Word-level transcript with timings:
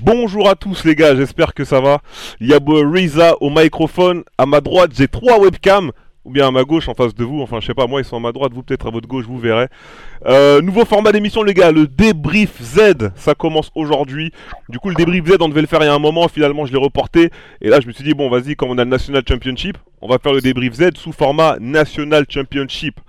Bonjour 0.00 0.48
à 0.48 0.54
tous 0.54 0.84
les 0.84 0.94
gars, 0.94 1.16
j'espère 1.16 1.54
que 1.54 1.64
ça 1.64 1.80
va. 1.80 2.00
Il 2.40 2.48
y 2.48 2.54
a 2.54 2.58
Reza 2.58 3.36
au 3.40 3.50
microphone. 3.50 4.22
À 4.38 4.46
ma 4.46 4.60
droite, 4.60 4.90
j'ai 4.94 5.08
trois 5.08 5.38
webcams. 5.38 5.92
Ou 6.24 6.30
bien 6.30 6.48
à 6.48 6.50
ma 6.50 6.64
gauche, 6.64 6.88
en 6.88 6.94
face 6.94 7.14
de 7.14 7.22
vous. 7.22 7.42
Enfin, 7.42 7.60
je 7.60 7.66
sais 7.66 7.74
pas, 7.74 7.86
moi, 7.86 8.00
ils 8.00 8.04
sont 8.04 8.16
à 8.16 8.20
ma 8.20 8.32
droite, 8.32 8.52
vous 8.54 8.62
peut-être 8.62 8.86
à 8.86 8.90
votre 8.90 9.06
gauche, 9.06 9.26
vous 9.26 9.38
verrez. 9.38 9.66
Euh, 10.24 10.62
nouveau 10.62 10.86
format 10.86 11.12
d'émission, 11.12 11.42
les 11.42 11.52
gars, 11.52 11.70
le 11.70 11.86
débrief 11.86 12.62
Z. 12.62 13.10
Ça 13.14 13.34
commence 13.34 13.70
aujourd'hui. 13.74 14.32
Du 14.70 14.78
coup, 14.78 14.88
le 14.88 14.94
débrief 14.94 15.26
Z, 15.26 15.36
on 15.40 15.48
devait 15.50 15.60
le 15.60 15.66
faire 15.66 15.82
il 15.82 15.86
y 15.86 15.88
a 15.88 15.94
un 15.94 15.98
moment. 15.98 16.26
Finalement, 16.28 16.64
je 16.64 16.72
l'ai 16.72 16.78
reporté. 16.78 17.30
Et 17.60 17.68
là, 17.68 17.80
je 17.80 17.86
me 17.86 17.92
suis 17.92 18.04
dit, 18.04 18.14
bon, 18.14 18.30
vas-y, 18.30 18.56
comme 18.56 18.70
on 18.70 18.78
a 18.78 18.84
le 18.84 18.90
National 18.90 19.22
Championship, 19.28 19.76
on 20.00 20.08
va 20.08 20.18
faire 20.18 20.32
le 20.32 20.40
débrief 20.40 20.72
Z 20.72 20.96
sous 20.96 21.12
format 21.12 21.58
National 21.60 22.24
Championship. 22.28 23.00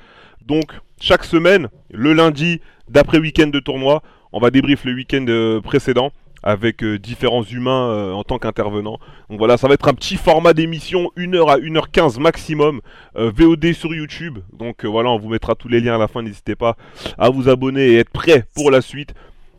Donc, 0.45 0.73
chaque 0.99 1.23
semaine, 1.23 1.69
le 1.91 2.11
lundi, 2.11 2.59
d'après 2.89 3.19
week-end 3.19 3.47
de 3.47 3.59
tournoi, 3.59 4.03
on 4.33 4.39
va 4.39 4.51
débrief 4.51 4.83
le 4.83 4.93
week-end 4.93 5.25
euh, 5.29 5.61
précédent 5.61 6.11
avec 6.45 6.83
euh, 6.83 6.97
différents 6.97 7.43
humains 7.43 7.89
euh, 7.89 8.13
en 8.13 8.23
tant 8.23 8.37
qu'intervenants. 8.37 8.99
Donc 9.29 9.39
voilà, 9.39 9.57
ça 9.57 9.67
va 9.67 9.73
être 9.73 9.87
un 9.87 9.93
petit 9.93 10.15
format 10.15 10.53
d'émission, 10.53 11.11
1h 11.17 11.51
à 11.51 11.57
1h15 11.57 12.19
maximum, 12.19 12.81
VOD 13.15 13.73
sur 13.73 13.93
YouTube. 13.93 14.39
Donc 14.53 14.85
voilà, 14.85 15.09
on 15.09 15.19
vous 15.19 15.29
mettra 15.29 15.55
tous 15.55 15.67
les 15.67 15.81
liens 15.81 15.95
à 15.95 15.97
la 15.97 16.07
fin, 16.07 16.21
n'hésitez 16.21 16.55
pas 16.55 16.77
à 17.17 17.29
vous 17.29 17.49
abonner 17.49 17.87
et 17.87 17.97
être 17.97 18.11
prêt 18.11 18.45
pour 18.55 18.71
la 18.71 18.81
suite. 18.81 19.13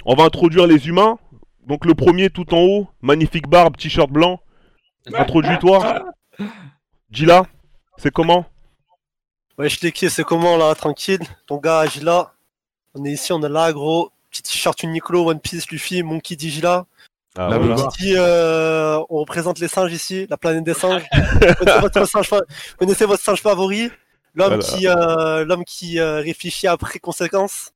On 0.07 0.15
va 0.15 0.25
introduire 0.25 0.67
les 0.67 0.89
humains. 0.89 1.19
Donc 1.67 1.85
le 1.85 1.95
premier 1.95 2.31
tout 2.31 2.55
en 2.55 2.61
haut, 2.61 2.89
magnifique 3.03 3.49
barbe, 3.49 3.77
t-shirt 3.77 4.09
blanc. 4.09 4.41
Introduis-toi. 5.13 6.05
Gila, 7.11 7.47
c'est 7.97 8.13
comment? 8.13 8.47
Ouais, 9.59 9.69
je 9.69 9.79
qui 9.89 10.11
c'est 10.11 10.25
comment 10.25 10.57
là, 10.57 10.75
tranquille? 10.75 11.21
Ton 11.47 11.57
gars, 11.57 11.87
Gila. 11.87 12.35
On 12.95 13.05
est 13.05 13.13
ici, 13.13 13.33
on 13.33 13.43
est 13.43 13.49
là, 13.49 13.73
gros. 13.73 14.13
Petit 14.37 14.53
t-shirt 14.53 14.83
Uniqlo, 14.83 15.31
One 15.31 15.41
Piece, 15.41 15.71
Luffy, 15.71 16.03
Monkey 16.03 16.37
Digila. 16.37 16.87
Ah, 17.39 17.49
Là, 17.49 17.59
voilà. 17.59 17.85
on 17.85 17.89
dit, 17.89 18.15
euh, 18.17 18.99
on 19.09 19.21
représente 19.21 19.59
les 19.61 19.69
singes 19.69 19.93
ici, 19.93 20.27
la 20.29 20.37
planète 20.37 20.65
des 20.65 20.75
singes. 20.75 21.05
connaissez, 21.59 21.81
votre 21.81 22.05
singe, 22.07 22.31
connaissez 22.79 23.05
votre 23.07 23.23
singe 23.23 23.41
favori? 23.41 23.91
L'homme 24.35 24.61
Voilà. 24.61 24.63
qui, 24.63 24.87
euh, 24.87 25.45
l'homme 25.47 25.65
qui 25.65 25.99
euh, 25.99 26.21
réfléchit 26.21 26.67
après 26.67 26.99
conséquence. 26.99 27.73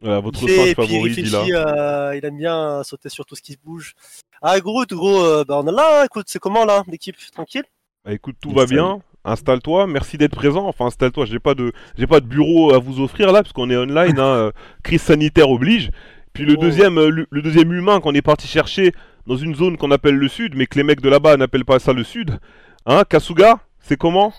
Voilà, 0.00 0.20
votre 0.20 0.40
Il 0.42 0.48
singe 0.48 0.68
et 0.68 0.74
puis 0.74 0.84
il 0.84 0.88
favori, 0.88 1.08
réfléchit, 1.08 1.52
euh, 1.54 2.16
il 2.16 2.24
aime 2.24 2.36
bien 2.36 2.82
sauter 2.84 3.08
sur 3.08 3.24
tout 3.26 3.34
ce 3.34 3.42
qui 3.42 3.56
bouge. 3.64 3.94
Ah 4.42 4.60
gros, 4.60 4.84
tout 4.84 4.96
gros, 4.96 5.20
euh, 5.20 5.44
bah, 5.44 5.60
on 5.62 5.66
est 5.66 5.72
là, 5.72 6.04
écoute, 6.04 6.26
c'est 6.28 6.38
comment 6.38 6.64
là, 6.64 6.84
l'équipe? 6.86 7.16
Tranquille? 7.32 7.64
Bah, 8.04 8.12
écoute, 8.12 8.36
tout 8.40 8.52
va 8.52 8.66
bien. 8.66 9.00
Installe-toi, 9.24 9.86
merci 9.86 10.18
d'être 10.18 10.34
présent. 10.36 10.66
Enfin, 10.66 10.86
installe-toi. 10.86 11.24
J'ai 11.26 11.38
pas 11.38 11.54
de, 11.54 11.72
j'ai 11.96 12.06
pas 12.06 12.20
de 12.20 12.26
bureau 12.26 12.72
à 12.74 12.78
vous 12.78 13.00
offrir 13.00 13.32
là, 13.32 13.42
parce 13.42 13.52
qu'on 13.52 13.70
est 13.70 13.76
online. 13.76 14.18
hein, 14.18 14.22
euh, 14.24 14.50
Crise 14.82 15.02
sanitaire 15.02 15.48
oblige. 15.50 15.90
Puis 16.32 16.44
le 16.44 16.54
Oh. 16.54 16.60
deuxième, 16.60 16.98
euh, 16.98 17.08
le, 17.10 17.26
le 17.30 17.42
deuxième 17.42 17.72
humain 17.72 18.00
qu'on 18.00 18.14
est 18.14 18.22
parti 18.22 18.46
chercher 18.46 18.92
dans 19.26 19.36
une 19.36 19.54
zone 19.54 19.76
qu'on 19.78 19.90
appelle 19.90 20.16
le 20.16 20.28
sud, 20.28 20.54
mais 20.56 20.66
que 20.66 20.76
les 20.76 20.82
mecs 20.84 21.00
de 21.00 21.08
là-bas 21.08 21.36
n'appellent 21.36 21.64
pas 21.64 21.78
ça 21.78 21.92
le 21.92 22.04
sud. 22.04 22.38
Hein, 22.86 23.04
Kasuga, 23.08 23.60
c'est 23.80 23.96
comment? 23.96 24.32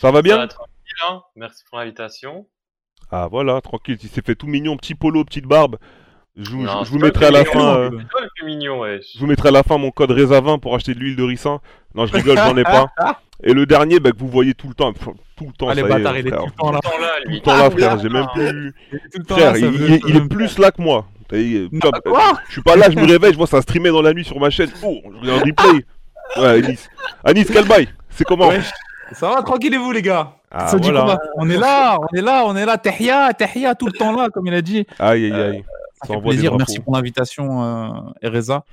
Ça 0.00 0.10
va 0.10 0.18
Ça 0.18 0.22
bien 0.22 0.36
va 0.36 0.46
tranquille, 0.46 0.72
hein 1.10 1.22
Merci 1.36 1.64
pour 1.68 1.78
l'invitation. 1.78 2.46
Ah 3.10 3.26
voilà, 3.30 3.60
tranquille. 3.60 3.98
Il 4.02 4.08
s'est 4.08 4.22
fait 4.24 4.36
tout 4.36 4.46
mignon, 4.46 4.76
petit 4.76 4.94
polo, 4.94 5.24
petite 5.24 5.46
barbe. 5.46 5.76
Je, 6.36 6.50
vous- 6.50 6.62
Non, 6.62 6.80
je 6.80 6.84
c'est 6.84 6.90
vous 6.92 6.98
toi 6.98 7.08
mettrai 7.08 7.26
à 7.26 7.30
la 7.30 7.44
fin. 7.44 7.76
euh, 7.76 7.90
mignon. 8.44 8.82
Je 8.86 9.18
vous 9.18 9.26
mettrai 9.26 9.48
à 9.48 9.52
la 9.52 9.62
fin 9.62 9.76
mon 9.78 9.90
code 9.90 10.10
RESA20 10.12 10.60
pour 10.60 10.74
acheter 10.74 10.94
de 10.94 10.98
l'huile 11.00 11.16
de 11.16 11.22
ricin. 11.22 11.60
Non, 11.94 12.06
je 12.06 12.12
rigole, 12.14 12.36
j'en 12.38 12.56
ai 12.56 12.64
pas. 12.64 12.86
Et 13.44 13.52
le 13.54 13.66
dernier, 13.66 13.98
bah, 13.98 14.12
que 14.12 14.18
vous 14.18 14.28
voyez 14.28 14.54
tout 14.54 14.68
le 14.68 14.74
temps, 14.74 14.92
pff, 14.92 15.08
tout 15.36 15.46
le 15.46 15.52
temps, 15.52 15.68
Ah, 15.68 15.74
les 15.74 15.82
ça 15.82 15.88
bâtards, 15.88 16.16
il 16.16 16.28
est 16.28 16.30
tout 16.30 16.44
le 16.46 16.52
temps 16.52 16.70
là. 16.70 16.78
Tout 16.80 16.88
le 16.90 16.92
temps 16.92 17.00
là, 17.00 17.08
Tout 17.24 17.28
lui. 17.28 17.34
le 17.36 17.40
temps 17.42 17.56
là, 17.56 17.64
Ah, 17.66 17.70
frère. 17.70 17.98
J'ai 17.98 18.08
même 18.08 18.26
plus. 18.32 18.72
Tout 18.90 18.98
le 19.18 19.24
temps 19.24 19.34
Frère, 19.34 19.52
là, 19.52 19.58
ça 19.58 19.66
il, 19.66 19.92
est, 19.92 20.00
il 20.08 20.16
est 20.16 20.28
plus 20.28 20.58
là 20.58 20.70
que 20.70 20.80
moi. 20.80 21.06
Non, 21.32 21.68
putain, 21.70 21.90
quoi 22.04 22.32
je 22.46 22.52
suis 22.52 22.62
pas 22.62 22.76
là, 22.76 22.90
je 22.90 22.96
me 22.98 23.06
réveille, 23.06 23.32
je 23.32 23.38
vois 23.38 23.46
ça 23.46 23.60
streamer 23.62 23.88
dans 23.90 24.02
la 24.02 24.12
nuit 24.12 24.24
sur 24.24 24.38
ma 24.38 24.50
chaîne. 24.50 24.70
Oh, 24.84 24.98
je 25.04 25.18
regarde 25.30 25.42
replay. 25.46 25.84
Ouais, 26.36 26.64
Anis. 26.64 26.88
Anis, 27.24 27.46
quel 27.52 27.66
bail 27.66 27.88
C'est 28.10 28.24
comment 28.24 28.48
Ouais. 28.48 28.60
Ça 29.12 29.28
va, 29.30 29.42
tranquillez-vous 29.42 29.92
les 29.92 30.02
gars. 30.02 30.34
Ah, 30.50 30.68
Ça 30.68 30.76
voilà. 30.76 31.18
On 31.36 31.48
est 31.50 31.56
là, 31.56 31.96
on 32.00 32.16
est 32.16 32.20
là, 32.22 32.44
on 32.46 32.54
est 32.54 32.64
là. 32.66 32.76
Tehia, 32.78 33.32
Tehia, 33.32 33.74
tout 33.74 33.86
le 33.86 33.92
temps 33.92 34.14
là, 34.14 34.28
comme 34.32 34.46
il 34.46 34.54
a 34.54 34.62
dit. 34.62 34.86
Aïe, 34.98 35.32
aïe, 35.32 35.40
aïe. 35.42 35.64
Ça 36.02 36.14
fait 36.14 36.20
plaisir, 36.30 36.50
merci 36.58 36.78
pour 36.80 36.94
l'invitation, 36.96 37.62
euh, 37.64 37.88
Ereza. 38.22 38.64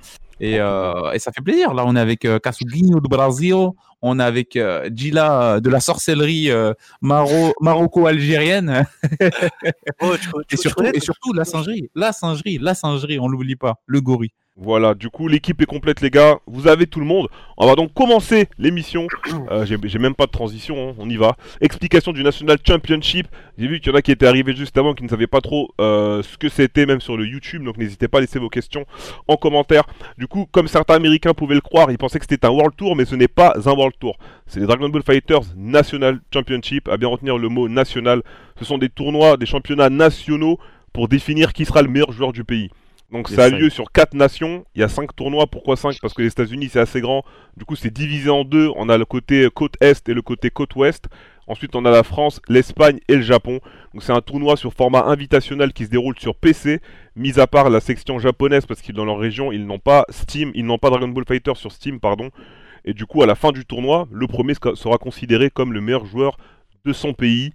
Et, 0.42 0.58
euh, 0.58 1.12
et 1.12 1.18
ça 1.18 1.32
fait 1.32 1.42
plaisir. 1.42 1.74
Là, 1.74 1.84
on 1.86 1.94
est 1.96 2.00
avec 2.00 2.24
euh, 2.24 2.38
Casuguinho 2.38 2.98
de 3.00 3.08
Brasil, 3.08 3.54
on 4.02 4.18
est 4.18 4.22
avec 4.22 4.56
euh, 4.56 4.88
Gila 4.92 5.60
de 5.60 5.68
la 5.68 5.80
sorcellerie 5.80 6.50
euh, 6.50 6.72
maro- 7.02 7.52
maroco-algérienne, 7.60 8.86
Oh, 10.00 10.14
et 10.50 10.56
surtout, 10.56 10.74
connais, 10.76 10.90
et 10.94 11.00
surtout 11.00 11.32
la 11.34 11.44
singerie, 11.44 11.90
la 11.94 12.12
singerie, 12.12 12.58
la 12.58 12.74
singerie, 12.74 13.18
on 13.20 13.28
l'oublie 13.28 13.56
pas, 13.56 13.74
le 13.86 14.00
gorille. 14.00 14.30
Voilà, 14.62 14.94
du 14.94 15.08
coup, 15.08 15.26
l'équipe 15.26 15.62
est 15.62 15.66
complète, 15.66 16.02
les 16.02 16.10
gars. 16.10 16.38
Vous 16.46 16.68
avez 16.68 16.86
tout 16.86 17.00
le 17.00 17.06
monde. 17.06 17.28
On 17.56 17.66
va 17.66 17.76
donc 17.76 17.94
commencer 17.94 18.46
l'émission. 18.58 19.06
Euh, 19.50 19.64
J'ai 19.64 19.98
même 19.98 20.14
pas 20.14 20.26
de 20.26 20.32
transition, 20.32 20.90
hein, 20.90 20.94
on 20.98 21.08
y 21.08 21.16
va. 21.16 21.34
Explication 21.62 22.12
du 22.12 22.22
National 22.22 22.58
Championship. 22.62 23.26
J'ai 23.56 23.66
vu 23.66 23.80
qu'il 23.80 23.90
y 23.90 23.94
en 23.94 23.96
a 23.96 24.02
qui 24.02 24.12
étaient 24.12 24.26
arrivés 24.26 24.54
juste 24.54 24.76
avant, 24.76 24.92
qui 24.92 25.02
ne 25.02 25.08
savaient 25.08 25.26
pas 25.26 25.40
trop 25.40 25.72
euh, 25.80 26.22
ce 26.22 26.36
que 26.36 26.50
c'était, 26.50 26.84
même 26.84 27.00
sur 27.00 27.16
le 27.16 27.24
YouTube. 27.24 27.64
Donc 27.64 27.78
n'hésitez 27.78 28.06
pas 28.06 28.18
à 28.18 28.20
laisser 28.20 28.38
vos 28.38 28.50
questions 28.50 28.84
en 29.28 29.36
commentaire. 29.36 29.84
Du 30.18 30.26
coup, 30.26 30.46
comme 30.52 30.68
certains 30.68 30.96
Américains 30.96 31.32
pouvaient 31.32 31.54
le 31.54 31.62
croire, 31.62 31.90
ils 31.90 31.96
pensaient 31.96 32.18
que 32.18 32.26
c'était 32.28 32.46
un 32.46 32.50
World 32.50 32.76
Tour, 32.76 32.96
mais 32.96 33.06
ce 33.06 33.14
n'est 33.14 33.28
pas 33.28 33.54
un 33.56 33.72
World 33.72 33.94
Tour. 33.98 34.18
C'est 34.46 34.60
les 34.60 34.66
Dragon 34.66 34.90
Ball 34.90 35.02
Fighters 35.02 35.40
National 35.56 36.20
Championship. 36.34 36.86
À 36.90 36.98
bien 36.98 37.08
retenir 37.08 37.38
le 37.38 37.48
mot 37.48 37.66
national. 37.66 38.22
Ce 38.58 38.66
sont 38.66 38.76
des 38.76 38.90
tournois, 38.90 39.38
des 39.38 39.46
championnats 39.46 39.88
nationaux 39.88 40.58
pour 40.92 41.08
définir 41.08 41.54
qui 41.54 41.64
sera 41.64 41.80
le 41.80 41.88
meilleur 41.88 42.12
joueur 42.12 42.32
du 42.32 42.44
pays. 42.44 42.68
Donc 43.10 43.28
ça 43.28 43.44
a 43.44 43.48
lieu 43.48 43.70
sur 43.70 43.90
4 43.90 44.14
nations, 44.14 44.64
il 44.76 44.80
y 44.80 44.84
a 44.84 44.88
5 44.88 45.16
tournois, 45.16 45.48
pourquoi 45.48 45.76
5 45.76 45.98
Parce 46.00 46.14
que 46.14 46.22
les 46.22 46.28
États-Unis 46.28 46.68
c'est 46.70 46.78
assez 46.78 47.00
grand, 47.00 47.24
du 47.56 47.64
coup 47.64 47.74
c'est 47.74 47.92
divisé 47.92 48.30
en 48.30 48.44
deux, 48.44 48.70
on 48.76 48.88
a 48.88 48.96
le 48.96 49.04
côté 49.04 49.48
côte 49.52 49.74
Est 49.80 50.08
et 50.08 50.14
le 50.14 50.22
côté 50.22 50.50
côte 50.50 50.76
Ouest, 50.76 51.08
ensuite 51.48 51.74
on 51.74 51.84
a 51.84 51.90
la 51.90 52.04
France, 52.04 52.40
l'Espagne 52.48 53.00
et 53.08 53.16
le 53.16 53.22
Japon. 53.22 53.58
Donc 53.92 54.04
c'est 54.04 54.12
un 54.12 54.20
tournoi 54.20 54.56
sur 54.56 54.72
format 54.72 55.06
invitationnel 55.06 55.72
qui 55.72 55.86
se 55.86 55.90
déroule 55.90 56.14
sur 56.20 56.36
PC, 56.36 56.80
mis 57.16 57.40
à 57.40 57.48
part 57.48 57.68
la 57.68 57.80
section 57.80 58.20
japonaise 58.20 58.64
parce 58.64 58.80
qu'ils 58.80 58.94
dans 58.94 59.04
leur 59.04 59.18
région 59.18 59.50
ils 59.50 59.66
n'ont 59.66 59.80
pas 59.80 60.04
Steam, 60.10 60.52
ils 60.54 60.64
n'ont 60.64 60.78
pas 60.78 60.90
Dragon 60.90 61.08
Ball 61.08 61.24
Fighter 61.26 61.56
sur 61.56 61.72
Steam, 61.72 61.98
pardon. 61.98 62.30
Et 62.84 62.94
du 62.94 63.06
coup 63.06 63.24
à 63.24 63.26
la 63.26 63.34
fin 63.34 63.50
du 63.50 63.64
tournoi, 63.64 64.06
le 64.12 64.28
premier 64.28 64.54
sera 64.54 64.98
considéré 64.98 65.50
comme 65.50 65.72
le 65.72 65.80
meilleur 65.80 66.06
joueur 66.06 66.36
de 66.84 66.92
son 66.92 67.12
pays. 67.12 67.52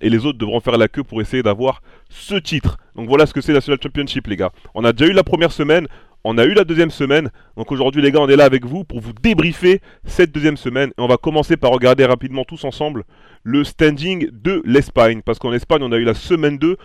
Et 0.00 0.10
les 0.10 0.24
autres 0.26 0.38
devront 0.38 0.60
faire 0.60 0.78
la 0.78 0.88
queue 0.88 1.04
pour 1.04 1.20
essayer 1.20 1.42
d'avoir 1.42 1.82
ce 2.08 2.34
titre. 2.34 2.78
Donc 2.96 3.08
voilà 3.08 3.26
ce 3.26 3.34
que 3.34 3.40
c'est 3.40 3.52
National 3.52 3.78
Championship, 3.82 4.26
les 4.26 4.36
gars. 4.36 4.52
On 4.74 4.84
a 4.84 4.92
déjà 4.92 5.10
eu 5.10 5.14
la 5.14 5.24
première 5.24 5.52
semaine, 5.52 5.86
on 6.24 6.36
a 6.38 6.44
eu 6.44 6.54
la 6.54 6.64
deuxième 6.64 6.90
semaine. 6.90 7.30
Donc 7.56 7.72
aujourd'hui, 7.72 8.02
les 8.02 8.12
gars, 8.12 8.20
on 8.20 8.28
est 8.28 8.36
là 8.36 8.44
avec 8.44 8.64
vous 8.64 8.84
pour 8.84 9.00
vous 9.00 9.12
débriefer 9.12 9.80
cette 10.04 10.32
deuxième 10.32 10.56
semaine. 10.56 10.90
Et 10.90 11.00
on 11.00 11.06
va 11.06 11.16
commencer 11.16 11.56
par 11.56 11.70
regarder 11.70 12.04
rapidement 12.04 12.44
tous 12.44 12.64
ensemble 12.64 13.04
le 13.42 13.64
standing 13.64 14.28
de 14.30 14.62
l'Espagne. 14.64 15.22
Parce 15.24 15.38
qu'en 15.38 15.52
Espagne, 15.52 15.82
on 15.82 15.92
a 15.92 15.96
eu 15.96 16.04
la 16.04 16.14
semaine 16.14 16.58
2. 16.58 16.76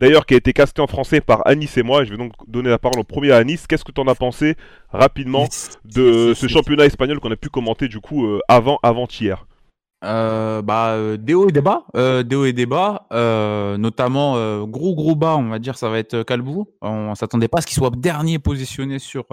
D'ailleurs, 0.00 0.24
qui 0.24 0.32
a 0.32 0.38
été 0.38 0.54
casté 0.54 0.80
en 0.80 0.86
français 0.86 1.20
par 1.20 1.46
Anis 1.46 1.76
et 1.76 1.82
moi. 1.82 2.04
Je 2.04 2.10
vais 2.10 2.16
donc 2.16 2.32
donner 2.48 2.70
la 2.70 2.78
parole 2.78 3.00
au 3.00 3.04
premier 3.04 3.32
à 3.32 3.36
Anis. 3.36 3.66
Qu'est-ce 3.66 3.84
que 3.84 3.92
tu 3.92 4.00
en 4.00 4.08
as 4.08 4.14
pensé 4.14 4.56
rapidement 4.88 5.46
de 5.84 6.32
ce 6.34 6.48
championnat 6.48 6.86
espagnol 6.86 7.20
qu'on 7.20 7.30
a 7.30 7.36
pu 7.36 7.50
commenter 7.50 7.86
du 7.86 8.00
coup 8.00 8.24
euh, 8.24 8.40
avant 8.48 8.78
avant-hier? 8.82 9.46
Euh, 10.02 10.62
bah, 10.62 10.92
euh, 10.92 11.18
des 11.18 11.34
hauts 11.34 11.48
et 11.48 11.52
des 11.52 11.60
bas, 11.60 11.84
euh, 11.94 12.22
des 12.22 12.34
hauts 12.34 12.46
et 12.46 12.54
des 12.54 12.64
bas, 12.64 13.06
euh, 13.12 13.76
notamment 13.76 14.64
gros 14.66 14.94
gros 14.94 15.14
bas, 15.14 15.36
on 15.36 15.48
va 15.48 15.58
dire, 15.58 15.76
ça 15.76 15.88
va 15.88 15.98
être 15.98 16.22
Calbou. 16.22 16.66
On 16.80 17.14
s'attendait 17.14 17.48
pas 17.48 17.58
à 17.58 17.60
ce 17.60 17.66
qu'il 17.66 17.76
soit 17.76 17.90
dernier 17.96 18.38
positionné 18.38 18.98
sur 18.98 19.26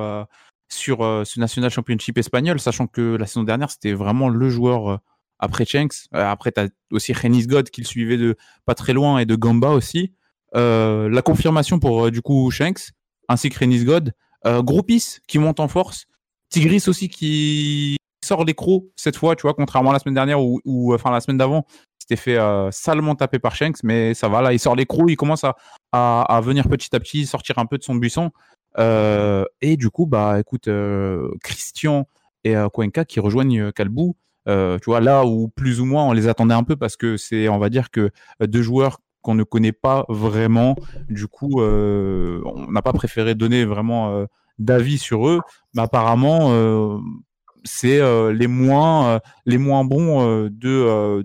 sur 0.69 0.97
ce 0.99 1.39
National 1.39 1.71
Championship 1.71 2.17
espagnol, 2.17 2.59
sachant 2.59 2.87
que 2.87 3.15
la 3.15 3.25
saison 3.25 3.43
dernière 3.43 3.71
c'était 3.71 3.93
vraiment 3.93 4.27
le 4.29 4.49
joueur 4.49 4.99
après 5.39 5.65
Chenks. 5.65 6.07
Après, 6.11 6.51
tu 6.51 6.59
as 6.59 6.67
aussi 6.91 7.13
Renis 7.13 7.47
God 7.47 7.69
qui 7.69 7.81
le 7.81 7.87
suivait 7.87 8.17
de 8.17 8.35
pas 8.65 8.75
très 8.75 8.93
loin 8.93 9.19
et 9.19 9.25
de 9.25 9.35
Gamba 9.35 9.69
aussi. 9.69 10.13
La 10.53 11.21
confirmation 11.23 11.79
pour 11.79 12.11
du 12.11 12.21
coup 12.21 12.51
Shanks 12.51 12.91
ainsi 13.29 13.49
que 13.49 13.59
Renis 13.59 13.85
God. 13.85 14.13
Groupis 14.45 15.19
qui 15.27 15.39
monte 15.39 15.61
en 15.61 15.69
force. 15.69 16.07
Tigris 16.49 16.83
aussi 16.87 17.09
qui 17.09 17.96
sort 18.27 18.45
les 18.45 18.53
crocs 18.53 18.83
cette 18.95 19.15
fois, 19.15 19.35
tu 19.35 19.43
vois, 19.43 19.53
contrairement 19.53 19.89
à 19.91 19.93
la 19.93 19.99
semaine 19.99 20.15
dernière 20.15 20.41
ou, 20.41 20.61
ou, 20.65 20.93
enfin 20.93 21.11
la 21.11 21.21
semaine 21.21 21.37
d'avant, 21.37 21.65
s'était 21.99 22.15
fait 22.15 22.37
euh, 22.37 22.69
salement 22.71 23.15
taper 23.15 23.39
par 23.39 23.55
Shanks, 23.55 23.83
mais 23.83 24.13
ça 24.13 24.29
va 24.29 24.41
là, 24.41 24.53
il 24.53 24.59
sort 24.59 24.75
les 24.75 24.85
crocs, 24.85 25.09
il 25.09 25.17
commence 25.17 25.43
à, 25.43 25.55
à, 25.91 26.41
venir 26.41 26.67
petit 26.69 26.95
à 26.95 26.99
petit 26.99 27.25
sortir 27.25 27.57
un 27.57 27.65
peu 27.65 27.77
de 27.77 27.83
son 27.83 27.95
buisson. 27.95 28.31
Euh, 28.77 29.43
et 29.61 29.75
du 29.75 29.89
coup, 29.89 30.05
bah 30.05 30.39
écoute, 30.39 30.67
euh, 30.67 31.31
Christian 31.43 32.07
et 32.43 32.55
euh, 32.55 32.69
Cuenca 32.69 33.05
qui 33.05 33.19
rejoignent 33.19 33.59
euh, 33.59 33.71
Calbou, 33.71 34.15
euh, 34.47 34.77
tu 34.79 34.85
vois, 34.89 35.01
là 35.01 35.25
où 35.25 35.49
plus 35.49 35.81
ou 35.81 35.85
moins 35.85 36.05
on 36.05 36.13
les 36.13 36.27
attendait 36.27 36.53
un 36.53 36.63
peu 36.63 36.75
parce 36.75 36.95
que 36.95 37.17
c'est, 37.17 37.49
on 37.49 37.57
va 37.57 37.69
dire 37.69 37.91
que 37.91 38.11
euh, 38.41 38.47
deux 38.47 38.61
joueurs 38.61 38.99
qu'on 39.21 39.35
ne 39.35 39.43
connaît 39.43 39.73
pas 39.73 40.05
vraiment, 40.07 40.75
du 41.09 41.27
coup, 41.27 41.61
euh, 41.61 42.41
on 42.45 42.71
n'a 42.71 42.81
pas 42.81 42.93
préféré 42.93 43.35
donner 43.35 43.65
vraiment 43.65 44.11
euh, 44.11 44.25
d'avis 44.59 44.99
sur 44.99 45.27
eux, 45.27 45.41
mais 45.73 45.81
apparemment, 45.81 46.51
euh, 46.51 46.97
c'est 47.63 47.99
euh, 47.99 48.33
les 48.33 48.47
moins 48.47 49.07
euh, 49.15 49.19
les 49.45 49.57
moins 49.57 49.83
bons 49.83 50.21
euh, 50.27 50.49
de 50.51 51.23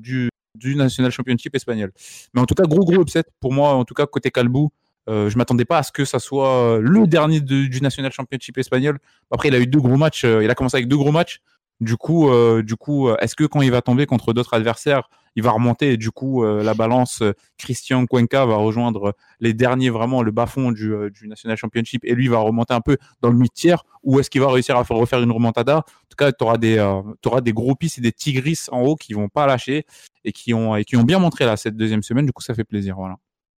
du 0.55 0.77
National 0.77 1.11
Championship 1.11 1.55
espagnol. 1.55 1.93
Mais 2.35 2.41
en 2.41 2.45
tout 2.47 2.55
cas, 2.55 2.65
gros 2.65 2.85
gros 2.85 3.01
upset 3.03 3.25
pour 3.41 3.53
moi, 3.53 3.75
en 3.75 3.85
tout 3.85 3.95
cas 3.95 4.07
côté 4.07 4.31
Calbou, 4.31 4.71
Euh, 5.09 5.29
je 5.29 5.37
m'attendais 5.37 5.65
pas 5.65 5.79
à 5.79 5.83
ce 5.83 5.91
que 5.91 6.05
ça 6.05 6.21
soit 6.21 6.79
le 6.81 7.09
dernier 7.09 7.41
de- 7.41 7.67
du 7.67 7.81
National 7.81 8.13
Championship 8.13 8.57
espagnol. 8.57 9.01
Après, 9.33 9.49
il 9.49 9.55
a 9.57 9.59
eu 9.59 9.67
deux 9.67 9.81
gros 9.81 9.97
matchs. 9.97 10.23
il 10.23 10.49
a 10.49 10.55
commencé 10.55 10.77
avec 10.77 10.87
deux 10.87 10.97
gros 10.97 11.11
matchs. 11.11 11.41
Du 11.83 11.97
coup, 11.97 12.31
euh, 12.31 12.63
euh, 12.89 13.17
est-ce 13.17 13.35
que 13.35 13.43
quand 13.43 13.61
il 13.61 13.73
va 13.73 13.83
tomber 13.83 14.07
contre 14.07 14.33
d'autres 14.33 14.55
adversaires, 14.55 15.11
il 15.35 15.43
va 15.43 15.51
remonter 15.51 15.95
et 15.95 15.97
du 15.97 16.13
coup, 16.13 16.45
euh, 16.45 16.63
la 16.63 16.75
balance 16.75 17.25
Christian 17.59 18.07
Cuenca 18.07 18.47
va 18.47 18.55
rejoindre 18.55 19.17
les 19.41 19.53
derniers 19.53 19.91
vraiment 19.91 20.23
le 20.23 20.31
bas 20.31 20.47
fond 20.47 20.71
du, 20.71 20.95
National 21.25 21.57
Championship 21.57 22.05
et 22.05 22.15
lui 22.15 22.29
va 22.29 22.39
remonter 22.39 22.73
un 22.73 22.81
peu 22.81 22.99
dans 23.21 23.31
le 23.31 23.37
mid-tiers 23.37 23.83
ou 24.05 24.21
est-ce 24.21 24.31
qu'il 24.31 24.41
va 24.41 24.49
réussir 24.53 24.77
à 24.77 24.85
faire- 24.85 24.97
refaire 24.97 25.21
une 25.23 25.33
remontada? 25.33 25.79
En 25.79 26.09
tout 26.09 26.17
cas, 26.17 26.31
tu 26.31 26.45
auras 26.45 26.57
des, 26.57 26.77
t'auras 27.21 27.41
des 27.41 27.51
et 27.51 28.01
des 28.01 28.13
tigris 28.13 28.61
en 28.71 28.83
haut 28.83 28.95
qui 28.95 29.13
vont 29.15 29.29
pas 29.29 29.47
lâcher 29.49 29.85
et 30.23 30.31
qui 30.31 30.55
ont, 30.55 30.77
et 30.77 30.85
qui 30.85 30.97
ont 30.97 31.03
bien 31.03 31.19
montré 31.19 31.47
là 31.47 31.57
cette 31.57 31.77
deuxième 31.77 32.05
semaine. 32.05 32.27
Du 32.27 32.33
coup, 32.33 32.43
ça 32.43 32.55
fait 32.55 32.63
plaisir. 32.63 32.95
Voilà. 32.97 33.17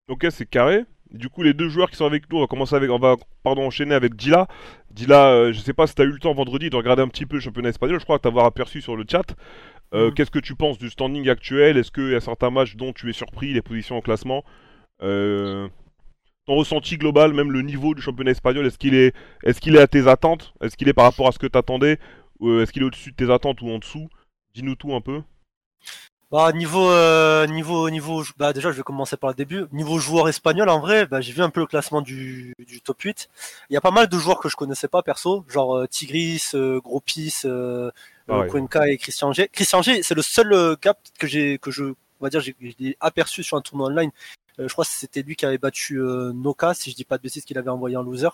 Ok, 0.08 0.26
c'est 0.30 0.46
carré. 0.46 0.86
Du 1.14 1.28
coup, 1.28 1.42
les 1.42 1.54
deux 1.54 1.68
joueurs 1.68 1.90
qui 1.90 1.96
sont 1.96 2.06
avec 2.06 2.30
nous, 2.30 2.38
on 2.38 2.40
va 2.40 2.46
commencer 2.48 2.74
avec, 2.74 2.90
on 2.90 2.98
va 2.98 3.16
pardon 3.42 3.66
enchaîner 3.66 3.94
avec 3.94 4.16
Dila. 4.16 4.48
Dila, 4.90 5.28
euh, 5.28 5.52
je 5.52 5.60
sais 5.60 5.72
pas 5.72 5.86
si 5.86 5.94
t'as 5.94 6.04
eu 6.04 6.10
le 6.10 6.18
temps 6.18 6.34
vendredi 6.34 6.70
de 6.70 6.76
regarder 6.76 7.02
un 7.02 7.08
petit 7.08 7.24
peu 7.26 7.36
le 7.36 7.40
championnat 7.40 7.68
espagnol. 7.70 8.00
Je 8.00 8.04
crois 8.04 8.18
t'avoir 8.18 8.46
aperçu 8.46 8.80
sur 8.82 8.96
le 8.96 9.04
chat. 9.10 9.24
Euh, 9.94 10.08
Mhm. 10.08 10.14
Qu'est-ce 10.14 10.30
que 10.32 10.40
tu 10.40 10.56
penses 10.56 10.78
du 10.78 10.90
standing 10.90 11.28
actuel? 11.28 11.76
Est-ce 11.76 11.92
qu'il 11.92 12.10
y 12.10 12.14
a 12.16 12.20
certains 12.20 12.50
matchs 12.50 12.76
dont 12.76 12.92
tu 12.92 13.08
es 13.10 13.12
surpris, 13.12 13.52
les 13.52 13.62
positions 13.62 13.98
au 13.98 14.02
classement? 14.02 14.44
Euh, 15.02 15.68
Ton 16.46 16.56
ressenti 16.56 16.98
global, 16.98 17.32
même 17.32 17.52
le 17.52 17.62
niveau 17.62 17.94
du 17.94 18.02
championnat 18.02 18.32
espagnol, 18.32 18.66
est-ce 18.66 18.78
qu'il 18.78 18.94
est, 18.94 19.14
est-ce 19.44 19.60
qu'il 19.60 19.76
est 19.76 19.80
à 19.80 19.86
tes 19.86 20.08
attentes? 20.08 20.52
Est-ce 20.60 20.76
qu'il 20.76 20.88
est 20.88 20.92
par 20.92 21.04
rapport 21.06 21.28
à 21.28 21.32
ce 21.32 21.38
que 21.38 21.46
t'attendais? 21.46 21.98
Euh, 22.42 22.62
est-ce 22.62 22.72
qu'il 22.72 22.82
est 22.82 22.86
au-dessus 22.86 23.12
de 23.12 23.16
tes 23.16 23.30
attentes 23.32 23.62
ou 23.62 23.70
en 23.70 23.78
dessous? 23.78 24.08
Dis-nous 24.54 24.74
tout 24.74 24.94
un 24.94 25.00
peu. 25.00 25.22
Bah, 26.34 26.50
niveau, 26.50 26.90
euh, 26.90 27.46
niveau, 27.46 27.88
niveau, 27.90 28.24
bah, 28.36 28.52
déjà, 28.52 28.72
je 28.72 28.76
vais 28.76 28.82
commencer 28.82 29.16
par 29.16 29.30
le 29.30 29.36
début. 29.36 29.66
Niveau 29.70 30.00
joueur 30.00 30.28
espagnol, 30.28 30.68
en 30.68 30.80
vrai, 30.80 31.06
bah, 31.06 31.20
j'ai 31.20 31.32
vu 31.32 31.42
un 31.42 31.48
peu 31.48 31.60
le 31.60 31.66
classement 31.66 32.02
du, 32.02 32.56
du 32.58 32.80
top 32.80 33.02
8. 33.02 33.28
Il 33.70 33.74
y 33.74 33.76
a 33.76 33.80
pas 33.80 33.92
mal 33.92 34.08
de 34.08 34.18
joueurs 34.18 34.40
que 34.40 34.48
je 34.48 34.56
connaissais 34.56 34.88
pas, 34.88 35.00
perso. 35.04 35.44
Genre, 35.48 35.76
euh, 35.76 35.86
Tigris, 35.86 36.42
euh, 36.54 36.80
Gropis, 36.80 37.42
euh, 37.44 37.92
Ah 38.28 38.40
euh, 38.40 38.48
Cuenca 38.48 38.88
et 38.88 38.96
Christian 38.96 39.32
G. 39.32 39.48
Christian 39.52 39.80
G, 39.82 40.02
c'est 40.02 40.16
le 40.16 40.22
seul 40.22 40.52
euh, 40.52 40.74
gars 40.82 40.96
que 41.20 41.28
j'ai, 41.28 41.58
que 41.58 41.70
je, 41.70 41.84
on 41.84 41.94
va 42.20 42.30
dire, 42.30 42.40
j'ai 42.40 42.56
j'ai 42.60 42.96
aperçu 42.98 43.44
sur 43.44 43.56
un 43.56 43.60
tournoi 43.60 43.86
online. 43.86 44.10
Euh, 44.58 44.66
je 44.66 44.72
crois 44.72 44.84
que 44.84 44.90
c'était 44.90 45.22
lui 45.22 45.36
qui 45.36 45.46
avait 45.46 45.58
battu 45.58 46.00
euh, 46.00 46.32
Noka, 46.32 46.74
si 46.74 46.90
je 46.90 46.96
dis 46.96 47.04
pas 47.04 47.16
de 47.16 47.22
bêtises, 47.22 47.44
qu'il 47.44 47.58
avait 47.58 47.70
envoyé 47.70 47.96
en 47.96 48.02
loser. 48.02 48.30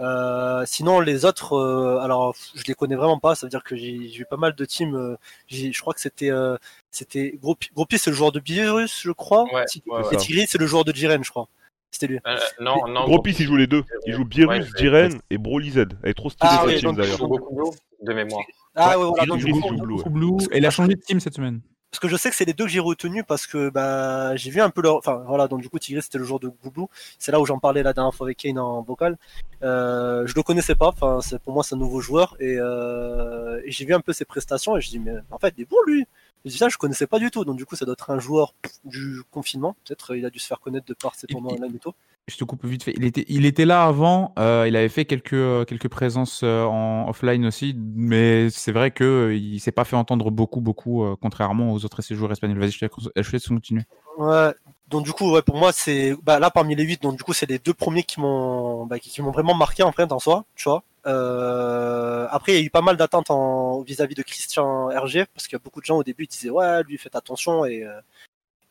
Euh, 0.00 0.64
sinon, 0.66 1.00
les 1.00 1.24
autres, 1.24 1.54
euh, 1.54 1.98
alors, 2.00 2.34
je 2.54 2.62
les 2.66 2.74
connais 2.74 2.96
vraiment 2.96 3.18
pas. 3.18 3.34
Ça 3.34 3.46
veut 3.46 3.50
dire 3.50 3.62
que 3.62 3.76
j'ai 3.76 3.92
eu 4.18 4.24
pas 4.28 4.36
mal 4.36 4.54
de 4.54 4.64
teams. 4.64 4.94
euh, 4.94 5.16
je 5.48 5.80
crois 5.80 5.94
que 5.94 6.00
c'était, 6.00 6.30
euh, 6.30 6.56
c'était 6.90 7.38
Gropi, 7.40 7.70
Gropi, 7.74 7.98
c'est 7.98 8.10
le 8.10 8.16
joueur 8.16 8.32
de 8.32 8.40
Beerus, 8.40 9.00
je 9.02 9.12
crois. 9.12 9.44
Ouais, 9.52 9.64
ouais. 9.86 10.02
Et 10.12 10.16
Tigris, 10.16 10.46
c'est 10.48 10.58
le 10.58 10.66
joueur 10.66 10.84
de 10.84 10.92
Jiren, 10.92 11.22
je 11.22 11.30
crois. 11.30 11.48
C'était 11.90 12.08
lui. 12.08 12.18
Euh, 12.26 12.36
non, 12.60 12.88
non. 12.88 13.04
Gros 13.04 13.22
Pis, 13.22 13.36
il 13.38 13.46
joue 13.46 13.56
les 13.56 13.68
deux. 13.68 13.84
Il 14.06 14.14
joue 14.14 14.24
Beerus, 14.24 14.64
Ouais, 14.64 14.78
Jiren 14.78 15.20
et 15.30 15.38
Broly 15.38 15.70
Z. 15.70 15.78
Elle 16.02 16.10
est 16.10 16.14
trop 16.14 16.28
stylée 16.28 16.50
Ah 16.52 16.58
cette 16.62 16.66
ouais, 16.66 16.78
team 16.80 16.96
d'ailleurs. 16.96 17.18
joue 17.18 17.28
beaucoup 17.28 17.54
d'eau, 17.54 17.72
de 18.02 18.12
mémoire. 18.12 18.42
Ah 18.74 18.98
Ouais, 18.98 19.04
voilà. 19.06 19.22
il 19.22 19.28
Donc, 19.28 19.38
Gris, 19.38 19.52
joue 19.52 20.10
Blue, 20.10 20.36
et 20.50 20.58
il 20.58 20.66
a 20.66 20.70
changé 20.70 20.94
de 20.96 21.00
team 21.00 21.20
cette 21.20 21.34
semaine. 21.34 21.60
Parce 21.94 22.00
que 22.00 22.08
je 22.08 22.16
sais 22.16 22.28
que 22.28 22.34
c'est 22.34 22.44
les 22.44 22.54
deux 22.54 22.64
que 22.64 22.70
j'ai 22.72 22.80
retenus 22.80 23.22
parce 23.24 23.46
que 23.46 23.70
bah 23.70 24.34
j'ai 24.34 24.50
vu 24.50 24.60
un 24.60 24.68
peu 24.68 24.82
leur. 24.82 24.96
Enfin 24.96 25.22
voilà, 25.28 25.46
donc 25.46 25.60
du 25.60 25.68
coup 25.68 25.78
Tigris 25.78 26.02
c'était 26.02 26.18
le 26.18 26.24
jour 26.24 26.40
de 26.40 26.48
Goublou. 26.48 26.88
C'est 27.20 27.30
là 27.30 27.38
où 27.38 27.46
j'en 27.46 27.60
parlais 27.60 27.84
la 27.84 27.92
dernière 27.92 28.12
fois 28.12 28.26
avec 28.26 28.38
Kane 28.38 28.58
en 28.58 28.82
vocal. 28.82 29.16
Euh, 29.62 30.26
je 30.26 30.34
le 30.34 30.42
connaissais 30.42 30.74
pas. 30.74 30.88
Enfin 30.88 31.20
pour 31.44 31.52
moi 31.52 31.62
c'est 31.62 31.76
un 31.76 31.78
nouveau 31.78 32.00
joueur 32.00 32.34
et, 32.40 32.56
euh, 32.58 33.60
et 33.64 33.70
j'ai 33.70 33.84
vu 33.84 33.94
un 33.94 34.00
peu 34.00 34.12
ses 34.12 34.24
prestations 34.24 34.76
et 34.76 34.80
je 34.80 34.88
dis 34.88 34.98
mais 34.98 35.12
en 35.30 35.38
fait 35.38 35.54
il 35.56 35.62
est 35.62 35.70
bon 35.70 35.76
lui. 35.86 36.04
Je 36.44 36.50
dis 36.50 36.58
ça 36.58 36.68
je 36.68 36.76
connaissais 36.76 37.06
pas 37.06 37.18
du 37.18 37.30
tout. 37.30 37.44
Donc 37.44 37.56
du 37.56 37.64
coup 37.66 37.76
ça 37.76 37.84
doit 37.84 37.94
être 37.94 38.10
un 38.10 38.18
joueur 38.18 38.54
du 38.84 39.22
confinement. 39.30 39.76
Peut-être 39.86 40.14
il 40.16 40.24
a 40.26 40.30
dû 40.30 40.38
se 40.38 40.46
faire 40.46 40.60
connaître 40.60 40.86
de 40.86 40.94
par 40.94 41.14
ses 41.14 41.26
Et- 41.28 41.32
tournois 41.32 41.52
et- 41.52 41.56
online 41.58 41.74
et 41.76 41.78
tout. 41.78 41.92
Je 42.26 42.36
te 42.38 42.44
coupe 42.44 42.64
vite 42.64 42.82
fait. 42.84 42.94
Il 42.96 43.04
était, 43.04 43.26
il 43.28 43.44
était 43.44 43.66
là 43.66 43.84
avant. 43.84 44.32
euh, 44.38 44.64
il 44.66 44.76
avait 44.76 44.88
fait 44.88 45.04
quelques, 45.04 45.34
euh, 45.34 45.66
quelques 45.66 45.88
présences 45.88 46.40
euh, 46.42 46.64
en 46.64 47.06
offline 47.10 47.44
aussi, 47.44 47.76
mais 47.78 48.48
c'est 48.48 48.72
vrai 48.72 48.90
que 48.92 49.04
euh, 49.04 49.34
il 49.36 49.60
s'est 49.60 49.72
pas 49.72 49.84
fait 49.84 49.96
entendre 49.96 50.30
beaucoup, 50.30 50.62
beaucoup, 50.62 51.04
euh, 51.04 51.16
contrairement 51.20 51.72
aux 51.74 51.84
autres 51.84 52.00
séjours 52.00 52.32
espagnols. 52.32 52.58
Vas-y, 52.58 52.70
je 52.70 52.78
te 52.78 52.84
laisse- 52.86 53.10
je 53.14 53.22
te 53.28 53.32
laisse 53.32 53.46
continuer. 53.48 53.82
Ouais. 54.16 54.54
Donc 54.88 55.04
du 55.04 55.12
coup 55.12 55.32
ouais 55.32 55.42
pour 55.42 55.56
moi 55.56 55.72
c'est 55.72 56.14
bah 56.22 56.38
là 56.38 56.50
parmi 56.50 56.74
les 56.76 56.84
huit 56.84 57.02
donc 57.02 57.16
du 57.16 57.22
coup 57.24 57.32
c'est 57.32 57.48
les 57.48 57.58
deux 57.58 57.72
premiers 57.74 58.02
qui 58.04 58.20
m'ont 58.20 58.86
bah, 58.86 58.98
qui, 58.98 59.08
qui 59.10 59.22
m'ont 59.22 59.30
vraiment 59.32 59.54
marqué 59.54 59.82
en 59.82 59.92
fait 59.92 60.12
en 60.12 60.18
soi 60.18 60.44
tu 60.54 60.68
vois. 60.68 60.82
Euh, 61.06 62.26
après 62.30 62.52
il 62.52 62.58
y 62.58 62.62
a 62.62 62.64
eu 62.64 62.70
pas 62.70 62.80
mal 62.82 62.96
d'attentes 62.96 63.30
en 63.30 63.80
vis-à-vis 63.82 64.14
de 64.14 64.22
Christian 64.22 64.90
Hergé 64.90 65.26
parce 65.34 65.46
qu'il 65.46 65.54
y 65.56 65.60
a 65.60 65.62
beaucoup 65.62 65.80
de 65.80 65.86
gens 65.86 65.96
au 65.98 66.02
début 66.02 66.26
qui 66.26 66.38
disaient 66.38 66.50
ouais 66.50 66.82
lui 66.84 66.96
faites 66.98 67.14
attention 67.14 67.64
et, 67.66 67.84
euh, 67.84 68.00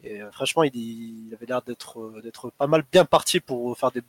et 0.04 0.22
euh, 0.22 0.32
franchement 0.32 0.64
il, 0.64 0.76
il 0.76 1.34
avait 1.34 1.46
l'air 1.46 1.62
d'être 1.62 2.20
d'être 2.24 2.52
pas 2.58 2.68
mal 2.68 2.84
bien 2.92 3.06
parti 3.06 3.40
pour 3.40 3.78
faire 3.78 3.92
des 3.92 4.02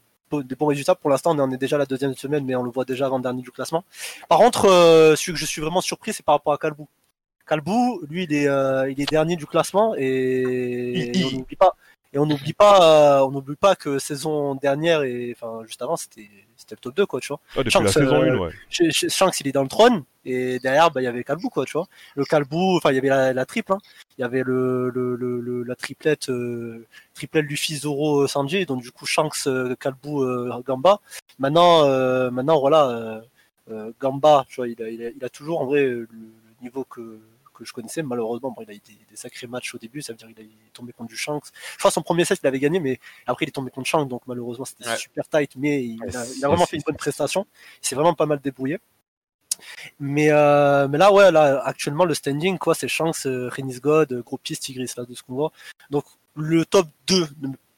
bons 0.57 0.67
résultats. 0.67 0.97
Pour 0.97 1.11
l'instant, 1.11 1.37
on 1.37 1.39
en 1.39 1.51
est 1.53 1.57
déjà 1.59 1.77
à 1.77 1.79
la 1.79 1.87
deuxième 1.87 2.15
semaine, 2.17 2.45
mais 2.45 2.57
on 2.57 2.65
le 2.65 2.71
voit 2.71 2.85
déjà 2.85 3.07
avant 3.07 3.21
dernier 3.21 3.43
du 3.43 3.53
classement. 3.53 3.85
Par 4.29 4.39
contre, 4.39 4.65
euh, 4.69 5.15
celui 5.15 5.35
que 5.35 5.39
je 5.39 5.45
suis 5.47 5.61
vraiment 5.61 5.81
surpris, 5.81 6.13
c'est 6.13 6.25
par 6.25 6.35
rapport 6.37 6.53
à 6.55 6.59
Calbou. 6.59 6.89
Calbou, 7.47 8.01
lui, 8.11 8.25
il 8.25 8.33
est, 8.33 8.49
euh, 8.49 8.91
il 8.91 9.01
est 9.01 9.09
dernier 9.09 9.37
du 9.37 9.47
classement 9.47 9.95
et, 9.97 10.93
Il- 11.13 11.21
et 11.21 11.25
on 11.27 11.31
n'oublie 11.39 11.55
pas. 11.57 11.77
Et 12.15 12.19
on 12.19 12.27
n'oublie 12.27 12.53
pas, 12.53 13.19
euh, 13.21 13.27
on 13.27 13.33
n'oublie 13.33 13.57
pas 13.57 13.75
que 13.75 13.99
saison 13.99 14.55
dernière 14.55 15.03
et 15.03 15.35
enfin 15.37 15.65
juste 15.67 15.83
avant, 15.83 15.97
c'était 15.97 16.31
c'était 16.57 16.77
le 16.77 16.81
top 16.81 16.95
2 16.95 17.07
quoi, 17.07 17.21
tu 17.21 17.29
vois. 17.29 17.41
Depuis 17.57 17.73
Shanks, 17.73 17.85
la 17.87 17.93
saison 17.93 18.23
euh, 18.23 18.35
1, 18.37 18.39
ouais. 18.39 18.51
Chez- 18.71 18.93
chez 18.93 19.09
Shanks, 19.09 19.41
il 19.41 19.49
est 19.49 19.53
dans 19.53 19.63
le 19.65 19.69
trône 19.69 20.05
et 20.25 20.61
derrière, 20.61 20.91
bah, 20.93 21.01
il 21.03 21.05
y 21.05 21.09
avait 21.09 21.25
Calbou 21.25 21.49
quoi, 21.51 21.65
tu 21.67 21.73
vois. 21.73 21.87
Le 22.15 22.25
Calbou, 22.25 22.77
enfin 22.77 22.93
il 22.93 22.95
y 22.95 22.99
avait 22.99 23.09
la, 23.09 23.33
la 23.33 23.45
triple, 23.45 23.73
hein. 23.73 23.79
il 24.17 24.21
y 24.23 24.25
avait 24.25 24.45
le, 24.45 24.91
le, 24.91 25.17
le, 25.17 25.41
le- 25.41 25.65
la 25.65 25.75
triplette, 25.75 26.29
euh, 26.31 26.87
triplette 27.15 27.47
Luffy, 27.47 27.77
Zoro, 27.77 28.21
euh, 28.23 28.27
Sanji, 28.29 28.65
donc 28.65 28.81
du 28.81 28.93
coup 28.93 29.07
Shanks, 29.07 29.49
Calbou, 29.81 30.23
euh, 30.23 30.63
Gamba. 30.65 31.01
Maintenant, 31.41 31.85
euh, 31.89 32.31
maintenant 32.31 32.61
voilà, 32.61 33.23
Gamba, 34.01 34.45
tu 34.49 34.57
vois, 34.57 34.69
il 34.69 34.81
a, 34.83 34.89
il 34.89 35.03
a, 35.05 35.11
il 35.11 35.25
a 35.25 35.29
toujours 35.29 35.61
en 35.63 35.67
vrai 35.67 35.85
le 35.85 36.09
niveau 36.63 36.85
que 36.85 37.19
que 37.65 37.69
je 37.69 37.75
connaissais 37.75 38.03
malheureusement 38.03 38.51
bon, 38.53 38.63
il 38.63 38.71
a 38.71 38.75
eu 38.75 38.79
des, 38.87 38.99
des 39.11 39.17
sacrés 39.17 39.47
matchs 39.49 39.75
au 39.75 39.79
début 39.79 40.01
ça 40.03 40.13
veut 40.13 40.17
dire 40.17 40.29
qu'il 40.29 40.45
est 40.45 40.73
tombé 40.73 40.93
contre 40.93 41.09
du 41.11 41.17
Shanks 41.17 41.47
je 41.73 41.79
crois 41.79 41.91
que 41.91 41.95
son 41.95 42.03
premier 42.03 42.25
set 42.25 42.39
il 42.43 42.47
avait 42.47 42.61
gagné 42.61 42.79
mais 42.81 43.01
après 43.27 43.45
il 43.45 43.49
est 43.49 43.53
tombé 43.53 43.71
contre 43.71 43.89
Shanks 43.89 44.09
donc 44.09 44.23
malheureusement 44.27 44.65
c'était 44.65 44.89
Ouais. 44.89 44.97
super 44.97 45.29
tight 45.29 45.51
mais 45.57 45.85
il, 45.85 46.01
Ouais, 46.01 46.15
a, 46.17 46.25
c'est- 46.25 46.37
il 46.39 46.45
a 46.45 46.49
vraiment 46.49 46.67
fait 46.67 46.77
une 46.77 46.83
bonne 46.87 46.97
prestation 46.97 47.47
il 47.83 47.87
s'est 47.89 47.95
vraiment 47.97 48.15
pas 48.15 48.27
mal 48.27 48.41
débrouillé 48.41 48.79
mais, 50.01 50.31
euh, 50.31 50.89
mais 50.89 50.99
là, 50.99 51.13
ouais, 51.13 51.31
là, 51.31 51.63
actuellement, 51.65 52.05
le 52.05 52.15
standing, 52.15 52.59
quoi, 52.59 52.75
c'est 52.75 52.89
Shanks, 52.89 53.27
euh, 53.27 53.49
Renis 53.57 53.79
God, 53.81 54.13
euh, 54.13 54.23
Gropis, 54.23 54.57
Tigris, 54.57 54.91
là, 54.97 55.05
de 55.05 55.15
ce 55.15 55.23
qu'on 55.23 55.35
voit. 55.35 55.53
Donc, 55.91 56.05
le 56.35 56.65
top 56.65 56.89
2 57.07 57.29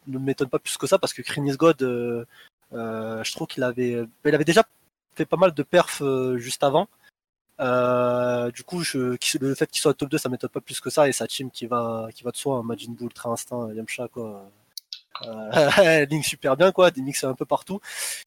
ne, 0.07 0.19
m'étonne 0.19 0.49
pas 0.49 0.59
plus 0.59 0.77
que 0.79 0.87
ça, 0.87 0.99
parce 0.99 1.13
que 1.13 1.21
Renis 1.35 1.57
God, 1.57 1.83
euh, 1.83 2.25
je 2.73 3.33
trouve 3.33 3.47
qu'il 3.47 3.63
avait, 3.63 4.05
il 4.25 4.35
avait 4.35 4.45
déjà 4.45 4.65
fait 5.15 5.27
pas 5.27 5.37
mal 5.37 5.53
de 5.53 5.63
perfs 5.63 6.03
juste 6.37 6.65
avant. 6.65 6.89
Euh, 7.61 8.51
du 8.51 8.63
coup, 8.63 8.83
je, 8.83 9.17
le 9.41 9.55
fait 9.55 9.71
qu'il 9.71 9.81
soit 9.81 9.95
top 9.95 10.11
2, 10.11 10.19
ça 10.19 10.29
m'étonne 10.29 10.51
pas 10.51 10.61
plus 10.61 10.81
que 10.81 10.91
ça, 10.91 11.09
et 11.09 11.13
sa 11.13 11.27
team 11.27 11.51
qui 11.51 11.67
va, 11.67 12.09
qui 12.15 12.23
va 12.23 12.31
de 12.31 12.37
soi, 12.37 12.59
hein, 12.59 12.63
Majin 12.63 12.93
Buu, 12.93 13.05
Ultra 13.05 13.31
Instinct, 13.31 13.73
Yamcha, 13.73 14.09
quoi. 14.09 14.51
Euh, 15.25 16.07
Link 16.11 16.25
super 16.25 16.57
bien, 16.57 16.73
quoi, 16.73 16.91
des 16.91 17.03
mix 17.03 17.25
un 17.25 17.35
peu 17.35 17.45
partout. 17.45 17.81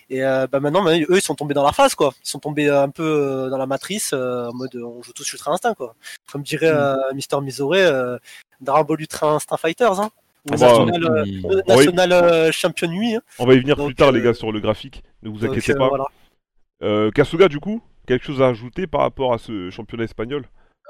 Et 0.10 0.24
euh, 0.24 0.48
bah 0.48 0.60
maintenant, 0.60 0.84
bah, 0.84 0.98
eux, 0.98 1.18
ils 1.18 1.22
sont 1.22 1.36
tombés 1.36 1.54
dans 1.54 1.64
la 1.64 1.72
phase, 1.72 1.96
quoi. 1.96 2.14
Ils 2.24 2.30
sont 2.30 2.40
tombés 2.40 2.68
euh, 2.68 2.84
un 2.84 2.90
peu 2.90 3.48
dans 3.50 3.58
la 3.58 3.68
matrice, 3.68 4.14
en 4.14 4.54
mode 4.54 4.76
on 4.76 5.02
joue 5.02 5.14
tous 5.14 5.32
Ultra 5.34 5.52
Instinct, 5.52 5.76
quoi. 5.76 5.96
Comme 6.32 6.44
dirait 6.44 6.74
Mister 7.14 7.40
Misoré, 7.42 7.84
euh, 7.84 8.18
Dragon 8.62 8.86
Ball 8.86 9.02
Ultra 9.02 9.34
Instinct 9.34 9.58
Fighters, 9.58 10.00
hein. 10.00 10.10
Ou 10.50 10.54
Ah 10.54 10.58
bah, 10.58 10.86
National, 11.68 12.54
Champion 12.54 12.90
8. 12.90 13.16
Hein. 13.16 13.22
On 13.40 13.46
va 13.46 13.54
y 13.56 13.60
venir 13.60 13.76
donc, 13.76 13.88
plus 13.88 13.96
tard, 13.96 14.12
les 14.12 14.22
gars, 14.22 14.34
sur 14.34 14.52
le 14.52 14.60
graphique. 14.60 15.04
Ne 15.22 15.30
vous 15.30 15.46
inquiétez 15.46 15.74
pas. 15.74 15.90
voilà. 15.90 17.12
Kasuga, 17.12 17.48
du 17.50 17.60
coup, 17.60 17.82
quelque 18.10 18.26
chose 18.26 18.42
à 18.42 18.48
ajouter 18.48 18.88
par 18.88 19.02
rapport 19.02 19.34
à 19.34 19.38
ce 19.38 19.70
championnat 19.70 20.06
espagnol? 20.06 20.46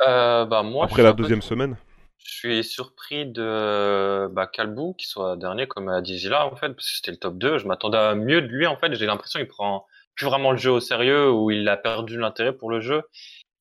Euh, 0.07 0.45
bah, 0.45 0.63
moi, 0.63 0.85
après 0.85 1.03
la 1.03 1.13
peu 1.13 1.23
deuxième 1.23 1.41
semaine 1.41 1.75
Je 2.17 2.31
suis 2.31 2.63
surpris 2.63 3.25
de 3.25 4.27
bah, 4.31 4.47
Calbou 4.47 4.93
qui 4.93 5.07
soit 5.07 5.35
dernier 5.35 5.67
comme 5.67 5.89
a 5.89 6.01
dit 6.01 6.17
Gila 6.17 6.47
en 6.47 6.55
fait 6.55 6.69
parce 6.69 6.88
que 6.88 6.95
c'était 6.95 7.11
le 7.11 7.17
top 7.17 7.38
2. 7.38 7.57
Je 7.57 7.67
m'attendais 7.67 7.97
à 7.97 8.15
mieux 8.15 8.41
de 8.41 8.47
lui 8.47 8.65
en 8.65 8.77
fait. 8.77 8.93
J'ai 8.95 9.05
l'impression 9.05 9.39
qu'il 9.39 9.49
prend 9.49 9.85
plus 10.15 10.25
vraiment 10.25 10.51
le 10.51 10.57
jeu 10.57 10.71
au 10.71 10.79
sérieux 10.79 11.29
ou 11.31 11.51
il 11.51 11.67
a 11.67 11.75
perdu 11.75 12.17
l'intérêt 12.17 12.53
pour 12.53 12.69
le 12.69 12.79
jeu. 12.79 13.01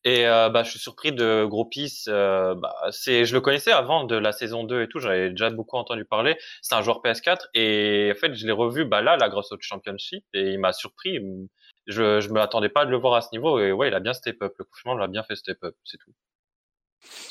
Et 0.05 0.27
euh, 0.27 0.49
bah, 0.49 0.63
je 0.63 0.71
suis 0.71 0.79
surpris 0.79 1.13
de 1.13 1.45
Gropis. 1.45 2.05
Euh, 2.09 2.55
bah, 2.55 2.75
je 2.91 3.33
le 3.33 3.41
connaissais 3.41 3.73
avant 3.73 4.05
de 4.05 4.17
la 4.17 4.33
saison 4.33 4.65
2 4.65 4.83
et 4.83 4.89
tout. 4.89 5.01
J'avais 5.01 5.31
déjà 5.31 5.51
beaucoup 5.51 5.77
entendu 5.77 6.05
parler. 6.05 6.37
C'est 6.63 6.75
un 6.75 6.83
joueur 6.83 7.01
PS4 7.03 7.49
et 7.55 8.13
en 8.15 8.19
fait 8.19 8.35
je 8.35 8.47
l'ai 8.47 8.53
revu 8.53 8.85
bah, 8.85 9.03
là, 9.03 9.17
la 9.17 9.29
grâce 9.29 9.53
au 9.53 9.57
Championship 9.61 10.25
et 10.35 10.53
il 10.53 10.61
m'a 10.61 10.73
surpris. 10.73 11.21
Je 11.87 12.21
je 12.21 12.29
me 12.31 12.41
attendais 12.41 12.69
pas 12.69 12.85
de 12.85 12.91
le 12.91 12.97
voir 12.99 13.15
à 13.15 13.23
ce 13.23 13.29
niveau 13.33 13.59
et 13.61 13.73
ouais 13.73 13.89
il 13.89 13.95
a 13.95 14.01
bien 14.01 14.13
step 14.13 14.43
up. 14.43 14.55
Le 14.59 14.65
confinement 14.65 14.97
l'a 14.97 15.09
bien 15.09 15.23
fait 15.25 15.37
step 15.37 15.63
up, 15.65 15.75
c'est 15.85 15.99
tout. 15.99 16.13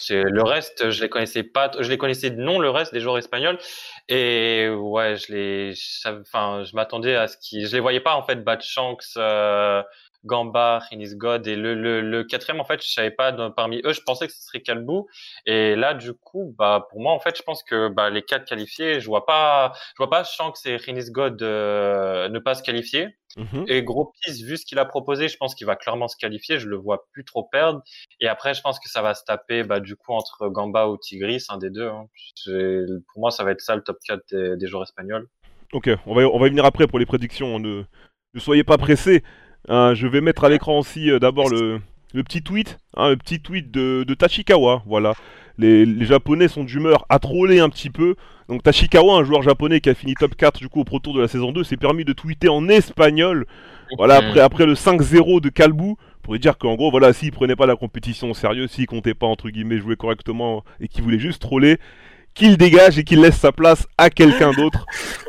Le 0.10 0.44
reste, 0.44 0.90
je 0.90 1.02
les 1.02 1.10
connaissais 1.10 1.44
pas, 1.44 1.72
je 1.80 1.90
les 1.90 1.98
connaissais 1.98 2.30
nom 2.30 2.60
le 2.60 2.70
reste 2.70 2.94
des 2.94 3.02
joueurs 3.02 3.18
espagnols 3.18 3.60
et 4.08 4.70
ouais, 4.70 5.18
je 5.18 5.34
les, 5.34 5.74
enfin, 6.06 6.64
je 6.64 6.76
m'attendais 6.76 7.16
à 7.16 7.28
ce 7.28 7.38
qu'ils, 7.38 7.68
je 7.68 7.74
les 7.74 7.80
voyais 7.82 8.00
pas 8.00 8.16
en 8.16 8.24
fait 8.24 8.44
battre 8.44 8.64
Shanks, 8.64 9.04
euh, 9.18 9.84
Gamba, 10.28 10.80
Renis 10.92 11.16
God 11.16 11.48
et 11.48 11.56
le, 11.56 11.74
le, 11.74 12.02
le 12.02 12.24
quatrième 12.24 12.60
en 12.60 12.66
fait 12.66 12.84
je 12.84 12.90
savais 12.90 13.12
pas 13.12 13.32
parmi 13.52 13.82
eux 13.84 13.94
je 13.94 14.02
pensais 14.02 14.28
que 14.28 14.34
ce 14.34 14.44
serait 14.44 14.62
Kalbou 14.62 15.08
et 15.46 15.76
là 15.76 15.94
du 15.94 16.14
coup 16.14 16.54
bah 16.58 16.88
pour 16.92 17.00
moi 17.00 17.14
en 17.14 17.20
fait 17.20 17.36
je 17.38 17.42
pense 17.42 17.64
que 17.64 17.88
bah, 17.90 18.10
les 18.10 18.22
quatre 18.22 18.46
qualifiés 18.46 19.00
je 19.00 19.08
vois 19.08 19.26
pas 19.26 19.74
je 19.94 19.98
vois 19.98 20.10
pas 20.10 20.24
je 20.24 20.30
sens 20.30 20.52
que 20.52 20.60
c'est 20.60 20.76
Renis 20.76 21.10
God 21.10 21.42
euh, 21.42 22.30
ne 22.30 22.40
pas 22.40 22.54
se 22.54 22.62
qualifier 22.62 23.18
Mhm. 23.36 23.66
et 23.68 23.84
Gros 23.84 24.14
Pisse 24.24 24.42
vu 24.42 24.58
ce 24.58 24.66
qu'il 24.66 24.80
a 24.80 24.86
proposé 24.86 25.28
je 25.28 25.38
pense 25.38 25.54
qu'il 25.54 25.68
va 25.68 25.76
clairement 25.76 26.08
se 26.08 26.18
qualifier 26.18 26.58
je 26.58 26.68
le 26.68 26.76
vois 26.76 27.06
plus 27.12 27.24
trop 27.24 27.44
perdre 27.44 27.84
et 28.20 28.28
après 28.28 28.56
je 28.56 28.62
pense 28.62 28.80
que 28.80 28.90
ça 28.90 29.04
va 29.04 29.14
se 29.14 29.24
taper 29.26 29.64
bah 29.64 29.80
du 29.80 29.96
coup 29.96 30.14
entre 30.14 30.48
Gamba 30.48 30.88
ou 30.88 30.98
Tigris 30.98 31.46
un 31.50 31.58
des 31.58 31.70
deux 31.70 31.88
hein. 31.88 32.08
Pour 32.46 33.20
moi 33.20 33.30
ça 33.30 33.44
va 33.44 33.52
être 33.52 33.62
ça 33.62 33.76
le 33.76 33.84
top 33.84 33.98
4 34.04 34.22
des, 34.32 34.58
des 34.58 34.66
joueurs 34.68 34.84
espagnols 34.84 35.28
Ok, 35.74 35.90
on 36.06 36.16
va, 36.16 36.22
on 36.24 36.40
va 36.40 36.48
y 36.48 36.50
venir 36.50 36.64
après 36.66 36.88
pour 36.88 36.98
les 36.98 37.06
prédictions. 37.06 37.60
Ne, 37.60 37.84
ne 38.34 38.40
soyez 38.40 38.64
pas 38.64 38.78
pressés. 38.78 39.24
Hein, 39.68 39.94
je 39.94 40.08
vais 40.08 40.22
mettre 40.22 40.46
à 40.46 40.50
l'écran 40.50 40.80
aussi 40.80 41.12
euh, 41.12 41.20
d'abord 41.20 41.50
le, 41.50 41.82
le 42.14 42.24
petit 42.24 42.42
tweet, 42.42 42.78
hein, 42.96 43.10
le 43.10 43.18
petit 43.18 43.42
tweet 43.42 43.70
de, 43.70 44.06
de 44.08 44.14
Tachikawa. 44.14 44.84
Voilà, 44.86 45.14
les, 45.58 45.86
les 45.86 46.06
Japonais 46.06 46.48
sont 46.48 46.64
d'humeur 46.64 47.06
à 47.10 47.20
troller 47.20 47.60
un 47.60 47.70
petit 47.70 47.90
peu. 47.90 48.16
Donc 48.48 48.64
Tachikawa, 48.64 49.18
un 49.18 49.24
joueur 49.26 49.42
japonais 49.42 49.82
qui 49.82 49.90
a 49.90 49.94
fini 49.94 50.14
top 50.14 50.36
4 50.36 50.60
du 50.60 50.70
coup 50.70 50.80
au 50.80 50.84
Pro 50.86 51.00
Tour 51.00 51.14
de 51.14 51.22
la 51.22 51.28
saison 51.28 51.52
2, 51.52 51.66
s'est 51.66 51.76
permis 51.76 52.06
de 52.06 52.14
tweeter 52.14 52.48
en 52.48 52.70
espagnol. 52.70 53.46
Voilà, 53.98 54.16
après, 54.16 54.40
après 54.40 54.66
le 54.66 54.74
5-0 54.74 55.42
de 55.42 55.50
Kalbou, 55.50 55.98
pour 56.24 56.38
dire 56.38 56.58
qu'en 56.58 56.76
gros, 56.76 56.92
voilà, 56.92 57.12
s'il 57.12 57.32
prenait 57.32 57.56
pas 57.56 57.66
la 57.66 57.76
compétition 57.76 58.32
au 58.32 58.34
sérieux, 58.34 58.68
s'il 58.68 58.86
comptait 58.86 59.14
pas 59.14 59.28
entre 59.28 59.50
guillemets 59.50 59.80
jouer 59.80 59.98
correctement 59.98 60.64
et 60.80 60.88
qu'il 60.88 61.04
voulait 61.04 61.20
juste 61.20 61.42
troller, 61.42 61.78
qu'il 62.34 62.58
dégage 62.58 62.98
et 63.00 63.04
qu'il 63.04 63.22
laisse 63.22 63.38
sa 63.38 63.52
place 63.52 63.86
à 63.98 64.10
quelqu'un 64.10 64.52
d'autre. 64.52 64.86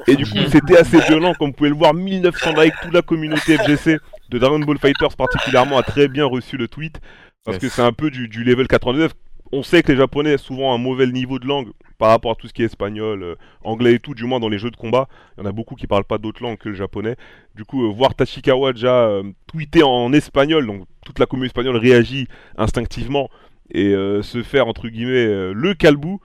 Et 0.06 0.14
du 0.14 0.24
coup, 0.24 0.38
c'était 0.48 0.78
assez 0.78 1.00
violent, 1.00 1.34
comme 1.34 1.48
vous 1.48 1.54
pouvez 1.54 1.70
le 1.70 1.76
voir, 1.76 1.94
1900 1.94 2.52
likes, 2.60 2.74
toute 2.82 2.94
la 2.94 3.02
communauté 3.02 3.56
FGC 3.56 3.98
de 4.28 4.38
Dragon 4.38 4.58
Ball 4.60 4.78
Fighters 4.78 5.16
particulièrement 5.16 5.78
a 5.78 5.82
très 5.82 6.08
bien 6.08 6.24
reçu 6.24 6.56
le 6.56 6.68
tweet, 6.68 7.00
parce 7.44 7.56
Yes. 7.56 7.62
que 7.62 7.68
c'est 7.76 7.82
un 7.82 7.92
peu 7.92 8.10
du, 8.10 8.28
du 8.28 8.44
level 8.44 8.68
99. 8.68 9.12
On 9.50 9.62
sait 9.62 9.82
que 9.82 9.90
les 9.92 9.96
Japonais 9.98 10.34
ont 10.34 10.38
souvent 10.38 10.74
un 10.74 10.78
mauvais 10.78 11.06
niveau 11.06 11.38
de 11.38 11.46
langue 11.46 11.68
par 11.96 12.10
rapport 12.10 12.32
à 12.32 12.34
tout 12.34 12.46
ce 12.48 12.52
qui 12.52 12.62
est 12.62 12.66
espagnol, 12.66 13.22
euh, 13.22 13.34
anglais 13.64 13.94
et 13.94 13.98
tout, 13.98 14.14
du 14.14 14.24
moins 14.24 14.40
dans 14.40 14.50
les 14.50 14.58
jeux 14.58 14.70
de 14.70 14.76
combat. 14.76 15.08
Il 15.36 15.40
y 15.40 15.46
en 15.46 15.48
a 15.48 15.52
beaucoup 15.52 15.74
qui 15.74 15.86
parlent 15.86 16.04
pas 16.04 16.18
d'autres 16.18 16.42
langues 16.42 16.58
que 16.58 16.68
le 16.68 16.74
japonais. 16.74 17.16
Du 17.54 17.64
coup, 17.64 17.86
euh, 17.86 17.90
voir 17.90 18.14
Tachikawa 18.14 18.74
déjà 18.74 19.06
euh, 19.06 19.22
tweeter 19.46 19.82
en 19.82 20.12
espagnol, 20.12 20.66
donc 20.66 20.84
toute 21.04 21.18
la 21.18 21.24
communauté 21.26 21.48
espagnole 21.48 21.76
réagit 21.76 22.28
instinctivement, 22.58 23.30
et 23.70 23.92
se 24.22 24.42
faire, 24.42 24.66
entre 24.66 24.88
guillemets, 24.88 25.52
le 25.52 25.74
calbou, 25.74 26.20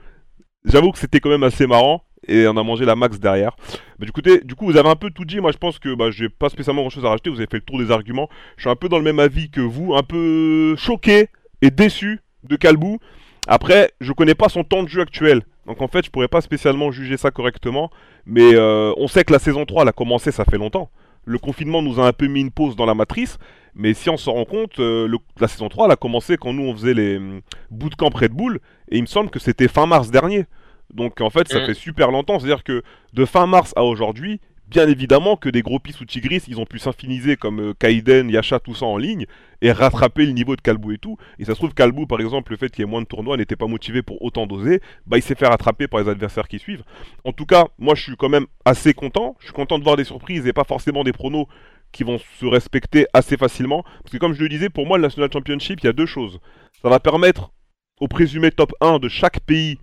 j'avoue 0.64 0.92
que 0.94 0.98
c'était 0.98 1.20
quand 1.20 1.30
même 1.30 1.44
assez 1.44 1.68
marrant. 1.68 2.02
Et 2.28 2.48
on 2.48 2.56
a 2.58 2.64
mangé 2.64 2.86
la 2.86 2.96
max 2.96 3.20
derrière. 3.20 3.56
Du, 4.00 4.12
côté, 4.12 4.42
du 4.42 4.56
coup, 4.56 4.66
vous 4.66 4.78
avez 4.78 4.90
un 4.90 4.96
peu 4.96 5.10
tout 5.10 5.26
dit. 5.26 5.40
Moi, 5.40 5.52
je 5.52 5.58
pense 5.58 5.80
que 5.80 5.94
bah, 5.94 6.12
j'ai 6.12 6.30
pas 6.30 6.50
spécialement 6.50 6.82
grand 6.82 6.90
chose 6.90 7.06
à 7.06 7.10
rajouter. 7.10 7.30
Vous 7.30 7.38
avez 7.38 7.48
fait 7.48 7.58
le 7.58 7.64
tour 7.64 7.80
des 7.80 7.92
arguments. 7.92 8.30
Je 8.58 8.64
suis 8.64 8.70
un 8.70 8.76
peu 8.76 8.90
dans 8.90 8.98
le 8.98 9.04
même 9.04 9.20
avis 9.20 9.50
que 9.50 9.62
vous. 9.62 9.94
Un 9.96 10.04
peu 10.04 10.76
choqué 10.78 11.28
et 11.62 11.72
déçu 11.72 12.22
de 12.44 12.56
Calbou. 12.56 13.00
Après, 13.48 13.92
je 14.00 14.14
connais 14.14 14.36
pas 14.36 14.50
son 14.50 14.64
temps 14.64 14.84
de 14.84 14.88
jeu 14.88 15.02
actuel. 15.02 15.44
Donc 15.66 15.82
en 15.82 15.88
fait, 15.88 16.06
je 16.06 16.12
pourrais 16.12 16.28
pas 16.28 16.42
spécialement 16.42 16.92
juger 16.92 17.18
ça 17.18 17.32
correctement. 17.32 17.90
Mais 18.26 18.54
euh, 18.54 18.94
on 18.98 19.08
sait 19.08 19.24
que 19.24 19.34
la 19.34 19.40
saison 19.40 19.66
3, 19.66 19.84
elle 19.84 19.90
a 19.90 19.94
commencé, 19.94 20.32
ça 20.32 20.46
fait 20.46 20.58
longtemps. 20.58 20.90
Le 21.26 21.38
confinement 21.38 21.82
nous 21.82 22.00
a 22.00 22.08
un 22.08 22.14
peu 22.14 22.28
mis 22.28 22.42
une 22.42 22.52
pause 22.52 22.76
dans 22.76 22.86
la 22.86 22.94
matrice. 22.94 23.38
Mais 23.76 23.94
si 23.94 24.10
on 24.10 24.18
s'en 24.18 24.34
rend 24.34 24.46
compte, 24.46 24.80
euh, 24.80 25.10
la 25.40 25.48
saison 25.48 25.68
3, 25.68 25.86
elle 25.86 25.92
a 25.92 25.96
commencé 25.96 26.38
quand 26.38 26.54
nous, 26.54 26.64
on 26.64 26.74
faisait 26.74 26.94
les 26.94 27.18
hum, 27.18 27.42
bootcamp 27.72 28.10
Red 28.14 28.32
Bull. 28.32 28.60
Et 28.90 28.98
il 28.98 29.02
me 29.02 29.08
semble 29.08 29.30
que 29.30 29.40
c'était 29.40 29.68
fin 29.68 29.86
mars 29.86 30.12
dernier. 30.12 30.46
Donc 30.94 31.22
en 31.22 31.30
fait, 31.30 31.48
ça 31.48 31.62
Mm. 31.62 31.66
fait 31.66 31.74
super 31.74 32.12
longtemps. 32.12 32.40
C'est-à-dire 32.40 32.64
que 32.64 32.84
de 33.14 33.26
fin 33.26 33.46
mars 33.48 33.74
à 33.76 33.84
aujourd'hui, 33.84 34.40
bien 34.68 34.88
évidemment 34.88 35.36
que 35.36 35.50
des 35.50 35.62
gros 35.62 35.80
pis 35.80 35.94
ou 36.02 36.06
Tigris, 36.06 36.44
ils 36.48 36.60
ont 36.60 36.66
pu 36.66 36.80
s'infiniser 36.80 37.36
comme 37.36 37.60
euh, 37.60 37.74
Kaiden, 37.78 38.30
Yasha, 38.30 38.60
tout 38.60 38.74
ça 38.76 38.86
en 38.86 38.98
ligne 38.98 39.26
et 39.62 39.72
rattraper 39.72 40.26
le 40.26 40.32
niveau 40.32 40.56
de 40.56 40.62
Kalbou 40.62 40.92
et 40.94 40.98
tout. 40.98 41.18
Et 41.40 41.46
ça 41.46 41.52
se 41.54 41.58
trouve, 41.58 41.74
Kalbou, 41.74 42.06
par 42.08 42.20
exemple, 42.22 42.52
le 42.52 42.58
fait 42.58 42.70
qu'il 42.70 42.80
y 42.80 42.88
ait 42.88 42.90
moins 42.90 43.02
de 43.02 43.06
tournois 43.08 43.38
n'était 43.38 43.56
pas 43.56 43.68
motivé 43.68 44.02
pour 44.02 44.22
autant 44.22 44.48
doser, 44.48 44.82
bah 45.06 45.18
il 45.18 45.22
s'est 45.22 45.36
fait 45.36 45.48
rattraper 45.48 45.88
par 45.88 46.00
les 46.02 46.10
adversaires 46.10 46.48
qui 46.48 46.60
suivent. 46.60 46.84
En 47.24 47.34
tout 47.34 47.46
cas, 47.46 47.66
moi 47.78 47.94
je 47.96 48.04
suis 48.04 48.16
quand 48.16 48.30
même 48.30 48.46
assez 48.66 48.94
content. 48.94 49.36
Je 49.40 49.46
suis 49.46 49.54
content 49.54 49.78
de 49.80 49.84
voir 49.84 49.96
des 49.98 50.04
surprises 50.06 50.48
et 50.48 50.54
pas 50.54 50.64
forcément 50.64 51.04
des 51.04 51.14
pronos 51.14 51.46
qui 51.92 52.04
vont 52.04 52.18
se 52.40 52.46
respecter 52.48 53.06
assez 53.14 53.38
facilement. 53.38 53.84
Parce 54.04 54.12
que 54.12 54.18
comme 54.18 54.34
je 54.34 54.42
le 54.42 54.50
disais, 54.50 54.70
pour 54.70 54.88
moi, 54.88 54.98
le 54.98 55.04
National 55.04 55.30
Championship, 55.32 55.80
il 55.82 55.86
y 55.86 55.90
a 55.90 55.94
deux 55.94 56.08
choses. 56.08 56.40
Ça 56.82 56.90
va 56.90 57.00
permettre 57.00 57.52
au 58.00 58.08
présumé 58.08 58.50
top 58.50 58.74
1 58.82 58.98
de 59.00 59.08
chaque 59.10 59.40
pays 59.42 59.78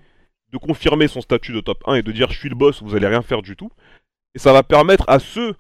de 0.53 0.59
confirmer 0.59 1.09
son 1.09 1.21
statut 1.21 1.53
de 1.53 1.61
top 1.61 1.83
1 1.87 1.95
et 1.95 2.03
de 2.03 2.13
dire 2.13 2.31
je 2.31 2.39
suis 2.39 2.49
le 2.49 2.55
boss, 2.55 2.83
vous 2.83 2.95
allez 2.95 3.07
rien 3.07 3.23
faire 3.23 3.43
du 3.43 3.57
tout. 3.57 3.71
Et 4.35 4.39
ça 4.39 4.53
va 4.53 4.63
permettre 4.63 5.05
à 5.09 5.19
ceux 5.19 5.55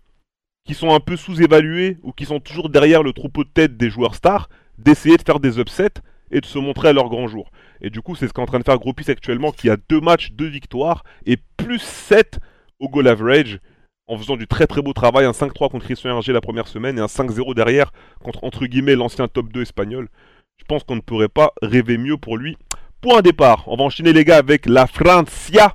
qui 0.64 0.74
sont 0.74 0.94
un 0.94 1.00
peu 1.00 1.16
sous-évalués 1.16 1.98
ou 2.02 2.12
qui 2.12 2.24
sont 2.24 2.40
toujours 2.40 2.68
derrière 2.68 3.02
le 3.02 3.12
troupeau 3.12 3.44
de 3.44 3.48
tête 3.48 3.76
des 3.76 3.90
joueurs 3.90 4.14
stars 4.14 4.48
d'essayer 4.78 5.16
de 5.16 5.22
faire 5.22 5.40
des 5.40 5.58
upsets 5.58 6.00
et 6.30 6.40
de 6.40 6.46
se 6.46 6.58
montrer 6.58 6.88
à 6.88 6.92
leur 6.92 7.08
grand 7.08 7.26
jour. 7.26 7.50
Et 7.80 7.90
du 7.90 8.02
coup, 8.02 8.14
c'est 8.14 8.28
ce 8.28 8.32
qu'est 8.32 8.42
en 8.42 8.46
train 8.46 8.58
de 8.58 8.64
faire 8.64 8.78
Gropis 8.78 9.10
actuellement, 9.10 9.52
qui 9.52 9.68
a 9.68 9.76
deux 9.88 10.00
matchs, 10.00 10.30
deux 10.32 10.46
victoires 10.46 11.02
et 11.26 11.36
plus 11.56 11.80
7 11.80 12.38
au 12.78 12.88
goal 12.88 13.08
average 13.08 13.58
en 14.06 14.18
faisant 14.18 14.36
du 14.36 14.46
très 14.46 14.66
très 14.66 14.82
beau 14.82 14.92
travail, 14.92 15.24
un 15.24 15.30
5-3 15.30 15.70
contre 15.70 15.84
Christian 15.84 16.10
Hergé 16.10 16.32
la 16.32 16.40
première 16.40 16.66
semaine 16.66 16.98
et 16.98 17.00
un 17.00 17.06
5-0 17.06 17.54
derrière 17.54 17.92
contre 18.22 18.42
entre 18.42 18.66
guillemets 18.66 18.96
l'ancien 18.96 19.28
top 19.28 19.52
2 19.52 19.62
espagnol. 19.62 20.08
Je 20.56 20.64
pense 20.64 20.82
qu'on 20.82 20.96
ne 20.96 21.00
pourrait 21.00 21.28
pas 21.28 21.52
rêver 21.62 21.96
mieux 21.96 22.16
pour 22.16 22.36
lui. 22.36 22.56
Point 23.00 23.22
départ, 23.22 23.64
on 23.66 23.76
va 23.76 23.84
enchaîner 23.84 24.12
les 24.12 24.24
gars 24.24 24.36
avec 24.36 24.66
la 24.66 24.86
Francia. 24.86 25.74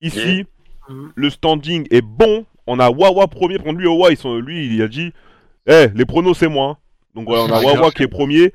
Ici, 0.00 0.44
le 1.14 1.30
standing 1.30 1.86
est 1.90 2.02
bon. 2.02 2.46
On 2.66 2.78
a 2.80 2.90
Wawa 2.90 3.26
premier. 3.28 3.58
Pour 3.58 3.72
lui, 3.72 3.86
Wawa, 3.86 4.10
ils 4.10 4.16
sont, 4.16 4.36
lui, 4.36 4.66
il 4.74 4.82
a 4.82 4.88
dit 4.88 5.12
Eh, 5.66 5.88
les 5.94 6.04
pronos, 6.06 6.34
c'est 6.34 6.48
moi. 6.48 6.78
Donc 7.14 7.26
voilà, 7.28 7.42
on 7.44 7.52
a 7.56 7.58
Ah, 7.58 7.74
Wawa 7.74 7.90
qui 7.90 8.02
est 8.04 8.08
premier. 8.08 8.52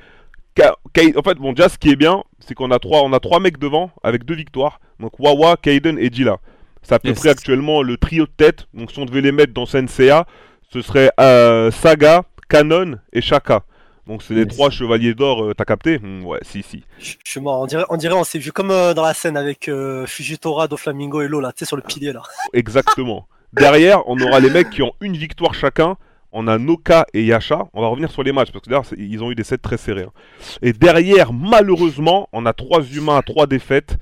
Ka- 0.56 0.76
en 1.16 1.22
fait, 1.22 1.36
bon, 1.36 1.54
déjà, 1.54 1.70
ce 1.70 1.78
qui 1.78 1.90
est 1.92 1.96
bien, 1.96 2.24
c'est 2.40 2.56
qu'on 2.56 2.72
a 2.72 2.80
trois, 2.80 3.04
on 3.04 3.14
a 3.14 3.20
trois 3.20 3.40
mecs 3.40 3.60
devant 3.60 3.92
avec 4.04 4.26
deux 4.26 4.34
victoires. 4.36 4.80
Donc 5.00 5.20
Wawa, 5.20 5.56
Kaiden 5.58 6.00
et 6.00 6.10
Jila. 6.12 6.38
C'est 6.82 6.96
à 6.96 7.00
peu 7.00 7.10
Yes. 7.10 7.20
près 7.20 7.30
actuellement 7.30 7.84
le 7.84 7.98
trio 7.98 8.26
de 8.26 8.32
tête. 8.36 8.68
Donc 8.74 8.92
si 8.92 8.98
on 9.00 9.06
devait 9.06 9.22
les 9.22 9.32
mettre 9.32 9.54
dans 9.54 9.66
Senseiya, 9.68 10.26
ce 10.74 10.82
serait 10.82 11.12
euh, 11.20 11.70
Saga, 11.70 12.24
Kanon 12.50 12.98
et 13.14 13.22
Shaka. 13.22 13.64
Donc 14.08 14.24
c'est 14.24 14.34
les 14.34 14.48
trois 14.48 14.70
chevaliers 14.70 15.14
d'or, 15.14 15.44
euh, 15.44 15.54
t'as 15.54 15.66
capté? 15.66 16.00
Hmm, 16.00 16.24
Ouais, 16.26 16.40
si, 16.42 16.64
si. 16.64 16.84
Je 17.00 17.16
suis 17.26 17.40
mort. 17.42 17.62
On 17.62 17.66
dirait, 17.66 17.84
on 17.90 17.98
dirait, 17.98 18.14
on 18.16 18.24
s'est 18.24 18.40
vu 18.40 18.52
comme 18.52 18.72
euh, 18.72 18.94
dans 18.94 19.04
la 19.04 19.14
scène 19.14 19.36
avec 19.38 19.68
euh, 19.68 20.06
Fujitora, 20.06 20.68
Doflamingo 20.68 21.22
et 21.22 21.28
Lola, 21.28 21.52
tu 21.52 21.60
sais, 21.60 21.66
sur 21.66 21.76
le 21.76 21.82
pilier 21.84 22.14
là. 22.14 22.22
Exactement. 22.54 23.28
Derrière, 23.54 24.08
on 24.08 24.20
aura 24.20 24.40
les 24.40 24.50
mecs 24.50 24.70
qui 24.70 24.82
ont 24.82 24.94
une 25.02 25.16
victoire 25.18 25.54
chacun. 25.54 25.98
On 26.32 26.48
a 26.48 26.58
Noka 26.58 27.06
et 27.14 27.24
Yasha. 27.26 27.68
On 27.74 27.82
va 27.82 27.88
revenir 27.88 28.12
sur 28.12 28.22
les 28.24 28.32
matchs 28.34 28.52
parce 28.52 28.64
que 28.66 28.70
d'ailleurs, 28.70 28.86
ils 28.98 29.24
ont 29.24 29.32
eu 29.32 29.36
des 29.36 29.44
sets 29.46 29.58
très 29.58 29.78
serrés. 29.78 30.04
hein. 30.04 30.12
Et 30.62 30.74
derrière, 30.74 31.32
malheureusement, 31.34 32.28
on 32.34 32.46
a 32.46 32.54
trois 32.54 32.84
humains 32.84 33.18
à 33.18 33.22
trois 33.22 33.48
défaites 33.48 33.98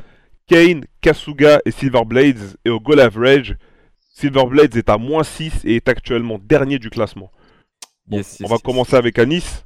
Kane, 0.47 0.85
Kasuga 1.01 1.61
et 1.65 1.71
Silverblades. 1.71 2.55
Et 2.65 2.69
au 2.71 2.79
goal 2.79 2.99
average, 2.99 3.55
Silverblades 4.13 4.75
est 4.75 4.89
à 4.89 4.97
moins 4.97 5.23
6 5.23 5.61
et 5.65 5.75
est 5.77 5.87
actuellement 5.89 6.39
dernier 6.41 6.79
du 6.79 6.89
classement. 6.89 7.31
Bon, 8.07 8.17
Yes, 8.17 8.39
yes, 8.39 8.41
on 8.43 8.49
va 8.49 8.55
yes. 8.55 8.61
commencer 8.63 8.95
avec 8.95 9.17
Anis. 9.19 9.63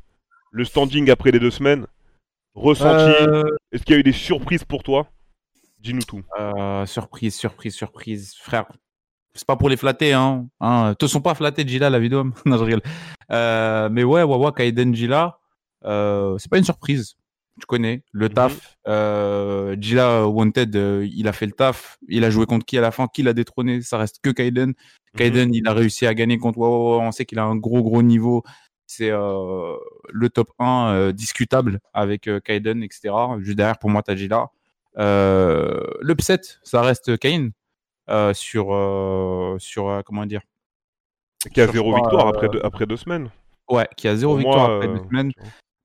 Le 0.51 0.65
standing 0.65 1.09
après 1.09 1.31
les 1.31 1.39
deux 1.39 1.51
semaines. 1.51 1.85
Ressenti. 2.55 3.11
Euh, 3.21 3.43
Est-ce 3.71 3.83
qu'il 3.83 3.93
y 3.93 3.97
a 3.97 3.99
eu 3.99 4.03
des 4.03 4.11
surprises 4.11 4.63
pour 4.63 4.83
toi? 4.83 5.07
Dis-nous 5.79 6.01
tout. 6.01 6.21
euh, 6.39 6.85
surprise, 6.85 7.35
surprise, 7.35 7.73
surprise. 7.75 8.33
Frère, 8.41 8.65
c'est 9.33 9.47
pas 9.47 9.55
pour 9.55 9.69
les 9.69 9.77
flatter, 9.77 10.13
hein. 10.13 10.47
hein. 10.59 10.93
Te 10.97 11.07
sont 11.07 11.21
pas 11.21 11.35
flattés, 11.35 11.65
Gila, 11.65 11.89
la 11.89 11.99
vidéo. 11.99 12.23
non, 12.45 12.57
je 12.57 12.63
rigole. 12.63 12.81
Euh, 13.31 13.87
mais 13.89 14.03
ouais, 14.03 14.23
Wawa, 14.23 14.51
Kaiden, 14.51 14.93
Gila, 14.93 15.39
euh, 15.85 16.37
c'est 16.37 16.49
pas 16.49 16.57
une 16.57 16.63
surprise. 16.65 17.15
Tu 17.61 17.65
connais 17.65 18.03
le 18.11 18.27
Mhm. 18.27 18.33
taf. 18.33 18.77
Euh, 18.87 19.75
Gila 19.79 20.27
Wanted, 20.27 20.75
euh, 20.75 21.07
il 21.13 21.27
a 21.27 21.33
fait 21.33 21.45
le 21.45 21.51
taf. 21.51 21.97
Il 22.07 22.23
a 22.23 22.29
joué 22.29 22.45
contre 22.45 22.65
qui 22.65 22.77
à 22.77 22.81
la 22.81 22.91
fin? 22.91 23.07
Qui 23.07 23.21
l'a 23.21 23.33
détrôné? 23.33 23.81
Ça 23.81 23.97
reste 23.97 24.19
que 24.21 24.29
Kaiden. 24.31 24.73
Kaiden, 25.17 25.53
il 25.53 25.67
a 25.67 25.73
réussi 25.73 26.05
à 26.07 26.13
gagner 26.13 26.37
contre 26.37 26.57
Wawa. 26.59 27.03
On 27.05 27.11
sait 27.11 27.25
qu'il 27.25 27.37
a 27.39 27.43
un 27.43 27.55
gros, 27.55 27.83
gros 27.83 28.01
niveau. 28.01 28.43
C'est 28.91 29.11
euh, 29.11 29.75
le 30.09 30.29
top 30.31 30.49
1 30.57 30.93
euh, 30.93 31.11
discutable 31.11 31.79
avec 31.93 32.27
euh, 32.27 32.39
Kaiden, 32.39 32.81
etc. 32.81 33.13
Juste 33.39 33.55
derrière, 33.55 33.77
pour 33.77 33.91
moi, 33.91 34.01
Tajila. 34.01 34.49
L'upset, 36.01 36.41
ça 36.63 36.81
reste 36.81 37.17
Kane 37.19 37.51
sur, 38.33 39.55
sur 39.59 40.01
comment 40.05 40.25
dire 40.25 40.41
Qui 41.53 41.61
a 41.61 41.65
Sur 41.65 41.73
zéro 41.73 41.95
victoire 41.95 42.27
après 42.27 42.49
deux, 42.49 42.59
après 42.63 42.87
deux 42.87 42.97
semaines. 42.97 43.29
Ouais, 43.69 43.87
qui 43.95 44.07
a 44.07 44.15
zéro 44.15 44.33
Pour 44.33 44.39
victoire 44.39 44.67
moi, 44.69 44.75
après 44.77 44.87
deux 44.87 45.03
semaines. 45.07 45.31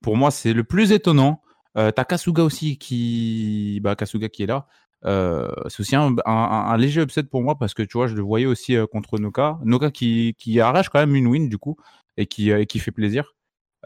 Pour 0.03 0.17
moi, 0.17 0.31
c'est 0.31 0.55
le 0.55 0.65
plus 0.65 0.93
étonnant. 0.93 1.43
T'as 1.75 1.93
Kasuga 2.05 2.43
aussi 2.43 2.79
qui, 2.79 3.81
bah, 3.83 3.97
Kasuga 3.97 4.31
qui 4.31 4.45
est 4.45 4.47
là. 4.47 4.67
Euh, 5.05 5.53
c'est 5.69 5.81
aussi 5.81 5.95
un, 5.97 6.17
un- 6.25 6.33
un- 6.33 6.67
un 6.71 6.77
léger 6.79 7.03
upset 7.03 7.25
pour 7.25 7.43
moi 7.43 7.57
parce 7.59 7.75
que 7.75 7.83
tu 7.83 7.99
vois, 7.99 8.07
je 8.07 8.15
le 8.15 8.23
voyais 8.23 8.47
aussi 8.47 8.75
euh, 8.75 8.87
contre 8.87 9.19
Noka. 9.19 9.59
Noka 9.63 9.91
qui, 9.91 10.35
qui 10.39 10.59
arrache 10.61 10.89
quand 10.89 10.99
même 10.99 11.15
une 11.15 11.27
win 11.27 11.51
du 11.51 11.59
coup 11.59 11.77
et 12.17 12.27
qui, 12.27 12.51
euh, 12.51 12.61
et 12.61 12.67
qui 12.67 12.79
fait 12.79 12.91
plaisir. 12.91 13.35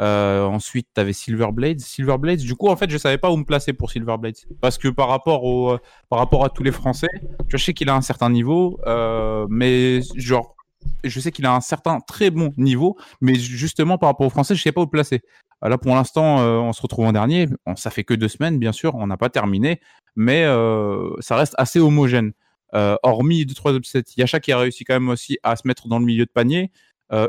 Euh, 0.01 0.45
ensuite, 0.45 0.87
tu 0.95 1.01
avais 1.01 1.13
Silverblades. 1.13 1.81
Silverblades, 1.81 2.39
du 2.39 2.55
coup, 2.55 2.69
en 2.69 2.77
fait, 2.77 2.89
je 2.89 2.99
savais 2.99 3.19
pas 3.19 3.31
où 3.31 3.37
me 3.37 3.45
placer 3.45 3.73
pour 3.73 3.91
Silverblades. 3.91 4.37
Parce 4.61 4.79
que 4.79 4.89
par 4.89 5.09
rapport, 5.09 5.45
au, 5.45 5.73
euh, 5.73 5.79
par 6.09 6.21
rapport 6.21 6.45
à 6.45 6.51
tous 6.51 6.63
les 6.63 6.71
Français, 6.73 7.09
je 7.49 7.57
sais 7.57 7.75
qu'il 7.75 7.89
a 7.89 7.97
un 7.97 8.01
certain 8.01 8.31
niveau, 8.31 8.79
euh, 8.87 9.47
mais 9.51 10.01
genre, 10.15 10.55
je 11.03 11.19
sais 11.19 11.33
qu'il 11.33 11.47
a 11.47 11.55
un 11.55 11.61
certain 11.61 11.99
très 12.01 12.31
bon 12.31 12.53
niveau, 12.57 12.97
mais 13.21 13.35
justement 13.35 13.99
par 13.99 14.11
rapport 14.11 14.27
aux 14.27 14.31
Français, 14.31 14.55
je 14.55 14.63
sais 14.63 14.73
pas 14.73 14.81
où 14.81 14.85
le 14.85 14.91
placer. 14.91 15.21
Là, 15.61 15.77
pour 15.77 15.93
l'instant, 15.97 16.37
on 16.39 16.73
se 16.73 16.81
retrouve 16.81 17.07
en 17.07 17.13
dernier. 17.13 17.49
Bon, 17.67 17.75
ça 17.75 17.91
fait 17.91 18.05
que 18.05 18.15
deux 18.15 18.29
semaines, 18.29 18.61
bien 18.61 18.71
sûr, 18.71 18.95
on 18.95 19.09
n'a 19.09 19.17
pas 19.17 19.29
terminé, 19.29 19.81
mais 20.15 20.45
ça 21.19 21.35
reste 21.35 21.55
assez 21.59 21.81
homogène. 21.81 22.33
Hormis 22.73 23.45
deux 23.45 23.55
trois 23.55 23.73
upsets, 23.73 24.05
Yacha 24.17 24.39
qui 24.39 24.53
a 24.53 24.59
réussi 24.59 24.85
quand 24.85 24.95
même 24.95 25.09
aussi 25.09 25.37
à 25.43 25.57
se 25.57 25.67
mettre 25.67 25.89
dans 25.89 25.99
le 25.99 26.05
milieu 26.05 26.27
de 26.27 26.31
panier, 26.31 26.71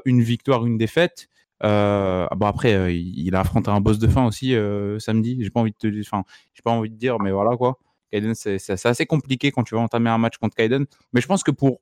une 0.05 0.21
victoire, 0.21 0.65
une 0.65 0.77
défaite. 0.77 1.27
Euh, 1.63 2.27
bon 2.35 2.45
après, 2.45 2.73
euh, 2.73 2.91
il 2.91 3.35
a 3.35 3.41
affronté 3.41 3.69
un 3.69 3.81
boss 3.81 3.99
de 3.99 4.07
fin 4.07 4.25
aussi 4.25 4.55
euh, 4.55 4.97
samedi. 4.99 5.37
J'ai 5.41 5.49
pas 5.49 5.59
envie 5.59 5.71
de 5.71 5.77
te, 5.77 5.99
enfin, 6.01 6.23
j'ai 6.53 6.61
pas 6.61 6.71
envie 6.71 6.89
de 6.89 6.95
dire, 6.95 7.19
mais 7.19 7.31
voilà 7.31 7.57
quoi. 7.57 7.77
Kaiden, 8.11 8.33
c'est 8.33 8.85
assez 8.85 9.05
compliqué 9.05 9.51
quand 9.51 9.63
tu 9.63 9.75
vas 9.75 9.81
entamer 9.81 10.09
un 10.09 10.17
match 10.17 10.37
contre 10.37 10.55
Kaiden. 10.55 10.85
Mais 11.13 11.21
je 11.21 11.27
pense 11.27 11.43
que 11.43 11.51
pour 11.51 11.81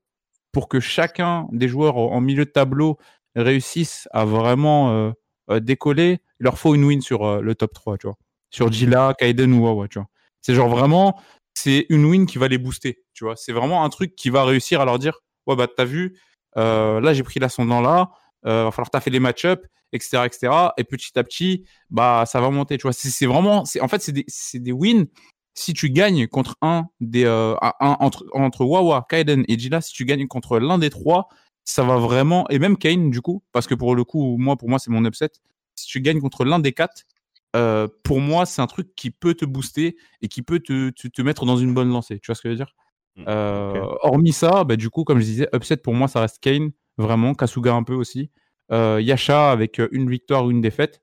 pour 0.52 0.68
que 0.68 0.80
chacun 0.80 1.48
des 1.52 1.68
joueurs 1.68 1.98
en 1.98 2.22
milieu 2.22 2.46
de 2.46 2.50
tableau 2.50 2.98
réussisse 3.36 4.08
à 4.12 4.26
vraiment 4.26 4.92
euh, 4.92 5.12
euh, 5.52 5.60
décoller, 5.60 6.20
il 6.40 6.44
leur 6.44 6.58
faut 6.58 6.76
une 6.76 6.84
win 6.84 7.02
sur 7.02 7.26
euh, 7.26 7.42
le 7.42 7.56
top 7.56 7.74
3, 7.74 7.98
tu 7.98 8.08
vois. 8.08 8.18
Sur 8.50 8.72
Gila, 8.72 9.14
Kaiden 9.18 9.54
ou 9.54 9.66
Wawa, 9.66 9.88
tu 9.88 10.00
vois. 10.00 10.08
C'est 10.42 10.56
genre 10.56 10.70
vraiment, 10.70 11.20
c'est 11.54 11.86
une 11.90 12.06
win 12.06 12.26
qui 12.26 12.38
va 12.38 12.48
les 12.48 12.58
booster, 12.58 13.04
tu 13.14 13.26
vois. 13.26 13.36
C'est 13.36 13.52
vraiment 13.52 13.84
un 13.84 13.90
truc 13.90 14.16
qui 14.16 14.30
va 14.30 14.46
réussir 14.46 14.82
à 14.82 14.86
leur 14.86 15.00
dire, 15.00 15.20
ouais, 15.46 15.56
bah, 15.56 15.68
t'as 15.68 15.86
vu, 15.86 16.18
euh, 16.58 17.00
là, 17.02 17.14
j'ai 17.14 17.24
pris 17.24 17.40
l'ascendant 17.40 17.82
là, 17.82 18.12
euh, 18.46 18.66
va 18.66 18.72
falloir 18.72 18.90
taffer 18.90 19.10
les 19.10 19.20
match-up, 19.20 19.66
etc., 19.94 20.24
etc. 20.26 20.54
Et 20.78 20.84
petit 20.84 21.18
à 21.18 21.24
petit, 21.24 21.66
bah, 21.90 22.24
ça 22.26 22.42
va 22.42 22.50
monter, 22.50 22.78
tu 22.78 22.84
vois. 22.84 22.94
C'est 22.94 23.26
vraiment, 23.26 23.64
en 23.82 23.88
fait, 23.88 24.02
c'est 24.28 24.60
des, 24.60 24.72
wins. 24.72 25.08
Si 25.54 25.74
tu 25.74 25.90
gagnes 25.90 26.28
contre 26.28 26.56
un 26.62 26.86
des, 27.00 27.26
euh, 27.26 27.56
entre, 27.80 28.26
entre 28.34 28.64
Wawa, 28.64 29.06
Kaiden 29.10 29.44
et 29.48 29.58
Gila, 29.58 29.82
si 29.82 29.94
tu 29.94 30.06
gagnes 30.06 30.28
contre 30.28 30.60
l'un 30.60 30.78
des 30.78 30.90
trois, 30.90 31.30
ça 31.64 31.84
va 31.84 31.98
vraiment, 31.98 32.48
et 32.50 32.60
même 32.60 32.78
Kane, 32.78 33.12
du 33.12 33.22
coup, 33.22 33.44
parce 33.52 33.68
que 33.68 33.76
pour 33.76 33.96
le 33.96 34.04
coup, 34.04 34.38
moi, 34.38 34.56
pour 34.56 34.70
moi, 34.70 34.80
c'est 34.80 34.92
mon 34.92 35.04
upset. 35.04 35.30
Si 35.76 35.88
tu 35.88 36.00
gagnes 36.02 36.22
contre 36.22 36.46
l'un 36.46 36.60
des 36.60 36.72
quatre, 36.74 37.04
euh, 37.56 37.88
pour 38.04 38.22
moi, 38.22 38.46
c'est 38.46 38.62
un 38.62 38.68
truc 38.68 38.96
qui 38.96 39.12
peut 39.12 39.34
te 39.34 39.46
booster 39.46 39.98
et 40.22 40.28
qui 40.28 40.42
peut 40.42 40.60
te, 40.60 40.92
te, 40.92 41.08
te 41.08 41.22
mettre 41.22 41.46
dans 41.46 41.58
une 41.58 41.74
bonne 41.74 41.90
lancée. 41.90 42.20
Tu 42.20 42.28
vois 42.28 42.36
ce 42.36 42.42
que 42.42 42.50
je 42.50 42.54
veux 42.54 42.58
dire? 42.58 42.74
Euh, 43.28 43.82
ok. 43.82 44.00
Hormis 44.04 44.34
ça, 44.34 44.64
bah, 44.64 44.76
du 44.76 44.90
coup, 44.90 45.04
comme 45.04 45.20
je 45.20 45.26
disais, 45.26 45.50
upset 45.54 45.78
pour 45.78 45.94
moi, 45.94 46.08
ça 46.08 46.22
reste 46.22 46.40
Kane, 46.40 46.72
vraiment. 46.98 47.34
Kasuga 47.34 47.74
un 47.74 47.84
peu 47.84 47.94
aussi. 47.94 48.30
Euh, 48.72 49.00
Yasha 49.02 49.52
avec 49.52 49.80
euh, 49.80 49.88
une 49.92 50.10
victoire, 50.10 50.50
une 50.50 50.62
défaite. 50.62 51.02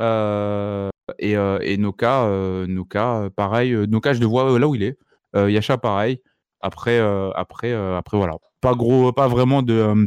Euh, 0.00 0.88
et, 1.18 1.36
euh, 1.36 1.58
et 1.62 1.76
Noka, 1.76 2.24
euh, 2.24 2.66
Noka, 2.66 3.22
euh, 3.22 3.30
pareil. 3.30 3.72
euh, 3.72 3.86
Noka, 3.86 4.12
je 4.14 4.20
le 4.20 4.26
vois 4.26 4.52
euh, 4.52 4.58
là 4.58 4.68
où 4.68 4.74
il 4.74 4.82
est. 4.82 4.98
Euh, 5.36 5.50
Yasha, 5.50 5.78
pareil. 5.78 6.20
Après, 6.60 6.98
euh, 6.98 7.30
après, 7.34 7.72
euh, 7.72 7.96
après, 7.96 8.16
voilà. 8.16 8.34
Pas 8.60 8.74
gros, 8.74 9.12
pas 9.12 9.28
vraiment 9.28 9.62
de, 9.62 9.74
euh, 9.74 10.06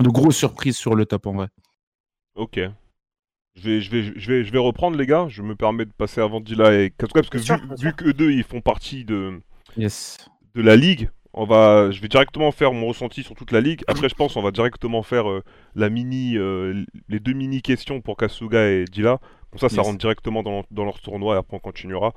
de 0.00 0.08
grosses 0.08 0.36
surprises 0.36 0.76
sur 0.76 0.94
le 0.94 1.06
top 1.06 1.26
en 1.26 1.32
vrai. 1.34 1.48
Ok. 2.34 2.60
Je 3.54 3.62
vais, 3.70 3.80
je, 3.80 3.90
vais, 3.90 4.02
je, 4.16 4.30
vais, 4.30 4.44
je 4.44 4.52
vais 4.52 4.58
reprendre 4.58 4.98
les 4.98 5.06
gars, 5.06 5.26
je 5.28 5.40
me 5.40 5.56
permets 5.56 5.86
de 5.86 5.92
passer 5.92 6.20
avant 6.20 6.40
Dila 6.40 6.74
et 6.74 6.90
Kasuga 6.90 7.22
parce 7.22 7.30
que 7.30 7.38
vu, 7.38 7.76
vu 7.78 7.94
que 7.94 8.10
deux 8.10 8.30
ils 8.30 8.44
font 8.44 8.60
partie 8.60 9.06
de, 9.06 9.40
Yes. 9.78 10.18
De 10.56 10.62
la 10.62 10.74
ligue, 10.74 11.10
on 11.34 11.44
va, 11.44 11.90
je 11.90 12.00
vais 12.00 12.08
directement 12.08 12.50
faire 12.50 12.72
mon 12.72 12.86
ressenti 12.88 13.22
sur 13.22 13.34
toute 13.34 13.52
la 13.52 13.60
ligue. 13.60 13.82
Après, 13.88 14.08
je 14.08 14.14
pense 14.14 14.36
on 14.36 14.42
va 14.42 14.50
directement 14.50 15.02
faire 15.02 15.28
euh, 15.30 15.42
la 15.74 15.90
mini, 15.90 16.36
euh, 16.36 16.82
les 17.08 17.20
deux 17.20 17.34
mini 17.34 17.60
questions 17.60 18.00
pour 18.00 18.16
Kasuga 18.16 18.66
et 18.70 18.84
Dila. 18.86 19.18
Comme 19.50 19.60
ça, 19.60 19.68
ça 19.68 19.82
rentre 19.82 19.98
directement 19.98 20.42
dans, 20.42 20.64
dans 20.70 20.84
leur 20.84 20.98
tournoi 21.00 21.34
et 21.36 21.38
après 21.38 21.56
on 21.56 21.60
continuera. 21.60 22.14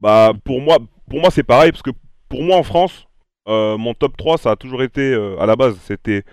Bah, 0.00 0.32
pour 0.44 0.60
moi, 0.60 0.78
pour 1.08 1.20
moi 1.20 1.30
c'est 1.30 1.44
pareil 1.44 1.70
parce 1.70 1.82
que 1.82 1.90
pour 2.28 2.42
moi 2.42 2.56
en 2.56 2.62
France, 2.64 3.06
euh, 3.48 3.78
mon 3.78 3.94
top 3.94 4.16
3 4.16 4.36
ça 4.38 4.50
a 4.50 4.56
toujours 4.56 4.82
été 4.82 5.14
à 5.38 5.46
la 5.46 5.54
base 5.56 5.78
c'était 5.84 6.24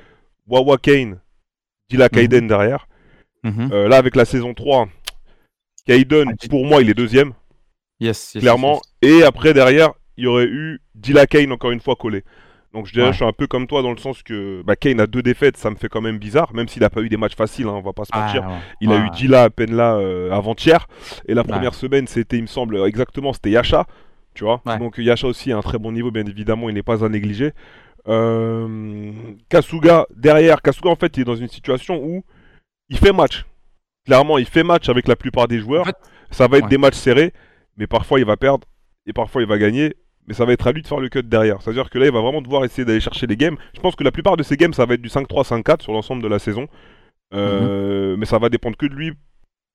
Wawa 0.48 0.78
Kane, 0.80 1.20
Dila 1.90 2.10
Kaiden 2.10 2.48
derrière. 2.48 2.88
Mhm. 3.44 3.70
Là 3.88 3.98
avec 3.98 4.16
la 4.16 4.26
saison 4.26 4.54
3, 4.54 4.88
Kaiden 5.86 6.30
Ah, 6.32 6.48
pour 6.50 6.66
moi 6.66 6.82
il 6.82 6.90
est 6.90 6.94
deuxième 6.96 7.34
Yes, 8.00 8.34
yes, 8.34 8.42
clairement. 8.42 8.82
yes, 9.02 9.14
Et 9.14 9.24
après, 9.24 9.54
derrière, 9.54 9.92
il 10.18 10.24
y 10.26 10.28
aurait 10.28 10.46
eu 10.46 10.80
Dila 10.96 11.26
Kane 11.28 11.52
encore 11.52 11.72
une 11.72 11.80
fois 11.80 11.96
collé. 11.96 12.24
Donc 12.74 12.88
je 12.88 12.92
dirais, 12.94 13.06
Ouais. 13.08 13.12
je 13.12 13.18
suis 13.18 13.26
un 13.26 13.34
peu 13.34 13.46
comme 13.46 13.68
toi 13.68 13.84
dans 13.84 13.92
le 13.92 13.98
sens 13.98 14.24
que 14.24 14.64
bah, 14.64 14.76
Kane 14.76 15.00
a 15.00 15.06
deux 15.06 15.22
défaites, 15.22 15.58
ça 15.58 15.70
me 15.70 15.76
fait 15.76 15.90
quand 15.90 16.02
même 16.02 16.18
bizarre, 16.18 16.54
même 16.56 16.68
s'il 16.68 16.84
a 16.84 16.90
pas 16.90 17.02
eu 17.02 17.10
des 17.10 17.18
matchs 17.18 17.36
faciles, 17.36 17.68
hein, 17.68 17.74
on 17.76 17.82
va 17.82 17.94
pas 17.94 18.04
se 18.06 18.10
Ah, 18.14 18.26
mentir. 18.26 18.42
ouais. 18.48 18.56
Il 18.82 18.92
a 18.92 18.98
eu 19.06 19.10
Dila 19.12 19.44
à 19.44 19.50
peine 19.52 19.76
là 19.76 19.96
euh, 19.96 20.32
avant-hier. 20.32 20.88
Et 21.28 21.36
la 21.36 21.44
première 21.44 21.76
semaine, 21.76 22.08
c'était, 22.08 22.38
il 22.38 22.42
me 22.44 22.48
semble, 22.48 22.78
exactement, 22.88 23.32
c'était 23.32 23.52
Yasha. 23.52 23.86
Tu 24.34 24.44
vois. 24.44 24.62
Donc 24.80 24.98
Yasha 24.98 25.28
aussi 25.28 25.52
a 25.52 25.58
un 25.58 25.62
très 25.62 25.78
bon 25.78 25.92
niveau, 25.92 26.10
bien 26.10 26.26
évidemment, 26.26 26.68
il 26.68 26.74
n'est 26.74 26.82
pas 26.82 27.06
à 27.06 27.10
négliger. 27.10 27.52
Euh, 28.08 29.12
Kasuga, 29.50 30.08
derrière, 30.16 30.62
Kasuga 30.62 30.90
en 30.90 30.96
fait, 30.96 31.16
il 31.18 31.22
est 31.22 31.26
dans 31.26 31.36
une 31.36 31.48
situation 31.48 32.04
où 32.04 32.24
il 32.90 32.98
fait 32.98 33.14
match. 33.14 33.46
Clairement, 34.06 34.38
il 34.38 34.46
fait 34.46 34.64
match 34.64 34.90
avec 34.90 35.08
la 35.08 35.16
plupart 35.16 35.48
des 35.48 35.60
joueurs. 35.60 35.84
En 35.84 35.86
fait, 35.86 35.96
ça 36.32 36.48
va 36.48 36.58
être 36.58 36.68
des 36.68 36.78
matchs 36.78 36.96
serrés, 36.96 37.32
mais 37.78 37.88
parfois 37.88 38.20
il 38.20 38.26
va 38.26 38.36
perdre 38.38 38.68
et 39.06 39.14
parfois 39.14 39.42
il 39.42 39.48
va 39.48 39.58
gagner. 39.58 39.96
Mais 40.28 40.34
ça 40.34 40.46
va 40.46 40.54
être 40.54 40.66
à 40.68 40.72
lui 40.72 40.82
de 40.82 40.88
faire 40.88 41.00
le 41.00 41.10
cut 41.10 41.24
derrière. 41.24 41.62
C'est-à-dire 41.62 41.90
que 41.90 42.00
là, 42.00 42.06
il 42.06 42.12
va 42.12 42.22
vraiment 42.22 42.42
devoir 42.42 42.64
essayer 42.66 42.86
d'aller 42.86 43.02
chercher 43.02 43.28
les 43.28 43.36
games. 43.38 43.58
Je 43.76 43.82
pense 43.82 43.96
que 43.96 44.04
la 44.04 44.12
plupart 44.12 44.38
de 44.38 44.44
ces 44.44 44.56
games, 44.58 44.74
ça 44.74 44.86
va 44.86 44.94
être 44.94 45.02
du 45.02 45.10
5-3, 45.10 45.44
5-4 45.62 45.82
sur 45.82 45.92
l'ensemble 45.94 46.24
de 46.24 46.28
la 46.28 46.40
saison. 46.40 46.68
Euh, 47.34 48.16
Mais 48.18 48.26
ça 48.26 48.40
va 48.40 48.50
dépendre 48.50 48.78
que 48.78 48.86
de 48.86 48.94
lui 48.94 49.12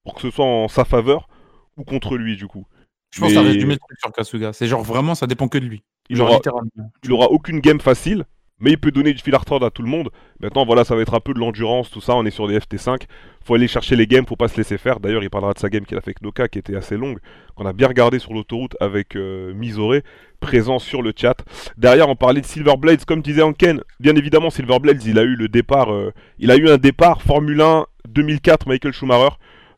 pour 0.04 0.14
que 0.14 0.20
ce 0.22 0.30
soit 0.30 0.44
en 0.46 0.68
sa 0.68 0.84
faveur 0.84 1.28
ou 1.76 1.84
contre 1.84 2.16
lui, 2.16 2.36
du 2.36 2.46
coup. 2.46 2.66
Je 3.10 3.20
pense 3.20 3.30
que 3.30 3.34
ça 3.34 3.42
résume 3.42 3.70
le 3.70 3.76
truc 3.76 3.98
sur 3.98 4.12
Kasuga. 4.12 4.52
C'est 4.52 4.66
genre 4.66 4.82
vraiment, 4.82 5.14
ça 5.14 5.26
dépend 5.26 5.48
que 5.48 5.58
de 5.58 5.64
lui. 5.66 5.82
Il 6.10 6.16
Genre 6.16 6.28
aura, 6.28 6.36
littéralement. 6.36 6.92
il 7.04 7.12
aura 7.12 7.26
aucune 7.30 7.60
game 7.60 7.80
facile, 7.80 8.24
mais 8.60 8.70
il 8.72 8.78
peut 8.78 8.90
donner 8.90 9.12
du 9.12 9.22
fil 9.22 9.34
à 9.34 9.38
à 9.38 9.70
tout 9.70 9.82
le 9.82 9.88
monde. 9.88 10.10
Maintenant, 10.40 10.64
voilà, 10.64 10.84
ça 10.84 10.94
va 10.94 11.02
être 11.02 11.14
un 11.14 11.20
peu 11.20 11.32
de 11.32 11.38
l'endurance, 11.38 11.90
tout 11.90 12.00
ça. 12.00 12.14
On 12.14 12.24
est 12.24 12.30
sur 12.30 12.48
des 12.48 12.58
FT5. 12.58 13.02
Faut 13.44 13.54
aller 13.54 13.68
chercher 13.68 13.96
les 13.96 14.06
games, 14.06 14.26
faut 14.26 14.36
pas 14.36 14.48
se 14.48 14.56
laisser 14.56 14.78
faire. 14.78 15.00
D'ailleurs, 15.00 15.22
il 15.22 15.30
parlera 15.30 15.54
de 15.54 15.58
sa 15.58 15.70
game 15.70 15.84
qu'il 15.84 15.96
a 15.96 16.00
fait 16.00 16.10
avec 16.10 16.22
Noka, 16.22 16.48
qui 16.48 16.58
était 16.58 16.76
assez 16.76 16.96
longue, 16.96 17.18
qu'on 17.54 17.66
a 17.66 17.72
bien 17.72 17.88
regardé 17.88 18.18
sur 18.18 18.34
l'autoroute 18.34 18.76
avec 18.80 19.16
euh, 19.16 19.54
Misoré, 19.54 20.02
présent 20.40 20.78
sur 20.78 21.02
le 21.02 21.12
chat. 21.16 21.44
Derrière, 21.76 22.08
on 22.08 22.16
parlait 22.16 22.40
de 22.40 22.46
Silverblades, 22.46 23.04
comme 23.04 23.22
disait 23.22 23.42
Anken. 23.42 23.82
Bien 24.00 24.16
évidemment, 24.16 24.50
Silverblades, 24.50 25.02
il 25.04 25.18
a 25.18 25.22
eu 25.22 25.34
le 25.34 25.48
départ, 25.48 25.92
euh, 25.92 26.12
il 26.38 26.50
a 26.50 26.56
eu 26.56 26.68
un 26.68 26.78
départ 26.78 27.22
Formule 27.22 27.60
1 27.60 27.86
2004, 28.08 28.68
Michael 28.68 28.92
Schumacher, 28.92 29.36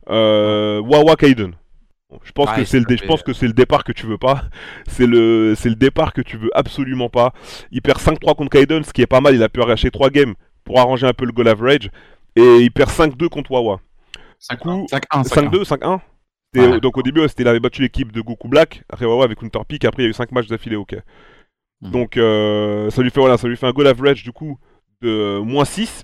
euh, 0.09 0.81
Wawa 0.81 1.15
Kaiden. 1.15 1.53
Je 2.23 2.31
pense 2.33 2.49
Ouais, 2.49 2.57
que 2.57 2.65
c'est 2.65 2.77
le, 2.77 2.83
ça 2.83 2.87
dé- 2.89 2.95
je 2.97 3.01
fait- 3.01 3.07
pense 3.07 3.23
que 3.23 3.33
c'est 3.33 3.47
le 3.47 3.53
départ 3.53 3.83
que 3.83 3.91
tu 3.91 4.05
veux 4.05 4.17
pas. 4.17 4.43
C'est 4.87 5.07
le, 5.07 5.53
c'est 5.55 5.69
le 5.69 5.75
départ 5.75 6.11
que 6.13 6.21
tu 6.21 6.37
veux 6.37 6.49
absolument 6.53 7.09
pas. 7.09 7.33
Il 7.71 7.81
perd 7.81 7.99
5-3 7.99 8.35
contre 8.35 8.49
Kaiden, 8.51 8.83
ce 8.83 8.91
qui 8.93 9.01
est 9.01 9.07
pas 9.07 9.21
mal. 9.21 9.33
Il 9.35 9.43
a 9.43 9.49
pu 9.49 9.61
arracher 9.61 9.91
3 9.91 10.09
games 10.09 10.33
pour 10.63 10.79
arranger 10.79 11.07
un 11.07 11.13
peu 11.13 11.25
le 11.25 11.31
goal 11.31 11.47
average. 11.47 11.89
Et 12.35 12.57
il 12.59 12.71
perd 12.71 12.89
5-2 12.89 13.29
contre 13.29 13.51
Wawa. 13.51 13.79
Du 14.49 14.57
coup, 14.57 14.85
5-1. 14.91 15.23
5-2, 15.23 15.63
5-1 15.63 16.01
C'était- 16.53 16.67
Ouais. 16.67 16.79
Donc 16.81 16.97
au 16.97 17.01
début, 17.01 17.21
c'était, 17.29 17.43
il 17.43 17.47
avait 17.47 17.61
battu 17.61 17.81
l'équipe 17.81 18.11
de 18.11 18.19
Goku 18.19 18.49
Black, 18.49 18.83
après 18.89 19.05
Wawa 19.05 19.23
avec 19.23 19.39
Counter 19.39 19.59
Pick, 19.65 19.85
après 19.85 20.03
il 20.03 20.05
y 20.05 20.07
a 20.07 20.09
eu 20.09 20.13
5 20.13 20.31
matchs 20.33 20.47
d'affilée, 20.47 20.75
ok. 20.75 20.95
Mhm. 21.81 21.91
Donc 21.91 22.17
euh, 22.17 22.89
ça, 22.89 23.01
lui 23.01 23.09
fait, 23.09 23.21
voilà, 23.21 23.37
ça 23.37 23.47
lui 23.47 23.55
fait 23.55 23.67
un 23.67 23.71
goal 23.71 23.87
average 23.87 24.23
du 24.23 24.33
coup 24.33 24.59
de 25.01 25.07
euh, 25.09 25.41
moins 25.41 25.63
6. 25.65 26.03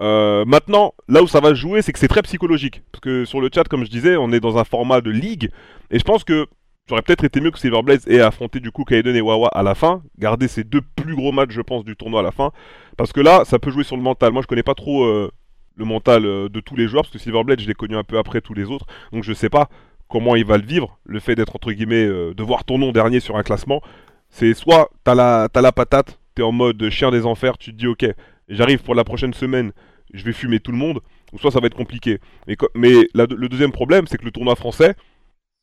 Euh, 0.00 0.44
maintenant, 0.44 0.94
là 1.08 1.22
où 1.22 1.26
ça 1.26 1.40
va 1.40 1.54
jouer, 1.54 1.82
c'est 1.82 1.92
que 1.92 1.98
c'est 1.98 2.08
très 2.08 2.22
psychologique. 2.22 2.82
Parce 2.92 3.00
que 3.00 3.24
sur 3.24 3.40
le 3.40 3.50
chat, 3.52 3.64
comme 3.64 3.84
je 3.84 3.90
disais, 3.90 4.16
on 4.16 4.32
est 4.32 4.40
dans 4.40 4.58
un 4.58 4.64
format 4.64 5.00
de 5.00 5.10
ligue. 5.10 5.50
Et 5.90 5.98
je 5.98 6.04
pense 6.04 6.24
que 6.24 6.46
j'aurais 6.88 7.02
peut-être 7.02 7.24
été 7.24 7.40
mieux 7.40 7.50
que 7.50 7.58
Silverblades 7.58 8.06
ait 8.06 8.20
affronté 8.20 8.60
du 8.60 8.70
coup 8.70 8.84
Kaiden 8.84 9.16
et 9.16 9.20
Wawa 9.20 9.48
à 9.48 9.62
la 9.62 9.74
fin. 9.74 10.02
Garder 10.18 10.48
ces 10.48 10.64
deux 10.64 10.82
plus 10.96 11.16
gros 11.16 11.32
matchs, 11.32 11.52
je 11.52 11.62
pense, 11.62 11.84
du 11.84 11.96
tournoi 11.96 12.20
à 12.20 12.22
la 12.22 12.30
fin. 12.30 12.52
Parce 12.96 13.12
que 13.12 13.20
là, 13.20 13.44
ça 13.44 13.58
peut 13.58 13.70
jouer 13.70 13.84
sur 13.84 13.96
le 13.96 14.02
mental. 14.02 14.32
Moi, 14.32 14.42
je 14.42 14.46
connais 14.46 14.62
pas 14.62 14.74
trop 14.74 15.04
euh, 15.04 15.30
le 15.76 15.84
mental 15.84 16.24
euh, 16.24 16.48
de 16.48 16.60
tous 16.60 16.76
les 16.76 16.86
joueurs. 16.86 17.02
Parce 17.02 17.12
que 17.12 17.18
Silverblade, 17.18 17.60
je 17.60 17.66
l'ai 17.66 17.74
connu 17.74 17.96
un 17.96 18.04
peu 18.04 18.18
après 18.18 18.40
tous 18.40 18.54
les 18.54 18.64
autres. 18.70 18.86
Donc 19.12 19.24
je 19.24 19.32
sais 19.32 19.50
pas 19.50 19.68
comment 20.08 20.36
il 20.36 20.44
va 20.44 20.58
le 20.58 20.64
vivre. 20.64 20.98
Le 21.04 21.18
fait 21.20 21.34
d'être, 21.34 21.56
entre 21.56 21.72
guillemets, 21.72 22.06
de 22.06 22.42
voir 22.42 22.64
ton 22.64 22.78
nom 22.78 22.92
dernier 22.92 23.20
sur 23.20 23.36
un 23.36 23.42
classement. 23.42 23.82
C'est 24.30 24.54
soit 24.54 24.90
t'as 25.04 25.14
la, 25.14 25.48
t'as 25.52 25.60
la 25.60 25.72
patate, 25.72 26.18
t'es 26.34 26.42
en 26.42 26.52
mode 26.52 26.88
chien 26.90 27.10
des 27.10 27.26
enfers, 27.26 27.58
tu 27.58 27.72
te 27.72 27.76
dis 27.76 27.86
ok, 27.86 28.06
j'arrive 28.48 28.82
pour 28.82 28.94
la 28.94 29.04
prochaine 29.04 29.34
semaine, 29.34 29.72
je 30.12 30.24
vais 30.24 30.32
fumer 30.32 30.60
tout 30.60 30.72
le 30.72 30.78
monde, 30.78 31.00
ou 31.32 31.38
soit 31.38 31.50
ça 31.50 31.60
va 31.60 31.66
être 31.66 31.76
compliqué. 31.76 32.18
Mais, 32.46 32.56
co- 32.56 32.68
mais 32.74 32.92
la- 33.14 33.26
le 33.26 33.48
deuxième 33.48 33.72
problème, 33.72 34.06
c'est 34.06 34.16
que 34.18 34.24
le 34.24 34.30
tournoi 34.30 34.56
français, 34.56 34.94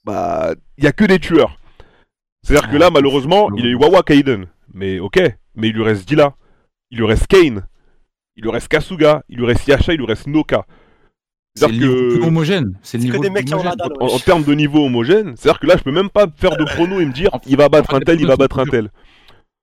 bah, 0.05 0.53
il 0.77 0.83
y 0.83 0.87
a 0.87 0.91
que 0.91 1.05
des 1.05 1.19
tueurs. 1.19 1.57
C'est-à-dire 2.43 2.69
que 2.69 2.77
là, 2.77 2.89
malheureusement, 2.91 3.49
il 3.57 3.65
y 3.65 3.67
a 3.67 3.71
eu 3.71 3.75
Wawa 3.75 4.03
Kaiden, 4.03 4.45
mais 4.73 4.99
ok, 4.99 5.19
mais 5.55 5.69
il 5.69 5.73
lui 5.73 5.83
reste 5.83 6.07
Dila, 6.07 6.35
il 6.91 6.99
lui 6.99 7.05
reste 7.07 7.25
Kane, 7.27 7.65
il 8.35 8.43
lui 8.43 8.51
reste 8.51 8.67
Kasuga, 8.67 9.23
il 9.29 9.37
lui 9.37 9.45
reste 9.47 9.67
Yasha, 9.67 9.93
il 9.93 9.97
lui 9.97 10.05
reste 10.05 10.27
Noka. 10.27 10.65
C'est 11.57 11.71
le 11.71 11.87
que- 11.87 12.15
plus 12.17 12.23
homogène. 12.27 12.77
C'est 12.83 12.97
le 12.97 13.05
niveau 13.05 13.17
des 13.23 13.29
mecs 13.29 13.45
homogène. 13.51 13.71
En, 14.01 14.19
termes 14.19 14.43
de 14.43 14.53
niveau 14.53 14.85
homogène, 14.85 15.35
c'est-à-dire 15.37 15.59
que 15.59 15.67
là, 15.67 15.75
je 15.77 15.83
peux 15.83 15.91
même 15.91 16.09
pas 16.09 16.27
faire 16.35 16.55
de 16.57 16.65
prono 16.65 16.99
et 16.99 17.05
me 17.05 17.13
dire, 17.13 17.31
il 17.47 17.55
va 17.57 17.69
battre 17.69 17.95
un 17.95 17.99
tel, 18.01 18.19
il 18.19 18.27
va 18.27 18.35
battre 18.35 18.59
un 18.59 18.65
tel. 18.65 18.91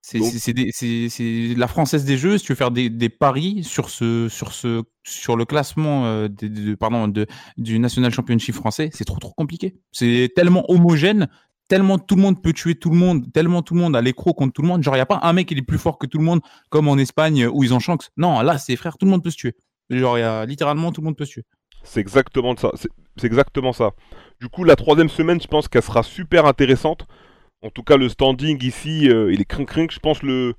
C'est 0.03 1.55
la 1.57 1.69
française 1.69 2.05
des 2.05 2.19
jeux. 2.19 2.37
Si 2.37 2.45
tu 2.45 2.53
veux 2.53 2.57
faire 2.57 2.73
des, 2.73 2.91
des 2.91 3.09
paris 3.09 3.62
sur 3.62 3.88
ce 3.88 4.29
sur 4.29 4.53
ce 4.53 4.83
sur 5.05 5.37
le 5.37 5.45
classement 5.45 6.07
euh, 6.07 6.29
de, 6.29 6.75
pardon 6.75 7.07
de 7.07 7.27
du 7.57 7.79
National 7.79 8.12
Championship 8.12 8.55
français, 8.55 8.91
c'est 8.93 9.05
trop 9.05 9.19
trop 9.19 9.33
compliqué. 9.33 9.77
C'est 9.93 10.33
tellement 10.35 10.69
homogène, 10.69 11.29
tellement 11.69 11.99
tout 11.99 12.17
le 12.17 12.23
monde 12.23 12.43
peut 12.43 12.53
tuer 12.53 12.75
tout 12.75 12.91
le 12.91 12.97
monde, 12.97 13.33
tellement 13.33 13.62
tout 13.62 13.75
le 13.75 13.81
monde 13.81 13.95
a 13.95 14.01
l'écro 14.01 14.35
contre 14.35 14.55
tout 14.55 14.62
le 14.62 14.69
monde. 14.69 14.83
Genre, 14.83 14.95
il 14.95 14.99
n'y 14.99 15.03
a 15.03 15.07
pas 15.07 15.21
un 15.23 15.33
mec 15.33 15.47
qui 15.47 15.55
est 15.55 15.62
plus 15.62 15.79
fort 15.79 15.99
que 15.99 16.07
tout 16.07 16.19
le 16.19 16.25
monde, 16.25 16.41
comme 16.69 16.88
en 16.88 16.99
Espagne 16.99 17.47
où 17.47 17.62
ils 17.62 17.73
ont 17.73 17.79
chance. 17.79 18.11
Non, 18.17 18.41
là, 18.41 18.59
c'est 18.59 18.75
frère, 18.75 18.99
tout 18.99 19.07
le 19.07 19.12
monde 19.12 19.23
peut 19.23 19.31
se 19.31 19.37
tuer. 19.37 19.55
Genre, 19.88 20.19
il 20.19 20.23
y 20.23 20.25
a 20.25 20.45
littéralement 20.47 20.91
tout 20.91 21.01
le 21.01 21.07
monde 21.07 21.17
peut 21.17 21.25
se 21.27 21.33
tuer. 21.33 21.45
C'est 21.85 22.01
exactement 22.01 22.57
ça. 22.57 22.73
C'est 22.75 22.91
c'est 23.17 23.27
exactement 23.27 23.73
ça. 23.73 23.91
Du 24.41 24.49
coup, 24.49 24.65
la 24.65 24.77
troisième 24.77 25.09
semaine, 25.09 25.41
je 25.41 25.47
pense 25.47 25.69
qu'elle 25.69 25.83
sera 25.83 26.03
super 26.03 26.47
intéressante. 26.47 27.07
En 27.62 27.70
tout 27.70 27.83
cas, 27.83 27.96
le 27.96 28.09
standing 28.09 28.62
ici, 28.64 29.09
euh, 29.09 29.33
il 29.33 29.40
est 29.40 29.44
crin 29.44 29.64
crin. 29.64 29.87
Je 29.90 29.98
pense 29.98 30.22
le 30.22 30.55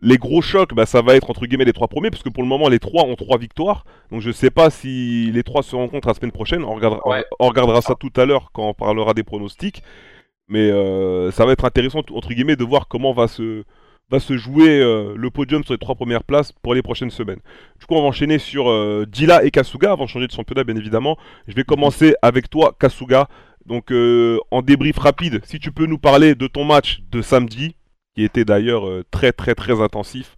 les 0.00 0.18
gros 0.18 0.42
chocs, 0.42 0.74
bah, 0.74 0.84
ça 0.84 1.00
va 1.00 1.14
être 1.16 1.30
entre 1.30 1.46
guillemets 1.46 1.64
les 1.64 1.72
trois 1.72 1.88
premiers, 1.88 2.10
parce 2.10 2.22
que 2.22 2.28
pour 2.28 2.42
le 2.42 2.48
moment, 2.48 2.68
les 2.68 2.78
trois 2.78 3.04
ont 3.04 3.14
trois 3.14 3.38
victoires. 3.38 3.84
Donc 4.10 4.20
je 4.20 4.30
sais 4.32 4.50
pas 4.50 4.68
si 4.68 5.30
les 5.32 5.42
trois 5.42 5.62
se 5.62 5.74
rencontrent 5.74 6.08
la 6.08 6.14
semaine 6.14 6.32
prochaine. 6.32 6.62
On 6.62 6.74
regardera, 6.74 7.06
Ouais. 7.08 7.24
on 7.40 7.48
regardera 7.48 7.80
ça 7.80 7.94
tout 7.98 8.12
à 8.16 8.26
l'heure 8.26 8.50
quand 8.52 8.68
on 8.68 8.74
parlera 8.74 9.14
des 9.14 9.22
pronostics. 9.22 9.82
Mais 10.48 10.70
euh, 10.70 11.30
ça 11.30 11.46
va 11.46 11.52
être 11.52 11.64
intéressant 11.64 12.02
entre 12.12 12.28
guillemets 12.34 12.56
de 12.56 12.64
voir 12.64 12.86
comment 12.88 13.14
va 13.14 13.28
se 13.28 13.64
va 14.10 14.20
se 14.20 14.36
jouer 14.36 14.68
euh, 14.80 15.14
le 15.16 15.30
podium 15.30 15.64
sur 15.64 15.72
les 15.72 15.78
trois 15.78 15.94
premières 15.94 16.24
places 16.24 16.52
pour 16.52 16.74
les 16.74 16.82
prochaines 16.82 17.08
semaines. 17.10 17.40
Du 17.80 17.86
coup, 17.86 17.94
on 17.94 18.02
va 18.02 18.08
enchaîner 18.08 18.38
sur 18.38 18.68
euh, 18.68 19.06
Dila 19.08 19.42
et 19.44 19.50
Kasuga 19.50 19.92
avant 19.92 20.04
de 20.04 20.10
changer 20.10 20.26
de 20.26 20.32
championnat, 20.32 20.64
bien 20.64 20.76
évidemment. 20.76 21.16
Je 21.48 21.54
vais 21.54 21.64
commencer 21.64 22.14
avec 22.20 22.50
toi, 22.50 22.76
Kasuga. 22.78 23.28
Donc, 23.66 23.90
euh, 23.90 24.38
en 24.50 24.62
débrief 24.62 24.98
rapide, 24.98 25.40
si 25.44 25.58
tu 25.58 25.72
peux 25.72 25.86
nous 25.86 25.98
parler 25.98 26.34
de 26.34 26.46
ton 26.46 26.64
match 26.64 27.00
de 27.10 27.22
samedi, 27.22 27.76
qui 28.14 28.22
était 28.22 28.44
d'ailleurs 28.44 28.86
euh, 28.86 29.04
très 29.10 29.32
très 29.32 29.54
très 29.54 29.80
intensif, 29.80 30.36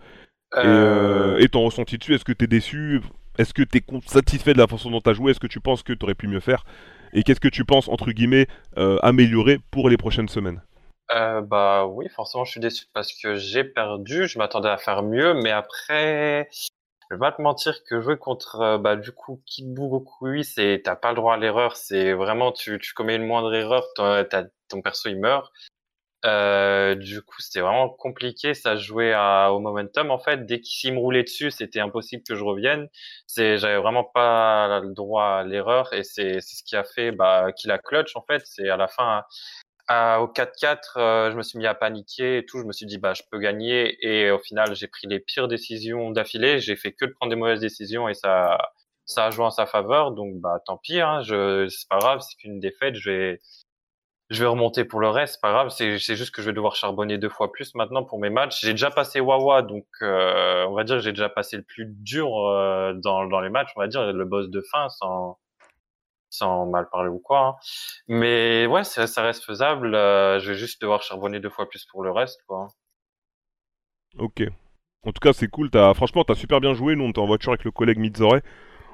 et, 0.55 0.59
Euh, 0.65 1.39
et 1.39 1.49
ton 1.49 1.65
ressenti 1.65 1.99
dessus. 1.99 2.15
Est-ce 2.15 2.25
que 2.25 2.33
tu 2.33 2.45
es 2.45 2.47
déçu? 2.47 3.01
Est-ce 3.37 3.53
que 3.53 3.63
tu 3.63 3.79
es 3.79 3.83
satisfait 4.07 4.55
de 4.55 4.59
la 4.59 4.67
façon 4.67 4.91
dont 4.91 5.01
tu 5.01 5.11
as 5.11 5.13
joué? 5.13 5.33
Est-ce 5.33 5.41
que 5.41 5.47
tu 5.49 5.61
penses 5.61 5.83
que 5.83 5.93
tu 5.93 6.05
aurais 6.05 6.15
pu 6.15 6.29
mieux 6.29 6.41
faire? 6.41 6.65
Et 7.13 7.23
qu'est-ce 7.23 7.41
que 7.41 7.49
tu 7.49 7.65
penses, 7.65 7.89
entre 7.89 8.13
guillemets, 8.13 8.47
améliorer 9.03 9.59
pour 9.71 9.89
les 9.91 9.97
prochaines 9.97 10.29
semaines? 10.29 10.63
Euh, 11.15 11.41
bah 11.41 11.87
oui, 11.87 12.09
forcément, 12.09 12.45
je 12.45 12.53
suis 12.53 12.61
déçu 12.61 12.87
parce 12.93 13.13
que 13.13 13.37
j'ai 13.37 13.65
perdu. 13.65 14.27
Je 14.27 14.39
m'attendais 14.39 14.69
à 14.69 14.77
faire 14.77 15.03
mieux, 15.03 15.35
mais 15.35 15.51
après, 15.51 16.49
je 17.11 17.15
vais 17.15 17.21
pas 17.21 17.33
te 17.33 17.41
mentir 17.41 17.85
que 17.85 18.01
jouer 18.01 18.19
contre, 18.19 18.61
euh, 18.61 18.79
bah, 18.79 18.97
du 18.97 19.13
coup, 19.13 19.41
c'est, 20.43 20.83
t'as 20.85 20.97
pas 20.97 21.11
le 21.11 21.17
droit 21.17 21.35
à 21.35 21.37
l'erreur. 21.37 21.77
C'est 21.77 22.13
vraiment, 22.13 22.53
tu, 22.53 22.79
tu 22.79 22.95
commets 22.95 23.17
une 23.17 23.27
moindre 23.27 23.55
erreur, 23.55 23.87
ton, 23.95 24.25
ton 24.69 24.83
perso, 24.83 25.09
il 25.09 25.21
meurt. 25.21 25.53
Euh, 26.25 26.97
du 26.97 27.23
coup, 27.23 27.41
c'était 27.41 27.61
vraiment 27.61 27.89
compliqué. 27.89 28.55
Ça 28.55 28.77
jouait 28.77 29.13
à, 29.13 29.53
au 29.53 29.61
momentum, 29.61 30.11
en 30.11 30.19
fait. 30.19 30.47
Dès 30.47 30.61
qu'il 30.61 30.95
me 30.95 30.99
roulait 30.99 31.23
dessus, 31.23 31.51
c'était 31.53 31.81
impossible 31.81 32.25
que 32.29 32.35
je 32.35 32.43
revienne. 32.43 32.89
C'est, 33.27 33.59
j'avais 33.59 33.79
vraiment 33.79 34.05
pas 34.05 34.81
le 34.81 34.93
droit 34.95 35.25
à 35.27 35.45
l'erreur 35.45 35.93
et 35.93 36.03
c'est, 36.03 36.41
c'est 36.41 36.57
ce 36.57 36.65
qui 36.65 36.75
a 36.77 36.85
fait, 36.85 37.13
bah, 37.13 37.53
qu'il 37.53 37.71
a 37.71 37.79
clutch, 37.79 38.17
en 38.17 38.23
fait. 38.23 38.43
C'est 38.45 38.69
à 38.69 38.77
la 38.77 38.89
fin, 38.89 39.23
à- 39.89 40.21
au 40.23 40.29
4-4, 40.29 40.97
euh, 40.99 41.31
je 41.31 41.37
me 41.37 41.43
suis 41.43 41.59
mis 41.59 41.67
à 41.67 41.75
paniquer 41.75 42.39
et 42.39 42.47
tout. 42.47 42.59
Je 42.61 42.65
me 42.65 42.73
suis 42.73 42.87
dit, 42.87 42.99
bah, 42.99 43.15
je 43.15 43.23
peux 43.31 43.39
gagner. 43.39 43.97
Et 44.07 44.31
au 44.31 44.39
final, 44.39 44.75
j'ai 44.75 44.89
pris 44.89 45.07
les 45.09 45.21
pires 45.21 45.49
décisions 45.49 46.11
d'affilée. 46.11 46.59
J'ai 46.61 46.77
fait 46.77 46.93
que 46.93 47.05
de 47.07 47.13
prendre 47.13 47.31
des 47.31 47.37
mauvaises 47.37 47.61
décisions 47.61 48.09
et 48.09 48.15
ça, 48.15 48.59
ça 49.07 49.27
a 49.27 49.31
joué 49.31 49.45
en 49.45 49.51
sa 49.51 49.67
faveur. 49.67 50.13
Donc, 50.13 50.35
bah, 50.41 50.61
tant 50.67 50.77
pis, 50.79 51.01
hein. 51.01 51.23
Je, 51.23 51.69
c'est 51.69 51.89
pas 51.89 51.99
grave. 51.99 52.21
C'est 52.21 52.37
qu'une 52.37 52.61
défaite. 52.61 52.95
Je 52.97 53.11
vais, 53.11 53.41
je 54.31 54.41
vais 54.43 54.49
remonter 54.49 54.85
pour 54.85 55.01
le 55.01 55.09
reste. 55.09 55.35
C'est 55.35 55.41
pas 55.41 55.53
grave. 55.53 55.69
C'est, 55.71 55.99
c'est 55.99 56.17
juste 56.17 56.35
que 56.35 56.43
je 56.43 56.49
vais 56.49 56.55
devoir 56.55 56.75
charbonner 56.77 57.19
deux 57.19 57.29
fois 57.29 57.53
plus 57.53 57.75
maintenant 57.75 58.05
pour 58.05 58.19
mes 58.21 58.31
matchs. 58.31 58.61
J'ai 58.63 58.73
déjà 58.73 58.91
passé 58.91 59.21
Wawa. 59.21 59.63
Donc, 59.63 59.87
euh, 60.03 60.65
on 60.69 60.75
va 60.75 60.85
dire 60.85 60.97
que 60.97 61.03
j'ai 61.03 61.13
déjà 61.13 61.29
passé 61.29 61.57
le 61.57 61.63
plus 61.63 61.87
dur, 61.89 62.37
euh, 62.49 62.93
dans, 62.95 63.27
dans 63.27 63.41
les 63.41 63.51
matchs. 63.51 63.71
On 63.77 63.81
va 63.81 63.89
dire 63.89 64.13
le 64.13 64.25
boss 64.25 64.49
de 64.51 64.63
fin 64.73 64.89
sans, 64.91 65.39
sans 66.31 66.67
mal 66.67 66.89
parler 66.91 67.09
ou 67.09 67.19
quoi. 67.19 67.41
hein. 67.41 67.55
Mais 68.09 68.67
ouais, 68.67 68.85
ça, 68.85 69.07
ça 69.07 69.23
reste 69.23 69.45
faisable. 69.45 69.95
euh, 69.95 70.39
je 70.41 70.53
vais 70.53 70.59
juste 70.59 70.81
devoir 70.83 71.03
charbonner 71.03 71.41
deux 71.41 71.51
fois 71.51 71.69
plus 71.69 71.85
pour 71.87 72.03
le 72.03 72.11
reste, 72.11 72.41
quoi. 72.47 72.69
Ok. 74.19 74.43
En 75.05 75.13
tout 75.13 75.21
cas, 75.21 75.33
c'est 75.33 75.49
cool. 75.49 75.71
As... 75.75 75.95
Franchement, 75.95 76.25
t'as 76.25 76.35
super 76.35 76.61
bien 76.61 76.75
joué. 76.75 76.97
Nous, 76.97 77.05
on 77.05 77.11
était 77.11 77.21
en 77.21 77.27
voiture 77.27 77.53
avec 77.53 77.65
le 77.65 77.71
collègue 77.71 77.99
Mizore. 77.99 78.37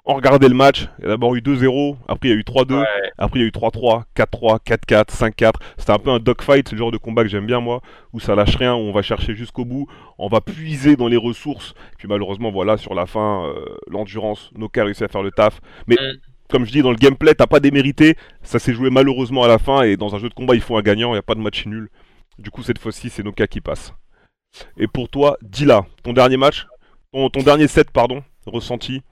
On 0.05 0.15
regardait 0.15 0.49
le 0.49 0.55
match. 0.55 0.89
Il 0.99 1.03
y 1.05 1.07
a 1.07 1.11
d'abord 1.11 1.35
eu 1.37 1.41
2-0. 1.41 1.97
Après, 2.09 2.29
il 2.29 2.33
y 2.33 2.35
a 2.35 2.37
eu 2.37 2.43
3-2. 2.43 2.81
Ouais. 2.81 2.87
Après, 3.19 3.39
il 3.39 3.43
y 3.43 3.45
a 3.45 3.49
eu 3.49 3.53
3-3, 3.53 4.03
4-3, 4.17 4.59
4-4, 4.65 5.05
5-4. 5.11 5.53
C'était 5.79 5.93
un 5.93 5.99
peu 6.01 6.11
un 6.11 6.19
dogfight. 6.19 6.69
C'est 6.69 6.75
le 6.75 6.79
genre 6.81 6.91
de 6.91 6.99
combat 6.99 7.23
que 7.23 7.29
j'aime 7.29 7.47
bien, 7.47 7.61
moi. 7.61 7.81
Où 8.13 8.19
ça 8.19 8.35
lâche 8.35 8.57
rien. 8.57 8.75
Où 8.75 8.79
on 8.79 8.93
va 8.93 9.03
chercher 9.03 9.35
jusqu'au 9.35 9.65
bout. 9.65 9.87
On 10.19 10.27
va 10.29 10.41
puiser 10.41 10.97
dans 10.97 11.07
les 11.09 11.17
ressources. 11.17 11.75
Puis 11.99 12.09
malheureusement, 12.09 12.51
voilà, 12.51 12.77
sur 12.77 12.95
la 12.95 13.07
fin, 13.07 13.47
euh, 13.47 13.65
l'endurance. 13.87 14.51
Noka 14.57 14.83
a 14.83 14.85
réussi 14.87 15.05
à 15.05 15.09
faire 15.09 15.23
le 15.23 15.31
taf. 15.31 15.61
Mais. 15.87 15.95
Mm. 15.95 16.32
Comme 16.53 16.67
je 16.67 16.71
dis, 16.71 16.83
dans 16.83 16.91
le 16.91 16.97
gameplay, 16.97 17.35
t'as 17.35 17.47
pas 17.47 17.61
démérité. 17.61 18.15
Ça 18.43 18.59
s'est 18.59 18.75
joué 18.75 18.91
malheureusement 18.91 19.43
à 19.43 19.49
la 19.49 19.59
fin. 19.59 19.83
Et 19.85 19.97
dans 19.97 20.15
un 20.15 20.19
jeu 20.19 20.29
de 20.29 20.35
combat, 20.35 20.55
il 20.55 20.61
faut 20.61 20.77
un 20.77 20.83
gagnant. 20.83 21.09
Il 21.09 21.13
n'y 21.15 21.19
a 21.19 21.23
pas 21.23 21.35
de 21.35 21.41
match 21.41 21.65
nul. 21.65 21.89
Du 22.39 22.51
coup, 22.51 22.63
cette 22.63 22.79
fois-ci, 22.79 23.09
c'est 23.09 23.23
Noka 23.23 23.47
qui 23.47 23.63
passe. 23.63 23.95
Et 24.77 24.87
pour 24.87 25.09
toi, 25.09 25.39
Dila, 25.41 25.87
ton 26.03 26.13
dernier 26.13 26.37
match, 26.37 26.67
ton, 27.11 27.29
dernier 27.43 27.69
set, 27.69 27.91
pardon, 27.91 28.23
ressenti? 28.45 29.03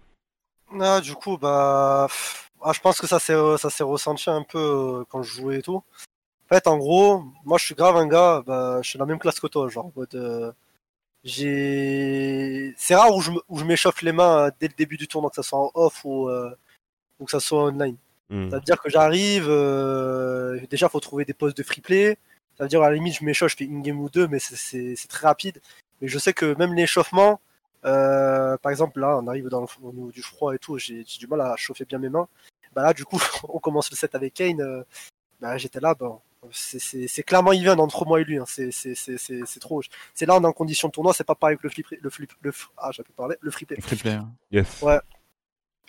Ah, 0.79 1.00
du 1.00 1.14
coup, 1.14 1.38
bah, 1.38 2.09
ah, 2.62 2.72
je 2.74 2.81
pense 2.81 3.00
que 3.00 3.07
ça 3.07 3.18
s'est 3.18 3.35
s'est 3.57 3.85
ressenti 3.85 4.29
un 4.29 4.42
peu 4.42 4.59
euh, 4.59 5.05
quand 5.09 5.22
je 5.22 5.33
jouais 5.33 5.61
et 5.61 5.62
tout. 5.62 5.76
En 6.50 6.55
fait, 6.55 6.66
en 6.66 6.76
gros, 6.76 7.24
moi, 7.46 7.57
je 7.57 7.64
suis 7.64 7.74
grave 7.74 7.96
un 7.96 8.07
gars, 8.07 8.42
bah, 8.46 8.81
je 8.83 8.88
suis 8.88 8.98
dans 8.98 9.07
la 9.07 9.09
même 9.09 9.18
classe 9.18 9.40
que 9.40 9.46
toi, 9.46 9.68
genre, 9.70 9.90
euh, 10.14 10.53
j'ai, 11.24 12.74
c'est 12.76 12.94
rare 12.94 13.14
où 13.14 13.20
je 13.20 13.31
où 13.48 13.59
je 13.59 13.64
m'échauffe 13.64 14.03
les 14.03 14.12
mains 14.12 14.46
euh, 14.46 14.50
dès 14.61 14.68
le 14.68 14.74
début 14.74 14.96
du 14.96 15.09
tournoi, 15.09 15.31
que 15.31 15.37
ça 15.37 15.42
soit 15.42 15.59
en 15.59 15.70
off 15.74 16.05
ou 16.05 16.29
euh, 16.29 16.50
ou 17.20 17.24
que 17.26 17.30
ça 17.30 17.40
soit 17.40 17.64
online. 17.64 17.96
Hmm. 18.30 18.50
Ça 18.50 18.56
veut 18.56 18.62
dire 18.62 18.80
que 18.80 18.90
j'arrive, 18.90 19.46
euh, 19.48 20.59
déjà, 20.70 20.88
faut 20.88 21.00
trouver 21.00 21.24
des 21.24 21.35
postes 21.35 21.56
de 21.56 21.62
free 21.62 21.80
play. 21.80 22.16
Ça 22.56 22.64
veut 22.64 22.68
dire, 22.68 22.83
à 22.83 22.88
la 22.90 22.94
limite, 22.96 23.16
je 23.18 23.24
m'échauffe, 23.24 23.52
je 23.52 23.56
fais 23.56 23.64
une 23.64 23.83
game 23.83 24.00
ou 24.00 24.09
deux, 24.11 24.28
mais 24.28 24.38
c'est- 24.38 24.96
très 25.09 25.26
rapide. 25.26 25.61
Mais 26.00 26.09
je 26.09 26.18
sais 26.18 26.33
que 26.33 26.54
même 26.59 26.74
l'échauffement, 26.74 27.40
euh, 27.85 28.56
par 28.59 28.70
exemple, 28.70 29.00
là, 29.00 29.18
on 29.18 29.26
arrive 29.26 29.48
dans 29.48 29.61
le, 29.62 29.66
au 29.83 29.92
niveau 29.92 30.11
du 30.12 30.22
froid 30.22 30.54
et 30.54 30.59
tout, 30.59 30.78
j'ai 30.78 31.02
du 31.04 31.26
mal 31.26 31.40
à 31.40 31.56
chauffer 31.56 31.85
bien 31.85 31.98
mes 31.98 32.09
mains. 32.09 32.28
Bah 32.74 32.83
là, 32.83 32.92
du 32.92 33.04
coup, 33.04 33.18
on 33.48 33.59
commence 33.59 33.90
le 33.90 33.96
set 33.96 34.14
avec 34.14 34.35
Kane. 34.35 34.61
euh, 34.61 34.83
bah, 35.40 35.56
j'étais 35.59 35.80
là, 35.80 35.94
bon, 35.94 36.20
c'est- 36.52 37.22
clairement 37.24 37.52
even 37.52 37.80
entre 37.80 38.04
moi 38.06 38.20
et 38.20 38.24
lui. 38.24 38.38
hein, 38.38 38.44
c'est 38.46 38.70
trop. 39.61 39.83
C'est 40.14 40.26
là, 40.26 40.37
on 40.37 40.42
est 40.42 40.46
en 40.46 40.52
condition 40.52 40.88
de 40.88 40.92
tournoi, 40.92 41.12
c'est 41.14 41.24
pas 41.24 41.35
pareil 41.35 41.56
que 41.56 41.62
le 41.64 41.70
flip, 41.70 41.87
le 42.00 42.11
flip, 42.11 42.30
le, 42.42 42.52
ah, 42.76 42.90
pu 42.92 43.02
parler, 43.16 43.37
le 43.40 43.50
free 43.50 43.64
play. 43.64 43.80
Free 43.80 43.96
play, 43.96 44.12
hein. 44.12 44.30
Yes. 44.52 44.80
Ouais. 44.83 45.00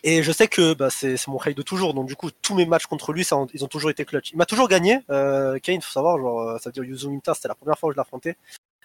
Et 0.03 0.23
je 0.23 0.31
sais 0.31 0.47
que 0.47 0.73
bah, 0.73 0.89
c'est 0.89 1.15
mon 1.27 1.37
rail 1.37 1.53
de 1.53 1.61
toujours, 1.61 1.93
donc 1.93 2.07
du 2.07 2.15
coup 2.15 2.31
tous 2.31 2.55
mes 2.55 2.65
matchs 2.65 2.87
contre 2.87 3.13
lui, 3.13 3.25
ils 3.53 3.63
ont 3.63 3.67
toujours 3.67 3.91
été 3.91 4.03
clutch. 4.05 4.31
Il 4.31 4.37
m'a 4.37 4.45
toujours 4.45 4.67
gagné, 4.67 4.99
euh, 5.11 5.59
Kane, 5.59 5.81
faut 5.81 5.91
savoir, 5.91 6.17
genre 6.17 6.41
euh, 6.41 6.57
ça 6.57 6.69
veut 6.69 6.73
dire 6.73 6.83
Yuzu 6.83 7.09
Minta, 7.09 7.33
c'était 7.33 7.47
la 7.47 7.55
première 7.55 7.77
fois 7.77 7.89
que 7.89 7.93
je 7.93 7.97
l'affrontais. 7.97 8.35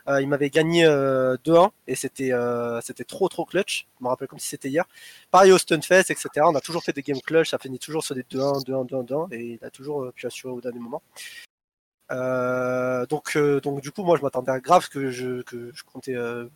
Euh, 0.09 0.23
il 0.23 0.29
m'avait 0.29 0.51
gagné 0.51 0.85
euh, 0.85 1.37
2-1 1.45 1.71
et 1.89 1.97
c'était 1.97 2.31
euh, 2.33 2.81
trop 3.09 3.29
trop 3.29 3.45
clutch. 3.45 3.89
Je 3.99 4.05
me 4.05 4.09
rappelle 4.09 4.29
comme 4.29 4.39
si 4.39 4.49
c'était 4.49 4.69
hier. 4.69 4.85
Pareil 5.33 5.51
au 5.53 5.59
Stunfest, 5.59 6.11
etc. 6.11 6.29
On 6.43 6.55
a 6.55 6.61
toujours 6.61 6.85
fait 6.85 6.93
des 6.93 7.03
games 7.03 7.21
clutch, 7.21 7.51
ça 7.51 7.59
finit 7.59 7.79
toujours 7.81 8.05
sur 8.05 8.15
des 8.15 8.23
2-1, 8.23 8.65
2-1, 8.65 8.89
2-1, 8.89 9.07
2-1 9.07 9.35
et 9.35 9.59
il 9.61 9.65
a 9.65 9.71
toujours 9.71 10.05
euh, 10.05 10.13
pu 10.13 10.27
assurer 10.27 10.53
au 10.53 10.61
dernier 10.61 10.79
moment. 10.79 11.03
Euh, 12.13 13.05
donc 13.07 13.37
euh, 13.37 13.61
donc 13.61 13.81
du 13.81 13.91
coup 13.91 14.05
moi 14.05 14.17
je 14.17 14.23
m'attendais 14.23 14.53
à 14.53 14.61
grave 14.61 14.89
que 14.89 15.11
je 15.11 15.43
que 15.43 15.73
je 15.75 15.83
comptais 15.83 16.15
euh, 16.15 16.47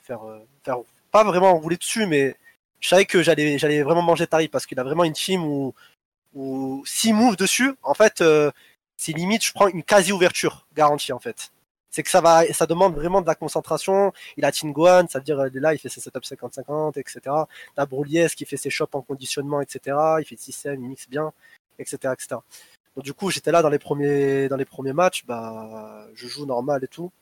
faire 0.00 0.26
euh, 0.26 0.38
faire 0.64 0.78
pas 1.10 1.24
vraiment 1.24 1.58
rouler 1.58 1.76
dessus 1.76 2.06
mais 2.06 2.36
je 2.82 2.88
savais 2.88 3.06
que 3.06 3.22
j'allais 3.22 3.58
j'allais 3.58 3.82
vraiment 3.82 4.02
manger 4.02 4.26
Tari 4.26 4.48
parce 4.48 4.66
qu'il 4.66 4.78
a 4.80 4.84
vraiment 4.84 5.04
une 5.04 5.14
team 5.14 5.44
où 5.44 5.74
où 6.34 6.82
s'il 6.86 7.14
move 7.14 7.36
dessus 7.36 7.74
en 7.82 7.94
fait 7.94 8.20
euh, 8.20 8.50
c'est 8.96 9.12
limite 9.12 9.44
je 9.44 9.52
prends 9.52 9.68
une 9.68 9.84
quasi 9.84 10.12
ouverture 10.12 10.66
garantie 10.74 11.12
en 11.12 11.20
fait. 11.20 11.52
C'est 11.90 12.02
que 12.02 12.10
ça 12.10 12.20
va 12.20 12.44
ça 12.52 12.66
demande 12.66 12.94
vraiment 12.94 13.20
de 13.20 13.26
la 13.26 13.34
concentration. 13.34 14.12
Il 14.36 14.44
a 14.44 14.52
Tinguan 14.52 15.08
ça 15.08 15.18
veut 15.20 15.24
dire 15.24 15.40
est 15.44 15.50
là 15.54 15.74
il 15.74 15.78
fait 15.78 15.88
ses 15.88 16.00
setups 16.00 16.20
50-50 16.20 16.98
etc 16.98 17.20
t'as 17.76 17.86
Broulies 17.86 18.34
qui 18.36 18.44
fait 18.46 18.56
ses 18.56 18.70
chops 18.70 18.94
en 18.94 19.02
conditionnement 19.02 19.60
etc 19.60 19.96
il 20.20 20.24
fait 20.26 20.36
le 20.36 20.40
système 20.40 20.82
il 20.82 20.88
mixe 20.88 21.08
bien 21.08 21.32
etc 21.78 22.14
etc 22.14 22.40
donc 22.96 23.04
du 23.04 23.14
coup 23.14 23.30
j'étais 23.30 23.52
là 23.52 23.62
dans 23.62 23.70
les 23.70 23.78
premiers 23.78 24.48
dans 24.48 24.56
les 24.56 24.64
premiers 24.64 24.92
matchs. 24.92 25.24
Bah 25.26 26.06
je 26.14 26.26
joue 26.28 26.46
normal 26.46 26.82
et 26.84 26.88
tout. 26.88 27.12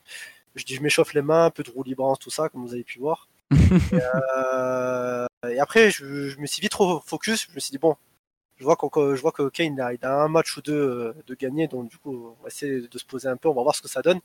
Je 0.55 0.65
dis 0.65 0.75
je 0.75 0.81
m'échauffe 0.81 1.13
les 1.13 1.21
mains 1.21 1.45
un 1.45 1.51
peu 1.51 1.63
de 1.63 1.69
roue 1.71 1.83
libre 1.83 2.17
tout 2.19 2.31
ça 2.31 2.49
comme 2.49 2.65
vous 2.65 2.73
avez 2.73 2.83
pu 2.83 2.99
voir 2.99 3.27
et, 3.51 3.99
euh, 4.15 5.25
et 5.49 5.59
après, 5.59 5.91
je, 5.91 6.39
me 6.39 6.45
suis 6.45 6.61
vite 6.61 6.71
trop 6.71 6.99
focus. 7.01 7.47
Je 7.49 7.55
me 7.55 7.59
suis 7.59 7.71
dit, 7.71 7.77
bon, 7.77 7.95
je 8.57 8.63
vois, 8.63 8.75
qu'on- 8.75 9.15
je 9.15 9.21
vois 9.21 9.31
que 9.31 9.49
Kane, 9.49 9.75
il 9.93 10.05
a, 10.05 10.23
un 10.23 10.27
match 10.27 10.57
ou 10.57 10.61
deux 10.61 10.73
euh, 10.73 11.13
de 11.27 11.35
gagner. 11.35 11.67
Donc, 11.67 11.89
du 11.89 11.97
coup, 11.97 12.35
on 12.39 12.43
va 12.43 12.47
essayer 12.47 12.81
de 12.87 12.97
se 12.97 13.05
poser 13.05 13.27
un 13.29 13.37
peu. 13.37 13.49
On 13.49 13.53
va 13.53 13.63
voir 13.63 13.75
ce 13.75 13.81
que 13.81 13.89
ça 13.89 14.01
donne. 14.01 14.19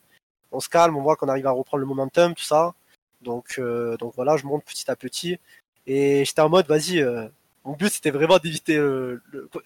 On 0.53 0.61
se 0.61 0.69
calme, 0.69 0.97
on 0.97 1.03
voit 1.03 1.17
qu'on 1.17 1.29
arrive 1.29 1.47
à 1.47 1.51
reprendre 1.53 1.81
le 1.81 1.87
momentum, 1.87 2.35
tout 2.35 2.45
ça. 2.45 2.75
Donc, 3.23 3.57
euh, 3.59 3.97
donc 3.99 4.15
voilà, 4.17 4.37
je 4.37 4.47
monte 4.47 4.65
petit 4.65 4.91
à 4.91 4.97
petit. 4.97 5.39
Et 5.87 6.25
j'étais 6.25 6.41
en 6.43 6.49
mode, 6.49 6.67
vas-y, 6.69 7.05
mon 7.65 7.73
but, 7.75 7.91
c'était 7.91 8.11
vraiment 8.11 8.39
d'éviter, 8.39 8.77
le, 8.77 9.23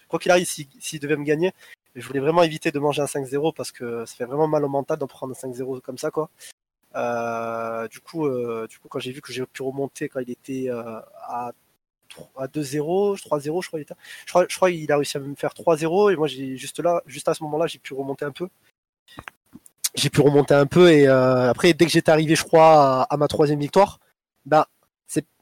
quoi- 0.08 0.18
qu'il 0.18 0.30
arrive, 0.30 0.46
s'il 0.46 0.66
s'il 0.80 1.00
devait 1.00 1.16
me 1.16 1.24
gagner, 1.24 1.52
je 1.94 2.06
voulais 2.06 2.20
vraiment 2.20 2.42
éviter 2.42 2.70
de 2.70 2.78
manger 2.78 3.02
un 3.02 3.06
5-0 3.06 3.52
parce 3.52 3.72
que 3.72 4.04
ça 4.06 4.14
fait 4.16 4.24
vraiment 4.24 4.48
mal 4.48 4.64
au 4.64 4.68
mental 4.68 4.98
d'en 4.98 5.06
prendre 5.06 5.32
un 5.32 5.34
5-0 5.34 5.80
comme 5.80 5.98
ça, 5.98 6.10
quoi. 6.10 6.30
Euh, 6.96 7.86
du 7.88 8.00
coup, 8.00 8.26
euh, 8.26 8.66
du 8.68 8.78
coup, 8.78 8.88
quand 8.88 8.98
j'ai 8.98 9.12
vu 9.12 9.20
que 9.20 9.32
j'ai 9.32 9.44
pu 9.46 9.62
remonter 9.62 10.08
quand 10.08 10.20
il 10.20 10.30
était 10.30 10.66
euh, 10.68 11.00
à 11.22 11.52
à 12.36 12.48
2-0, 12.48 13.16
3-0, 13.20 13.62
je 13.62 13.68
crois, 13.68 13.80
il. 13.80 13.86
Je 14.26 14.32
crois, 14.32 14.44
je 14.48 14.56
crois 14.56 14.70
qu'il 14.70 14.90
a 14.90 14.96
réussi 14.96 15.16
à 15.16 15.20
me 15.20 15.36
faire 15.36 15.52
3-0 15.52 16.12
et 16.12 16.16
moi 16.16 16.26
j'ai 16.26 16.56
juste 16.56 16.80
là, 16.80 17.02
juste 17.06 17.28
à 17.28 17.34
ce 17.34 17.44
moment-là, 17.44 17.68
j'ai 17.68 17.78
pu 17.78 17.94
remonter 17.94 18.24
un 18.24 18.32
peu. 18.32 18.48
J'ai 19.94 20.10
pu 20.10 20.20
remonter 20.20 20.54
un 20.54 20.66
peu 20.66 20.90
et 20.90 21.06
après 21.06 21.72
dès 21.72 21.86
que 21.86 21.92
j'étais 21.92 22.10
arrivé, 22.10 22.34
je 22.34 22.42
crois, 22.42 23.04
à, 23.04 23.16
ma 23.16 23.28
troisième 23.28 23.60
victoire, 23.60 24.00
bah 24.44 24.68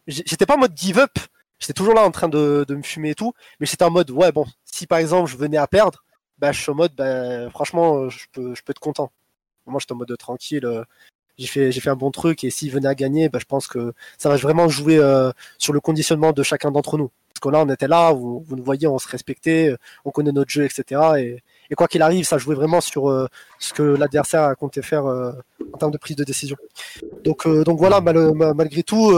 j'étais 0.06 0.46
pas 0.46 0.56
en 0.56 0.58
mode 0.58 0.76
give 0.76 0.98
up, 0.98 1.18
j'étais 1.58 1.72
toujours 1.72 1.94
là 1.94 2.02
en 2.04 2.10
train 2.10 2.28
de, 2.28 2.64
de 2.68 2.74
me 2.74 2.82
fumer 2.82 3.10
et 3.10 3.14
tout, 3.14 3.32
mais 3.60 3.66
j'étais 3.66 3.84
en 3.84 3.90
mode 3.90 4.10
ouais 4.10 4.32
bon, 4.32 4.46
si 4.64 4.86
par 4.86 4.98
exemple 4.98 5.30
je 5.30 5.36
venais 5.38 5.56
à 5.56 5.66
perdre, 5.66 6.04
bah 6.38 6.52
je 6.52 6.60
suis 6.60 6.70
en 6.70 6.74
mode 6.74 6.94
bah 6.94 7.48
franchement 7.50 8.10
je 8.10 8.26
peux, 8.32 8.54
je 8.54 8.62
peux 8.62 8.72
être 8.72 8.78
content. 8.78 9.10
Moi 9.66 9.80
j'étais 9.80 9.92
en 9.92 9.96
mode 9.96 10.14
tranquille. 10.18 10.84
J'ai 11.38 11.80
fait, 11.80 11.90
un 11.90 11.96
bon 11.96 12.10
truc 12.10 12.44
et 12.44 12.50
s'il 12.50 12.70
venait 12.72 12.88
à 12.88 12.94
gagner, 12.94 13.28
bah, 13.28 13.38
je 13.40 13.44
pense 13.44 13.68
que 13.68 13.92
ça 14.18 14.28
va 14.28 14.36
vraiment 14.36 14.68
jouer 14.68 14.98
euh, 14.98 15.30
sur 15.58 15.72
le 15.72 15.80
conditionnement 15.80 16.32
de 16.32 16.42
chacun 16.42 16.70
d'entre 16.70 16.98
nous. 16.98 17.10
Parce 17.28 17.40
que 17.40 17.48
là, 17.50 17.64
on 17.64 17.72
était 17.72 17.86
là, 17.86 18.10
vous, 18.12 18.44
nous 18.50 18.64
voyez, 18.64 18.88
on 18.88 18.98
se 18.98 19.06
respectait, 19.08 19.72
on 20.04 20.10
connaît 20.10 20.32
notre 20.32 20.50
jeu, 20.50 20.64
etc. 20.64 21.38
Et, 21.70 21.74
quoi 21.76 21.86
qu'il 21.86 22.02
arrive, 22.02 22.24
ça 22.24 22.38
jouait 22.38 22.56
vraiment 22.56 22.80
sur 22.80 23.08
euh, 23.08 23.28
ce 23.60 23.72
que 23.72 23.82
l'adversaire 23.82 24.42
a 24.42 24.54
compté 24.56 24.82
faire 24.82 25.06
euh, 25.06 25.32
en 25.72 25.78
termes 25.78 25.92
de 25.92 25.98
prise 25.98 26.16
de 26.16 26.24
décision. 26.24 26.56
Donc, 27.22 27.46
voilà, 27.46 28.00
mal- 28.00 28.34
ma- 28.34 28.54
malgré 28.54 28.82
tout, 28.82 29.12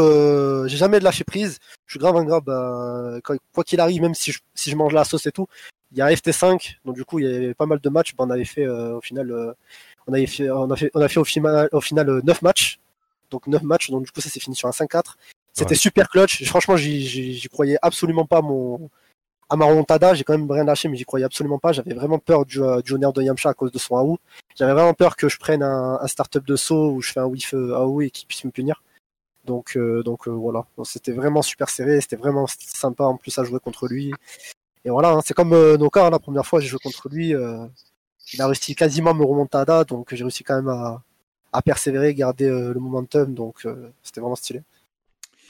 j'ai 0.67 0.77
jamais 0.77 1.01
lâché 1.01 1.25
prise. 1.25 1.59
Je 1.87 1.93
suis 1.93 1.99
grave 1.99 2.17
un 2.17 2.25
grave, 2.25 2.43
bah, 2.45 3.19
quoi 3.23 3.65
qu'il 3.65 3.81
arrive, 3.81 4.03
même 4.03 4.15
si 4.15 4.33
je, 4.33 4.77
mange 4.77 4.93
la 4.93 5.05
sauce 5.05 5.25
et 5.27 5.33
tout. 5.33 5.47
Il 5.93 5.99
y 5.99 6.03
a 6.03 6.11
FT5, 6.11 6.77
donc 6.85 6.95
du 6.97 7.05
coup, 7.05 7.19
il 7.19 7.25
y 7.25 7.35
avait 7.35 7.55
pas 7.55 7.67
mal 7.67 7.81
de 7.81 7.89
matchs. 7.89 8.15
Bah, 8.15 8.25
on 8.27 8.31
avait 8.31 8.45
fait 8.45 8.69
au 8.69 9.01
final, 9.01 9.55
on 10.07 10.13
avait 10.13 10.27
fait, 10.27 10.51
on 10.51 10.71
a 10.71 10.77
fait, 10.77 10.91
on 10.95 11.01
a 11.01 11.09
fait 11.09 11.21
au 11.21 11.25
final, 11.25 11.69
au 11.73 11.81
final 11.81 12.09
euh, 12.09 12.21
9 12.25 12.43
matchs. 12.43 12.79
Donc 13.31 13.47
9 13.47 13.63
matchs, 13.63 13.91
donc 13.91 14.05
du 14.05 14.11
coup 14.11 14.21
ça 14.21 14.29
s'est 14.29 14.41
fini 14.41 14.57
sur 14.57 14.69
un 14.69 14.73
5-4. 14.73 15.15
C'était 15.53 15.71
Ouais. 15.71 15.77
super 15.77 16.09
clutch. 16.09 16.45
Franchement, 16.47 16.77
j'y- 16.77 17.49
croyais 17.53 17.77
absolument 17.83 18.25
pas 18.27 18.41
mon 18.43 18.89
à 19.49 19.57
ma 19.57 19.65
remontada. 19.65 20.15
J'ai 20.15 20.23
quand 20.25 20.37
même 20.39 20.51
rien 20.51 20.63
lâché, 20.65 20.89
mais 20.89 20.97
j'y 20.97 21.05
croyais 21.05 21.25
absolument 21.25 21.59
pas. 21.59 21.73
J'avais 21.73 21.93
vraiment 21.95 22.19
peur 22.21 22.47
du, 22.47 22.63
euh, 22.63 22.81
du 22.83 22.93
honneur 22.93 23.13
de 23.13 23.21
Yamcha 23.23 23.51
à 23.51 23.55
cause 23.55 23.73
de 23.73 23.79
son 23.79 23.97
AOU. 23.97 24.19
J'avais 24.57 24.73
vraiment 24.73 24.95
peur 24.95 25.17
que 25.17 25.29
je 25.29 25.39
prenne 25.39 25.63
un, 25.63 25.99
un 26.01 26.07
start-up 26.07 26.45
de 26.45 26.55
saut 26.57 26.91
où 26.93 27.03
je 27.03 27.11
fais 27.13 27.19
un 27.21 27.25
whiff 27.27 27.53
euh, 27.55 27.75
AOU 27.75 28.03
et 28.03 28.11
qu'il 28.11 28.29
puisse 28.29 28.45
me 28.45 28.51
punir. 28.53 28.83
Donc, 29.45 29.77
euh, 29.77 30.03
donc 30.05 30.29
euh, 30.29 30.31
voilà. 30.31 30.67
C'était 30.85 31.11
vraiment 31.13 31.43
super 31.43 31.69
serré. 31.69 32.01
C'était 32.01 32.15
vraiment 32.17 32.47
sympa 32.47 33.05
en 33.05 33.17
plus 33.17 33.37
à 33.39 33.45
jouer 33.45 33.59
contre 33.59 33.89
lui. 33.89 34.13
Et 34.85 34.91
voilà, 34.91 35.11
hein, 35.11 35.21
c'est 35.25 35.35
comme 35.35 35.53
euh, 35.53 35.77
Noka, 35.77 36.07
hein, 36.07 36.11
la 36.11 36.19
première 36.21 36.47
fois 36.47 36.61
j'ai 36.61 36.69
joué 36.69 36.79
contre 36.83 37.09
lui. 37.09 37.35
Il 38.33 38.43
a 38.43 38.47
réussi 38.47 38.75
quasiment 38.75 39.11
à 39.11 39.15
me 39.15 39.25
remontada, 39.25 39.85
donc 39.85 40.15
j'ai 40.15 40.25
réussi 40.25 40.45
quand 40.45 40.57
même 40.57 40.69
à, 40.69 41.03
à 41.53 41.63
persévérer, 41.63 42.15
garder 42.15 42.47
euh, 42.47 42.73
le 42.73 42.81
momentum, 42.81 43.35
donc 43.35 43.67
euh, 43.67 43.91
c'était 44.03 44.21
vraiment 44.21 44.37
stylé. 44.37 44.63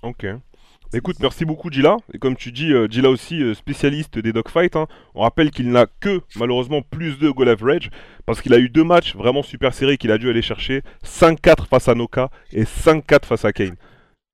Ok. 0.03 0.25
Bah, 0.25 0.99
Écoute, 0.99 1.17
merci 1.21 1.45
beaucoup 1.45 1.71
Gila. 1.71 1.99
Et 2.13 2.19
comme 2.19 2.37
tu 2.37 2.51
dis, 2.53 2.73
euh, 2.73 2.89
Gila 2.89 3.11
aussi 3.11 3.55
spécialiste 3.55 4.19
des 4.19 4.33
dogfights. 4.33 4.77
hein. 4.77 4.87
On 5.15 5.21
rappelle 5.23 5.51
qu'il 5.51 5.71
n'a 5.71 5.87
que 5.87 6.21
malheureusement 6.37 6.83
plus 6.83 7.19
de 7.19 7.31
goal 7.31 7.49
average 7.49 7.91
parce 8.27 8.41
qu'il 8.41 8.53
a 8.55 8.59
eu 8.59 8.69
deux 8.69 8.83
matchs 8.85 9.15
vraiment 9.15 9.43
super 9.43 9.73
serrés 9.75 9.99
qu'il 9.99 10.11
a 10.11 10.19
dû 10.19 10.29
aller 10.29 10.43
chercher 10.43 10.83
5-4 11.05 11.67
face 11.69 11.87
à 11.89 11.95
Noka 11.95 12.31
et 12.53 12.65
5-4 12.65 13.25
face 13.25 13.45
à 13.45 13.53
Kane. 13.53 13.77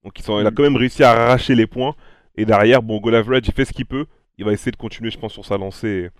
Donc 0.04 0.18
il 0.18 0.46
a 0.46 0.50
quand 0.50 0.62
même 0.62 0.76
réussi 0.76 1.02
à 1.02 1.10
arracher 1.10 1.54
les 1.54 1.66
points. 1.66 1.94
Et 2.36 2.44
derrière, 2.44 2.82
bon, 2.82 3.00
goal 3.00 3.16
average, 3.16 3.42
il 3.46 3.52
fait 3.52 3.64
ce 3.64 3.72
qu'il 3.72 3.86
peut. 3.86 4.06
Il 4.38 4.44
va 4.44 4.52
essayer 4.52 4.70
de 4.70 4.76
continuer, 4.76 5.10
je 5.10 5.18
pense, 5.18 5.32
sur 5.32 5.44
sa 5.44 5.56
lancée 5.58 6.10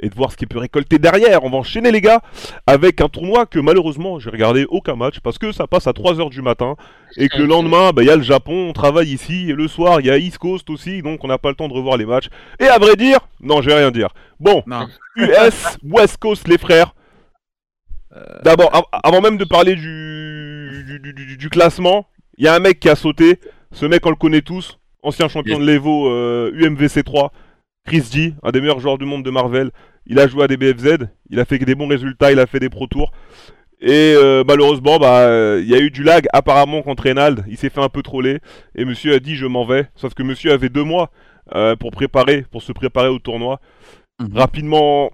et, 0.00 0.08
de 0.08 0.14
voir 0.14 0.30
ce 0.32 0.36
qu'il 0.36 0.48
peut 0.48 0.58
récolter 0.58 0.98
derrière. 0.98 1.44
On 1.44 1.50
va 1.50 1.58
enchaîner 1.58 1.90
les 1.90 2.00
gars 2.00 2.20
avec 2.66 3.00
un 3.00 3.08
tournoi 3.08 3.46
que 3.46 3.58
malheureusement 3.58 4.18
j'ai 4.18 4.30
regardé 4.30 4.66
aucun 4.68 4.96
match 4.96 5.20
parce 5.20 5.38
que 5.38 5.52
ça 5.52 5.66
passe 5.66 5.86
à 5.86 5.92
3h 5.92 6.30
du 6.30 6.42
matin 6.42 6.76
et 7.16 7.28
que 7.28 7.38
le 7.38 7.46
lendemain, 7.46 7.90
bah, 7.92 8.02
il 8.02 8.06
y 8.06 8.10
a 8.10 8.16
le 8.16 8.22
Japon, 8.22 8.68
on 8.68 8.72
travaille 8.72 9.08
ici, 9.08 9.48
et 9.50 9.54
le 9.54 9.68
soir, 9.68 10.00
il 10.00 10.06
y 10.06 10.10
a 10.10 10.18
East 10.18 10.38
Coast 10.38 10.68
aussi, 10.70 11.00
donc 11.02 11.24
on 11.24 11.28
n'a 11.28 11.38
pas 11.38 11.48
le 11.48 11.54
temps 11.54 11.68
de 11.68 11.72
revoir 11.72 11.96
les 11.96 12.04
matchs. 12.06 12.28
Et 12.60 12.66
à 12.66 12.78
vrai 12.78 12.96
dire, 12.96 13.18
non, 13.40 13.62
je 13.62 13.68
vais 13.70 13.76
rien 13.76 13.90
dire. 13.90 14.08
Bon, 14.40 14.62
Non. 14.66 14.86
US, 15.16 15.78
West 15.82 16.18
Coast, 16.18 16.46
les 16.48 16.58
frères. 16.58 16.94
D'abord, 18.44 18.74
av- 18.74 19.00
avant 19.02 19.20
même 19.20 19.36
de 19.36 19.44
parler 19.44 19.74
du, 19.74 20.84
du, 20.86 21.00
du- 21.00 21.12
du- 21.12 21.36
du 21.36 21.50
classement, 21.50 22.06
il 22.38 22.44
y 22.44 22.48
a 22.48 22.54
un 22.54 22.58
mec 22.60 22.80
qui 22.80 22.88
a 22.88 22.96
sauté. 22.96 23.40
Ce 23.72 23.84
mec, 23.86 24.04
on 24.06 24.10
le 24.10 24.16
connaît 24.16 24.42
tous. 24.42 24.78
Ancien 25.02 25.28
champion 25.28 25.58
Yes. 25.58 25.60
de 25.66 25.66
l'Evo 25.72 26.08
euh, 26.10 26.50
UMVC 26.54 27.02
3. 27.04 27.32
Chris 27.86 28.04
G, 28.12 28.34
un 28.42 28.50
des 28.50 28.60
meilleurs 28.60 28.80
joueurs 28.80 28.98
du 28.98 29.04
monde 29.04 29.24
de 29.24 29.30
Marvel. 29.30 29.70
Il 30.06 30.18
a 30.18 30.28
joué 30.28 30.44
à 30.44 30.48
des 30.48 30.56
BFZ. 30.56 31.06
Il 31.30 31.40
a 31.40 31.44
fait 31.44 31.58
des 31.58 31.74
bons 31.74 31.88
résultats. 31.88 32.32
Il 32.32 32.38
a 32.38 32.46
fait 32.46 32.60
des 32.60 32.68
Pro 32.68 32.86
Tours. 32.86 33.12
Et 33.80 34.14
euh, 34.16 34.42
malheureusement, 34.46 34.98
bah, 34.98 35.20
euh, 35.20 35.60
il 35.62 35.68
y 35.70 35.74
a 35.74 35.78
eu 35.78 35.90
du 35.90 36.02
lag 36.02 36.26
apparemment 36.32 36.82
contre 36.82 37.04
Reynald. 37.04 37.44
Il 37.48 37.56
s'est 37.56 37.70
fait 37.70 37.82
un 37.82 37.88
peu 37.88 38.02
troller. 38.02 38.40
Et 38.74 38.84
monsieur 38.84 39.14
a 39.14 39.20
dit 39.20 39.36
je 39.36 39.46
m'en 39.46 39.64
vais. 39.64 39.88
Sauf 39.94 40.14
que 40.14 40.22
monsieur 40.22 40.52
avait 40.52 40.68
deux 40.68 40.84
mois 40.84 41.10
euh, 41.54 41.76
pour 41.76 41.90
préparer, 41.90 42.44
pour 42.50 42.62
se 42.62 42.72
préparer 42.72 43.08
au 43.08 43.18
tournoi. 43.18 43.60
Mhm. 44.20 44.36
Rapidement, 44.36 45.10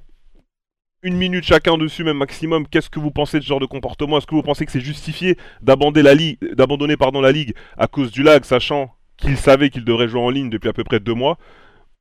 une 1.03 1.17
minute 1.17 1.45
chacun 1.45 1.77
dessus, 1.77 2.05
même 2.05 2.19
maximum. 2.19 2.67
Qu'est-ce 2.69 2.89
que 2.89 3.01
vous 3.01 3.11
pensez 3.11 3.39
de 3.39 3.43
ce 3.43 3.49
genre 3.49 3.61
de 3.61 3.67
comportement? 3.67 4.19
Est-ce 4.19 4.27
que 4.27 4.35
vous 4.35 4.43
pensez 4.43 4.65
que 4.65 4.73
c'est 4.73 4.81
justifié 4.81 5.37
d'abandonner 5.61 6.03
la 6.03 6.15
ligue, 6.15 6.39
d'abandonner 6.55 6.97
pardon 6.97 7.21
la 7.21 7.33
ligue 7.33 7.55
à 7.77 7.89
cause 7.89 8.13
du 8.13 8.23
lag, 8.23 8.45
sachant 8.45 8.95
qu'il 9.17 9.37
savait 9.37 9.71
qu'il 9.71 9.85
devrait 9.85 10.09
jouer 10.09 10.21
en 10.21 10.31
ligne 10.31 10.49
depuis 10.51 10.69
à 10.69 10.73
peu 10.73 10.85
près 10.85 11.01
deux 11.01 11.15
mois? 11.15 11.39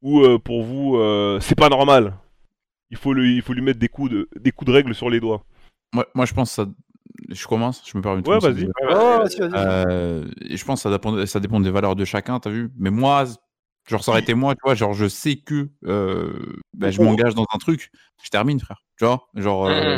Ou 0.01 0.21
euh, 0.21 0.39
pour 0.39 0.63
vous, 0.63 0.97
euh, 0.97 1.39
c'est 1.41 1.55
pas 1.55 1.69
normal 1.69 2.15
il 2.91 2.97
faut, 2.97 3.13
lui, 3.13 3.35
il 3.37 3.41
faut 3.41 3.53
lui 3.53 3.61
mettre 3.61 3.79
des 3.79 3.87
coups, 3.87 4.11
de, 4.11 4.29
des 4.39 4.51
coups 4.51 4.69
de 4.69 4.75
règle 4.75 4.93
sur 4.93 5.09
les 5.09 5.19
doigts. 5.19 5.43
Moi, 5.93 6.05
moi, 6.13 6.25
je 6.25 6.33
pense 6.33 6.49
que 6.49 6.55
ça. 6.55 6.69
Je 7.29 7.45
commence, 7.47 7.81
je 7.85 7.97
me 7.97 8.01
permets 8.01 8.27
Ouais, 8.27 8.39
vas-y. 8.39 8.67
Oh. 8.89 9.23
Euh, 9.53 10.29
et 10.41 10.55
je 10.57 10.65
pense 10.65 10.79
que 10.79 10.83
ça 10.83 10.91
dépend, 10.91 11.25
ça 11.25 11.39
dépend 11.39 11.59
des 11.59 11.71
valeurs 11.71 11.95
de 11.95 12.05
chacun, 12.05 12.39
t'as 12.39 12.49
vu. 12.49 12.71
Mais 12.77 12.89
moi, 12.89 13.25
genre, 13.87 14.03
ça 14.03 14.11
aurait 14.11 14.21
été 14.21 14.33
moi, 14.33 14.55
tu 14.55 14.61
vois, 14.63 14.75
genre, 14.75 14.93
je 14.93 15.07
sais 15.07 15.35
que 15.37 15.69
euh, 15.85 16.33
ben, 16.73 16.89
je 16.91 17.01
m'engage 17.01 17.35
dans 17.35 17.45
un 17.53 17.57
truc, 17.57 17.91
je 18.23 18.29
termine, 18.29 18.59
frère. 18.59 18.83
Tu 18.97 19.05
vois, 19.05 19.27
genre, 19.35 19.67
euh, 19.67 19.97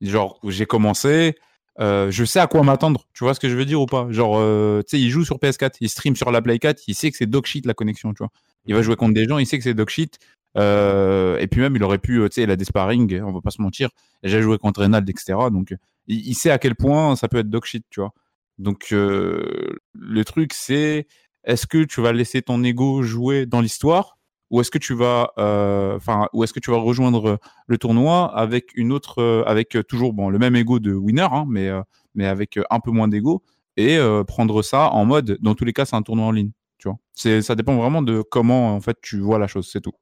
Mhm. 0.00 0.08
genre 0.08 0.40
j'ai 0.44 0.66
commencé, 0.66 1.34
euh, 1.78 2.10
je 2.10 2.24
sais 2.24 2.40
à 2.40 2.46
quoi 2.46 2.62
m'attendre. 2.62 3.06
Tu 3.14 3.24
vois 3.24 3.34
ce 3.34 3.40
que 3.40 3.48
je 3.48 3.56
veux 3.56 3.64
dire 3.64 3.80
ou 3.80 3.86
pas 3.86 4.06
Genre, 4.10 4.36
euh, 4.38 4.82
tu 4.82 4.96
sais, 4.96 5.00
il 5.00 5.10
joue 5.10 5.24
sur 5.24 5.38
PS4, 5.38 5.78
il 5.80 5.88
stream 5.88 6.16
sur 6.16 6.30
la 6.30 6.42
Play 6.42 6.58
4, 6.58 6.82
il 6.88 6.94
sait 6.94 7.10
que 7.10 7.16
c'est 7.16 7.26
dog 7.26 7.46
shit 7.46 7.64
la 7.64 7.74
connexion, 7.74 8.12
tu 8.12 8.18
vois. 8.18 8.30
Il 8.66 8.74
va 8.74 8.82
jouer 8.82 8.96
contre 8.96 9.14
des 9.14 9.26
gens, 9.26 9.38
il 9.38 9.46
sait 9.46 9.58
que 9.58 9.64
c'est 9.64 9.74
dog 9.74 9.88
shit. 9.88 10.18
Euh, 10.56 11.38
et 11.38 11.46
puis 11.46 11.60
même, 11.60 11.76
il 11.76 11.82
aurait 11.84 11.98
pu, 11.98 12.20
euh, 12.20 12.28
tu 12.28 12.34
sais, 12.36 12.42
il 12.42 12.50
a 12.50 12.56
des 12.56 12.64
sparring, 12.64 13.20
on 13.22 13.32
va 13.32 13.40
pas 13.40 13.50
se 13.50 13.62
mentir. 13.62 13.90
J'ai 14.22 14.42
joué 14.42 14.58
contre 14.58 14.80
Reynald, 14.80 15.08
etc. 15.08 15.38
Donc, 15.50 15.74
il, 16.08 16.28
il 16.28 16.34
sait 16.34 16.50
à 16.50 16.58
quel 16.58 16.74
point 16.74 17.16
ça 17.16 17.28
peut 17.28 17.38
être 17.38 17.50
dog 17.50 17.64
shit, 17.64 17.84
tu 17.90 18.00
vois. 18.00 18.12
Donc, 18.58 18.88
euh, 18.92 19.78
le 19.94 20.24
truc, 20.24 20.52
c'est 20.52 21.06
est-ce 21.44 21.66
que 21.66 21.84
tu 21.84 22.00
vas 22.00 22.12
laisser 22.12 22.42
ton 22.42 22.62
ego 22.64 23.02
jouer 23.02 23.46
dans 23.46 23.60
l'histoire? 23.60 24.18
Ou 24.50 24.60
est-ce 24.60 24.70
que 24.70 24.78
tu 24.78 24.94
vas, 24.94 25.32
euh, 25.38 25.98
est-ce 26.42 26.52
que 26.52 26.60
tu 26.60 26.70
vas 26.72 26.78
rejoindre 26.78 27.38
le 27.68 27.78
tournoi 27.78 28.36
avec 28.36 28.72
une 28.74 28.92
autre, 28.92 29.22
euh, 29.22 29.44
avec 29.46 29.76
euh, 29.76 29.84
toujours 29.84 30.12
bon 30.12 30.28
le 30.28 30.38
même 30.38 30.56
ego 30.56 30.80
de 30.80 30.92
winner, 30.92 31.28
hein, 31.30 31.46
mais 31.48 31.68
euh, 31.68 31.82
mais 32.16 32.26
avec 32.26 32.56
euh, 32.56 32.64
un 32.70 32.80
peu 32.80 32.90
moins 32.90 33.06
d'ego 33.08 33.42
et 33.76 33.96
euh, 33.96 34.24
prendre 34.24 34.62
ça 34.62 34.90
en 34.90 35.04
mode, 35.04 35.38
dans 35.40 35.54
tous 35.54 35.64
les 35.64 35.72
cas, 35.72 35.84
c'est 35.84 35.94
un 35.96 36.02
tournoi 36.02 36.26
en 36.26 36.32
ligne, 36.32 36.50
tu 36.80 36.88
vois. 36.88 36.98
C'est, 37.12 37.42
ça 37.42 37.54
dépend 37.54 37.76
vraiment 37.76 38.02
de 38.02 38.22
comment 38.22 38.74
en 38.74 38.80
fait 38.80 38.98
tu 39.02 39.20
vois 39.20 39.38
la 39.38 39.46
chose, 39.46 39.68
c'est 39.70 39.80
tout. 39.80 39.94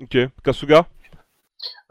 Ok, 0.00 0.16
Kasuga? 0.42 0.86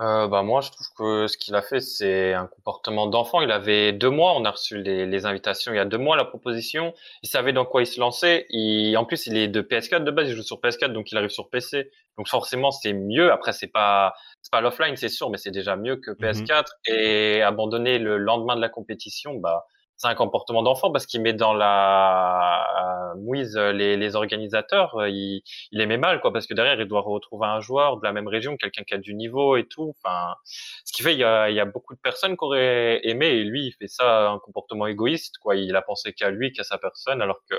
Euh, 0.02 0.28
bah 0.28 0.44
moi, 0.44 0.62
je 0.62 0.72
trouve 0.72 0.88
que 0.98 1.28
ce 1.28 1.38
qu'il 1.38 1.56
a 1.56 1.62
fait, 1.62 1.80
c'est 1.80 2.34
un 2.34 2.48
comportement 2.48 3.08
d'enfant. 3.08 3.42
Il 3.42 3.52
avait 3.52 3.94
deux 3.94 4.10
mois, 4.10 4.34
on 4.36 4.46
a 4.46 4.52
reçu 4.52 4.78
les, 4.82 5.06
les 5.06 5.26
invitations 5.26 5.72
il 5.72 5.78
y 5.78 5.80
a 5.80 5.86
deux 5.86 5.98
mois, 5.98 6.16
la 6.18 6.26
proposition. 6.26 6.94
Il 7.22 7.30
savait 7.30 7.54
dans 7.54 7.66
quoi 7.66 7.82
il 7.82 7.88
se 7.88 8.00
lançait. 8.00 8.46
Il, 8.50 8.96
en 8.98 9.06
plus, 9.06 9.28
il 9.28 9.38
est 9.38 9.48
de 9.48 9.62
PS4 9.62 10.04
de 10.04 10.12
base, 10.12 10.30
il 10.30 10.36
joue 10.36 10.44
sur 10.44 10.60
PS4, 10.60 10.92
donc 10.92 11.12
il 11.12 11.18
arrive 11.18 11.30
sur 11.30 11.50
PC. 11.50 11.92
Donc 12.18 12.28
forcément, 12.28 12.72
c'est 12.72 12.94
mieux. 12.94 13.32
Après, 13.32 13.54
c'est 13.54 13.68
pas, 13.68 14.14
c'est 14.42 14.52
pas 14.52 14.62
l'offline, 14.62 14.96
c'est 14.96 15.10
sûr, 15.10 15.30
mais 15.30 15.38
c'est 15.38 15.52
déjà 15.52 15.76
mieux 15.76 15.96
que 15.98 16.12
PS4. 16.12 16.66
Et 16.88 17.42
abandonner 17.42 18.00
le 18.00 18.18
lendemain 18.18 18.56
de 18.56 18.62
la 18.62 18.70
compétition, 18.70 19.36
bah, 19.36 19.66
c'est 20.04 20.10
un 20.10 20.16
comportement 20.16 20.64
d'enfant 20.64 20.92
parce 20.92 21.06
qu'il 21.06 21.22
met 21.22 21.32
dans 21.34 21.54
la 21.54 23.14
euh, 23.14 23.16
mouise 23.20 23.58
les, 23.58 23.96
les 23.96 24.16
organisateurs. 24.16 24.96
Euh, 24.98 25.10
Il, 25.10 25.42
il 25.72 25.80
aimait 25.82 25.98
mal, 25.98 26.20
quoi, 26.20 26.34
parce 26.34 26.46
que 26.46 26.54
derrière, 26.54 26.80
il 26.80 26.88
doit 26.88 27.02
retrouver 27.02 27.48
un 27.48 27.62
joueur 27.62 27.98
de 27.98 28.04
la 28.04 28.12
même 28.12 28.28
région, 28.28 28.58
quelqu'un 28.58 28.84
qui 28.84 28.94
a 28.94 28.98
du 28.98 29.14
niveau 29.16 29.56
et 29.56 29.66
tout. 29.66 29.96
Enfin, 29.98 30.36
ce 30.84 30.92
qui 30.94 31.04
fait, 31.04 31.14
il 31.14 31.20
y 31.20 31.24
a, 31.24 31.50
il 31.50 31.56
y 31.56 31.60
a 31.62 31.66
beaucoup 31.66 31.96
de 31.96 32.00
personnes 32.00 32.36
qui 32.36 32.44
auraient 32.44 33.00
aimé, 33.08 33.28
et 33.28 33.44
lui, 33.46 33.68
il 33.68 33.72
fait 33.72 33.88
ça 33.88 34.30
un 34.30 34.40
comportement 34.40 34.88
égoïste, 34.88 35.38
quoi. 35.42 35.56
Il 35.56 35.76
a 35.76 35.82
pensé 35.82 36.12
qu'à 36.14 36.30
lui, 36.30 36.52
qu'à 36.52 36.64
sa 36.64 36.78
personne, 36.78 37.22
alors 37.22 37.40
que 37.50 37.56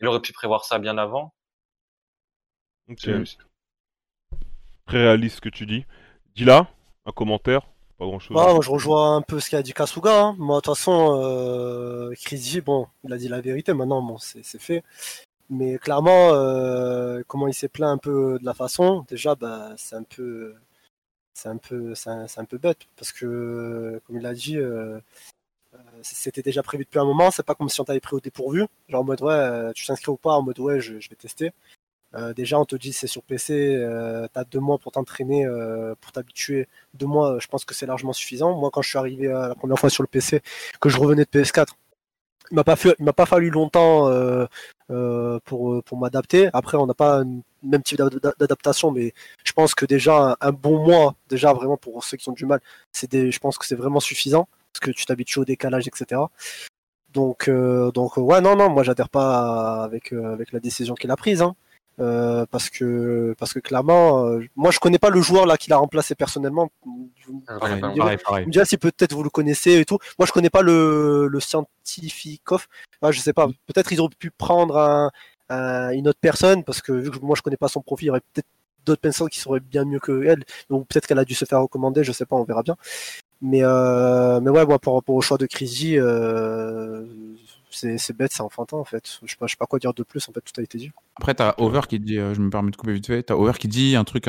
il 0.00 0.06
aurait 0.08 0.20
pu 0.20 0.32
prévoir 0.32 0.64
ça 0.64 0.78
bien 0.78 0.98
avant. 0.98 1.32
Ok. 2.88 2.98
C'est- 3.02 3.38
Très 4.86 4.98
réaliste 5.02 5.36
ce 5.36 5.40
que 5.42 5.48
tu 5.48 5.66
dis. 5.66 5.84
Dis-là, 6.34 6.66
un 7.06 7.12
commentaire 7.12 7.62
Pas 7.98 8.06
grand-chose. 8.06 8.36
Ouais, 8.36 8.52
moi, 8.52 8.60
je 8.62 8.70
rejoins 8.70 9.16
un 9.16 9.22
peu 9.22 9.40
ce 9.40 9.50
qu'a 9.50 9.62
dit 9.62 9.72
Kasuga. 9.72 10.20
hein. 10.26 10.36
Moi, 10.38 10.58
de 10.58 10.60
toute 10.62 10.76
façon, 10.76 11.18
euh, 11.20 12.14
Chris 12.24 12.60
bon, 12.64 12.86
il 13.04 13.12
a 13.12 13.18
dit 13.18 13.28
la 13.28 13.40
vérité. 13.40 13.72
Maintenant, 13.74 14.02
bon, 14.02 14.18
c'est 14.18 14.42
fait. 14.60 14.84
Mais 15.50 15.78
clairement, 15.78 16.32
euh, 16.34 17.22
comment 17.26 17.48
il 17.48 17.54
s'est 17.54 17.68
plaint 17.68 17.90
un 17.90 17.98
peu 17.98 18.38
de 18.38 18.44
la 18.44 18.54
façon, 18.54 19.04
déjà, 19.08 19.34
bah, 19.34 19.72
c'est 19.78 19.96
un 19.96 20.02
peu, 20.02 20.54
c'est 21.34 21.48
un 21.48 21.56
peu, 21.58 21.94
un, 22.06 22.44
peu 22.44 22.58
bête 22.58 22.86
parce 22.96 23.12
que, 23.12 24.00
comme 24.06 24.18
il 24.18 24.26
a 24.26 24.34
dit, 24.34 24.58
euh, 24.58 25.00
euh, 25.74 25.78
c'était 26.02 26.42
déjà 26.42 26.62
prévu 26.62 26.84
depuis 26.84 27.00
un 27.00 27.04
moment. 27.04 27.30
C'est 27.30 27.44
pas 27.44 27.54
comme 27.54 27.68
si 27.70 27.80
on 27.80 27.84
t'avait 27.84 28.00
pris 28.00 28.16
au 28.16 28.20
dépourvu. 28.20 28.66
Genre 28.88 29.00
en 29.02 29.04
mode 29.04 29.22
ouais, 29.22 29.72
tu 29.74 29.86
t'inscris 29.86 30.12
ou 30.12 30.16
pas, 30.16 30.34
en 30.34 30.42
mode 30.42 30.60
ouais, 30.60 30.80
je, 30.80 31.00
je 31.00 31.10
vais 31.10 31.16
tester. 31.16 31.52
Euh, 32.14 32.32
déjà, 32.32 32.58
on 32.58 32.64
te 32.64 32.76
dit 32.76 32.92
c'est 32.92 33.06
sur 33.06 33.22
PC, 33.22 33.76
euh, 33.76 34.26
tu 34.32 34.38
as 34.40 34.44
deux 34.44 34.60
mois 34.60 34.78
pour 34.78 34.92
t'entraîner, 34.92 35.44
euh, 35.46 35.94
pour 36.00 36.12
t'habituer. 36.12 36.68
Deux 36.94 37.06
mois, 37.06 37.34
euh, 37.34 37.40
je 37.40 37.48
pense 37.48 37.64
que 37.64 37.74
c'est 37.74 37.86
largement 37.86 38.12
suffisant. 38.14 38.58
Moi, 38.58 38.70
quand 38.72 38.82
je 38.82 38.88
suis 38.88 38.98
arrivé 38.98 39.28
la 39.28 39.54
première 39.54 39.78
fois 39.78 39.90
sur 39.90 40.02
le 40.02 40.06
PC, 40.08 40.40
que 40.80 40.88
je 40.88 40.98
revenais 40.98 41.24
de 41.24 41.28
PS4, 41.30 41.74
il 42.50 42.54
m'a 42.54 42.64
pas, 42.64 42.76
m'a 42.98 43.12
pas 43.12 43.26
fallu 43.26 43.50
longtemps 43.50 44.08
pour, 45.44 45.82
pour 45.84 45.98
m'adapter. 45.98 46.48
Après, 46.54 46.76
on 46.78 46.86
n'a 46.86 46.94
pas 46.94 47.20
un 47.20 47.40
même 47.62 47.82
type 47.82 47.98
d'ad- 47.98 48.14
d'ad- 48.20 48.34
d'adaptation, 48.38 48.90
mais 48.90 49.12
je 49.44 49.52
pense 49.52 49.74
que 49.74 49.84
déjà 49.86 50.36
un, 50.40 50.52
bon 50.52 50.82
mois, 50.84 51.14
déjà 51.28 51.52
vraiment 51.52 51.76
pour 51.76 52.02
ceux 52.04 52.16
qui 52.16 52.28
ont 52.30 52.32
du 52.32 52.46
mal, 52.46 52.60
c'est 52.92 53.30
je 53.30 53.38
pense 53.38 53.58
que 53.58 53.66
c'est 53.66 53.74
vraiment 53.74 54.00
suffisant 54.00 54.48
parce 54.72 54.80
que 54.80 54.90
tu 54.92 55.04
t'habitues 55.06 55.40
au 55.40 55.44
décalage, 55.44 55.86
etc. 55.88 56.22
Donc, 57.12 57.50
donc 57.94 58.16
ouais, 58.16 58.40
non, 58.40 58.56
non, 58.56 58.70
moi 58.70 58.82
j'adhère 58.82 59.08
pas 59.10 59.82
avec 59.84 60.12
avec 60.12 60.52
la 60.52 60.60
décision 60.60 60.94
qu'il 60.94 61.10
a 61.10 61.16
prise, 61.16 61.42
hein. 61.42 61.54
Euh, 62.00 62.46
parce 62.50 62.70
que 62.70 63.34
parce 63.38 63.52
que 63.52 63.58
clairement, 63.58 64.24
euh, 64.24 64.40
moi 64.54 64.70
je 64.70 64.78
connais 64.78 64.98
pas 65.00 65.10
le 65.10 65.20
joueur 65.20 65.46
là 65.46 65.56
qu'il 65.56 65.72
a 65.72 65.78
remplacé 65.78 66.14
personnellement. 66.14 66.70
Vous- 66.84 67.10
Pareil, 67.46 67.74
me 67.82 67.88
direz- 67.88 67.98
pareil, 67.98 68.18
pareil. 68.24 68.44
vous 68.44 68.48
me 68.48 68.52
direz 68.52 68.64
si 68.66 68.76
peut-être 68.78 69.12
vous 69.14 69.24
le 69.24 69.30
connaissez 69.30 69.80
et 69.80 69.84
tout. 69.84 69.98
Moi 70.18 70.26
je 70.26 70.32
connais 70.32 70.48
pas 70.50 70.62
le 70.62 71.26
le 71.28 71.40
scientifique 71.40 72.52
off. 72.52 72.68
Ah, 73.02 73.10
je 73.10 73.18
sais 73.20 73.32
pas. 73.32 73.48
Peut-être 73.66 73.92
ils 73.92 74.00
auraient 74.00 74.14
pu 74.16 74.30
prendre 74.30 74.78
un, 74.78 75.10
un- 75.48 75.90
une 75.90 76.06
autre 76.08 76.20
personne 76.20 76.62
parce 76.62 76.80
que 76.80 76.92
vu 76.92 77.10
que 77.10 77.18
moi 77.18 77.34
je 77.36 77.42
connais 77.42 77.56
pas 77.56 77.68
son 77.68 77.80
profil, 77.82 78.06
il 78.06 78.08
y 78.08 78.10
aurait 78.10 78.22
peut-être 78.32 78.46
d'autres 78.86 79.00
personnes 79.00 79.28
qui 79.28 79.40
sauraient 79.40 79.58
bien 79.60 79.84
mieux 79.84 79.98
que 79.98 80.22
elle. 80.24 80.44
Donc 80.70 80.86
peut-être 80.86 81.06
qu'elle 81.06 81.18
a 81.18 81.24
dû 81.24 81.34
se 81.34 81.44
faire 81.46 81.60
recommander, 81.60 82.04
je 82.04 82.12
sais 82.12 82.26
pas, 82.26 82.36
on 82.36 82.44
verra 82.44 82.62
bien. 82.62 82.76
Mais 83.42 83.60
euh, 83.62 84.40
mais 84.40 84.50
ouais, 84.50 84.64
moi 84.66 84.78
par 84.78 84.94
rapport 84.94 85.14
au 85.14 85.20
choix 85.20 85.36
de 85.36 85.46
euh, 85.98 87.04
c'est 87.70 88.16
bête, 88.16 88.32
c'est 88.32 88.42
enfantin 88.42 88.76
en 88.76 88.84
fait. 88.84 89.18
Je 89.24 89.30
sais 89.30 89.36
pas, 89.36 89.48
sais 89.48 89.56
pas 89.56 89.66
quoi 89.66 89.78
dire 89.78 89.94
de 89.94 90.02
plus. 90.02 90.28
En 90.28 90.32
fait, 90.32 90.40
tout 90.40 90.60
a 90.60 90.62
été 90.62 90.78
dit. 90.78 90.90
Après, 91.16 91.34
t'as 91.34 91.54
Over 91.58 91.82
qui 91.88 91.98
dit, 92.00 92.18
euh, 92.18 92.34
je 92.34 92.40
me 92.40 92.50
permets 92.50 92.70
de 92.70 92.76
couper 92.76 92.92
vite 92.92 93.06
fait, 93.06 93.22
t'as 93.22 93.34
Over 93.34 93.52
qui 93.58 93.68
dit 93.68 93.96
un 93.96 94.04
truc 94.04 94.26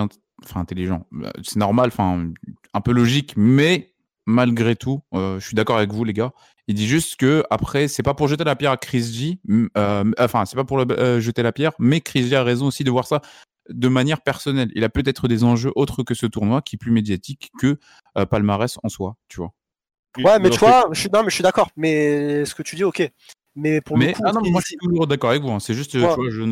intelligent. 0.56 1.06
Euh, 1.14 1.32
C'est 1.44 1.60
normal, 1.60 1.88
enfin, 1.88 2.28
un 2.74 2.82
peu 2.82 2.92
logique, 2.92 3.34
mais 3.36 3.94
malgré 4.26 4.76
tout, 4.76 5.02
euh, 5.14 5.40
je 5.40 5.46
suis 5.46 5.56
d'accord 5.56 5.78
avec 5.78 5.92
vous, 5.92 6.04
les 6.04 6.14
gars. 6.14 6.32
Il 6.68 6.76
dit 6.76 6.88
juste 6.88 7.16
que, 7.16 7.44
après, 7.50 7.88
c'est 7.88 8.04
pas 8.04 8.14
pour 8.14 8.28
jeter 8.28 8.44
la 8.44 8.56
pierre 8.56 8.72
à 8.72 8.78
Chris 8.78 9.04
G, 9.04 9.40
euh, 9.76 10.12
enfin, 10.20 10.46
c'est 10.46 10.56
pas 10.56 10.66
pour 10.66 10.80
jeter 10.80 11.42
la 11.42 11.52
pierre, 11.52 11.72
mais 11.80 12.00
Chris 12.00 12.28
G 12.28 12.36
a 12.36 12.44
raison 12.44 12.68
aussi 12.68 12.84
de 12.84 12.92
voir 12.92 13.08
ça 13.08 13.22
de 13.70 13.88
manière 13.88 14.22
personnelle. 14.22 14.72
Il 14.76 14.84
a 14.84 14.90
peut-être 14.90 15.28
des 15.28 15.44
enjeux 15.44 15.72
autres 15.76 16.04
que 16.04 16.14
ce 16.14 16.28
tournoi 16.28 16.62
qui 16.62 16.76
est 16.76 16.78
plus 16.78 16.92
médiatique 16.92 17.52
que 17.60 17.80
Palmarès 18.30 18.78
en 18.84 18.90
soi, 18.90 19.16
tu 19.30 19.38
vois. 19.38 19.52
Ouais, 20.18 20.40
mais 20.40 20.50
tu 20.50 20.60
vois, 20.60 20.88
je 20.92 21.00
suis 21.00 21.10
non, 21.14 21.24
mais 21.24 21.30
je 21.30 21.36
suis 21.36 21.44
d'accord. 21.44 21.70
Mais 21.78 22.44
ce 22.46 22.56
que 22.56 22.64
tu 22.64 22.76
dis, 22.76 22.84
ok. 22.84 23.10
Mais 23.56 23.82
pour 23.82 23.98
mais, 23.98 24.08
le 24.08 24.14
coup, 24.14 24.24
ah 24.26 24.32
non, 24.32 24.42
mais 24.42 24.50
moi, 24.52 24.62
je 24.62 24.68
suis 24.68 24.78
toujours 24.78 25.08
d'accord 25.08 25.30
avec 25.32 25.42
vous. 25.42 25.52
hein. 25.52 25.60
C'est 25.60 25.74
juste, 25.74 25.92
tu 25.92 26.00
vois, 26.00 26.16
je, 26.26 26.30
je- 26.32 26.44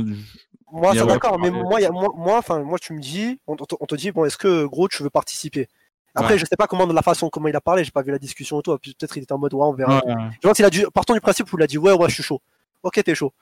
Moi, 0.72 0.94
c'est 0.94 1.06
d'accord, 1.06 1.40
mais 1.40 1.50
moi, 1.50 1.80
y 1.82 1.86
a- 1.86 1.92
moi, 1.92 2.10
moi, 2.16 2.38
enfin, 2.38 2.62
moi, 2.64 2.78
tu 2.80 2.94
me 2.94 3.00
dis, 3.00 3.40
on, 3.48 3.56
te- 3.56 3.76
on 3.80 3.86
te 3.86 3.96
dit, 3.96 4.12
bon, 4.12 4.26
est-ce 4.26 4.38
que 4.38 4.66
gros, 4.66 4.88
tu 4.88 5.02
veux 5.04 5.10
participer? 5.10 5.68
Après, 6.16 6.34
Ouais. 6.34 6.40
je 6.40 6.46
sais 6.46 6.56
pas 6.58 6.68
comment 6.68 6.88
de 6.88 6.94
la 6.94 7.04
façon 7.04 7.30
comment 7.30 7.48
il 7.48 7.56
a 7.56 7.62
parlé, 7.62 7.84
j'ai 7.84 7.92
pas 7.92 8.02
vu 8.02 8.12
la 8.12 8.18
discussion 8.20 8.60
et 8.60 8.64
tout. 8.64 8.76
Peut-être 8.78 9.18
il 9.18 9.24
était 9.24 9.34
en 9.34 9.38
mode, 9.38 9.54
ouais, 9.54 9.64
on 9.64 9.74
verra. 9.74 10.04
Ouais, 10.04 10.14
ouais. 10.16 10.30
Je 10.42 10.48
vois 10.48 10.54
qu'il 10.56 10.66
a 10.66 10.70
dû, 10.72 10.86
partons 10.94 11.14
du 11.14 11.22
principe 11.22 11.52
où 11.54 11.58
il 11.60 11.64
a 11.64 11.68
dit, 11.68 11.78
ouais, 11.78 11.94
ouais, 11.94 12.10
je 12.10 12.16
suis 12.16 12.24
chaud. 12.24 12.42
Ok, 12.84 13.02
t'es 13.04 13.14
chaud. 13.16 13.34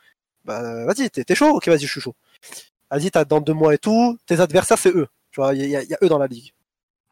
Bah, 0.43 0.86
vas-y, 0.86 1.10
t'es 1.10 1.36
chaud? 1.36 1.56
Ok, 1.56 1.67
vas-y, 1.69 1.80
je 1.86 1.88
suis 1.91 2.01
chaud. 2.01 2.13
Vas-y, 2.91 3.10
t'as 3.12 3.23
dans 3.25 3.39
deux 3.41 3.54
mois 3.54 3.73
et 3.73 3.78
tout. 3.78 4.17
Tes 4.25 4.39
adversaires, 4.41 4.78
c'est 4.78 4.89
eux. 4.95 5.08
Tu 5.32 5.39
vois, 5.41 5.54
il 5.56 5.65
y, 5.65 5.75
a- 5.75 5.84
il 5.84 5.89
y 5.89 5.93
a 5.93 5.97
eux 6.04 6.10
dans 6.10 6.19
la 6.19 6.28
ligue. 6.28 6.51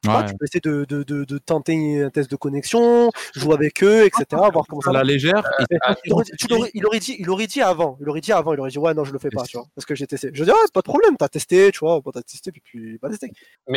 Ouais. 0.08 0.26
tu 0.26 0.36
peux 0.36 0.46
essayer 0.46 0.60
de, 0.62 0.86
de, 0.86 1.04
de, 1.04 1.24
de 1.24 1.38
tenter 1.38 2.04
un 2.04 2.10
test 2.10 2.30
de 2.30 2.36
connexion, 2.36 3.10
jouer 3.36 3.54
avec 3.54 3.84
eux, 3.84 4.06
etc. 4.06 4.26
Voir 4.32 4.66
comment 4.68 4.82
ça 4.82 4.90
à 4.90 4.94
va. 4.94 5.00
la 5.00 5.04
légère, 5.06 5.44
Mais 5.72 5.78
Ah, 5.82 5.96
il, 6.06 6.14
aurait, 6.14 6.26
tu 6.26 6.48
l'aurais- 6.48 6.72
il 6.74 6.86
aurait 6.86 7.00
dit, 7.00 7.16
il 7.20 7.30
aurait 7.30 7.48
dit 7.48 7.62
avant, 7.62 7.98
il 8.02 8.10
aurait 8.10 8.22
dit 8.22 8.32
avant, 8.32 8.54
il 8.54 8.60
aurait 8.60 8.70
dit 8.72 8.78
ouais 8.80 8.94
non 8.94 9.04
je 9.04 9.14
le 9.14 9.20
fais 9.20 9.30
pas, 9.30 9.44
tu 9.44 9.58
vois, 9.58 9.66
parce 9.76 9.86
que 9.86 9.96
j'ai 9.96 10.08
testé. 10.08 10.30
Je 10.34 10.44
dis 10.44 10.50
ouais 10.52 10.58
pas 10.74 10.82
de 10.82 10.86
problème, 10.86 11.16
t'as 11.18 11.30
testé, 11.30 11.72
tu 11.72 11.80
vois, 11.80 12.02
bon 12.02 12.12
t'as 12.12 12.22
testé 12.24 12.52
puis 12.52 12.62
puis 12.64 12.98
pas 12.98 13.10
testé. 13.10 13.32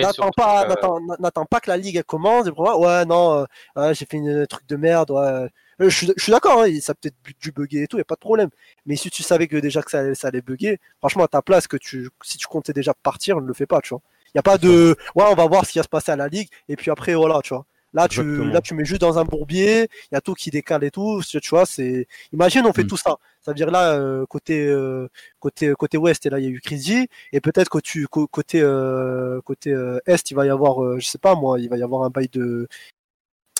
N'attends 0.06 0.30
pas, 0.36 0.64
euh, 0.64 0.68
n'attends, 0.68 1.00
n'attends 1.20 1.44
pas 1.46 1.60
que 1.60 1.70
la 1.70 1.76
ligue 1.76 1.96
elle 1.96 2.04
commence. 2.04 2.46
Et 2.46 2.52
pour 2.52 2.64
ouais 2.80 3.04
non, 3.04 3.46
euh, 3.78 3.94
j'ai 3.94 4.04
fait 4.06 4.16
une, 4.16 4.30
un 4.42 4.46
truc 4.46 4.66
de 4.66 4.76
merde, 4.76 5.10
ouais. 5.10 5.20
Euh, 5.20 5.48
Je 5.78 5.88
suis, 5.90 6.10
je 6.16 6.22
suis 6.22 6.32
d'accord, 6.32 6.62
hein, 6.62 6.80
ça 6.80 6.92
a 6.92 6.94
peut-être 6.94 7.14
dû 7.38 7.52
bugger 7.52 7.82
et 7.82 7.86
tout, 7.86 7.98
y 7.98 8.00
a 8.00 8.04
pas 8.04 8.14
de 8.14 8.20
problème. 8.20 8.48
Mais 8.86 8.96
si 8.96 9.10
tu 9.10 9.22
savais 9.22 9.46
que 9.46 9.56
déjà 9.58 9.82
que 9.82 9.90
ça, 9.90 9.98
allait- 10.00 10.14
ça 10.14 10.28
allait 10.28 10.40
bugger, 10.40 10.80
franchement 11.00 11.24
à 11.24 11.28
ta 11.28 11.42
place 11.42 11.66
que 11.68 11.76
tu, 11.76 12.08
si 12.22 12.38
tu 12.38 12.46
comptais 12.46 12.72
déjà 12.72 12.94
partir, 12.94 13.40
ne 13.42 13.46
le 13.46 13.52
fais 13.52 13.66
pas, 13.66 13.82
tu 13.82 13.90
vois. 13.90 14.00
Y 14.36 14.38
a 14.38 14.42
pas 14.42 14.58
de, 14.58 14.94
ouais 15.16 15.24
on 15.28 15.34
va 15.34 15.46
voir 15.46 15.64
ce 15.66 15.72
qui 15.72 15.78
va 15.78 15.82
se 15.84 15.88
passer 15.88 16.12
à 16.12 16.16
la 16.16 16.28
ligue 16.28 16.48
et 16.68 16.76
puis 16.76 16.90
après 16.90 17.14
voilà, 17.14 17.40
tu 17.42 17.54
vois. 17.54 17.64
Là 17.94 18.06
tu, 18.08 18.20
Exactement. 18.20 18.52
là 18.52 18.60
tu 18.60 18.74
mets 18.74 18.84
juste 18.84 19.00
dans 19.00 19.18
un 19.18 19.24
bourbier, 19.24 19.88
il 20.10 20.14
y 20.14 20.16
a 20.16 20.20
tout 20.20 20.34
qui 20.34 20.50
décale 20.50 20.84
et 20.84 20.90
tout, 20.90 21.22
tu 21.24 21.40
vois, 21.48 21.64
c'est, 21.64 22.06
imagine 22.32 22.66
on 22.66 22.72
fait 22.74 22.84
Mm. 22.84 22.88
tout 22.88 22.96
ça. 22.98 23.16
Ça 23.40 23.52
veut 23.52 23.54
dire 23.54 23.70
là 23.70 23.92
euh, 23.94 24.26
côté 24.26 24.66
euh, 24.66 25.08
côté 25.40 25.72
côté 25.78 25.96
ouest 25.96 26.26
et 26.26 26.30
là 26.30 26.38
il 26.38 26.44
y 26.44 26.48
a 26.48 26.50
eu 26.50 26.60
Crazy 26.60 27.08
et 27.32 27.40
peut-être 27.40 27.70
que 27.70 27.78
tu 27.78 28.06
côté 28.08 28.60
euh, 28.60 29.40
côté 29.42 29.70
est 30.06 30.30
il 30.30 30.34
va 30.34 30.44
y 30.46 30.50
avoir 30.50 30.98
je 31.00 31.06
sais 31.06 31.18
pas 31.18 31.34
moi 31.36 31.58
il 31.60 31.70
va 31.70 31.78
y 31.78 31.82
avoir 31.82 32.02
un 32.02 32.10
bail 32.10 32.28
de 32.28 32.68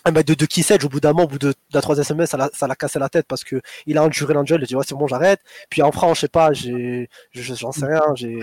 un 0.05 0.13
bail 0.13 0.25
de, 0.25 0.35
de 0.35 0.47
Kiss 0.47 0.71
Edge 0.73 0.85
au 0.85 0.89
bout 0.89 1.01
d'un 1.01 1.13
moment 1.13 1.25
au 1.25 1.29
bout 1.29 1.39
de, 1.39 1.49
de 1.51 1.55
la 1.73 1.81
troisième 1.83 2.05
semaine 2.05 2.27
ça 2.27 2.37
l'a 2.37 2.51
ça 2.53 2.67
l'a 2.67 2.75
cassé 2.77 2.99
la 2.99 3.09
tête 3.09 3.27
parce 3.29 3.43
que 3.45 3.61
il 3.87 3.97
a 3.99 4.03
enduré 4.05 4.35
l'angel 4.35 4.61
il 4.61 4.65
a 4.65 4.67
dit 4.67 4.77
ouais 4.77 4.85
c'est 4.87 4.95
bon 4.97 5.07
j'arrête 5.07 5.41
puis 5.71 5.83
en 5.83 5.93
France 5.93 6.19
je 6.19 6.21
sais 6.23 6.29
pas 6.29 6.53
j'ai 6.53 7.09
je- 7.31 7.55
j'en 7.55 7.73
sais 7.73 7.87
rien 7.87 8.03
j'ai 8.17 8.39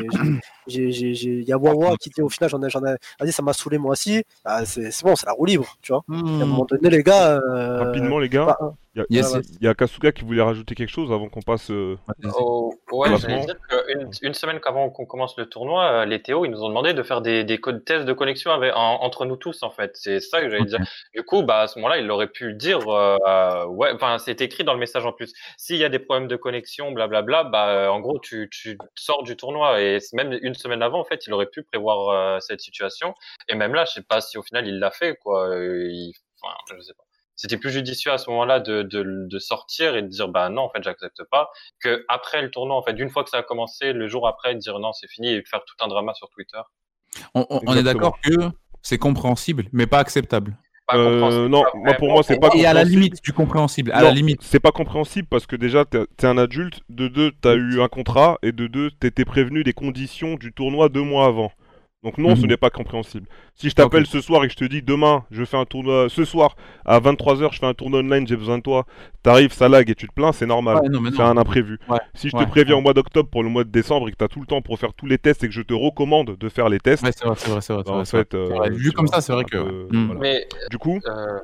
il 0.67 1.43
y 1.43 1.51
a 1.51 1.57
Wawa 1.57 1.95
qui 1.97 2.09
dit 2.09 2.21
au 2.21 2.29
final 2.29 2.49
j'en 2.49 2.61
ai 2.63 2.69
j'en 2.69 2.83
ai 2.85 2.95
vas-y 3.19 3.31
ça 3.31 3.43
m'a 3.43 3.53
saoulé 3.53 3.77
moi 3.77 3.91
aussi 3.91 4.23
Ah, 4.45 4.65
c'est 4.65 4.91
c'est 4.91 5.05
bon 5.05 5.15
c'est 5.15 5.25
la 5.25 5.33
roue 5.33 5.45
libre 5.45 5.75
tu 5.81 5.91
vois 5.91 6.03
Hmm. 6.07 6.41
à 6.41 6.43
un 6.43 6.45
moment 6.45 6.65
donné 6.69 6.89
les 6.89 7.03
gars 7.03 7.37
euh, 7.39 7.83
Rapidement, 7.83 8.19
les 8.19 8.29
gars, 8.29 8.45
bah, 8.45 8.73
il 8.95 8.99
y 8.99 9.01
a, 9.01 9.05
Yes, 9.09 9.31
ouais, 9.33 9.37
yes. 9.39 9.51
il 9.59 9.65
y 9.65 9.67
a 9.67 9.73
Kasuga 9.73 10.11
qui 10.11 10.23
voulait 10.23 10.41
rajouter 10.43 10.75
quelque 10.75 10.89
chose 10.89 11.11
avant 11.11 11.27
qu'on 11.27 11.41
passe. 11.41 11.71
euh, 11.71 11.97
Oh, 12.35 12.75
ouais, 12.91 13.09
j'allais 13.17 13.39
dire 13.45 13.55
qu'une 13.67 14.09
une 14.21 14.33
semaine 14.35 14.59
qu'avant 14.59 14.89
qu'on 14.91 15.05
commence 15.05 15.35
le 15.37 15.47
tournoi, 15.47 15.83
euh, 15.85 16.05
les 16.05 16.21
Théo, 16.21 16.45
ils 16.45 16.51
nous 16.51 16.61
ont 16.63 16.67
demandé 16.69 16.93
de 16.93 17.01
faire 17.01 17.21
des, 17.21 17.43
des 17.43 17.57
codes 17.57 17.83
tests 17.85 18.05
de 18.05 18.13
connexion 18.13 18.51
avec, 18.51 18.71
en- 18.75 19.01
entre 19.01 19.25
nous 19.25 19.35
tous, 19.35 19.63
en 19.63 19.71
fait. 19.71 19.91
C'est 19.95 20.19
ça 20.19 20.41
que 20.41 20.49
j'allais 20.49 20.65
dire. 20.65 20.79
Du 21.15 21.23
coup, 21.23 21.41
bah, 21.41 21.61
à 21.61 21.67
ce 21.67 21.79
moment-là, 21.79 21.97
il 21.97 22.09
aurait 22.11 22.27
pu 22.27 22.53
dire, 22.53 22.87
euh, 22.87 23.65
ouais, 23.65 23.89
enfin, 23.95 24.19
c'est 24.19 24.41
écrit 24.41 24.63
dans 24.63 24.73
le 24.73 24.79
message 24.79 25.05
en 25.07 25.11
plus. 25.11 25.33
S'il 25.57 25.77
y 25.77 25.83
a 25.83 25.89
des 25.89 25.99
problèmes 25.99 26.27
de 26.27 26.35
connexion, 26.35 26.91
blablabla, 26.91 27.45
bah, 27.45 27.91
en 27.91 27.99
gros, 27.99 28.19
tu, 28.19 28.47
tu 28.51 28.77
sors 28.95 29.23
du 29.23 29.35
tournoi 29.35 29.81
et 29.81 29.97
même 30.13 30.37
une 30.43 30.52
semaine 30.55 30.81
avant, 30.81 30.99
en 30.99 31.03
fait, 31.05 31.25
il 31.27 31.33
aurait 31.33 31.47
pu 31.49 31.63
prévoir 31.63 32.09
euh, 32.09 32.39
cette 32.39 32.61
situation. 32.61 33.13
Et 33.47 33.55
même 33.55 33.73
là, 33.73 33.85
je 33.85 33.93
sais 33.93 34.03
pas 34.03 34.21
si 34.21 34.37
au 34.37 34.43
final 34.43 34.67
il 34.67 34.79
l'a 34.79 34.91
fait, 34.91 35.15
quoi. 35.17 35.49
Euh, 35.49 35.87
il- 35.91 36.13
Enfin, 36.45 36.55
je 36.75 36.81
sais 36.81 36.93
pas. 36.93 37.03
C'était 37.37 37.57
plus 37.57 37.71
judicieux 37.71 38.11
à 38.11 38.17
ce 38.17 38.29
moment-là 38.29 38.59
de, 38.59 38.81
de, 38.83 39.03
de 39.27 39.39
sortir 39.39 39.95
et 39.95 40.01
de 40.01 40.07
dire 40.07 40.27
bah 40.27 40.49
non 40.49 40.63
en 40.63 40.69
fait 40.69 40.83
j'accepte 40.83 41.23
pas 41.31 41.49
que 41.79 42.05
après 42.09 42.41
le 42.41 42.51
tournoi 42.51 42.75
en 42.75 42.83
fait 42.83 42.93
d'une 42.93 43.09
fois 43.09 43.23
que 43.23 43.29
ça 43.29 43.37
a 43.37 43.43
commencé 43.43 43.91
le 43.93 44.07
jour 44.07 44.27
après 44.27 44.53
de 44.53 44.59
dire 44.59 44.77
non 44.79 44.91
c'est 44.93 45.07
fini 45.07 45.29
et 45.29 45.41
de 45.41 45.47
faire 45.47 45.63
tout 45.65 45.73
un 45.79 45.87
drama 45.87 46.13
sur 46.13 46.29
Twitter. 46.29 46.59
On, 47.33 47.45
on- 47.49 47.61
on 47.65 47.75
est 47.77 47.81
d'accord 47.83 48.19
que 48.21 48.49
c'est 48.81 48.97
compréhensible, 48.97 49.65
mais 49.71 49.87
pas 49.87 49.99
acceptable. 49.99 50.57
Pas 50.87 50.97
Euh, 50.97 51.03
compréhensible. 51.21 51.47
non, 51.49 51.63
moi, 51.73 51.93
pour 51.95 52.11
moi, 52.11 52.23
c'est 52.23 52.37
pas 52.37 52.49
Et 52.53 52.65
à 52.65 52.73
la 52.73 52.83
compréhensible. 52.83 52.89
limite 52.89 53.23
du 53.23 53.33
compréhensible, 53.33 53.91
à 53.93 54.01
Non, 54.01 54.03
la 54.03 54.11
limite. 54.11 54.41
C'est 54.41 54.59
pas 54.59 54.71
compréhensible 54.71 55.27
parce 55.29 55.45
que 55.47 55.55
déjà, 55.55 55.85
t'es 55.85 56.05
t'es 56.17 56.27
un 56.27 56.37
adulte, 56.37 56.81
de 56.89 57.07
deux, 57.07 57.31
t'as 57.41 57.55
eu 57.55 57.81
un 57.81 57.87
contrat, 57.87 58.37
et 58.43 58.51
de 58.51 58.67
deux, 58.67 58.91
t'étais 58.91 59.25
prévenu 59.25 59.63
des 59.63 59.73
conditions 59.73 60.35
du 60.35 60.51
tournoi 60.53 60.89
deux 60.89 61.01
mois 61.03 61.25
avant. 61.27 61.51
Donc 62.03 62.17
non, 62.17 62.35
ce 62.35 62.41
Mhm. 62.41 62.47
n'est 62.49 62.57
pas 62.57 62.69
compréhensible. 62.69 63.27
Si 63.55 63.69
je 63.69 63.75
t'appelle 63.75 64.05
ce 64.05 64.19
soir 64.19 64.43
et 64.43 64.47
que 64.47 64.53
je 64.53 64.57
te 64.57 64.65
dis 64.65 64.81
demain, 64.81 65.23
je 65.31 65.45
fais 65.45 65.55
un 65.55 65.63
tournoi, 65.63 66.09
ce 66.09 66.25
soir, 66.25 66.55
à 66.85 66.99
23h, 66.99 67.53
je 67.53 67.59
fais 67.59 67.65
un 67.65 67.73
tournoi 67.73 68.01
online, 68.01 68.27
j'ai 68.27 68.35
besoin 68.35 68.57
de 68.57 68.63
toi, 68.63 68.85
t'arrives, 69.23 69.53
ça 69.53 69.69
lag 69.69 69.89
et 69.89 69.95
tu 69.95 70.07
te 70.09 70.13
plains, 70.13 70.33
c'est 70.33 70.45
normal. 70.45 70.79
Ouais, 70.83 71.11
C'est 71.15 71.21
un 71.21 71.37
imprévu. 71.37 71.79
Ouais, 71.87 71.99
Si 72.13 72.29
je 72.29 72.35
ouais, 72.35 72.43
te 72.45 72.49
préviens 72.49 72.73
ouais. 72.75 72.79
au 72.79 72.83
mois 72.83 72.93
d'octobre 72.93 73.29
pour 73.29 73.41
le 73.41 73.47
mois 73.49 73.63
de 73.63 73.69
décembre 73.69 74.09
et 74.09 74.11
que 74.11 74.17
t'as 74.17 74.27
tout 74.27 74.41
le 74.41 74.45
temps 74.47 74.61
pour 74.61 74.77
faire 74.79 74.93
tous 74.93 75.05
les 75.05 75.17
tests 75.17 75.45
et 75.45 75.47
que 75.47 75.53
je 75.53 75.61
te 75.61 75.73
recommande 75.73 76.35
de 76.37 76.49
faire 76.49 76.67
les 76.67 76.79
tests, 76.79 77.03
Ouais, 77.03 77.11
c'est 77.17 77.25
vrai, 77.25 77.35
c'est 77.37 77.49
vrai, 77.51 77.61
c'est 77.61 77.73
vrai. 77.73 77.83
en 77.87 78.03
fait, 78.05 78.33
euh. 78.33 78.69
Vu 78.71 78.91
comme 78.91 79.05
vois, 79.05 79.15
ça, 79.15 79.21
c'est 79.21 79.31
vrai 79.33 79.45
que. 79.45 79.57
peu- 79.57 79.87
voilà. 79.91 80.19
Mais 80.19 80.45
Du 80.71 80.77
coup, 80.77 80.99
euh, 81.07 81.39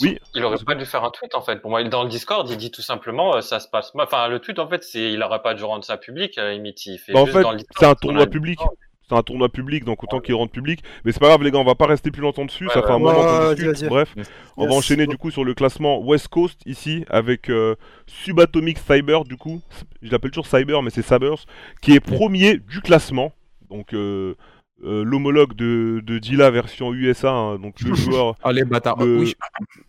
Oui. 0.00 0.18
il 0.34 0.42
aurait 0.44 0.56
pas 0.66 0.74
dû 0.74 0.84
faire 0.84 1.04
un 1.04 1.10
tweet 1.10 1.34
en 1.36 1.42
fait. 1.42 1.60
Pour 1.60 1.70
moi, 1.70 1.84
dans 1.84 2.02
le 2.02 2.08
Discord, 2.08 2.48
il 2.50 2.56
dit 2.56 2.70
tout 2.72 2.82
simplement 2.82 3.36
euh, 3.36 3.40
ça 3.40 3.60
se 3.60 3.68
passe. 3.68 3.94
mal. 3.94 4.06
Enfin, 4.06 4.26
le 4.26 4.40
tweet 4.40 4.58
en 4.58 4.66
fait, 4.68 4.82
c'est 4.82 5.12
il 5.12 5.22
aurait 5.22 5.42
pas 5.42 5.54
dû 5.54 5.62
rendre 5.62 5.84
ça 5.84 5.96
public. 5.96 6.36
Limite, 6.38 6.86
il 6.86 6.98
fait 6.98 7.12
Bah, 7.12 7.20
en 7.20 7.24
juste 7.26 7.36
fait, 7.36 7.42
dans 7.44 7.52
le 7.52 7.58
Discord, 7.58 7.78
c'est 7.78 7.86
un 7.86 7.94
tournoi 7.94 8.26
public. 8.26 8.58
C'est 9.12 9.18
un 9.18 9.22
tournoi 9.22 9.48
public, 9.50 9.84
donc 9.84 10.02
autant 10.02 10.20
qu'il 10.20 10.34
rentre 10.34 10.52
public. 10.52 10.82
Mais 11.04 11.12
c'est 11.12 11.20
pas 11.20 11.28
grave, 11.28 11.42
les 11.42 11.50
gars, 11.50 11.58
on 11.58 11.64
va 11.64 11.74
pas 11.74 11.86
rester 11.86 12.10
plus 12.10 12.22
longtemps 12.22 12.44
dessus. 12.44 12.66
Ouais, 12.66 12.72
ça 12.72 12.82
fait 12.82 12.90
un 12.90 12.98
moment 12.98 13.12
qu'on. 13.14 13.86
Bref, 13.88 14.14
Yes. 14.16 14.30
on 14.56 14.66
va 14.66 14.72
enchaîner 14.74 15.06
du 15.06 15.16
coup 15.18 15.30
sur 15.30 15.44
le 15.44 15.54
classement 15.54 16.00
West 16.00 16.28
Coast 16.28 16.60
ici 16.66 17.04
avec 17.10 17.50
euh, 17.50 17.74
Subatomic 18.06 18.78
Cyber, 18.78 19.24
du 19.24 19.36
coup. 19.36 19.60
Je 20.02 20.10
l'appelle 20.10 20.30
toujours 20.30 20.46
Cyber, 20.46 20.82
mais 20.82 20.90
c'est 20.90 21.02
Sabers, 21.02 21.44
qui 21.80 21.92
est 21.92 22.00
premier 22.00 22.56
du 22.58 22.80
classement. 22.80 23.32
Donc. 23.70 23.92
euh, 23.94 24.34
euh, 24.84 25.04
l'homologue 25.04 25.54
de, 25.54 26.02
de 26.04 26.18
Dilla 26.18 26.50
version 26.50 26.92
USA, 26.92 27.30
hein, 27.30 27.56
donc 27.60 27.80
le 27.82 27.94
joueur. 27.94 28.34
Ah, 28.42 28.50
les 28.52 28.64
bâtards. 28.64 28.96
Oui, 28.98 29.32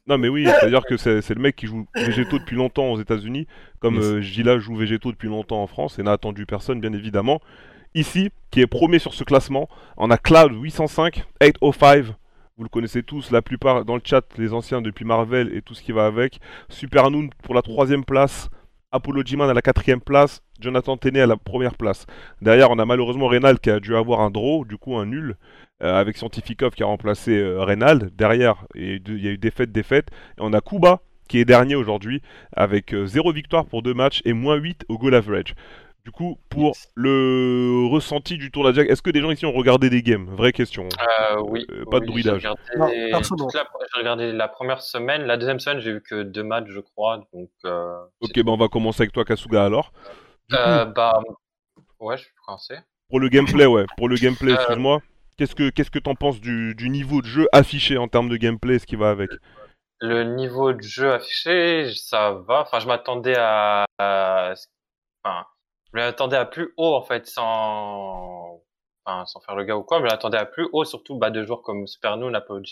Non, 0.06 0.20
mais 0.20 0.28
oui, 0.30 0.46
c'est-à-dire 0.46 0.84
que 0.86 0.98
c'est 0.98 1.24
c'est 1.24 1.34
le 1.34 1.42
mec 1.42 1.56
qui 1.56 1.66
joue 1.66 1.88
Végétaux 1.96 2.38
depuis 2.38 2.56
longtemps 2.56 2.92
aux 2.92 3.02
États-Unis, 3.02 3.48
comme 3.80 3.96
Yes. 3.96 4.04
euh, 4.06 4.22
Gila 4.22 4.60
joue 4.60 4.76
Végétaux 4.76 5.12
depuis 5.12 5.30
longtemps 5.30 5.64
en 5.64 5.68
France 5.68 5.98
et 5.98 6.04
n'a 6.04 6.12
attendu 6.12 6.46
personne, 6.46 6.80
bien 6.80 6.94
évidemment. 6.94 7.42
Ici, 7.96 8.30
qui 8.50 8.62
est 8.62 8.68
premier 8.68 9.00
sur 9.00 9.14
ce 9.14 9.24
classement, 9.24 9.70
on 9.98 10.10
a 10.10 10.18
Cloud 10.18 10.54
805, 10.54 11.26
805. 11.42 12.06
Vous 12.58 12.64
le 12.64 12.70
connaissez 12.70 13.04
tous, 13.04 13.32
la 13.32 13.42
plupart 13.42 13.86
dans 13.86 13.96
le 13.96 14.02
chat, 14.04 14.24
les 14.38 14.54
anciens 14.54 14.82
depuis 14.82 15.06
Marvel 15.06 15.56
et 15.56 15.62
tout 15.62 15.74
ce 15.74 15.82
qui 15.82 15.92
va 15.92 16.06
avec. 16.06 16.40
Supernoon 16.70 17.30
pour 17.44 17.54
la 17.54 17.62
troisième 17.62 18.04
place 18.04 18.50
Apollo 18.94 19.24
Jiman 19.26 19.50
à 19.50 19.56
la 19.56 19.64
quatrième 19.64 20.02
place, 20.02 20.44
Jonathan 20.60 20.98
Tene 20.98 21.18
à 21.18 21.26
la 21.26 21.36
première 21.36 21.76
place. 21.76 22.06
Derrière, 22.42 22.70
on 22.70 22.78
a 22.78 22.86
malheureusement 22.86 23.28
Reynald 23.28 23.60
qui 23.60 23.72
a 23.72 23.80
dû 23.80 23.96
avoir 23.96 24.22
un 24.22 24.30
draw, 24.30 24.66
du 24.66 24.78
coup 24.78 24.98
un 24.98 25.08
nul, 25.08 25.36
euh, 25.82 26.00
avec 26.00 26.16
Scientificov 26.16 26.74
qui 26.74 26.84
a 26.84 26.86
remplacé 26.86 27.32
euh, 27.32 27.64
Reynald. 27.64 28.16
Derrière, 28.16 28.66
il 28.76 29.02
y, 29.08 29.28
a 29.28 29.32
eu, 29.32 29.38
défaite, 29.40 29.72
défaite. 29.72 30.10
Et 30.38 30.42
on 30.42 30.54
a 30.54 30.62
Kuba 30.62 31.02
qui 31.28 31.40
est 31.40 31.46
dernier 31.46 31.74
aujourd'hui, 31.74 32.22
avec 32.56 32.94
0 32.94 33.32
victoire 33.32 33.66
pour 33.66 33.82
2 33.82 33.96
matchs 33.96 34.22
et 34.26 34.34
moins 34.34 34.56
8 34.56 34.86
au 34.90 35.00
goal 35.00 35.16
average. 35.16 35.56
Du 36.06 36.12
coup, 36.12 36.38
pour 36.50 36.76
le 36.96 37.88
ressenti 37.90 38.38
du 38.38 38.52
tour 38.52 38.66
d'Adiac, 38.66 38.90
est-ce 38.90 39.02
que 39.02 39.10
des 39.10 39.22
gens 39.22 39.32
ici 39.32 39.46
ont 39.46 39.54
regardé 39.54 39.90
des 39.90 40.02
games? 40.02 40.26
Vraie 40.36 40.52
question. 40.52 40.90
Euh, 41.00 41.42
oui. 41.48 41.66
Euh, 41.72 41.86
pas 41.90 42.02
de 42.02 42.10
oui. 42.12 42.22
J'ai 42.24 42.32
regardé, 42.32 42.62
toute 42.70 43.54
la, 43.54 43.64
j'ai 43.94 44.00
regardé 44.00 44.34
la 44.34 44.50
première 44.50 44.82
semaine. 44.82 45.22
La 45.24 45.38
deuxième 45.38 45.62
semaine, 45.62 45.80
j'ai 45.80 45.94
vu 45.94 46.02
que 46.02 46.24
deux 46.24 46.44
matchs, 46.44 46.68
je 46.68 46.82
crois. 46.82 47.22
Donc, 47.34 47.50
euh, 47.64 48.04
Ok, 48.20 48.34
ben 48.36 48.50
on 48.50 48.58
va 48.58 48.68
commencer 48.68 49.04
avec 49.04 49.14
toi, 49.14 49.24
Kasuga, 49.24 49.64
alors. 49.64 49.94
Coup, 50.52 50.58
bah, 50.94 51.22
ouais, 52.02 52.18
je 52.18 52.24
peux 52.26 52.30
commencer. 52.46 52.76
pour 53.10 53.22
le 53.22 53.30
gameplay, 53.30 53.66
ouais, 53.66 53.86
pour 53.96 54.10
le 54.10 54.16
gameplay, 54.18 54.54
excuse-moi. 54.54 55.02
Qu'est-ce 55.38 55.56
que 55.56 55.70
qu'est-ce 55.70 55.90
que 55.90 56.00
t'en 56.00 56.16
penses 56.16 56.42
du, 56.42 56.76
du 56.76 56.90
niveau 56.90 57.22
de 57.22 57.26
jeu 57.28 57.48
affiché 57.54 57.98
en 57.98 58.08
termes 58.10 58.30
de 58.30 58.36
gameplay, 58.38 58.78
ce 58.78 58.86
qui 58.86 58.98
va 58.98 59.10
avec? 59.10 59.32
Le 60.00 60.24
niveau 60.36 60.74
de 60.74 60.82
jeu 60.82 61.14
affiché, 61.14 61.92
ça 61.96 62.34
va. 62.46 62.62
Enfin, 62.62 62.80
je 62.80 62.88
m'attendais 62.88 63.36
à, 63.38 63.86
à- 64.00 64.54
enfin, 65.24 65.46
je 65.94 66.00
m'attendais 66.00 66.38
à 66.38 66.46
plus 66.46 66.74
haut 66.78 66.96
en 66.96 67.04
fait, 67.04 67.28
sans, 67.28 68.62
faire 69.46 69.56
le 69.56 69.64
gars 69.64 69.78
ou 69.78 69.84
quoi. 69.84 70.00
Je 70.00 70.04
m'attendais 70.04 70.38
à 70.38 70.46
plus 70.46 70.68
haut, 70.74 70.86
surtout 70.86 71.18
bah, 71.18 71.30
de 71.30 71.44
joueurs 71.44 71.62
comme 71.62 71.88
Supernoon, 71.88 72.34
Apollo 72.34 72.64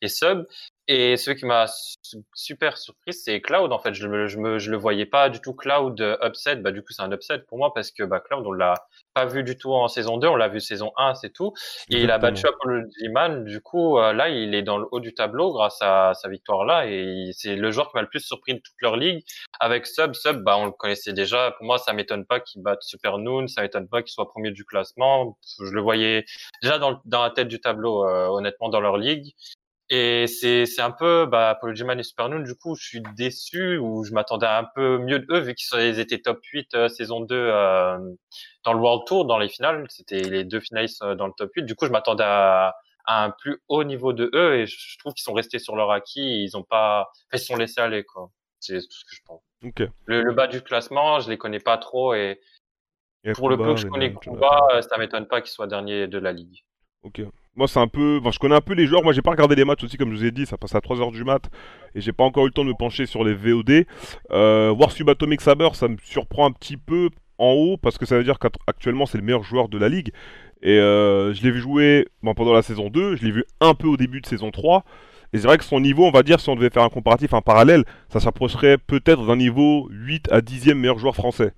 et 0.00 0.08
Sub. 0.08 0.46
Et 0.94 1.16
ce 1.16 1.30
qui 1.30 1.46
m'a 1.46 1.66
su- 1.68 2.18
super 2.34 2.76
surpris, 2.76 3.14
c'est 3.14 3.40
Cloud. 3.40 3.72
En 3.72 3.78
fait, 3.78 3.94
je 3.94 4.06
me, 4.06 4.26
je 4.26 4.36
me, 4.36 4.58
je 4.58 4.70
le 4.70 4.76
voyais 4.76 5.06
pas 5.06 5.30
du 5.30 5.40
tout 5.40 5.54
Cloud 5.54 5.98
euh, 6.02 6.18
upset. 6.22 6.56
Bah, 6.56 6.70
du 6.70 6.82
coup, 6.82 6.92
c'est 6.92 7.00
un 7.00 7.10
upset 7.12 7.38
pour 7.38 7.56
moi 7.56 7.72
parce 7.72 7.90
que 7.90 8.02
bah, 8.02 8.20
Cloud, 8.20 8.44
on 8.46 8.52
l'a 8.52 8.74
pas 9.14 9.24
vu 9.24 9.42
du 9.42 9.56
tout 9.56 9.72
en 9.72 9.88
saison 9.88 10.18
2. 10.18 10.28
On 10.28 10.36
l'a 10.36 10.48
vu 10.48 10.60
saison 10.60 10.92
1, 10.98 11.14
c'est 11.14 11.30
tout. 11.30 11.54
Et 11.88 12.02
il 12.02 12.10
a 12.10 12.18
battu 12.18 12.46
Apollo 12.46 12.82
G-Man. 13.00 13.44
Du 13.46 13.62
coup, 13.62 13.98
euh, 13.98 14.12
là, 14.12 14.28
il 14.28 14.54
est 14.54 14.60
dans 14.62 14.76
le 14.76 14.86
haut 14.90 15.00
du 15.00 15.14
tableau 15.14 15.54
grâce 15.54 15.78
à 15.80 16.12
sa 16.12 16.28
victoire 16.28 16.66
là. 16.66 16.86
Et 16.86 17.30
c'est 17.32 17.56
le 17.56 17.70
joueur 17.70 17.88
qui 17.88 17.96
m'a 17.96 18.02
le 18.02 18.08
plus 18.10 18.20
surpris 18.20 18.52
de 18.52 18.58
toute 18.60 18.74
leur 18.82 18.96
ligue. 18.98 19.24
Avec 19.60 19.86
Sub, 19.86 20.12
Sub, 20.12 20.42
bah, 20.44 20.58
on 20.58 20.66
le 20.66 20.72
connaissait 20.72 21.14
déjà. 21.14 21.52
Pour 21.52 21.64
moi, 21.64 21.78
ça 21.78 21.94
m'étonne 21.94 22.26
pas 22.26 22.38
qu'il 22.40 22.62
batte 22.62 22.82
Super 22.82 23.16
Noon. 23.16 23.48
Ça 23.48 23.62
m'étonne 23.62 23.88
pas 23.88 24.02
qu'il 24.02 24.12
soit 24.12 24.28
premier 24.28 24.50
du 24.50 24.66
classement. 24.66 25.38
Je 25.58 25.72
le 25.72 25.80
voyais 25.80 26.26
déjà 26.62 26.78
dans 26.78 27.00
la 27.22 27.30
tête 27.30 27.48
du 27.48 27.62
tableau, 27.62 28.04
euh, 28.06 28.26
honnêtement, 28.26 28.68
dans 28.68 28.80
leur 28.80 28.98
ligue. 28.98 29.32
Et 29.94 30.26
c'est 30.26 30.64
c'est 30.64 30.80
un 30.80 30.90
peu 30.90 31.26
bah 31.26 31.50
Apollo 31.50 31.74
G-Man 31.74 32.00
et 32.00 32.02
Super 32.02 32.30
Noon, 32.30 32.40
du 32.40 32.54
coup 32.54 32.74
je 32.76 32.82
suis 32.82 33.02
déçu 33.14 33.76
ou 33.76 34.04
je 34.04 34.14
m'attendais 34.14 34.46
à 34.46 34.56
un 34.56 34.64
peu 34.64 34.96
mieux 34.96 35.18
de 35.18 35.26
eux 35.30 35.40
vu 35.40 35.54
qu'ils 35.54 36.00
étaient 36.00 36.18
top 36.18 36.42
8 36.42 36.72
euh, 36.72 36.88
saison 36.88 37.20
2 37.20 37.34
euh, 37.36 37.98
dans 38.64 38.72
le 38.72 38.80
World 38.80 39.06
Tour 39.06 39.26
dans 39.26 39.38
les 39.38 39.50
finales, 39.50 39.84
c'était 39.90 40.22
les 40.22 40.44
deux 40.44 40.60
finalistes 40.60 41.02
euh, 41.02 41.14
dans 41.14 41.26
le 41.26 41.34
top 41.36 41.50
8. 41.54 41.64
Du 41.64 41.74
coup, 41.74 41.84
je 41.84 41.90
m'attendais 41.90 42.24
à, 42.24 42.74
à 43.04 43.24
un 43.24 43.30
plus 43.32 43.60
haut 43.68 43.84
niveau 43.84 44.14
de 44.14 44.30
eux 44.32 44.60
et 44.60 44.66
je 44.66 44.98
trouve 44.98 45.12
qu'ils 45.12 45.24
sont 45.24 45.34
restés 45.34 45.58
sur 45.58 45.76
leur 45.76 45.90
acquis, 45.90 46.42
ils 46.42 46.56
ont 46.56 46.62
pas 46.62 47.10
enfin, 47.30 47.34
ils 47.34 47.38
sont 47.40 47.56
laissés 47.56 47.82
aller 47.82 48.02
quoi. 48.02 48.30
C'est 48.60 48.78
tout 48.78 48.96
ce 48.96 49.04
que 49.04 49.14
je 49.14 49.20
pense. 49.26 49.42
Le, 50.06 50.22
le 50.22 50.32
bas 50.32 50.46
du 50.46 50.62
classement, 50.62 51.20
je 51.20 51.28
les 51.28 51.36
connais 51.36 51.60
pas 51.60 51.76
trop 51.76 52.14
et 52.14 52.40
Et 53.24 53.32
pour 53.32 53.50
le 53.50 53.58
peu 53.58 53.74
que 53.74 53.80
je 53.80 53.88
connais 53.88 54.14
Kuba, 54.14 54.80
ça 54.80 54.96
m'étonne 54.96 55.28
pas 55.28 55.42
qu'il 55.42 55.50
soit 55.50 55.66
dernier 55.66 56.06
de 56.06 56.16
la 56.16 56.32
ligue. 56.32 56.64
Ok. 57.02 57.20
Moi, 57.54 57.68
c'est 57.68 57.80
un 57.80 57.88
peu. 57.88 58.18
Enfin, 58.20 58.30
je 58.30 58.38
connais 58.38 58.54
un 58.54 58.62
peu 58.62 58.72
les 58.72 58.86
joueurs. 58.86 59.02
Moi, 59.02 59.12
j'ai 59.12 59.20
pas 59.20 59.30
regardé 59.30 59.54
les 59.54 59.64
matchs 59.64 59.84
aussi, 59.84 59.98
comme 59.98 60.10
je 60.12 60.16
vous 60.16 60.24
ai 60.24 60.30
dit. 60.30 60.46
Ça 60.46 60.56
passe 60.56 60.74
à 60.74 60.78
3h 60.78 61.12
du 61.12 61.22
mat. 61.22 61.50
Et 61.94 62.00
j'ai 62.00 62.12
pas 62.12 62.24
encore 62.24 62.44
eu 62.44 62.48
le 62.48 62.52
temps 62.52 62.64
de 62.64 62.70
me 62.70 62.74
pencher 62.74 63.04
sur 63.04 63.24
les 63.24 63.34
VOD. 63.34 63.84
Euh, 64.30 64.72
voir 64.74 64.90
Subatomic 64.90 65.42
Saber, 65.42 65.68
ça 65.74 65.88
me 65.88 65.96
surprend 66.02 66.46
un 66.46 66.52
petit 66.52 66.78
peu 66.78 67.10
en 67.36 67.52
haut. 67.52 67.76
Parce 67.76 67.98
que 67.98 68.06
ça 68.06 68.16
veut 68.16 68.24
dire 68.24 68.38
qu'actuellement, 68.38 69.04
c'est 69.04 69.18
le 69.18 69.24
meilleur 69.24 69.42
joueur 69.42 69.68
de 69.68 69.76
la 69.76 69.90
ligue. 69.90 70.12
Et 70.62 70.78
euh, 70.78 71.34
je 71.34 71.42
l'ai 71.42 71.50
vu 71.50 71.60
jouer 71.60 72.08
bon, 72.22 72.32
pendant 72.32 72.54
la 72.54 72.62
saison 72.62 72.88
2. 72.88 73.16
Je 73.16 73.24
l'ai 73.24 73.32
vu 73.32 73.44
un 73.60 73.74
peu 73.74 73.86
au 73.86 73.98
début 73.98 74.22
de 74.22 74.26
saison 74.26 74.50
3. 74.50 74.84
Et 75.34 75.38
c'est 75.38 75.46
vrai 75.46 75.58
que 75.58 75.64
son 75.64 75.80
niveau, 75.80 76.06
on 76.06 76.10
va 76.10 76.22
dire, 76.22 76.40
si 76.40 76.48
on 76.48 76.56
devait 76.56 76.70
faire 76.70 76.84
un 76.84 76.90
comparatif, 76.90 77.34
un 77.34 77.42
parallèle, 77.42 77.84
ça 78.08 78.20
s'approcherait 78.20 78.78
peut-être 78.78 79.26
d'un 79.26 79.36
niveau 79.36 79.88
8 79.90 80.32
à 80.32 80.40
10e 80.40 80.74
meilleur 80.74 80.98
joueur 80.98 81.14
français. 81.14 81.52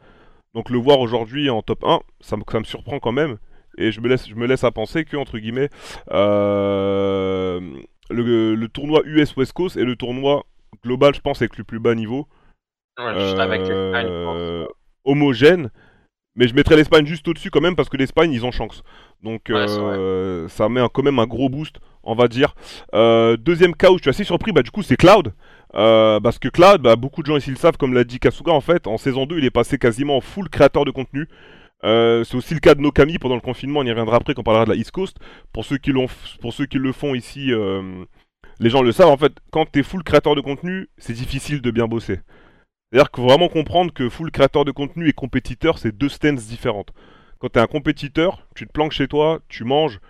Donc 0.55 0.71
le 0.71 0.79
voir 0.79 0.99
aujourd'hui 1.01 1.51
en 1.51 1.63
top 1.63 1.85
1, 1.85 2.01
ça 2.21 2.37
me, 2.37 2.43
ça 2.51 2.59
me 2.59 2.65
surprend 2.65 2.99
quand 2.99 3.13
même. 3.13 3.37
Et 3.79 3.91
je 3.93 4.01
me 4.01 4.09
laisse, 4.09 4.29
je 4.29 4.35
me 4.35 4.47
laisse 4.47 4.65
à 4.65 4.71
penser 4.71 5.05
que, 5.05 5.17
entre 5.17 5.39
guillemets, 5.39 5.69
euh, 6.13 7.61
le, 8.11 8.55
le 8.55 8.69
tournoi 8.69 9.03
US 9.05 9.37
West 9.37 9.53
Coast 9.53 9.77
est 9.77 9.85
le 9.85 9.97
tournoi 9.97 10.45
global, 10.85 11.15
je 11.15 11.21
pense, 11.21 11.41
avec 11.43 11.57
le 11.59 11.65
plus 11.65 11.79
bas 11.81 11.95
niveau. 11.95 12.27
Ouais, 12.99 13.19
juste 13.19 13.39
avec 13.39 13.63
euh, 13.63 14.67
homogène. 15.05 15.71
Mais 16.37 16.49
je 16.49 16.55
mettrais 16.55 16.75
l'Espagne 16.77 17.07
juste 17.07 17.29
au-dessus 17.29 17.51
quand 17.51 17.61
même 17.61 17.77
parce 17.77 17.89
que 17.89 17.97
l'Espagne, 17.97 18.33
ils 18.33 18.45
ont 18.45 18.51
chance. 18.51 18.83
Donc 19.23 19.43
Ouais, 19.49 19.55
euh, 19.79 20.49
ça 20.49 20.69
met 20.69 20.81
un- 20.81 20.89
quand 20.89 21.03
même 21.05 21.21
un 21.21 21.27
gros 21.27 21.49
boost, 21.49 21.77
on 22.03 22.15
va 22.17 22.27
dire. 22.27 22.57
Euh, 22.93 23.37
deuxième 23.37 23.75
cas 23.77 23.91
où 23.91 23.99
je 23.99 24.03
suis 24.03 24.11
assez 24.11 24.25
surpris, 24.25 24.51
bah, 24.51 24.63
du 24.63 24.73
coup, 24.73 24.83
c'est 24.83 24.97
Cloud. 24.97 25.33
Euh, 25.77 26.19
parce 26.21 26.41
que 26.41 26.49
Cloud, 26.49 26.83
bah, 26.83 26.97
beaucoup 26.97 27.23
de 27.23 27.27
gens 27.27 27.37
ici 27.37 27.51
le 27.51 27.57
savent, 27.57 27.77
comme 27.77 27.95
l'a 27.95 28.03
dit 28.05 28.19
Kasuga, 28.19 28.53
en 28.53 28.61
fait, 28.61 28.89
en 28.89 28.97
saison 28.97 29.27
2, 29.27 29.39
il 29.39 29.45
est 29.45 29.51
passé 29.51 29.79
quasiment 29.79 30.17
en 30.17 30.21
full 30.21 30.49
créateur 30.49 30.85
de 30.85 30.91
contenu. 30.91 31.29
Euh, 31.85 32.25
c'est 32.25 32.37
aussi 32.37 32.55
le 32.55 32.61
cas 32.61 32.75
de 32.75 32.81
Nokami 32.81 33.19
pendant 33.19 33.35
le 33.35 33.41
confinement, 33.41 33.81
on 33.81 33.85
y 33.85 33.91
reviendra 33.91 34.17
après 34.17 34.35
quand 34.35 34.41
on 34.41 34.45
parlera 34.45 34.65
de 34.65 34.71
la 34.71 34.77
East 34.77 34.91
Coast. 34.91 35.19
Pour 35.53 35.65
ceux 35.65 35.77
qui, 35.77 35.93
le 35.93 36.93
font 36.93 37.15
ici, 37.15 37.53
euh, 37.53 38.05
les 38.59 38.71
gens 38.71 38.83
le 38.83 38.93
savent, 38.93 39.09
en 39.09 39.17
fait, 39.17 39.33
quand 39.51 39.71
tu 39.71 39.81
es 39.81 39.83
full 39.83 40.03
créateur 40.03 40.35
de 40.35 40.41
contenu, 40.41 40.89
c'est 40.97 41.13
difficile 41.13 41.61
de 41.61 41.71
bien 41.71 41.87
bosser. 41.87 42.21
C'est-à-dire 42.91 43.11
qu'il 43.11 43.23
faut 43.23 43.29
vraiment 43.29 43.49
comprendre 43.49 43.93
que 43.93 44.09
full 44.09 44.31
créateur 44.31 44.65
de 44.65 44.71
contenu 44.71 45.09
et 45.09 45.13
compétiteur, 45.13 45.79
c'est 45.79 45.97
deux 45.97 46.09
stances 46.09 46.47
différentes. 46.47 46.93
Quand 47.39 47.49
tu 47.49 47.59
es 47.59 47.63
un 47.63 47.67
compétiteur, 47.67 48.47
tu 48.55 48.67
te 48.67 48.73
planques 48.73 48.93
chez 48.93 49.09
toi, 49.09 49.41
tu 49.49 49.65
manges, 49.65 50.01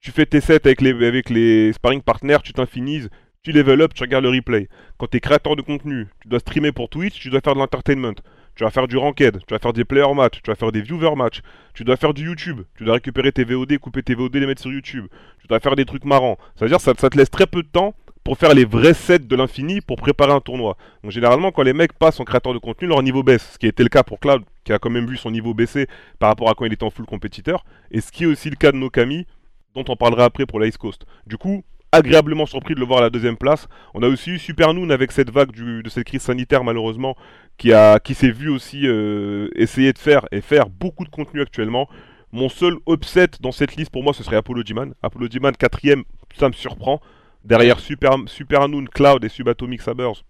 tu 0.00 0.10
fais 0.10 0.26
tes 0.26 0.40
sets 0.40 0.66
avec 0.66 0.80
les, 0.80 1.72
sparring 1.72 2.02
partners, 2.02 2.38
tu 2.42 2.52
t'infinises, 2.52 3.10
tu 3.42 3.52
level 3.52 3.82
up, 3.82 3.94
tu 3.94 4.02
regardes 4.02 4.24
le 4.24 4.30
replay. 4.30 4.68
Quand 4.98 5.06
tu 5.06 5.18
es 5.18 5.20
créateur 5.20 5.54
de 5.54 5.62
contenu, 5.62 6.08
tu 6.22 6.28
dois 6.28 6.40
streamer 6.40 6.72
pour 6.72 6.88
Twitch, 6.88 7.20
tu 7.20 7.30
dois 7.30 7.40
faire 7.40 7.54
de 7.54 7.60
l'entertainment. 7.60 8.14
Tu 8.60 8.64
vas 8.64 8.70
faire 8.70 8.88
du 8.88 8.98
ranked, 8.98 9.38
tu 9.46 9.54
vas 9.54 9.58
faire 9.58 9.72
des 9.72 9.86
player 9.86 10.12
match, 10.14 10.42
tu 10.42 10.50
vas 10.50 10.54
faire 10.54 10.70
des 10.70 10.82
viewer 10.82 11.14
match, 11.16 11.40
tu 11.72 11.82
dois 11.82 11.96
faire 11.96 12.12
du 12.12 12.26
YouTube, 12.26 12.60
tu 12.76 12.84
dois 12.84 12.92
récupérer 12.96 13.32
tes 13.32 13.42
VOD, 13.42 13.78
couper 13.78 14.02
tes 14.02 14.14
VOD, 14.14 14.36
les 14.36 14.46
mettre 14.46 14.60
sur 14.60 14.70
YouTube, 14.70 15.06
tu 15.40 15.46
dois 15.46 15.60
faire 15.60 15.76
des 15.76 15.86
trucs 15.86 16.04
marrants. 16.04 16.36
Ça 16.56 16.66
veut 16.66 16.68
dire 16.68 16.76
que 16.76 16.82
ça, 16.82 16.92
ça 16.98 17.08
te 17.08 17.16
laisse 17.16 17.30
très 17.30 17.46
peu 17.46 17.62
de 17.62 17.68
temps 17.68 17.94
pour 18.22 18.36
faire 18.36 18.52
les 18.52 18.66
vrais 18.66 18.92
sets 18.92 19.20
de 19.20 19.34
l'infini 19.34 19.80
pour 19.80 19.96
préparer 19.96 20.32
un 20.32 20.40
tournoi. 20.40 20.76
Donc 21.02 21.10
généralement 21.10 21.52
quand 21.52 21.62
les 21.62 21.72
mecs 21.72 21.94
passent 21.94 22.20
en 22.20 22.24
créateur 22.24 22.52
de 22.52 22.58
contenu, 22.58 22.86
leur 22.86 23.02
niveau 23.02 23.22
baisse, 23.22 23.52
ce 23.54 23.58
qui 23.58 23.66
était 23.66 23.82
le 23.82 23.88
cas 23.88 24.02
pour 24.02 24.20
Cloud, 24.20 24.42
qui 24.64 24.74
a 24.74 24.78
quand 24.78 24.90
même 24.90 25.06
vu 25.06 25.16
son 25.16 25.30
niveau 25.30 25.54
baisser 25.54 25.86
par 26.18 26.28
rapport 26.28 26.50
à 26.50 26.54
quand 26.54 26.66
il 26.66 26.72
était 26.74 26.84
en 26.84 26.90
full 26.90 27.06
compétiteur, 27.06 27.64
et 27.90 28.02
ce 28.02 28.12
qui 28.12 28.24
est 28.24 28.26
aussi 28.26 28.50
le 28.50 28.56
cas 28.56 28.72
de 28.72 28.76
Nokami, 28.76 29.26
dont 29.74 29.84
on 29.88 29.96
parlera 29.96 30.26
après 30.26 30.44
pour 30.44 30.60
l'Ice 30.60 30.76
Coast. 30.76 31.06
Du 31.26 31.38
coup, 31.38 31.64
agréablement 31.92 32.46
surpris 32.46 32.74
de 32.74 32.80
le 32.80 32.86
voir 32.86 33.00
à 33.00 33.02
la 33.02 33.10
deuxième 33.10 33.36
place. 33.36 33.68
On 33.94 34.02
a 34.02 34.08
aussi 34.08 34.30
eu 34.30 34.38
Super 34.38 34.74
Noon 34.74 34.90
avec 34.90 35.12
cette 35.12 35.30
vague 35.30 35.52
de 35.52 35.88
cette 35.88 36.04
crise 36.04 36.22
sanitaire 36.22 36.64
malheureusement, 36.64 37.16
qui, 37.60 37.72
a, 37.74 38.00
qui 38.00 38.14
s'est 38.14 38.30
vu 38.30 38.48
aussi 38.48 38.86
euh, 38.88 39.48
essayer 39.54 39.92
de 39.92 39.98
faire 39.98 40.26
et 40.32 40.40
faire 40.40 40.70
beaucoup 40.70 41.04
de 41.04 41.10
contenu 41.10 41.42
actuellement. 41.42 41.88
Mon 42.32 42.48
seul 42.48 42.76
upset 42.88 43.28
dans 43.40 43.52
cette 43.52 43.76
liste 43.76 43.90
pour 43.92 44.02
moi 44.02 44.14
ce 44.14 44.22
serait 44.24 44.36
Apollo 44.36 44.62
G-Man. 44.64 44.94
Apollo 45.02 45.28
G-Man 45.30 45.54
quatrième, 45.56 46.04
ça 46.38 46.48
me 46.48 46.54
surprend. 46.54 47.00
Derrière 47.44 47.78
Super, 47.78 48.12
Super 48.26 48.68
Noon, 48.68 48.86
Cloud 48.86 49.22
et 49.24 49.28
Subatomic 49.28 49.82
Sabers. 49.82 50.24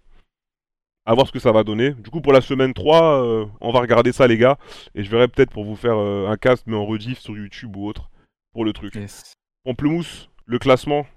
À 1.05 1.13
voir 1.15 1.25
ce 1.25 1.31
que 1.31 1.39
ça 1.39 1.51
va 1.51 1.63
donner. 1.63 1.91
Du 1.91 2.09
coup, 2.09 2.21
pour 2.21 2.31
la 2.33 2.41
semaine 2.41 2.73
3, 2.73 3.23
euh, 3.25 3.45
on 3.59 3.71
va 3.71 3.79
regarder 3.79 4.11
ça, 4.11 4.27
les 4.27 4.37
gars. 4.37 4.57
Et 4.93 5.03
je 5.03 5.09
verrai 5.09 5.27
peut-être 5.27 5.49
pour 5.51 5.63
vous 5.65 5.75
faire 5.75 5.97
euh, 5.97 6.27
un 6.29 6.37
cast, 6.37 6.67
mais 6.67 6.75
en 6.75 6.85
rediff 6.85 7.19
sur 7.19 7.35
YouTube 7.35 7.75
ou 7.75 7.87
autre, 7.87 8.11
pour 8.53 8.65
le 8.65 8.71
truc. 8.71 8.93
Yes. 8.95 9.33
Pamplemousse, 9.65 10.29
le 10.45 10.59
classement, 10.59 11.07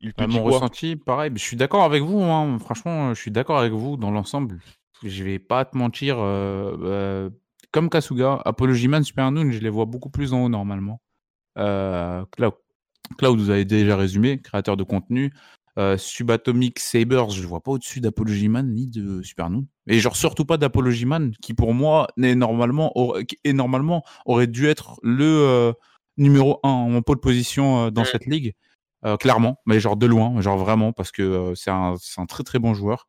il 0.00 0.12
te 0.12 0.18
Bah, 0.22 0.26
dit 0.26 0.36
mon 0.36 0.42
quoi? 0.42 0.54
ressenti, 0.54 0.96
pareil, 0.96 1.30
je 1.34 1.40
suis 1.40 1.56
d'accord 1.56 1.84
avec 1.84 2.02
vous. 2.02 2.20
hein. 2.22 2.58
Franchement, 2.58 3.14
je 3.14 3.20
suis 3.20 3.30
d'accord 3.30 3.58
avec 3.58 3.72
vous 3.72 3.96
dans 3.96 4.10
l'ensemble. 4.10 4.58
Je 5.04 5.24
vais 5.24 5.38
pas 5.38 5.64
te 5.64 5.76
mentir. 5.76 6.18
euh, 6.18 6.76
euh, 6.82 7.30
comme 7.72 7.90
Kasuga, 7.90 8.40
Apollo 8.44 8.74
G-Man, 8.74 9.04
Super 9.04 9.30
Noon, 9.30 9.50
je 9.50 9.58
les 9.58 9.68
vois 9.68 9.84
beaucoup 9.84 10.10
plus 10.10 10.32
en 10.32 10.44
haut 10.44 10.48
normalement. 10.48 11.00
Euh, 11.58 12.24
Cloud, 12.32 12.54
Cloud, 13.18 13.38
vous 13.38 13.50
avez 13.50 13.64
déjà 13.64 13.96
résumé, 13.96 14.40
créateur 14.40 14.76
de 14.76 14.84
contenu. 14.84 15.32
Euh, 15.78 15.96
Subatomic 15.96 16.78
Sabers, 16.80 17.30
je 17.30 17.40
le 17.42 17.46
vois 17.46 17.60
pas 17.60 17.70
au-dessus 17.72 18.00
d'Apollo 18.00 18.32
G-Man 18.32 18.72
ni 18.74 18.88
de 18.88 19.22
Super 19.22 19.48
Noon. 19.50 19.66
Et 19.86 20.00
genre 20.00 20.16
surtout 20.16 20.44
pas 20.44 20.56
d'Apollo 20.56 20.90
G-Man, 20.90 21.32
qui 21.40 21.54
pour 21.54 21.72
moi 21.74 22.08
n'est 22.16 22.34
normalement, 22.34 22.90
aurait- 22.98 23.26
est 23.44 23.52
normalement 23.52 24.02
aurait 24.26 24.48
dû 24.48 24.66
être 24.66 24.98
le 25.04 25.24
euh, 25.24 25.72
numéro 26.16 26.58
1 26.64 26.68
en 26.68 27.02
pole 27.02 27.20
position 27.20 27.86
euh, 27.86 27.90
dans 27.90 28.02
cette 28.12 28.26
ligue. 28.26 28.54
Clairement, 29.16 29.58
mais 29.66 29.78
genre 29.78 29.96
de 29.96 30.06
loin, 30.06 30.40
genre 30.40 30.58
vraiment, 30.58 30.92
parce 30.92 31.12
que 31.12 31.52
c'est 31.54 31.70
un, 31.70 31.94
c'est 32.00 32.20
un 32.20 32.26
très 32.26 32.42
très 32.42 32.58
bon 32.58 32.74
joueur. 32.74 33.06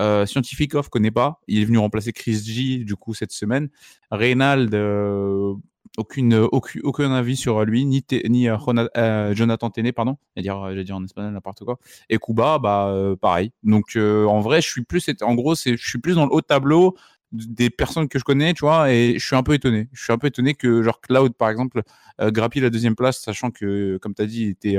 Euh, 0.00 0.26
Scientificov 0.26 0.88
connaît 0.90 1.10
pas, 1.10 1.40
il 1.48 1.60
est 1.60 1.64
venu 1.64 1.78
remplacer 1.78 2.12
Chris 2.12 2.40
G 2.44 2.84
du 2.84 2.96
coup 2.96 3.14
cette 3.14 3.32
semaine. 3.32 3.68
Reynald, 4.10 4.74
euh, 4.74 5.54
aucune, 5.98 6.34
aucun, 6.34 7.12
avis 7.12 7.36
sur 7.36 7.64
lui, 7.64 7.84
ni, 7.84 8.04
ni 8.28 8.48
euh, 8.48 8.56
euh, 8.96 9.34
Jonathan 9.34 9.70
Tene, 9.70 9.92
pardon, 9.92 10.16
j'allais 10.36 10.84
dire 10.84 10.96
en 10.96 11.04
espagnol 11.04 11.32
n'importe 11.32 11.64
quoi. 11.64 11.78
Et 12.08 12.18
Kuba, 12.18 12.58
bah 12.58 12.88
euh, 12.88 13.16
pareil. 13.16 13.52
Donc 13.62 13.96
en 13.96 14.40
vrai, 14.40 14.60
je 14.60 14.68
suis 14.68 14.84
plus, 14.84 15.10
en 15.22 15.34
gros, 15.34 15.54
je 15.54 15.76
suis 15.76 15.98
plus 15.98 16.14
dans 16.14 16.26
le 16.26 16.32
haut 16.32 16.40
tableau 16.40 16.96
des 17.32 17.68
personnes 17.68 18.08
que 18.08 18.18
je 18.18 18.24
connais, 18.24 18.54
tu 18.54 18.60
vois, 18.60 18.90
et 18.90 19.18
je 19.18 19.26
suis 19.26 19.36
un 19.36 19.42
peu 19.42 19.54
étonné. 19.54 19.88
Je 19.92 20.02
suis 20.02 20.12
un 20.12 20.18
peu 20.18 20.28
étonné 20.28 20.54
que, 20.54 20.82
genre, 20.82 21.00
Cloud, 21.00 21.34
par 21.34 21.50
exemple, 21.50 21.82
grappille 22.18 22.62
la 22.62 22.70
deuxième 22.70 22.94
place, 22.96 23.20
sachant 23.20 23.50
que, 23.50 23.98
comme 23.98 24.14
tu 24.14 24.22
as 24.22 24.26
dit, 24.26 24.42
il 24.44 24.48
était 24.50 24.78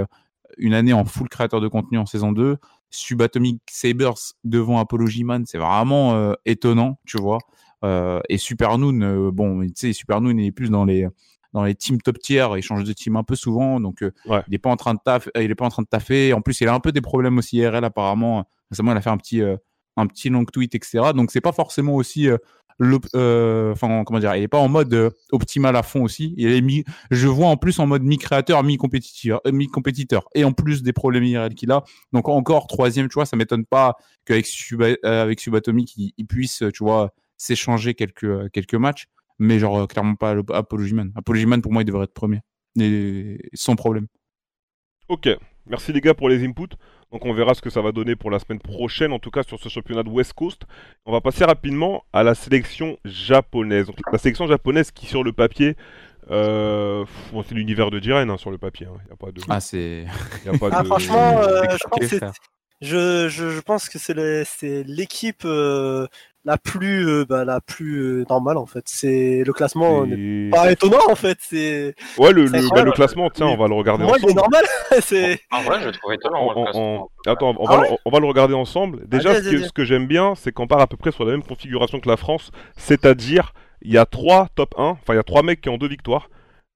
une 0.58 0.74
année 0.74 0.94
en 0.94 1.06
full 1.06 1.30
créateur 1.30 1.62
de 1.62 1.68
contenu 1.68 1.98
en 2.00 2.06
saison 2.06 2.32
2. 2.32 2.58
Subatomic 2.90 3.62
Sabers 3.70 4.34
devant 4.44 4.80
Apology 4.80 5.24
Man, 5.24 5.46
c'est 5.46 5.58
vraiment 5.58 6.16
euh, 6.16 6.34
étonnant, 6.46 7.00
tu 7.06 7.18
vois. 7.18 7.40
Euh, 7.84 8.20
et 8.30 8.38
Supernoon, 8.38 9.02
euh, 9.02 9.32
bon, 9.32 9.62
tu 9.62 9.72
sais, 9.76 9.94
Supernoon 9.94 10.38
est 10.38 10.52
plus 10.52 10.70
dans 10.70 10.86
les 10.86 11.08
dans 11.54 11.64
les 11.64 11.74
teams 11.74 12.00
top 12.00 12.20
tier, 12.20 12.46
il 12.58 12.62
change 12.62 12.84
de 12.84 12.94
team 12.94 13.16
un 13.16 13.24
peu 13.24 13.36
souvent, 13.36 13.80
donc 13.80 14.04
Ouais. 14.28 14.44
il 14.48 14.54
est 14.54 14.60
pas 14.60 14.70
en 14.70 14.76
train 14.76 14.94
de 14.94 15.00
taf, 15.04 15.30
il 15.36 15.50
est 15.50 15.56
pas 15.56 15.66
en 15.66 15.70
train 15.70 15.82
de 15.82 15.88
taffer. 15.88 16.32
En 16.34 16.42
plus, 16.42 16.62
il 16.62 16.68
a 16.68 16.74
un 16.76 16.80
peu 16.80 16.92
des 16.92 17.02
problèmes 17.02 17.40
aussi 17.40 17.58
IRL 17.58 17.84
apparemment. 17.84 18.48
Récemment, 18.70 18.92
il 18.92 18.98
a 18.98 19.02
fait 19.02 19.10
un 19.10 19.18
petit 19.18 19.42
un 19.98 20.08
petit 20.08 20.30
long 20.30 20.46
tweet, 20.46 20.76
etc. 20.76 21.12
Donc 21.16 21.32
c'est 21.32 21.42
pas 21.42 21.52
forcément 21.52 21.96
aussi 21.96 22.30
enfin 22.80 24.04
comment 24.06 24.20
dire, 24.20 24.36
il 24.36 24.44
est 24.44 24.48
pas 24.48 24.58
en 24.58 24.70
mode 24.70 24.94
euh, 24.94 25.10
optimal 25.32 25.76
à 25.76 25.84
fond 25.84 26.04
aussi. 26.04 26.34
Il 26.38 26.52
est 26.52 26.62
mis, 26.62 26.84
je 27.12 27.28
vois 27.28 27.48
en 27.48 27.58
plus 27.58 27.80
en 27.80 27.88
mode 27.88 28.04
mi-créateur, 28.04 28.64
mi-compétiteur, 28.64 29.42
euh, 29.46 29.52
mi-compétiteur, 29.52 30.24
et 30.36 30.44
en 30.44 30.52
plus 30.52 30.84
des 30.84 30.94
problèmes 30.94 31.24
IRL 31.24 31.54
qu'il 31.56 31.72
a. 31.72 31.84
Donc 32.14 32.30
encore 32.30 32.68
troisième, 32.68 33.08
tu 33.10 33.16
vois, 33.16 33.26
ça 33.26 33.36
m'étonne 33.38 33.66
pas 33.66 33.96
qu'avec 34.26 34.46
Suba, 34.46 34.88
euh, 35.06 35.24
avec 35.24 35.40
Subatomic, 35.40 35.94
il, 35.98 36.26
puisse, 36.26 36.64
tu 36.74 36.84
vois, 36.84 37.14
s'échanger 37.38 37.94
quelques 37.94 38.24
euh, 38.24 38.50
quelques 38.52 38.76
matchs, 38.76 39.06
mais 39.40 39.60
genre 39.60 39.80
euh, 39.80 39.86
clairement 39.88 40.16
pas 40.16 40.36
l'Ap- 40.36 40.52
Apology 40.52 40.94
Man. 40.94 41.12
Apology 41.16 41.46
Man 41.46 41.62
pour 41.62 41.72
moi, 41.72 41.82
il 41.82 41.86
devrait 41.86 42.06
être 42.06 42.14
premier, 42.14 42.42
sans 43.54 43.76
problème. 43.76 44.08
Ok, 45.08 45.28
merci 45.66 45.92
les 45.92 46.02
gars 46.02 46.14
pour 46.14 46.30
les 46.30 46.46
inputs. 46.46 46.76
Donc 47.12 47.26
on 47.26 47.34
verra 47.34 47.56
ce 47.56 47.62
que 47.62 47.70
ça 47.72 47.82
va 47.82 47.92
donner 47.92 48.16
pour 48.16 48.30
la 48.30 48.38
semaine 48.40 48.60
prochaine, 48.60 49.12
en 49.14 49.20
tout 49.20 49.32
cas 49.32 49.42
sur 49.44 49.60
ce 49.60 49.68
championnat 49.68 50.04
de 50.04 50.10
West 50.10 50.34
Coast. 50.34 50.62
On 51.06 51.12
va 51.12 51.22
passer 51.22 51.44
rapidement 51.44 52.04
à 52.14 52.22
la 52.24 52.36
sélection 52.36 52.98
japonaise. 53.04 53.88
Donc, 53.88 53.96
la 54.12 54.20
sélection 54.20 54.46
japonaise 54.48 54.92
qui 54.92 55.08
sur 55.08 55.24
le 55.24 55.34
papier, 55.34 55.76
euh, 56.30 57.04
bon, 57.34 57.42
c'est 57.42 57.56
l'univers 57.56 57.90
de 57.90 58.00
Jiren 58.00 58.30
hein, 58.30 58.38
sur 58.38 58.52
le 58.52 58.60
papier. 58.60 58.86
Il 58.88 59.06
n'y 59.08 59.12
a 59.12 59.16
pas 59.16 59.32
de, 59.32 59.42
Ah 59.50 59.60
c'est 59.60 60.06
y 60.46 60.50
a 60.50 60.58
pas 60.58 60.70
Ah, 60.72 60.82
de- 60.84 60.88
franchement, 60.88 61.40
euh, 61.40 61.64
je 61.72 61.88
pense 61.90 62.10
que. 62.10 62.26
Je, 62.82 63.28
je, 63.28 63.50
je 63.50 63.60
pense 63.60 63.90
que 63.90 63.98
c'est 64.00 64.84
l'équipe 64.84 65.44
euh, 65.44 66.08
la 66.46 66.58
plus 66.58 67.06
euh, 67.08 67.26
bah, 67.26 67.44
la 67.46 67.60
plus 67.62 68.00
euh, 68.02 68.26
normale 68.30 68.58
en 68.58 68.66
fait. 68.66 68.84
C'est 68.86 69.44
le 69.46 69.54
classement 69.54 70.06
n'est 70.06 70.50
pas 70.50 70.72
étonnant 70.72 71.00
en 71.10 71.16
fait. 71.16 71.38
C'est 71.42 71.96
Ouais, 72.18 72.32
le, 72.32 72.46
bah, 72.50 72.84
le 72.84 72.92
classement, 72.92 73.30
tiens, 73.30 73.48
Mais 73.48 73.54
on 73.54 73.58
va 73.58 73.68
le 73.68 73.74
regarder 73.76 74.04
moi 74.06 74.18
il 74.18 74.22
est 74.24 74.26
ensemble. 74.26 74.40
normal. 74.42 74.66
c'est 75.02 75.40
En 75.52 75.62
vrai, 75.64 75.82
je 75.84 75.90
trouve 75.90 76.14
étonnant. 76.14 76.50
le 76.50 76.64
classement. 76.64 77.02
en- 77.04 77.32
Attends, 77.32 77.56
on 77.60 77.66
Ah 77.68 77.76
va, 77.76 77.82
ouais 77.82 77.90
le- 77.92 77.98
on 78.06 78.10
va 78.10 78.20
le 78.20 78.26
regarder 78.26 78.54
ensemble. 78.54 79.08
Déjà, 79.08 79.36
ce, 79.36 79.50
que, 79.50 79.64
ce 79.64 79.72
que 79.74 79.84
j'aime 79.84 80.08
bien, 80.08 80.34
c'est 80.36 80.52
qu'on 80.52 80.68
part 80.68 80.80
à 80.80 80.88
peu 80.88 80.98
près 80.98 81.12
sur 81.12 81.26
la 81.26 81.32
même 81.32 81.44
configuration 81.44 82.00
que 82.00 82.08
la 82.10 82.18
France, 82.18 82.52
c'est-à-dire 82.78 83.54
il 83.82 83.92
y 83.92 83.98
a 83.98 84.06
trois 84.06 84.48
top 84.56 84.74
1, 84.78 84.84
enfin 84.84 85.14
il 85.14 85.18
y 85.18 85.20
a 85.20 85.24
trois 85.24 85.44
mecs 85.44 85.62
qui 85.62 85.70
ont 85.70 85.78
deux 85.78 85.88
victoires, 85.88 86.30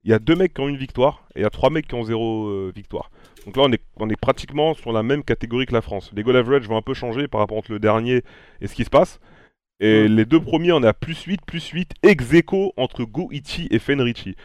il 0.04 0.10
y 0.10 0.14
a 0.14 0.18
deux 0.18 0.34
mecs 0.36 0.52
qui 0.54 0.60
ont 0.60 0.68
une 0.68 0.76
victoire, 0.76 1.22
et 1.34 1.40
il 1.40 1.42
y 1.42 1.46
a 1.46 1.50
trois 1.50 1.70
mecs 1.70 1.88
qui 1.88 1.94
ont 1.94 2.04
zéro 2.04 2.46
euh, 2.48 2.72
victoire. 2.74 3.10
Donc 3.46 3.56
là, 3.56 3.62
on 3.66 3.72
est, 3.72 3.80
on 3.96 4.08
est 4.08 4.20
pratiquement 4.20 4.74
sur 4.74 4.92
la 4.92 5.02
même 5.02 5.22
catégorie 5.22 5.66
que 5.66 5.72
la 5.74 5.82
France. 5.82 6.10
Les 6.14 6.22
goal 6.22 6.36
average 6.36 6.66
vont 6.68 6.76
un 6.76 6.82
peu 6.82 6.94
changer 6.94 7.28
par 7.28 7.40
rapport 7.40 7.56
entre 7.58 7.72
le 7.72 7.78
dernier 7.78 8.22
et 8.60 8.66
ce 8.66 8.74
qui 8.74 8.84
se 8.84 8.90
passe. 8.90 9.20
Et 9.80 10.08
les 10.08 10.24
deux 10.24 10.40
premiers, 10.40 10.72
on 10.72 10.82
est 10.82 10.86
à 10.88 10.94
plus 10.94 11.20
8, 11.22 11.40
plus 11.46 11.66
8, 11.68 11.94
ex 12.02 12.32
aequo 12.32 12.72
entre 12.76 13.04
Goichi 13.04 13.66
et 13.70 13.78
Fenrichi. 13.78 14.36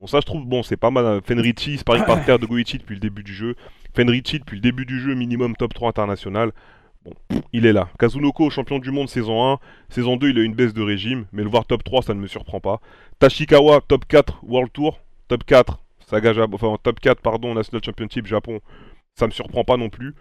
Bon, 0.00 0.06
ça, 0.06 0.20
je 0.20 0.26
trouve, 0.26 0.46
bon, 0.46 0.62
c'est 0.62 0.76
pas 0.78 0.90
mal. 0.90 1.04
hein. 1.06 1.20
Fenrichi, 1.24 1.76
sparring 1.78 2.04
partner 2.04 2.38
de 2.40 2.46
Goichi 2.46 2.78
depuis 2.78 2.94
le 2.94 3.00
début 3.00 3.22
du 3.22 3.34
jeu. 3.34 3.54
Fenrichi, 3.94 4.38
depuis 4.38 4.56
le 4.56 4.62
début 4.62 4.86
du 4.86 4.98
jeu, 5.00 5.14
minimum 5.14 5.54
top 5.56 5.74
3 5.74 5.90
international. 5.90 6.52
Bon, 7.04 7.12
il 7.52 7.66
est 7.66 7.72
là. 7.72 7.88
Kazunoko, 7.98 8.50
champion 8.50 8.78
du 8.78 8.90
monde 8.90 9.08
saison 9.08 9.52
1. 9.52 9.58
Saison 9.90 10.16
2, 10.16 10.30
il 10.30 10.38
a 10.38 10.40
eu 10.40 10.44
une 10.44 10.54
baisse 10.54 10.74
de 10.74 10.82
régime, 10.82 11.26
mais 11.32 11.42
le 11.42 11.50
voir 11.50 11.66
top 11.66 11.84
3, 11.84 12.02
ça 12.02 12.14
ne 12.14 12.20
me 12.20 12.26
surprend 12.26 12.60
pas. 12.60 12.80
Tashikawa, 13.18 13.80
top 13.86 14.06
4 14.06 14.40
World 14.44 14.72
Tour. 14.72 15.00
Top 15.28 15.44
4, 15.44 15.78
Saga 16.08 16.32
enfin 16.52 16.76
top 16.82 16.98
4, 16.98 17.20
pardon, 17.20 17.54
National 17.54 17.84
Championship 17.84 18.26
Japon. 18.26 18.60
Ça 19.14 19.26
me 19.26 19.32
surprend 19.32 19.62
pas 19.64 19.76
non 19.76 19.90
plus. 19.90 20.14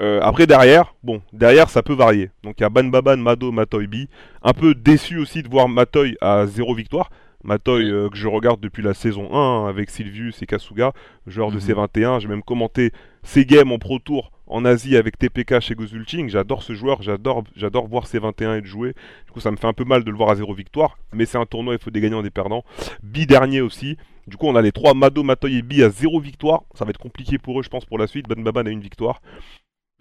Euh, 0.00 0.20
après, 0.22 0.46
derrière, 0.46 0.94
bon, 1.02 1.20
derrière, 1.32 1.68
ça 1.68 1.82
peut 1.82 1.92
varier. 1.92 2.30
Donc, 2.42 2.54
il 2.58 2.62
y 2.62 2.64
a 2.64 2.70
Banbaban, 2.70 3.18
Mado, 3.18 3.52
Matoy 3.52 3.86
B. 3.86 3.94
Un 4.42 4.52
peu 4.54 4.74
déçu 4.74 5.18
aussi 5.18 5.42
de 5.42 5.48
voir 5.48 5.68
Matoy 5.68 6.16
à 6.20 6.46
zéro 6.46 6.74
victoire. 6.74 7.10
Matoy, 7.44 7.90
euh, 7.90 8.08
que 8.08 8.16
je 8.16 8.28
regarde 8.28 8.60
depuis 8.60 8.82
la 8.82 8.94
saison 8.94 9.34
1 9.34 9.36
hein, 9.36 9.68
avec 9.68 9.90
Sylvius 9.90 10.40
et 10.42 10.46
Kasuga, 10.46 10.92
joueur 11.26 11.50
de 11.50 11.56
Mhm. 11.56 11.60
C21. 11.60 12.20
J'ai 12.20 12.28
même 12.28 12.42
commenté 12.42 12.92
ses 13.22 13.44
games 13.44 13.70
en 13.72 13.78
Pro 13.78 13.98
Tour 13.98 14.30
en 14.46 14.64
Asie 14.64 14.96
avec 14.96 15.18
TPK 15.18 15.60
chez 15.60 15.74
Gozulting. 15.74 16.28
J'adore 16.28 16.62
ce 16.62 16.72
joueur, 16.72 17.02
j'adore, 17.02 17.42
j'adore 17.56 17.88
voir 17.88 18.06
C21 18.06 18.58
et 18.58 18.60
de 18.60 18.66
jouer. 18.66 18.94
Du 19.26 19.32
coup, 19.32 19.40
ça 19.40 19.50
me 19.50 19.56
fait 19.56 19.66
un 19.66 19.72
peu 19.72 19.84
mal 19.84 20.04
de 20.04 20.10
le 20.10 20.16
voir 20.16 20.30
à 20.30 20.36
zéro 20.36 20.54
victoire, 20.54 20.98
mais 21.12 21.26
c'est 21.26 21.38
un 21.38 21.46
tournoi, 21.46 21.74
il 21.74 21.80
faut 21.80 21.90
des 21.90 22.00
gagnants 22.00 22.20
et 22.20 22.24
des 22.24 22.30
perdants. 22.30 22.64
B 23.02 23.26
dernier 23.26 23.60
aussi. 23.60 23.96
Du 24.28 24.36
coup, 24.36 24.46
on 24.46 24.54
a 24.54 24.62
les 24.62 24.70
trois 24.72 24.94
Mado, 24.94 25.24
Matoy 25.24 25.58
et 25.58 25.62
B 25.62 25.80
à 25.82 25.90
zéro 25.90 26.20
victoire. 26.20 26.62
Ça 26.74 26.84
va 26.84 26.90
être 26.90 26.98
compliqué 27.00 27.38
pour 27.38 27.58
eux, 27.58 27.62
je 27.64 27.68
pense, 27.68 27.84
pour 27.84 27.98
la 27.98 28.06
suite. 28.06 28.28
Ben 28.28 28.40
Baban 28.42 28.66
a 28.66 28.70
une 28.70 28.80
victoire. 28.80 29.20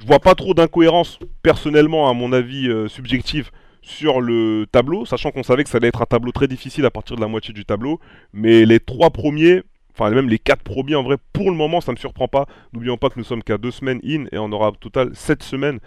Je 0.01 0.07
vois 0.07 0.19
pas 0.19 0.33
trop 0.33 0.55
d'incohérence, 0.55 1.19
personnellement, 1.43 2.09
à 2.09 2.13
mon 2.13 2.33
avis 2.33 2.67
euh, 2.67 2.87
subjectif, 2.87 3.51
sur 3.83 4.19
le 4.19 4.65
tableau, 4.71 5.05
sachant 5.05 5.29
qu'on 5.29 5.43
savait 5.43 5.63
que 5.63 5.69
ça 5.69 5.77
allait 5.77 5.89
être 5.89 6.01
un 6.01 6.07
tableau 6.07 6.31
très 6.31 6.47
difficile 6.47 6.85
à 6.85 6.89
partir 6.89 7.15
de 7.15 7.21
la 7.21 7.27
moitié 7.27 7.53
du 7.53 7.65
tableau. 7.65 7.99
Mais 8.33 8.65
les 8.65 8.79
trois 8.79 9.11
premiers, 9.11 9.61
enfin 9.93 10.09
même 10.09 10.27
les 10.27 10.39
quatre 10.39 10.63
premiers, 10.63 10.95
en 10.95 11.03
vrai, 11.03 11.17
pour 11.33 11.51
le 11.51 11.55
moment, 11.55 11.81
ça 11.81 11.91
me 11.91 11.97
surprend 11.97 12.27
pas. 12.27 12.47
N'oublions 12.73 12.97
pas 12.97 13.09
que 13.09 13.19
nous 13.19 13.23
sommes 13.23 13.43
qu'à 13.43 13.59
deux 13.59 13.69
semaines 13.69 13.99
in 14.03 14.25
et 14.31 14.39
on 14.39 14.51
aura 14.51 14.69
au 14.69 14.75
total 14.75 15.11
sept 15.13 15.43
semaines 15.43 15.79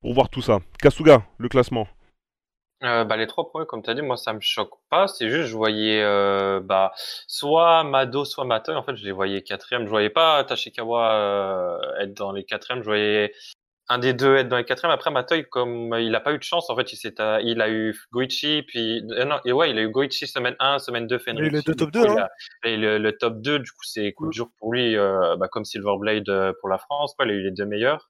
pour 0.00 0.12
voir 0.12 0.28
tout 0.28 0.42
ça. 0.42 0.58
Kasuga, 0.80 1.22
le 1.38 1.48
classement. 1.48 1.86
Euh, 2.84 3.04
bah, 3.04 3.16
les 3.16 3.26
trois 3.26 3.48
premiers, 3.48 3.66
comme 3.66 3.82
tu 3.82 3.90
as 3.90 3.94
dit, 3.94 4.02
moi, 4.02 4.16
ça 4.16 4.32
me 4.32 4.40
choque 4.40 4.72
pas. 4.90 5.06
C'est 5.06 5.30
juste, 5.30 5.48
je 5.48 5.56
voyais 5.56 6.02
euh, 6.02 6.60
bah, 6.60 6.92
soit 7.28 7.84
Mado, 7.84 8.24
soit 8.24 8.44
Matoy. 8.44 8.74
En 8.74 8.82
fait, 8.82 8.96
je 8.96 9.04
les 9.04 9.12
voyais 9.12 9.42
quatrième. 9.42 9.84
Je 9.84 9.90
voyais 9.90 10.10
pas 10.10 10.42
Tashikawa 10.44 11.12
euh, 11.14 11.78
être 12.00 12.14
dans 12.14 12.32
les 12.32 12.44
quatrièmes. 12.44 12.80
Je 12.82 12.86
voyais 12.88 13.32
un 13.88 13.98
des 13.98 14.14
deux 14.14 14.36
être 14.36 14.48
dans 14.48 14.56
les 14.56 14.64
quatrièmes. 14.64 14.92
Après, 14.92 15.10
Matoy, 15.10 15.44
comme 15.48 15.94
il 16.00 16.12
a 16.14 16.20
pas 16.20 16.32
eu 16.32 16.38
de 16.38 16.42
chance, 16.42 16.70
en 16.70 16.76
fait, 16.76 16.92
il, 16.92 16.98
il 17.44 17.60
a 17.60 17.68
eu 17.70 17.94
Goichi, 18.12 18.62
puis 18.62 19.02
non, 19.04 19.38
et 19.44 19.52
ouais, 19.52 19.70
il 19.70 19.78
a 19.78 19.82
eu 19.82 19.88
Goichi 19.88 20.26
semaine 20.26 20.56
1, 20.58 20.78
semaine 20.78 21.06
2, 21.06 21.18
Fenrichi. 21.18 21.42
Il 21.42 21.44
a 21.44 21.48
eu 21.48 21.50
les 21.50 21.62
deux 21.62 21.74
top 21.74 21.90
Du 21.92 22.00
coup, 22.00 22.06
2, 22.06 22.12
il 22.14 22.18
hein. 22.18 22.26
a- 22.64 22.68
et 22.68 22.76
le, 22.76 22.98
le 22.98 23.12
top 23.16 23.40
2, 23.42 23.58
du 23.58 23.70
coup, 23.70 23.84
c'est 23.84 24.12
coup 24.12 24.28
dur 24.30 24.48
pour 24.58 24.72
lui, 24.72 24.96
bah, 24.96 25.46
comme 25.50 25.64
Silverblade 25.64 26.52
pour 26.60 26.68
la 26.68 26.78
France. 26.78 27.14
Quoi, 27.14 27.26
il 27.26 27.30
a 27.32 27.34
eu 27.34 27.42
les 27.42 27.50
deux 27.52 27.66
meilleurs. 27.66 28.08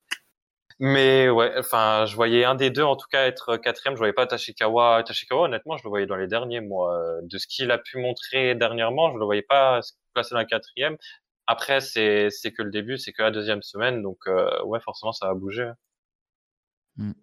Mais 0.84 1.30
ouais, 1.30 1.52
enfin, 1.58 2.06
je 2.06 2.16
voyais 2.16 2.44
un 2.44 2.56
des 2.56 2.70
deux 2.70 2.82
en 2.82 2.96
tout 2.96 3.06
cas 3.08 3.26
être 3.28 3.56
quatrième. 3.56 3.94
Je 3.94 3.98
voyais 3.98 4.12
pas 4.12 4.26
Tashikawa. 4.26 5.04
Tashikawa, 5.04 5.44
honnêtement, 5.44 5.76
je 5.76 5.84
le 5.84 5.88
voyais 5.90 6.06
dans 6.06 6.16
les 6.16 6.26
derniers. 6.26 6.60
Moi, 6.60 6.92
Euh, 6.98 7.20
de 7.22 7.38
ce 7.38 7.46
qu'il 7.46 7.70
a 7.70 7.78
pu 7.78 7.98
montrer 7.98 8.56
dernièrement, 8.56 9.12
je 9.12 9.18
le 9.18 9.24
voyais 9.24 9.42
pas 9.42 9.80
se 9.82 9.92
placer 10.12 10.34
dans 10.34 10.40
la 10.40 10.44
quatrième. 10.44 10.96
Après, 11.46 11.80
c'est 11.80 12.30
c'est 12.30 12.50
que 12.50 12.62
le 12.62 12.72
début, 12.72 12.98
c'est 12.98 13.12
que 13.12 13.22
la 13.22 13.30
deuxième 13.30 13.62
semaine, 13.62 14.02
donc 14.02 14.18
euh, 14.26 14.60
ouais, 14.64 14.80
forcément, 14.80 15.12
ça 15.12 15.28
va 15.28 15.34
bouger. 15.34 15.70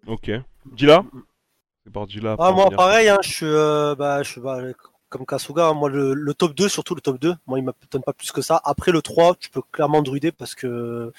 Ok. 0.06 0.30
Gila 0.74 1.04
C'est. 1.84 2.36
Ah, 2.38 2.52
moi 2.52 2.70
pareil, 2.76 3.08
hein, 3.10 3.18
je 3.22 3.28
suis 3.30 3.46
bah, 3.46 3.94
bah, 3.94 4.22
je 4.22 4.30
suis 4.30 4.40
bah, 4.40 4.58
comme 5.10 5.26
Kasuga. 5.26 5.66
hein, 5.68 5.74
moi 5.74 5.90
le, 5.90 6.14
le 6.14 6.32
top 6.34 6.54
2, 6.54 6.66
surtout 6.70 6.94
le 6.94 7.02
top 7.02 7.18
2, 7.20 7.34
moi 7.46 7.58
il 7.58 7.64
m'étonne 7.64 8.02
pas 8.02 8.14
plus 8.14 8.32
que 8.32 8.40
ça. 8.40 8.58
Après 8.64 8.90
le 8.90 9.02
3, 9.02 9.34
tu 9.36 9.50
peux 9.50 9.60
clairement 9.70 10.00
druider 10.02 10.32
parce 10.32 10.54
que 10.54 11.12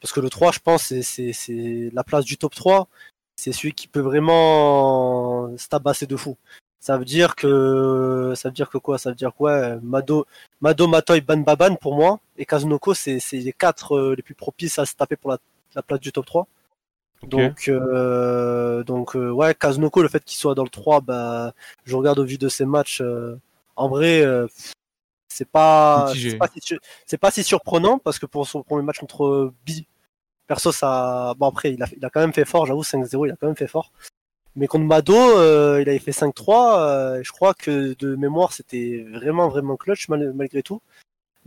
parce 0.00 0.12
que 0.12 0.20
le 0.20 0.30
3, 0.30 0.52
je 0.52 0.58
pense, 0.60 0.92
c'est 1.02 1.90
la 1.92 2.04
place 2.04 2.24
du 2.24 2.36
top 2.36 2.54
3. 2.54 2.88
C'est 3.36 3.52
celui 3.52 3.72
qui 3.72 3.86
peut 3.88 4.00
vraiment 4.00 5.56
se 5.56 5.68
tabasser 5.68 6.06
de 6.06 6.16
fou. 6.16 6.36
Ça 6.80 6.96
veut 6.96 7.04
dire 7.04 7.34
que 7.36 8.32
ça 8.36 8.48
veut 8.48 8.52
dire 8.54 8.70
que 8.70 8.78
quoi? 8.78 8.98
Ça 8.98 9.10
veut 9.10 9.16
dire 9.16 9.32
que 9.36 9.42
ouais, 9.42 9.78
Mado, 9.82 10.26
Mado, 10.60 10.86
Matoy, 10.86 11.20
Ban 11.20 11.38
Baban 11.38 11.74
pour 11.76 11.94
moi 11.94 12.20
et 12.36 12.46
Kazunoko, 12.46 12.94
c'est 12.94 13.20
les 13.32 13.52
quatre 13.52 13.96
euh, 13.96 14.14
les 14.16 14.22
plus 14.22 14.34
propices 14.34 14.78
à 14.78 14.86
se 14.86 14.94
taper 14.94 15.16
pour 15.16 15.30
la, 15.30 15.38
la 15.74 15.82
place 15.82 16.00
du 16.00 16.12
top 16.12 16.26
3. 16.26 16.46
Ok. 17.22 17.28
Donc, 17.30 17.68
euh, 17.68 18.84
donc 18.84 19.16
euh, 19.16 19.30
ouais, 19.30 19.54
Kazunoko, 19.54 20.02
le 20.02 20.08
fait 20.08 20.24
qu'il 20.24 20.38
soit 20.38 20.54
dans 20.54 20.62
le 20.62 20.68
3, 20.70 21.00
bah, 21.00 21.52
je 21.84 21.96
regarde 21.96 22.18
au 22.20 22.24
vu 22.24 22.38
de 22.38 22.48
ses 22.48 22.64
matchs. 22.64 23.00
euh, 23.00 23.36
en 23.76 23.88
vrai, 23.88 24.22
euh, 24.22 24.46
c'est 25.28 25.48
pas, 25.48 26.12
c'est 26.14 26.36
pas, 26.36 26.48
si, 26.48 27.18
pas 27.18 27.30
surprenant 27.30 27.98
parce 27.98 28.18
que 28.18 28.26
pour 28.26 28.46
son 28.46 28.62
premier 28.62 28.82
match 28.82 28.98
contre 28.98 29.52
B, 29.66 29.70
perso, 30.46 30.72
ça. 30.72 31.34
Bon, 31.38 31.46
après, 31.48 31.72
il 31.74 31.82
a, 31.82 31.86
il 31.96 32.04
a 32.04 32.10
quand 32.10 32.20
même 32.20 32.32
fait 32.32 32.44
fort, 32.44 32.66
j'avoue, 32.66 32.82
5-0, 32.82 33.26
il 33.26 33.32
a 33.32 33.36
quand 33.36 33.46
même 33.46 33.56
fait 33.56 33.68
fort. 33.68 33.92
Mais 34.56 34.66
contre 34.66 34.86
Mado, 34.86 35.14
euh, 35.14 35.80
il 35.80 35.88
avait 35.88 35.98
fait 36.00 36.12
5-3. 36.12 36.80
euh, 36.80 37.22
je 37.22 37.30
crois 37.30 37.54
que 37.54 37.94
de 37.98 38.16
mémoire, 38.16 38.52
c'était 38.52 39.06
vraiment, 39.12 39.48
vraiment 39.48 39.76
clutch 39.76 40.08
mal- 40.08 40.32
malgré 40.34 40.62
tout. 40.62 40.80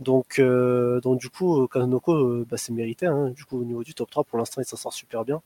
Donc, 0.00 0.38
euh, 0.38 1.00
donc 1.00 1.20
du 1.20 1.28
coup, 1.28 1.66
Kazunoko, 1.68 2.14
euh, 2.14 2.46
bah, 2.48 2.56
c'est 2.56 2.72
mérité. 2.72 3.06
Hein. 3.06 3.30
Du 3.30 3.44
coup, 3.44 3.60
au 3.60 3.64
niveau 3.64 3.84
du 3.84 3.94
top 3.94 4.10
3, 4.10 4.24
pour 4.24 4.38
l'instant, 4.38 4.60
il 4.62 4.64
s'en 4.64 4.76
sort 4.76 4.92
super 4.92 5.24
bien. 5.24 5.42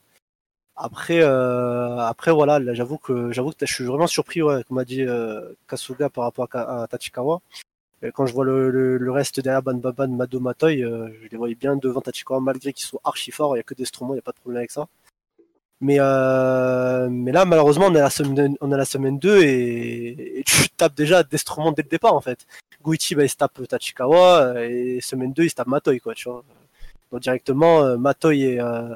Après, 0.76 1.20
euh, 1.22 1.98
après 1.98 2.32
voilà, 2.32 2.58
là, 2.58 2.74
j'avoue 2.74 2.98
que 2.98 3.32
j'avoue 3.32 3.50
que 3.52 3.64
je 3.66 3.72
suis 3.74 3.84
vraiment 3.84 4.06
surpris, 4.06 4.42
ouais, 4.42 4.62
comme 4.64 4.78
a 4.78 4.84
dit 4.84 5.02
euh, 5.02 5.54
Kasuga 5.68 6.10
par 6.10 6.24
rapport 6.24 6.48
à, 6.52 6.82
à 6.82 6.86
Tachikawa. 6.86 7.40
Et 8.02 8.12
quand 8.12 8.26
je 8.26 8.34
vois 8.34 8.44
le, 8.44 9.10
reste 9.10 9.40
derrière 9.40 9.62
Banbaban, 9.62 10.08
Mado 10.08 10.40
Matoy, 10.40 10.84
euh, 10.84 11.08
je 11.22 11.28
les 11.28 11.36
voyais 11.36 11.54
bien 11.54 11.76
devant 11.76 12.00
Tachikawa 12.00 12.40
malgré 12.40 12.72
qu'ils 12.72 12.86
soient 12.86 13.00
archi 13.04 13.30
forts. 13.30 13.56
Il 13.56 13.58
y 13.58 13.60
a 13.60 13.62
que 13.62 13.74
des 13.74 13.84
il 13.84 14.14
y 14.14 14.18
a 14.18 14.22
pas 14.22 14.32
de 14.32 14.36
problème 14.36 14.58
avec 14.58 14.70
ça. 14.70 14.86
Mais, 15.80 15.96
euh, 16.00 17.08
mais 17.10 17.32
là, 17.32 17.44
malheureusement, 17.44 17.86
on 17.86 17.94
est 17.94 17.98
à 17.98 18.04
la 18.04 18.10
semaine, 18.10 18.56
on 18.60 18.70
est 18.70 18.74
à 18.74 18.78
la 18.78 18.84
semaine 18.86 19.18
2 19.18 19.42
et, 19.42 20.42
tu 20.46 20.68
tapes 20.76 20.94
déjà 20.94 21.22
Destromont 21.22 21.72
dès 21.72 21.82
le 21.82 21.88
départ, 21.88 22.14
en 22.14 22.20
fait. 22.20 22.46
Goichi, 22.82 23.14
bah, 23.14 23.24
il 23.24 23.28
se 23.28 23.36
tape 23.36 23.66
Tachikawa 23.68 24.64
et 24.64 25.00
semaine 25.00 25.32
2, 25.32 25.44
il 25.44 25.50
se 25.50 25.54
tape 25.54 25.66
Matoy, 25.68 26.00
quoi, 26.00 26.14
tu 26.14 26.28
vois. 26.28 26.44
Donc 27.12 27.20
directement, 27.20 27.82
euh, 27.82 27.96
Matoy 27.96 28.42
et 28.42 28.60
euh, 28.60 28.94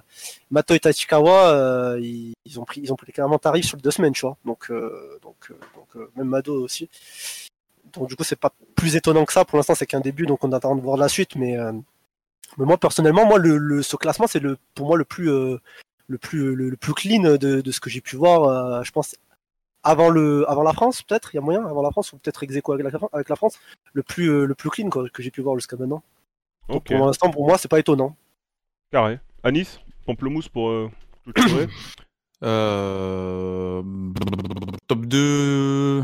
Matoy 0.50 0.80
Tachikawa, 0.80 1.50
euh, 1.50 2.00
ils, 2.00 2.58
ont 2.58 2.64
pris, 2.64 2.80
ils 2.80 2.92
ont 2.92 2.96
clairement 2.96 3.38
tarif 3.38 3.66
sur 3.66 3.78
deux 3.78 3.90
semaines, 3.90 4.12
tu 4.12 4.22
vois. 4.22 4.36
Donc, 4.44 4.70
euh, 4.70 5.18
donc, 5.22 5.36
euh, 5.50 5.54
euh, 5.96 6.10
même 6.16 6.28
Mado 6.28 6.64
aussi. 6.64 6.88
Donc 7.92 8.08
du 8.08 8.16
coup, 8.16 8.24
c'est 8.24 8.36
pas 8.38 8.52
plus 8.76 8.96
étonnant 8.96 9.24
que 9.24 9.32
ça. 9.32 9.44
Pour 9.44 9.56
l'instant, 9.58 9.74
c'est 9.74 9.86
qu'un 9.86 10.00
début, 10.00 10.26
donc 10.26 10.42
on 10.44 10.52
attend 10.52 10.76
de 10.76 10.80
voir 10.80 10.96
la 10.96 11.08
suite. 11.08 11.36
Mais, 11.36 11.56
euh, 11.58 11.72
mais 12.58 12.64
moi 12.64 12.78
personnellement, 12.78 13.26
moi, 13.26 13.38
le, 13.38 13.56
le, 13.58 13.82
ce 13.82 13.96
classement, 13.96 14.26
c'est 14.26 14.40
le, 14.40 14.56
pour 14.74 14.86
moi 14.88 14.96
le 14.96 15.04
plus, 15.04 15.30
euh, 15.30 15.58
le 16.08 16.18
plus, 16.18 16.54
le, 16.54 16.70
le 16.70 16.76
plus 16.76 16.94
clean 16.94 17.22
de, 17.22 17.36
de 17.60 17.70
ce 17.70 17.80
que 17.80 17.90
j'ai 17.90 18.00
pu 18.00 18.16
voir. 18.16 18.44
euh, 18.44 18.82
je 18.82 18.90
pense 18.92 19.16
avant 19.82 20.10
le, 20.10 20.44
avant 20.50 20.62
la 20.62 20.72
France, 20.74 21.02
peut-être. 21.02 21.32
Il 21.34 21.36
y 21.36 21.38
a 21.38 21.42
moyen 21.42 21.64
avant 21.66 21.82
la 21.82 21.90
France 21.90 22.12
ou 22.12 22.18
peut-être 22.18 22.42
ex 22.42 22.54
aequo 22.56 22.72
avec 22.72 22.84
la, 22.92 22.98
avec 23.12 23.28
la 23.28 23.36
France, 23.36 23.58
le 23.94 24.02
plus, 24.02 24.28
euh, 24.28 24.44
le 24.44 24.54
plus 24.54 24.68
clean 24.70 24.90
quoi, 24.90 25.08
que 25.08 25.22
j'ai 25.22 25.30
pu 25.30 25.40
voir 25.40 25.56
jusqu'à 25.56 25.76
maintenant. 25.76 26.02
Donc, 26.68 26.84
Pour 26.84 27.06
l'instant, 27.06 27.30
pour 27.30 27.46
moi, 27.46 27.56
c'est 27.58 27.68
pas 27.68 27.78
étonnant. 27.80 28.14
carré. 28.92 29.18
Anis, 29.42 29.80
pamplemousse 30.06 30.48
pour 30.48 30.68
euh, 30.70 30.90
clôturer. 31.24 31.66
Euh... 32.42 33.82
Top 34.86 35.04
2. 35.04 36.02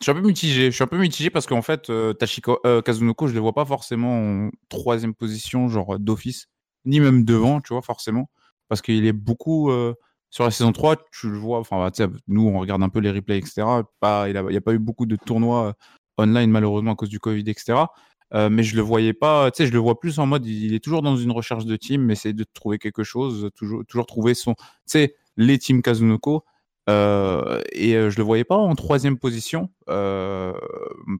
Je 0.00 0.04
suis 0.04 0.12
un 0.12 0.14
peu 0.14 0.26
mitigé. 0.26 0.66
Je 0.70 0.74
suis 0.74 0.82
un 0.84 0.86
peu 0.86 0.98
mitigé 0.98 1.28
parce 1.30 1.46
qu'en 1.46 1.60
fait, 1.62 1.90
euh, 1.90 2.14
Tachiko, 2.14 2.58
euh, 2.64 2.80
Kazunoko, 2.80 3.28
je 3.28 3.34
le 3.34 3.40
vois 3.40 3.52
pas 3.52 3.66
forcément 3.66 4.46
en 4.46 4.50
troisième 4.70 5.14
position, 5.14 5.68
genre 5.68 5.98
d'office, 5.98 6.46
ni 6.86 7.00
même 7.00 7.24
devant, 7.24 7.60
tu 7.60 7.74
vois, 7.74 7.82
forcément. 7.82 8.30
Parce 8.68 8.80
qu'il 8.82 9.04
est 9.06 9.12
beaucoup. 9.12 9.70
euh, 9.70 9.94
sur 10.32 10.44
la 10.44 10.52
saison 10.52 10.70
3, 10.72 10.96
tu 11.12 11.28
le 11.28 11.36
vois, 11.38 11.58
enfin, 11.58 11.90
bah, 11.98 12.06
nous, 12.28 12.46
on 12.46 12.60
regarde 12.60 12.82
un 12.84 12.88
peu 12.88 13.00
les 13.00 13.10
replays, 13.10 13.38
etc. 13.38 13.82
Pas, 13.98 14.28
il 14.28 14.40
n'y 14.48 14.56
a, 14.56 14.60
pas 14.60 14.72
eu 14.72 14.78
beaucoup 14.78 15.04
de 15.04 15.16
tournois 15.16 15.74
online, 16.18 16.50
malheureusement, 16.52 16.92
à 16.92 16.94
cause 16.94 17.08
du 17.08 17.18
Covid, 17.18 17.40
etc. 17.50 17.86
Mais 18.32 18.62
je 18.62 18.76
le 18.76 18.82
voyais 18.82 19.12
pas, 19.12 19.50
tu 19.50 19.56
sais, 19.56 19.66
je 19.66 19.72
le 19.72 19.80
vois 19.80 19.98
plus 19.98 20.20
en 20.20 20.26
mode, 20.26 20.46
il 20.46 20.72
est 20.72 20.78
toujours 20.78 21.02
dans 21.02 21.16
une 21.16 21.32
recherche 21.32 21.64
de 21.64 21.74
team, 21.74 22.12
essayer 22.12 22.32
de 22.32 22.44
trouver 22.54 22.78
quelque 22.78 23.02
chose, 23.02 23.50
toujours, 23.56 23.84
toujours 23.88 24.06
trouver 24.06 24.34
son, 24.34 24.54
tu 24.88 25.08
les 25.36 25.58
teams 25.58 25.82
Kazunoko. 25.82 26.44
Euh, 26.90 27.60
et 27.72 27.94
euh, 27.94 28.10
je 28.10 28.16
le 28.16 28.24
voyais 28.24 28.44
pas 28.44 28.56
en 28.56 28.74
troisième 28.74 29.18
position. 29.18 29.70
Euh, 29.88 30.52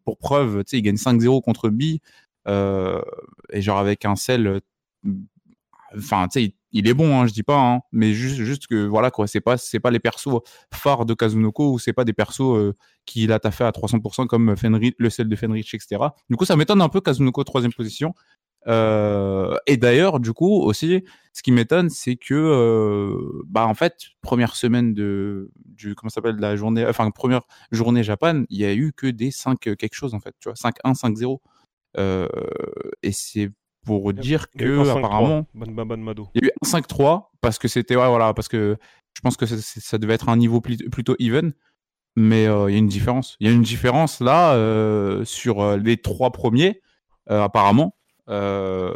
pour 0.05 0.19
preuve, 0.19 0.65
il 0.73 0.83
gagne 0.83 0.97
5-0 0.97 1.43
contre 1.43 1.69
B. 1.69 1.99
et 3.53 3.63
genre 3.63 3.79
avec 3.79 4.05
un 4.05 4.17
sel. 4.17 4.61
Enfin, 5.97 6.29
tu 6.29 6.41
sais, 6.41 6.55
il, 6.73 6.89
est 6.89 6.95
bon, 6.95 7.21
hein, 7.21 7.27
je 7.27 7.33
dis 7.33 7.43
pas, 7.43 7.59
hein, 7.59 7.81
mais 7.91 8.13
juste, 8.13 8.37
juste 8.37 8.69
que 8.69 8.87
voilà, 8.87 9.11
quoi, 9.11 9.27
c'est 9.27 9.41
pas, 9.41 9.57
c'est 9.57 9.81
pas 9.81 9.91
les 9.91 9.99
persos 9.99 10.41
phares 10.73 11.05
de 11.05 11.15
Kazunoko 11.15 11.73
ou 11.73 11.79
c'est 11.81 11.93
pas 11.93 12.05
des 12.05 12.13
persos 12.13 12.57
euh, 12.57 12.77
qu'il 13.07 13.33
a 13.33 13.41
taffé 13.41 13.65
à 13.65 13.71
300% 13.73 14.27
comme 14.29 14.55
le 14.99 15.11
sel 15.11 15.29
de 15.29 15.37
Fenrich, 15.37 15.75
etc. 15.75 16.01
Du 16.29 16.37
coup, 16.37 16.45
ça 16.45 16.55
m'étonne 16.55 16.81
un 16.81 16.89
peu 16.89 17.01
Kazunoko 17.01 17.43
troisième 17.43 17.73
position. 17.73 18.15
Euh, 18.67 19.57
et 19.67 19.77
d'ailleurs, 19.77 20.21
du 20.21 20.33
coup, 20.33 20.61
aussi, 20.61 21.05
ce 21.33 21.43
qui 21.43 21.53
m'étonne, 21.53 21.91
c'est 21.91 22.17
que, 22.17 22.35
euh, 22.35 23.43
bah, 23.47 23.67
en 23.67 23.75
fait, 23.75 23.97
première 24.21 24.57
semaine 24.57 24.95
de, 24.95 25.51
du, 25.65 25.95
comment 25.95 26.11
s'appelle, 26.11 26.37
de 26.37 26.43
la 26.43 26.57
journée, 26.57 26.87
enfin, 26.87 27.11
première 27.11 27.43
journée 27.73 28.03
Japan, 28.03 28.45
il 28.51 28.59
y 28.59 28.65
a 28.65 28.75
eu 28.75 28.93
que 28.93 29.07
des 29.07 29.31
5 29.31 29.59
quelque 29.59 29.95
chose, 29.95 30.15
en 30.15 30.21
fait, 30.21 30.35
tu 30.41 30.49
vois, 30.49 30.55
5-1, 30.55 30.95
5-0. 30.95 31.39
Euh, 31.99 32.29
et 33.03 33.13
c'est 33.13 33.51
pour 33.85 34.13
dire 34.13 34.47
Il 34.55 34.63
y 34.63 34.65
eu 34.65 34.69
que, 34.69 34.79
un 34.81 34.85
5-3, 34.85 34.99
apparemment, 34.99 35.47
il 35.55 36.43
y 36.43 36.45
a 36.45 36.49
eu 36.49 36.51
un 36.63 36.67
5-3 36.67 37.31
parce 37.41 37.59
que 37.59 37.67
c'était 37.67 37.97
ouais, 37.97 38.07
voilà 38.07 38.33
parce 38.35 38.47
que 38.47 38.77
je 39.15 39.21
pense 39.23 39.37
que 39.37 39.47
ça, 39.47 39.57
ça 39.59 39.99
devait 39.99 40.15
être 40.15 40.29
un 40.29 40.37
niveau 40.37 40.61
plutôt 40.61 41.17
even 41.19 41.53
mais 42.17 42.47
euh, 42.47 42.71
il 42.71 42.73
y 42.73 42.77
a 42.77 42.79
une 42.79 42.89
différence. 42.89 43.37
Il 43.41 43.47
y 43.47 43.51
a 43.51 43.53
une 43.53 43.63
différence 43.63 44.21
là 44.21 44.55
euh, 44.55 45.25
sur 45.25 45.61
euh, 45.61 45.77
les 45.77 45.97
trois 45.97 46.31
premiers 46.31 46.81
euh, 47.31 47.43
apparemment 47.43 47.95
Euh, 48.31 48.93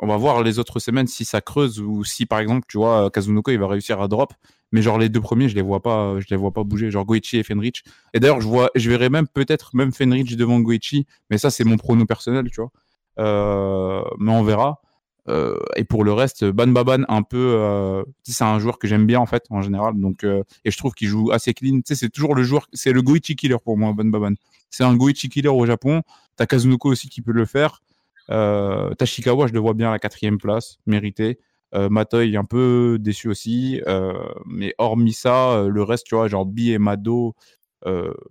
on 0.00 0.06
va 0.06 0.16
voir 0.16 0.42
les 0.42 0.58
autres 0.58 0.78
semaines 0.78 1.08
si 1.08 1.24
ça 1.24 1.40
creuse 1.40 1.80
ou 1.80 2.04
si 2.04 2.24
par 2.24 2.38
exemple 2.38 2.66
tu 2.68 2.78
vois 2.78 3.10
Kazunoko 3.10 3.50
il 3.50 3.58
va 3.58 3.66
réussir 3.66 4.00
à 4.00 4.06
drop 4.06 4.32
mais 4.70 4.80
genre 4.80 4.96
les 4.96 5.08
deux 5.08 5.20
premiers 5.20 5.48
je 5.48 5.56
les 5.56 5.62
vois 5.62 5.82
pas 5.82 6.20
je 6.20 6.26
les 6.30 6.36
vois 6.36 6.52
pas 6.52 6.62
bouger 6.62 6.92
genre 6.92 7.04
Goichi 7.04 7.38
et 7.38 7.42
Fenrich 7.42 7.82
et 8.14 8.20
d'ailleurs 8.20 8.40
je 8.40 8.46
vois 8.46 8.70
je 8.76 8.88
verrais 8.88 9.08
même 9.10 9.26
peut-être 9.26 9.74
même 9.74 9.92
Fenrich 9.92 10.36
devant 10.36 10.60
Goichi 10.60 11.04
mais 11.30 11.38
ça 11.38 11.50
c'est 11.50 11.64
mon 11.64 11.76
prono 11.76 12.06
personnel 12.06 12.48
tu 12.50 12.60
vois 12.60 12.70
Euh, 13.18 14.04
mais 14.18 14.30
on 14.30 14.44
verra 14.44 14.80
euh, 15.28 15.58
et 15.76 15.84
pour 15.84 16.04
le 16.04 16.12
reste, 16.12 16.44
Ban 16.44 16.68
Baban, 16.68 17.02
un 17.08 17.22
peu, 17.22 17.56
euh, 17.58 18.04
c'est 18.22 18.44
un 18.44 18.58
joueur 18.58 18.78
que 18.78 18.86
j'aime 18.86 19.06
bien 19.06 19.18
en 19.20 19.26
fait 19.26 19.44
en 19.50 19.60
général. 19.62 19.98
Donc, 19.98 20.24
euh, 20.24 20.42
et 20.64 20.70
je 20.70 20.78
trouve 20.78 20.92
qu'il 20.94 21.08
joue 21.08 21.30
assez 21.32 21.52
clean. 21.54 21.80
C'est 21.84 22.10
toujours 22.10 22.34
le 22.34 22.42
joueur, 22.42 22.68
c'est 22.72 22.92
le 22.92 23.02
Goichi 23.02 23.34
killer 23.36 23.56
pour 23.62 23.76
moi, 23.76 23.92
Ban 23.92 24.04
Baban. 24.04 24.34
C'est 24.70 24.84
un 24.84 24.94
Goichi 24.94 25.28
killer 25.28 25.48
au 25.48 25.66
Japon. 25.66 26.02
T'as 26.36 26.46
Kazunoko 26.46 26.90
aussi 26.90 27.08
qui 27.08 27.22
peut 27.22 27.32
le 27.32 27.44
faire. 27.44 27.82
Euh, 28.30 28.94
Tashikawa, 28.94 29.46
je 29.46 29.52
le 29.52 29.60
vois 29.60 29.74
bien 29.74 29.88
à 29.88 29.92
la 29.92 29.98
quatrième 29.98 30.38
place, 30.38 30.78
mérité. 30.86 31.38
Euh, 31.74 31.88
Matoy 31.88 32.36
un 32.36 32.44
peu 32.44 32.96
déçu 33.00 33.28
aussi, 33.28 33.82
euh, 33.86 34.14
mais 34.46 34.74
hormis 34.78 35.12
ça, 35.12 35.52
euh, 35.52 35.68
le 35.68 35.82
reste, 35.82 36.06
tu 36.06 36.14
vois, 36.14 36.28
genre 36.28 36.46
Bi 36.46 36.72
et 36.72 36.78
Mado, 36.78 37.34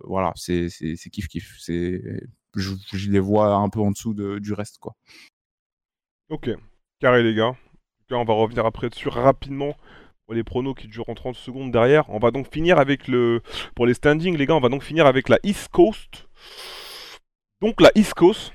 voilà, 0.04 0.32
c'est 0.36 0.68
kiff 1.12 1.28
kiff. 1.28 1.56
C'est 1.58 2.02
je, 2.54 3.10
les 3.10 3.20
vois 3.20 3.54
un 3.54 3.68
peu 3.68 3.80
en 3.80 3.90
dessous 3.90 4.14
de, 4.14 4.38
du 4.38 4.54
reste 4.54 4.78
quoi. 4.78 4.94
Ok, 6.30 6.50
carré 7.00 7.22
les 7.22 7.34
gars. 7.34 7.54
Là, 8.08 8.18
on 8.18 8.24
va 8.24 8.34
revenir 8.34 8.64
après 8.64 8.88
dessus 8.88 9.08
rapidement 9.08 9.76
pour 10.24 10.34
les 10.34 10.44
pronos 10.44 10.74
qui 10.74 10.88
dureront 10.88 11.14
30 11.14 11.36
secondes 11.36 11.70
derrière. 11.70 12.08
On 12.10 12.18
va 12.18 12.30
donc 12.30 12.52
finir 12.52 12.78
avec 12.78 13.08
le. 13.08 13.42
Pour 13.74 13.86
les 13.86 13.94
standings, 13.94 14.36
les 14.36 14.46
gars, 14.46 14.54
on 14.54 14.60
va 14.60 14.68
donc 14.68 14.82
finir 14.82 15.06
avec 15.06 15.28
la 15.28 15.38
East 15.42 15.68
Coast. 15.68 16.28
Donc 17.60 17.80
la 17.80 17.90
East 17.94 18.14
Coast. 18.14 18.52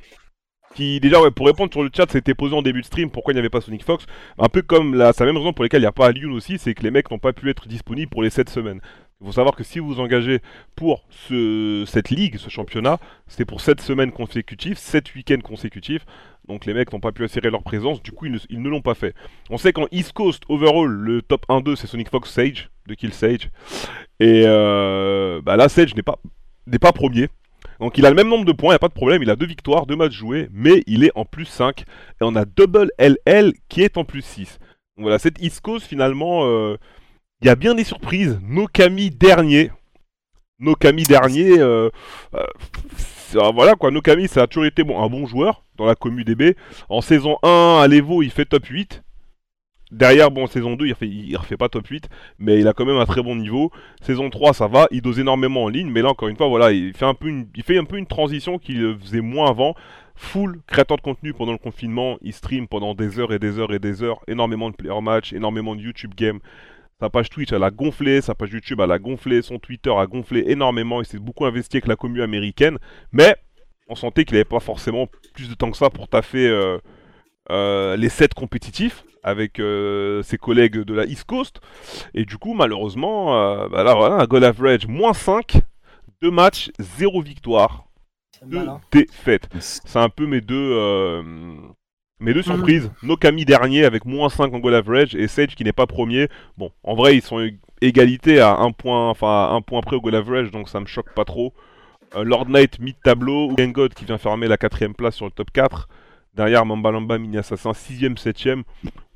Qui 0.76 1.00
déjà 1.00 1.18
pour 1.32 1.48
répondre 1.48 1.72
sur 1.72 1.84
le 1.84 1.90
chat 1.94 2.10
c'était 2.10 2.34
posé 2.34 2.56
en 2.56 2.62
début 2.62 2.82
de 2.82 2.86
stream 2.86 3.10
pourquoi 3.12 3.34
il 3.34 3.36
n'y 3.36 3.40
avait 3.40 3.50
pas 3.50 3.62
Sonic 3.62 3.84
Fox 3.84 4.06
un 4.38 4.48
peu 4.48 4.62
comme 4.62 4.96
la 4.96 5.12
même 5.20 5.38
raison 5.38 5.54
pour 5.54 5.64
laquelle 5.64 5.82
il 5.82 5.84
n'y 5.84 5.88
a 5.88 5.92
pas 5.92 6.08
Alioun 6.08 6.32
aussi 6.34 6.58
c'est 6.58 6.74
que 6.74 6.84
les 6.84 6.92
mecs 6.92 7.12
n'ont 7.12 7.20
pas 7.20 7.34
pu 7.34 7.50
être 7.50 7.68
disponibles 7.68 8.10
pour 8.10 8.24
les 8.24 8.30
7 8.30 8.50
semaines 8.50 8.80
il 9.20 9.28
faut 9.28 9.34
savoir 9.34 9.56
que 9.56 9.64
si 9.64 9.80
vous 9.80 9.88
vous 9.88 10.00
engagez 10.00 10.40
pour 10.76 11.06
ce, 11.10 11.84
cette 11.86 12.10
ligue 12.10 12.38
ce 12.38 12.50
championnat 12.50 13.00
c'est 13.28 13.44
pour 13.44 13.60
7 13.60 13.82
semaines 13.82 14.12
consécutives 14.12 14.78
7 14.78 15.14
week-ends 15.16 15.42
consécutifs 15.44 16.06
donc 16.48 16.66
les 16.66 16.74
mecs 16.74 16.92
n'ont 16.92 17.00
pas 17.00 17.12
pu 17.12 17.24
assurer 17.24 17.50
leur 17.50 17.64
présence, 17.64 18.02
du 18.02 18.12
coup 18.12 18.26
ils 18.26 18.32
ne, 18.34 18.40
ils 18.50 18.62
ne 18.62 18.70
l'ont 18.70 18.82
pas 18.82 18.94
fait. 18.96 19.16
On 19.50 19.58
sait 19.58 19.74
qu'en 19.74 19.88
East 19.92 20.14
Coast, 20.14 20.44
overall, 20.50 20.90
le 20.90 21.22
top 21.22 21.46
1-2 21.48 21.76
c'est 21.76 21.88
Sonic 21.88 22.10
Fox 22.10 22.30
Sage, 22.30 22.70
de 22.88 22.94
Kill 22.94 23.14
Sage. 23.14 23.50
Et 24.20 24.44
euh, 24.46 25.42
bah 25.42 25.56
là 25.56 25.70
Sage 25.70 25.96
n'est 25.96 26.02
pas, 26.02 26.20
n'est 26.68 26.80
pas 26.80 26.92
premier. 26.92 27.30
Donc 27.82 27.98
il 27.98 28.06
a 28.06 28.10
le 28.10 28.16
même 28.16 28.30
nombre 28.30 28.46
de 28.46 28.52
points, 28.52 28.70
il 28.70 28.74
n'y 28.74 28.76
a 28.76 28.80
pas 28.80 28.90
de 28.90 28.94
problème, 28.94 29.24
il 29.24 29.30
a 29.32 29.36
deux 29.36 29.48
victoires, 29.48 29.88
deux 29.88 29.96
matchs 29.96 30.14
joués, 30.14 30.48
mais 30.54 30.84
il 30.86 31.04
est 31.04 31.12
en 31.16 31.26
plus 31.26 31.46
5. 31.46 31.82
Et 31.82 31.84
on 32.22 32.36
a 32.36 32.46
Double 32.46 32.92
LL 33.00 33.54
qui 33.70 33.82
est 33.82 33.98
en 33.98 34.06
plus 34.06 34.22
6. 34.22 34.60
Donc 34.96 35.06
voilà, 35.06 35.18
cette 35.18 35.42
East 35.42 35.62
finalement, 35.82 36.46
euh, 36.46 36.78
il 37.42 37.48
y 37.48 37.50
a 37.50 37.56
bien 37.56 37.74
des 37.74 37.84
surprises. 37.84 38.40
Nokami 38.44 39.10
dernier. 39.10 39.72
Nokami 40.60 41.04
dernier, 41.04 41.58
euh, 41.58 41.90
euh, 42.36 42.46
voilà 43.52 43.74
quoi, 43.74 43.90
Nokami 43.90 44.28
ça 44.28 44.44
a 44.44 44.48
toujours 44.48 44.66
été 44.66 44.84
un 44.84 45.10
bon 45.10 45.26
joueur 45.26 45.66
dans 45.76 45.86
la 45.86 45.96
commu 45.96 46.24
DB. 46.24 46.56
En 46.88 47.02
saison 47.02 47.38
1 47.42 47.80
à 47.82 47.88
l'Evo 47.88 48.22
il 48.22 48.30
fait 48.30 48.46
top 48.46 48.66
8. 48.68 49.02
Derrière, 49.92 50.32
bon, 50.32 50.48
saison 50.48 50.76
2 50.76 50.86
il 50.86 50.94
refait, 50.94 51.38
refait 51.38 51.58
pas 51.58 51.68
top 51.68 51.86
8, 51.88 52.08
mais 52.40 52.60
il 52.60 52.68
a 52.70 52.74
quand 52.74 52.86
même 52.86 52.98
un 52.98 53.06
très 53.06 53.22
bon 53.22 53.36
niveau. 53.36 53.72
Saison 54.02 54.30
3 54.30 54.54
ça 54.54 54.68
va, 54.68 54.88
il 54.90 55.02
dose 55.02 55.20
énormément 55.20 55.64
en 55.66 55.68
ligne, 55.68 55.90
mais 55.92 56.02
là 56.02 56.10
encore 56.10 56.30
une 56.30 56.38
fois 56.38 56.48
voilà, 56.48 56.72
il 56.72 56.94
fait 56.94 57.06
un 57.06 57.14
peu 57.14 57.28
une, 57.28 57.48
il 57.56 57.64
fait 57.64 57.78
un, 57.78 57.84
peu 57.84 57.98
une 57.98 58.08
transition 58.08 58.58
qu'il 58.58 58.98
faisait 59.00 59.22
moins 59.22 59.50
avant. 59.50 59.76
Full 60.16 60.62
créateur 60.68 60.98
de 60.98 61.02
contenu 61.02 61.34
pendant 61.34 61.52
le 61.52 61.58
confinement, 61.58 62.18
il 62.22 62.32
stream 62.32 62.68
pendant 62.68 62.94
des 62.94 63.20
heures 63.20 63.34
et 63.34 63.40
des 63.40 63.60
heures 63.60 63.74
et 63.74 63.80
des 63.80 64.02
heures, 64.02 64.22
énormément 64.28 64.70
de 64.70 64.76
player 64.76 65.02
match, 65.02 65.34
énormément 65.34 65.76
de 65.76 65.82
YouTube 65.82 66.14
game. 66.16 66.40
Sa 67.02 67.10
page 67.10 67.30
Twitch, 67.30 67.52
elle 67.52 67.64
a 67.64 67.72
gonflé, 67.72 68.22
sa 68.22 68.36
page 68.36 68.52
YouTube, 68.52 68.80
elle 68.82 68.92
a 68.92 69.00
gonflé, 69.00 69.42
son 69.42 69.58
Twitter 69.58 69.92
a 69.92 70.06
gonflé 70.06 70.44
énormément, 70.48 71.02
il 71.02 71.06
s'est 71.06 71.18
beaucoup 71.18 71.46
investi 71.46 71.78
avec 71.78 71.88
la 71.88 71.96
commu 71.96 72.22
américaine, 72.22 72.78
mais 73.12 73.36
on 73.90 73.96
sentait 73.96 74.24
qu'il 74.24 74.36
n'avait 74.36 74.46
pas 74.46 74.60
forcément 74.60 75.08
plus 75.34 75.50
de 75.50 75.56
temps 75.56 75.72
que 75.72 75.78
ça 75.78 75.90
pour 75.90 76.08
taffer 76.08 76.48
euh, 76.48 76.78
euh, 77.50 77.98
les 77.98 78.10
sets 78.10 78.30
compétitifs 78.36 79.04
avec 79.24 79.60
euh, 79.60 80.22
ses 80.24 80.38
collègues 80.38 80.78
de 80.80 80.94
la 80.94 81.06
East 81.06 81.26
Coast. 81.26 81.62
Et 82.14 82.26
du 82.26 82.38
coup, 82.38 82.54
malheureusement, 82.54 83.36
euh, 83.38 83.68
bah 83.70 83.84
là, 83.84 83.94
voilà, 83.96 84.16
un 84.16 84.26
goal 84.26 84.44
average 84.44 84.88
moins 84.88 85.14
5, 85.14 85.62
2 86.22 86.32
matchs, 86.32 86.72
0 86.80 87.22
victoire, 87.22 87.86
C'est 88.40 88.48
2 88.50 88.58
malin. 88.60 88.82
défaites. 88.92 89.48
C'est 89.60 90.00
un 90.00 90.10
peu 90.10 90.26
mes 90.26 90.42
deux, 90.42 90.56
euh, 90.74 91.22
mes 92.20 92.34
deux 92.34 92.42
surprises. 92.44 92.92
Nokami 93.04 93.46
dernier 93.46 93.86
avec 93.86 94.06
moins 94.06 94.30
5 94.30 94.54
en 94.54 94.60
goal 94.60 94.76
average 94.76 95.16
et 95.16 95.28
Sage 95.28 95.56
qui 95.56 95.64
n'est 95.64 95.74
pas 95.74 95.88
premier. 95.88 96.28
Bon, 96.58 96.72
en 96.84 96.96
vrai, 96.96 97.16
ils 97.16 97.22
sont 97.22 97.40
ég- 97.40 97.58
égalité 97.82 98.40
à 98.40 98.56
un 98.58 98.72
point, 98.72 99.10
enfin 99.10 99.50
un 99.54 99.62
point 99.62 99.82
près 99.82 99.96
au 99.96 100.02
goal 100.02 100.16
average, 100.16 100.52
donc 100.52 100.70
ça 100.70 100.80
me 100.80 100.86
choque 100.86 101.14
pas 101.16 101.26
trop. 101.26 101.54
Euh, 102.16 102.24
Lord 102.24 102.48
Knight 102.50 102.80
mid-tableau, 102.80 103.56
God 103.56 103.94
qui 103.94 104.06
vient 104.06 104.18
fermer 104.18 104.48
la 104.48 104.58
quatrième 104.58 104.94
place 104.94 105.16
sur 105.16 105.26
le 105.26 105.32
top 105.32 105.50
4. 105.52 105.88
Derrière 106.34 106.66
Mamba 106.66 106.92
Lamba, 106.92 107.18
Mini 107.18 107.38
Assassin, 107.38 107.72
6ème, 107.74 108.18
7ème. 108.18 108.64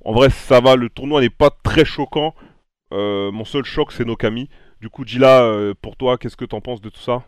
En 0.05 0.13
vrai, 0.13 0.29
ça 0.29 0.61
va, 0.61 0.75
le 0.75 0.89
tournoi 0.89 1.21
n'est 1.21 1.29
pas 1.29 1.49
très 1.49 1.83
choquant. 1.83 2.33
Euh, 2.93 3.31
mon 3.31 3.43
seul 3.43 3.65
choc, 3.65 3.91
c'est 3.91 4.05
Nokami. 4.05 4.49
Du 4.79 4.89
coup, 4.89 5.03
Gila, 5.03 5.41
euh, 5.43 5.73
pour 5.81 5.97
toi, 5.97 6.17
qu'est-ce 6.17 6.37
que 6.37 6.45
t'en 6.45 6.61
penses 6.61 6.79
de 6.79 6.89
tout 6.89 7.01
ça? 7.01 7.23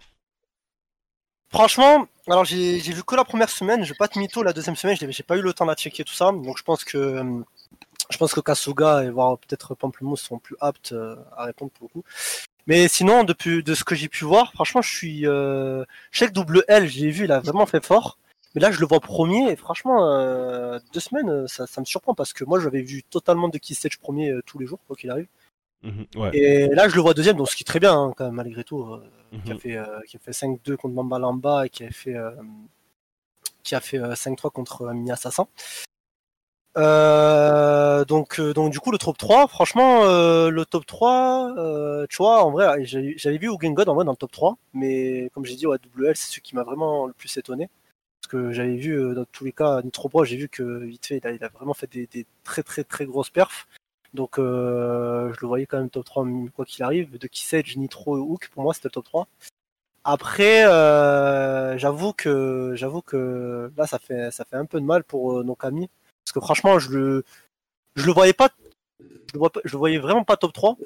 Franchement, 1.49 2.07
alors 2.28 2.45
j'ai 2.45 2.78
vu 2.80 3.03
que 3.03 3.15
la 3.15 3.23
première 3.23 3.49
semaine, 3.49 3.84
je 3.84 3.89
vais 3.89 3.97
pas 3.97 4.07
te 4.07 4.19
mytho, 4.19 4.43
la 4.43 4.53
deuxième 4.53 4.75
semaine, 4.75 4.97
j'ai 4.99 5.23
pas 5.23 5.38
eu 5.38 5.41
le 5.41 5.53
temps 5.53 5.65
de 5.65 5.73
checker 5.73 6.03
tout 6.03 6.13
ça, 6.13 6.25
donc 6.25 6.57
je 6.57 6.63
pense 6.63 6.84
que 6.84 6.97
euh, 6.97 7.23
je 8.09 8.17
pense 8.17 8.34
que 8.34 8.41
Kasuga 8.41 9.05
et 9.05 9.09
voire 9.09 9.38
peut-être 9.38 9.73
Pamplemousse 9.73 10.21
sont 10.21 10.39
plus 10.39 10.57
aptes 10.59 10.93
à 11.38 11.45
répondre 11.45 11.71
pour 11.71 11.88
le 11.88 12.01
coup. 12.01 12.05
Mais 12.67 12.89
sinon, 12.89 13.23
depuis 13.23 13.63
de 13.63 13.73
ce 13.73 13.86
que 13.86 13.95
j'ai 13.95 14.09
pu 14.09 14.25
voir, 14.25 14.51
franchement, 14.51 14.82
je 14.82 14.93
suis, 14.93 15.25
euh, 15.25 15.86
je 16.11 16.25
double 16.25 16.65
L, 16.67 16.86
j'ai 16.88 17.09
vu, 17.09 17.23
il 17.23 17.32
a 17.32 17.39
vraiment 17.39 17.65
fait 17.65 17.84
fort, 17.84 18.17
mais 18.58 18.62
là 18.64 18.72
je 18.72 18.80
le 18.80 18.88
vois 18.88 18.99
premier 18.99 19.51
et 19.51 19.55
franchement, 19.55 20.12
euh, 20.12 20.80
deux 20.91 20.99
semaines, 20.99 21.30
euh, 21.30 21.45
ça, 21.47 21.68
ça 21.68 21.80
me 21.80 21.86
surprend 21.86 22.16
parce 22.16 22.34
que 22.34 22.43
moi 22.43 22.60
j'avais 22.60 22.82
vu 22.82 23.03
totalement 23.03 23.49
de 23.49 23.60
Stage 23.62 23.99
premier 23.99 24.32
euh, 24.32 24.41
tous 24.47 24.58
les 24.58 24.66
jours 24.66 24.80
quoi 24.88 24.95
qu'il 24.95 25.12
arrive. 25.12 25.28
Mhm, 25.84 26.08
Ouais. 26.16 26.32
Et 26.36 26.68
là, 26.70 26.89
je 26.89 26.95
le 26.95 27.01
vois 27.01 27.14
deuxième, 27.14 27.38
donc 27.38 27.49
ce 27.49 27.55
qui 27.55 27.62
est 27.62 27.66
très 27.66 27.80
bien, 27.80 27.93
hein, 27.95 28.14
quand 28.18 28.26
même, 28.26 28.34
malgré 28.34 28.64
tout. 28.64 28.82
euh, 28.82 29.08
qui 29.45 29.51
a 29.51 29.53
Mhm. 29.53 29.60
fait, 29.60 29.78
qui 30.08 30.18
a 30.18 30.20
fait 30.20 30.34
5-2 30.34 30.76
contre 30.76 30.95
Mamba 30.95 31.20
Lamba 31.20 31.68
et 31.68 31.70
qui 31.70 31.84
a 31.84 31.91
fait, 31.91 32.16
euh, 32.16 32.32
qui 33.62 33.76
a 33.76 33.80
fait 33.80 33.99
euh, 33.99 34.16
5-3 34.16 34.49
contre 34.49 34.88
Mini 34.91 35.12
Assassin. 35.12 35.47
Donc, 38.08 38.41
donc, 38.41 38.72
du 38.72 38.80
coup, 38.80 38.91
le 38.91 38.97
top 38.97 39.18
3, 39.20 39.47
franchement, 39.47 40.03
le 40.05 40.64
top 40.66 40.86
3, 40.88 41.53
euh, 41.58 42.08
tu 42.10 42.18
vois, 42.18 42.43
en 42.43 42.49
vrai, 42.51 42.84
j'avais 42.86 43.38
vu 43.38 43.49
Ugen 43.53 43.74
God 43.76 43.89
en 43.89 43.93
vrai 43.95 44.05
dans 44.05 44.12
le 44.14 44.18
top 44.18 44.32
3, 44.32 44.58
mais 44.74 45.30
comme 45.36 45.45
j'ai 45.45 45.55
dit, 45.55 45.68
ouais, 45.68 45.78
WL, 45.95 46.16
c'est 46.16 46.30
celui 46.30 46.41
qui 46.41 46.55
m'a 46.55 46.64
vraiment 46.64 47.05
le 47.05 47.14
plus 47.14 47.36
étonné. 47.38 47.70
Parce 48.30 48.43
que 48.43 48.51
j'avais 48.51 48.75
vu, 48.75 48.91
euh, 48.99 49.13
dans 49.13 49.23
tous 49.23 49.45
les 49.45 49.53
cas, 49.53 49.82
Nitro 49.84 50.09
Pro, 50.09 50.25
j'ai 50.25 50.36
vu 50.36 50.49
que 50.49 50.80
vite 50.84 51.05
fait, 51.05 51.21
il 51.23 51.43
a, 51.45 51.47
vraiment 51.47 51.73
fait 51.73 51.88
des, 51.89 52.25
très, 52.43 52.61
très, 52.61 52.84
très 52.84 53.05
grosses 53.05 53.30
perfs. 53.30 53.67
Donc, 54.13 54.38
euh, 54.38 55.32
je 55.34 55.39
le 55.41 55.47
voyais 55.47 55.65
quand 55.65 55.78
même 55.78 55.89
top 55.89 56.03
3, 56.03 56.25
quoi 56.53 56.65
qu'il 56.65 56.84
arrive. 56.84 57.17
De 57.17 57.28
Kisage, 57.28 57.78
Nitro, 57.78 58.17
Hook, 58.17 58.49
pour 58.53 58.63
moi, 58.63 58.73
c'était 58.73 58.89
top 58.89 59.05
3. 59.05 59.28
Après, 60.03 60.65
euh, 60.67 61.78
j'avoue 61.78 62.13
que 62.13 62.73
j'avoue 62.75 63.01
que 63.01 63.71
là, 63.78 63.88
ça 63.88 63.99
fait 63.99 64.32
ça 64.32 64.45
fait 64.45 64.57
un 64.57 64.65
peu 64.65 64.80
de 64.82 64.86
mal 64.86 65.03
pour 65.03 65.39
euh, 65.39 65.43
Nokami 65.43 65.89
parce 66.25 66.34
que 66.34 66.39
franchement, 66.41 66.80
je 66.80 66.89
le 66.91 67.25
je 67.95 68.05
le 68.07 68.13
voyais 68.13 68.34
pas, 68.34 68.49
je 69.01 69.05
le, 69.39 69.49
pas- 69.49 69.61
je 69.65 69.78
voyais 69.78 69.99
vraiment 69.99 70.23
pas 70.25 70.38
top 70.38 70.53
3, 70.53 70.78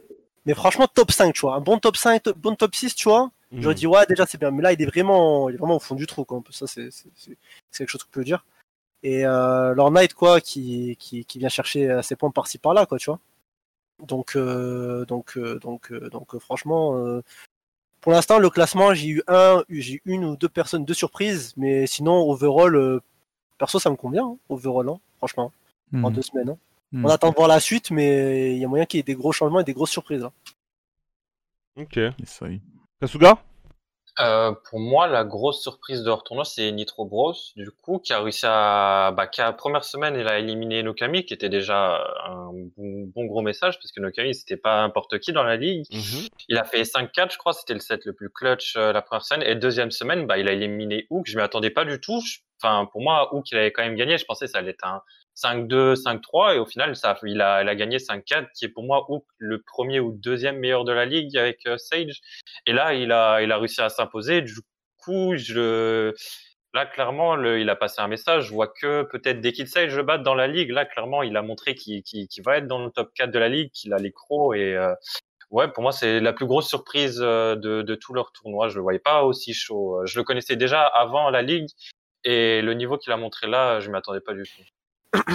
mais 0.46 0.54
franchement 0.56 0.88
top 0.94 1.12
5, 1.12 1.34
tu 1.36 1.42
vois, 1.42 1.56
un 1.56 1.62
bon 1.62 1.80
top 1.80 1.98
5, 1.98 2.24
top- 2.24 2.38
bon 2.38 2.56
top 2.56 2.76
6, 2.76 2.96
tu 2.96 3.10
vois. 3.10 3.32
Mhm. 3.52 3.62
J'aurais 3.62 3.76
dit 3.76 3.88
ouais, 3.88 4.06
déjà 4.08 4.26
c'est 4.26 4.38
bien, 4.39 4.52
mais 4.52 4.62
là 4.64 4.72
il 4.74 4.82
est 4.82 4.86
vraiment 4.86 5.49
il 5.49 5.56
est 5.56 5.58
vraiment 5.58 5.76
au 5.76 5.80
fond 5.80 5.95
du 5.95 6.08
trou 6.08 6.24
quoi. 6.26 6.41
Ça 6.52 6.68
c'est 6.68 6.89
quelque 7.72 7.89
chose 7.89 8.04
qu'on 8.04 8.12
peut 8.12 8.24
dire. 8.24 8.45
Et 9.04 9.26
euh, 9.26 9.74
Lord 9.74 9.91
Knight 9.91 10.14
quoi, 10.14 10.39
qui 10.41 10.95
qui 10.99 11.26
qui 11.26 11.39
vient 11.39 11.49
chercher 11.49 11.99
ses 12.04 12.16
points 12.16 12.32
par-ci 12.32 12.58
par-là 12.60 12.86
quoi, 12.86 12.97
tu 12.97 13.10
vois. 13.10 13.20
Donc 14.08 14.36
euh, 14.36 15.06
donc 15.06 15.38
euh, 15.38 15.60
donc 15.60 15.91
euh, 15.91 16.10
donc 16.10 16.34
euh, 16.36 16.39
franchement. 16.39 16.97
euh, 16.97 17.22
pour 18.02 18.14
l'instant, 18.14 18.39
le 18.39 18.49
classement, 18.49 18.95
j'ai 18.95 19.10
eu 19.10 19.24
un, 19.28 19.64
j'ai 19.70 20.02
une 20.06 20.26
ou 20.26 20.36
deux 20.36 20.49
personnes 20.49 20.86
de 20.86 20.93
surprise, 20.93 21.54
mais 21.56 21.86
sinon, 21.86 22.16
overall, 22.32 22.76
euh, 22.76 22.99
perso, 23.60 23.78
ça 23.78 23.91
me 23.91 23.95
convient, 23.95 24.26
hein, 24.26 24.38
overall, 24.49 24.89
hein, 24.89 24.99
franchement, 25.20 25.52
en 25.93 26.10
Mhm. 26.10 26.12
deux 26.16 26.24
semaines. 26.24 26.49
hein. 26.49 26.58
Mhm. 26.93 27.06
On 27.06 27.10
attend 27.10 27.30
de 27.30 27.36
voir 27.36 27.47
la 27.47 27.60
suite, 27.60 27.91
mais 27.91 28.54
il 28.56 28.58
y 28.58 28.66
a 28.66 28.68
moyen 28.68 28.88
qu'il 28.88 28.97
y 28.97 29.02
ait 29.02 29.04
des 29.04 29.14
gros 29.14 29.32
changements 29.32 29.60
et 29.60 29.64
des 29.64 29.74
grosses 29.76 29.91
surprises. 29.91 30.24
hein. 30.24 30.32
Ok. 31.78 31.95
Yes. 31.97 32.39
Kasuga? 33.02 33.38
Euh, 34.20 34.52
pour 34.70 34.80
moi, 34.80 35.08
la 35.08 35.24
grosse 35.24 35.62
surprise 35.64 36.02
de 36.04 36.08
leur 36.08 36.24
tournoi, 36.24 36.43
c'est 36.43 36.70
Nitro 36.72 37.06
Bros, 37.06 37.34
du 37.56 37.72
coup, 37.72 37.97
qui 37.97 38.12
a 38.12 38.20
réussi 38.20 38.45
à, 38.45 39.12
bah, 39.16 39.26
qui 39.26 39.41
a 39.41 39.54
première 39.54 39.86
semaine, 39.86 40.16
il 40.20 40.28
a 40.28 40.38
éliminé 40.38 40.84
Nokami, 40.84 41.24
qui 41.26 41.34
était 41.34 41.47
déjà 41.49 42.04
un 42.28 42.52
bon, 42.78 43.08
bon 43.16 43.26
gros 43.26 43.41
message, 43.41 43.80
parce 43.80 43.91
que 43.93 44.02
Nokami, 44.02 44.36
c'était 44.36 44.58
pas 44.58 44.82
n'importe 44.82 45.18
qui 45.20 45.32
dans 45.32 45.43
la 45.43 45.56
ligue. 45.56 45.86
Mhm. 45.91 46.28
Il 46.49 46.58
a 46.58 46.66
fait 46.66 46.84
5-4, 46.84 47.32
je 47.32 47.38
crois, 47.38 47.54
c'était 47.54 47.74
le 47.74 47.80
set 47.80 48.06
le 48.06 48.14
plus 48.14 48.30
clutch 48.30 48.76
euh, 48.76 48.91
la 48.91 49.02
première 49.02 49.24
semaine. 49.24 49.47
Et 49.49 49.56
deuxième 49.56 49.91
semaine, 49.91 50.28
bah, 50.28 50.38
il 50.38 50.47
a 50.49 50.52
éliminé 50.52 51.08
Hook. 51.10 51.26
Je 51.28 51.38
m'y 51.38 51.41
attendais 51.43 51.70
pas 51.72 51.86
du 51.86 51.99
tout. 51.99 52.22
Je- 52.22 52.39
Enfin, 52.64 52.86
pour 52.91 53.02
moi, 53.02 53.34
Hook, 53.34 53.49
il 53.52 53.58
avait 53.58 53.72
quand 53.72 53.82
même 53.82 53.95
gagné. 53.95 54.20
Je 54.20 54.26
pensais 54.26 54.45
que 54.45 54.52
ça 54.52 54.60
allait 54.60 54.70
être 54.70 54.86
un 54.86 55.02
5-2, 55.42 55.96
5-3. 55.96 56.56
Et 56.56 56.60
au 56.60 56.66
final, 56.66 56.96
ça, 56.96 57.18
il 57.24 57.42
a, 57.42 57.76
gagné 57.76 57.98
5-4, 57.98 58.48
qui 58.54 58.66
est 58.66 58.70
pour 58.70 58.84
moi 58.84 59.06
Hook 59.10 59.26
le 59.38 59.62
premier 59.62 60.00
ou 60.00 60.12
deuxième 60.12 60.58
meilleur 60.60 60.84
de 60.84 60.92
la 60.92 61.06
ligue 61.06 61.38
avec 61.38 61.66
euh, 61.68 61.78
Sage. 61.78 62.22
Et 62.66 62.74
là, 62.74 62.94
il 62.94 63.12
a, 63.12 63.42
il 63.42 63.52
a 63.52 63.58
réussi 63.58 63.82
à 63.82 63.89
s'imposer. 63.89 64.42
Du 64.42 64.56
coup, 64.98 65.36
je, 65.36 66.14
là, 66.74 66.86
clairement, 66.86 67.42
il 67.44 67.70
a 67.70 67.76
passé 67.76 68.02
un 68.02 68.08
message. 68.08 68.48
Je 68.48 68.54
vois 68.54 68.68
que 68.68 69.04
peut-être 69.04 69.42
dès 69.42 69.52
qu'il 69.52 69.68
Sage 69.68 69.96
le 69.96 70.04
bat 70.04 70.18
dans 70.18 70.36
la 70.36 70.48
ligue, 70.48 70.72
là, 70.72 70.86
clairement, 70.86 71.24
il 71.24 71.36
a 71.38 71.42
montré 71.42 71.76
qu'il 71.76 72.04
va 72.46 72.58
être 72.58 72.68
dans 72.68 72.84
le 72.84 72.92
top 72.92 73.12
4 73.16 73.32
de 73.32 73.39
la 73.39 73.50
ligue, 73.50 73.72
qu'il 73.72 73.94
a 73.94 73.98
les 73.98 74.12
crocs 74.12 74.56
et, 74.56 74.76
euh, 74.76 74.94
Ouais, 75.52 75.68
pour 75.68 75.84
moi, 75.84 75.92
c'est 75.92 76.22
la 76.22 76.32
plus 76.32 76.46
grosse 76.46 76.70
surprise 76.70 77.20
euh, 77.22 77.58
de, 77.58 77.82
de 77.82 77.96
tout 77.96 78.14
leur 78.14 78.32
tournoi. 78.32 78.70
Je 78.70 78.76
le 78.76 78.82
voyais 78.82 79.00
pas 79.00 79.24
aussi 79.24 79.54
chaud. 79.54 80.00
Je 80.06 80.18
le 80.18 80.24
connaissais 80.24 80.56
déjà 80.56 80.84
avant 80.86 81.30
la 81.30 81.42
ligue 81.42 81.68
et 82.24 82.62
le 82.62 82.74
niveau 82.74 82.98
qu'il 82.98 83.12
a 83.12 83.18
montré 83.18 83.48
là, 83.48 83.80
je 83.80 83.89
m'y 83.89 83.98
attendais 83.98 84.22
pas 84.22 84.34
du 84.34 84.44
tout. 84.44 84.62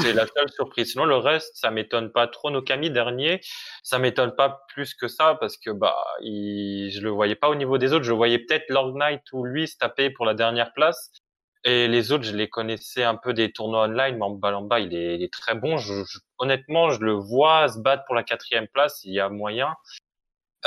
C'est 0.01 0.13
la 0.15 0.27
seule 0.27 0.49
surprise. 0.51 0.93
Sinon, 0.93 1.05
le 1.05 1.17
reste, 1.17 1.55
ça 1.57 1.71
m'étonne 1.71 2.11
pas 2.11 2.27
trop. 2.29 2.51
Nokami 2.51 2.91
dernier, 2.91 3.41
ça 3.83 3.99
m'étonne 3.99 4.35
pas 4.35 4.65
plus 4.69 4.95
que 4.95 5.07
ça 5.09 5.37
parce 5.39 5.57
que 5.59 5.71
bah, 5.71 5.97
il, 6.23 6.91
je 6.91 7.01
le 7.03 7.11
voyais 7.11 7.35
pas 7.35 7.49
au 7.51 7.55
niveau 7.55 7.77
des 7.79 7.93
autres. 7.93 8.05
Je 8.05 8.13
voyais 8.13 8.39
peut-être 8.39 8.69
Lord 8.71 8.95
Knight 8.95 9.23
ou 9.33 9.45
lui 9.45 9.69
se 9.69 9.77
taper 9.77 10.11
pour 10.11 10.25
la 10.25 10.35
dernière 10.35 10.73
place. 10.73 11.13
Et 11.65 11.89
les 11.89 12.13
autres, 12.13 12.25
je 12.25 12.35
les 12.37 12.49
connaissais 12.49 13.03
un 13.05 13.17
peu 13.17 13.35
des 13.35 13.53
tournois 13.53 13.85
online. 13.85 14.17
Mamba 14.17 14.51
Lamba, 14.51 14.81
il 14.81 14.95
est, 14.95 15.17
il 15.17 15.23
est 15.23 15.33
très 15.33 15.55
bon. 15.55 15.77
Je- 15.79 16.05
honnêtement, 16.39 16.91
je 16.91 17.01
le 17.01 17.13
vois 17.13 17.69
se 17.69 17.79
battre 17.79 18.05
pour 18.07 18.15
la 18.15 18.23
quatrième 18.23 18.69
place. 18.69 19.01
Il 19.05 19.13
y 19.13 19.21
a 19.21 19.29
moyen. 19.29 19.75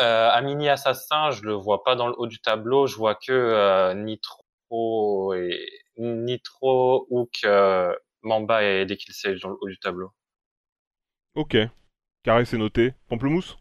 Euh, 0.01 0.29
Amini 0.31 0.69
Assassin, 0.69 1.31
je 1.31 1.41
le 1.43 1.53
vois 1.53 1.83
pas 1.83 1.95
dans 1.95 2.07
le 2.07 2.13
haut 2.17 2.27
du 2.27 2.39
tableau. 2.39 2.87
Je 2.87 2.95
vois 2.95 3.15
que 3.15 3.31
euh, 3.31 3.93
Nitro 3.93 5.33
et 5.33 5.67
Nitro 5.97 7.07
Hook, 7.09 7.39
euh, 7.45 7.93
Mamba 8.23 8.63
et 8.63 8.85
dès 8.85 8.97
qu'il 8.97 9.13
Sage 9.13 9.41
dans 9.41 9.49
le 9.49 9.57
haut 9.61 9.67
du 9.67 9.79
tableau. 9.79 10.11
Ok. 11.35 11.57
Carré, 12.23 12.45
c'est 12.45 12.57
noté. 12.57 12.93
Pamplemousse? 13.07 13.57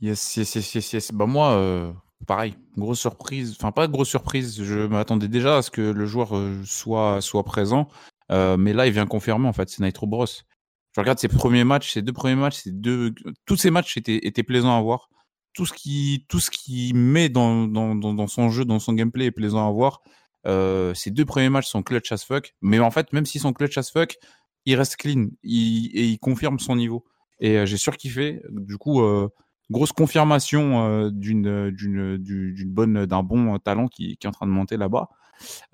Yes, 0.00 0.36
yes, 0.36 0.54
yes, 0.54 0.74
yes, 0.74 0.92
yes. 0.92 1.12
Bah 1.12 1.26
moi, 1.26 1.52
euh, 1.52 1.92
pareil, 2.26 2.54
grosse 2.76 3.00
surprise. 3.00 3.56
Enfin, 3.58 3.72
pas 3.72 3.88
grosse 3.88 4.08
surprise. 4.08 4.62
Je 4.62 4.86
m'attendais 4.86 5.28
déjà 5.28 5.58
à 5.58 5.62
ce 5.62 5.70
que 5.70 5.82
le 5.82 6.06
joueur 6.06 6.36
euh, 6.36 6.62
soit, 6.64 7.20
soit 7.20 7.44
présent. 7.44 7.88
Euh, 8.30 8.56
mais 8.56 8.72
là, 8.72 8.86
il 8.86 8.92
vient 8.92 9.06
confirmer, 9.06 9.48
en 9.48 9.52
fait, 9.52 9.68
c'est 9.68 9.82
Nitro 9.82 10.06
Bros. 10.06 10.26
Je 10.26 11.00
regarde 11.00 11.18
ses 11.18 11.28
premiers 11.28 11.64
matchs, 11.64 11.92
ses 11.92 12.02
deux 12.02 12.12
premiers 12.12 12.34
matchs, 12.34 12.62
ses 12.62 12.72
deux... 12.72 13.14
tous 13.44 13.56
ces 13.56 13.70
matchs 13.70 13.96
étaient, 13.96 14.26
étaient 14.26 14.42
plaisants 14.42 14.76
à 14.76 14.80
voir. 14.80 15.10
Tout 15.52 15.66
ce 15.66 15.72
qui, 15.72 16.24
tout 16.28 16.40
ce 16.40 16.50
qui 16.50 16.92
met 16.94 17.28
dans, 17.28 17.66
dans, 17.66 17.94
dans, 17.94 18.14
dans 18.14 18.26
son 18.26 18.48
jeu, 18.48 18.64
dans 18.64 18.78
son 18.78 18.92
gameplay 18.92 19.26
est 19.26 19.30
plaisant 19.30 19.68
à 19.68 19.70
voir. 19.72 20.02
Euh, 20.48 20.94
ses 20.94 21.10
deux 21.10 21.24
premiers 21.24 21.50
matchs 21.50 21.68
sont 21.68 21.82
clutch 21.82 22.10
as 22.12 22.24
fuck. 22.24 22.54
Mais 22.62 22.78
en 22.78 22.90
fait, 22.90 23.12
même 23.12 23.26
s'ils 23.26 23.40
sont 23.40 23.52
clutch 23.52 23.76
as 23.78 23.90
fuck, 23.90 24.16
il 24.64 24.74
reste 24.76 24.96
clean 24.96 25.28
et 25.44 26.04
il 26.04 26.18
confirme 26.18 26.58
son 26.58 26.76
niveau. 26.76 27.04
Et 27.40 27.58
euh, 27.58 27.66
j'ai 27.66 27.76
surkiffé. 27.76 28.42
Du 28.50 28.78
coup, 28.78 29.02
euh, 29.02 29.28
grosse 29.70 29.92
confirmation 29.92 30.84
euh, 30.86 31.10
d'une 31.10 31.70
du- 31.70 32.64
bonne 32.66 33.06
d'un 33.06 33.22
bon 33.22 33.54
euh, 33.54 33.58
talent 33.58 33.88
qui, 33.88 34.16
est 34.20 34.26
en 34.26 34.32
train 34.32 34.46
de 34.46 34.52
monter 34.52 34.76
là-bas. 34.76 35.08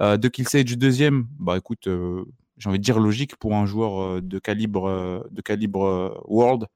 Euh, 0.00 0.16
de 0.16 0.28
Kill 0.28 0.48
Sage 0.48 0.76
deuxième, 0.76 1.26
bah 1.38 1.56
écoute, 1.56 1.86
euh, 1.86 2.24
j'ai 2.58 2.68
envie 2.68 2.78
de 2.78 2.84
dire 2.84 2.98
logique 3.00 3.36
pour 3.36 3.54
un 3.54 3.66
joueur 3.66 4.00
euh, 4.02 4.20
de 4.20 4.38
calibre 4.38 4.88
euh, 4.88 5.20
de 5.30 5.40
calibre 5.40 5.84
euh, 5.86 6.14
world. 6.26 6.66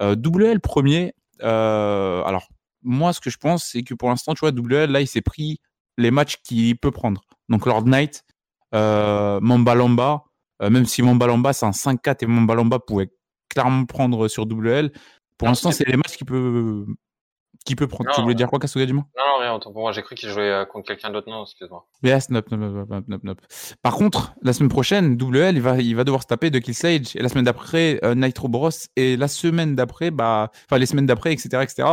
Euh, 0.00 0.16
WL 0.16 0.60
premier. 0.60 1.14
euh, 1.42 2.22
alors 2.24 2.48
moi, 2.82 3.12
ce 3.12 3.20
que 3.20 3.28
je 3.28 3.36
pense, 3.36 3.64
c'est 3.64 3.82
que 3.82 3.92
pour 3.94 4.08
l'instant, 4.08 4.32
tu 4.34 4.40
vois, 4.40 4.52
WL 4.52 4.90
là, 4.90 5.02
il 5.02 5.06
s'est 5.06 5.20
pris 5.20 5.60
les 5.98 6.10
matchs 6.10 6.36
qu'il 6.42 6.78
peut 6.78 6.90
prendre. 6.90 7.22
Donc 7.50 7.66
Lord 7.66 7.82
Knight, 7.84 8.24
euh, 8.74 9.38
Mamba 9.42 9.74
Lamba, 9.74 10.24
euh, 10.62 10.70
même 10.70 10.86
si 10.86 11.02
Mamba 11.02 11.26
Lamba 11.26 11.52
c'est 11.52 11.66
un 11.66 11.72
5-4 11.72 12.22
et 12.22 12.26
Mamba 12.26 12.54
Lamba 12.54 12.78
pouvait 12.78 13.10
clairement 13.48 13.84
prendre 13.84 14.28
sur 14.28 14.44
WL. 14.46 14.90
Pour 15.36 15.46
Non, 15.46 15.50
l'instant, 15.52 15.72
c'est- 15.72 15.84
les 15.88 15.96
matchs 15.96 16.16
qu'il 16.16 16.26
peut, 16.26 16.86
qu'il 17.64 17.76
peut 17.76 17.86
prendre. 17.86 18.08
Non, 18.08 18.14
tu 18.14 18.22
voulais 18.22 18.34
dire 18.34 18.48
quoi, 18.48 18.58
Kasuga, 18.58 18.86
dis-moi? 18.86 19.04
Non, 19.16 19.24
non, 19.24 19.38
rien, 19.40 19.54
autant 19.54 19.72
pour 19.72 19.82
moi. 19.82 19.92
J'ai 19.92 20.02
cru 20.02 20.14
qu'il 20.14 20.28
jouait 20.28 20.50
euh, 20.50 20.64
contre 20.64 20.86
quelqu'un 20.88 21.10
d'autre. 21.10 21.28
Non, 21.28 21.42
excuse-moi. 21.44 21.86
Yes, 22.02 22.30
nop, 22.30 22.50
nop, 22.50 22.60
nop, 22.60 22.88
nop, 22.88 23.08
nop, 23.08 23.24
nop. 23.24 23.40
Par 23.82 23.94
contre, 23.94 24.34
la 24.42 24.52
semaine 24.52 24.70
prochaine, 24.70 25.18
WL, 25.20 25.56
il 25.56 25.62
va, 25.62 25.76
il 25.78 25.94
va 25.94 26.04
devoir 26.04 26.22
se 26.22 26.26
taper 26.26 26.50
de 26.50 26.58
Kill 26.58 26.74
Sage. 26.74 27.16
Et 27.16 27.22
la 27.22 27.28
semaine 27.28 27.44
d'après, 27.44 28.00
euh, 28.04 28.14
Nitro 28.14 28.48
Bros. 28.48 28.70
Et 28.96 29.16
la 29.16 29.28
semaine 29.28 29.74
d'après, 29.74 30.10
bah, 30.10 30.50
enfin, 30.66 30.78
les 30.78 30.86
semaines 30.86 31.06
d'après, 31.06 31.32
etc., 31.32 31.62
etc., 31.62 31.88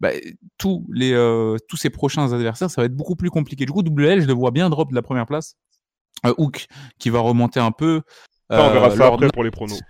bah, 0.00 0.10
tous 0.56 0.86
les, 0.90 1.12
euh, 1.12 1.56
tous 1.68 1.76
ses 1.76 1.90
prochains 1.90 2.32
adversaires, 2.32 2.70
ça 2.70 2.80
va 2.80 2.86
être 2.86 2.96
beaucoup 2.96 3.16
plus 3.16 3.30
compliqué. 3.30 3.66
Du 3.66 3.72
coup, 3.72 3.82
WL, 3.82 4.22
je 4.22 4.26
le 4.26 4.32
vois 4.32 4.50
bien 4.50 4.70
drop 4.70 4.90
de 4.90 4.94
la 4.94 5.02
première 5.02 5.26
place. 5.26 5.56
Euh, 6.26 6.34
Hook, 6.38 6.66
qui 6.98 7.10
va 7.10 7.20
remonter 7.20 7.60
un 7.60 7.72
peu. 7.72 8.02
Ça, 8.50 8.68
on 8.68 8.72
verra 8.72 8.90
ça 8.90 9.06
après 9.06 9.28
pour 9.28 9.44
les 9.44 9.50
pronos. 9.50 9.80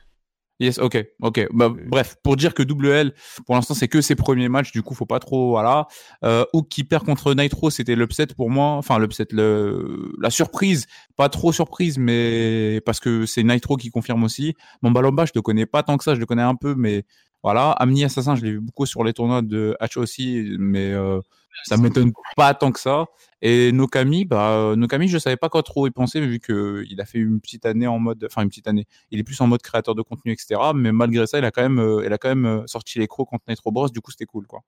Yes, 0.61 0.79
ok, 0.79 1.07
ok. 1.23 1.49
Bah, 1.53 1.73
bref, 1.87 2.17
pour 2.23 2.37
dire 2.37 2.53
que 2.53 2.63
WL, 2.63 3.15
pour 3.47 3.55
l'instant, 3.55 3.73
c'est 3.73 3.89
que 3.89 4.03
ses 4.03 4.15
premiers 4.15 4.51
matchs, 4.51 4.73
du 4.73 4.83
coup, 4.83 4.95
faut 4.95 5.07
pas 5.07 5.19
trop, 5.19 5.53
voilà. 5.53 5.87
Euh, 6.23 6.45
Hook 6.53 6.69
qui 6.69 6.85
perd 6.85 7.05
contre 7.07 7.35
Nitro, 7.35 7.71
c'était 7.71 7.97
l'upset 7.97 8.27
pour 8.27 8.51
moi. 8.51 8.73
Enfin, 8.73 8.99
l'upset, 8.99 9.27
le, 9.31 10.13
la 10.21 10.29
surprise, 10.29 10.87
pas 11.17 11.31
trop 11.31 11.51
surprise, 11.53 11.97
mais 11.97 12.83
parce 12.85 13.01
que 13.01 13.25
c'est 13.25 13.43
Nitro 13.43 13.79
qui 13.79 13.89
confirme 13.89 14.23
aussi. 14.23 14.55
Mon 14.83 14.91
Balomba, 14.91 15.25
je 15.25 15.33
le 15.35 15.41
connais 15.41 15.65
pas 15.65 15.83
tant 15.83 15.97
que 15.97 16.05
ça, 16.05 16.15
je 16.15 16.21
le 16.21 16.27
connais 16.27 16.43
un 16.43 16.55
peu, 16.57 16.75
mais 16.77 17.05
Voilà, 17.43 17.70
Amni 17.72 18.05
Assassin, 18.05 18.34
je 18.34 18.45
l'ai 18.45 18.53
vu 18.53 18.61
beaucoup 18.61 18.86
sur 18.86 19.03
les 19.03 19.12
tournois 19.12 19.43
de 19.43 19.76
H 19.80 19.99
aussi, 19.99 20.57
mais 20.59 20.93
euh, 20.93 21.20
ça 21.64 21.76
m'étonne 21.76 22.12
pas 22.36 22.55
tant 22.55 22.72
que 22.72 22.80
ça. 22.80 23.07
Et 23.43 23.72
Nokami, 23.72 24.24
bah, 24.24 24.51
euh, 24.51 24.76
Nokami, 24.76 25.09
je 25.09 25.18
savais 25.18 25.36
pas 25.36 25.49
quoi 25.49 25.62
trop 25.62 25.86
y 25.86 25.91
penser, 25.91 26.20
vu 26.20 26.41
que 26.41 26.84
il 26.88 27.01
a 27.01 27.05
fait 27.05 27.18
une 27.18 27.41
petite 27.41 27.66
année 27.66 27.86
en 27.86 27.99
mode, 27.99 28.26
enfin 28.30 28.43
une 28.43 28.49
petite 28.49 28.68
année, 28.68 28.86
il 29.11 29.18
est 29.18 29.22
plus 29.22 29.41
en 29.41 29.47
mode 29.47 29.62
créateur 29.62 29.95
de 29.95 30.03
contenu, 30.03 30.32
etc. 30.32 30.61
Mais 30.74 30.93
malgré 30.93 31.26
ça, 31.26 31.38
il 31.38 31.45
a 31.45 31.51
quand 31.51 31.62
même, 31.62 31.78
euh, 31.78 32.05
il 32.05 32.12
a 32.12 32.18
quand 32.18 32.28
même 32.28 32.47
euh, 32.47 32.66
sorti 32.66 32.99
les 32.99 33.07
crocs 33.07 33.28
contre 33.28 33.45
Nitro 33.49 33.70
Bros. 33.72 33.88
Du 33.88 34.01
coup, 34.01 34.11
c'était 34.11 34.26
cool, 34.26 34.47
quoi. 34.47 34.61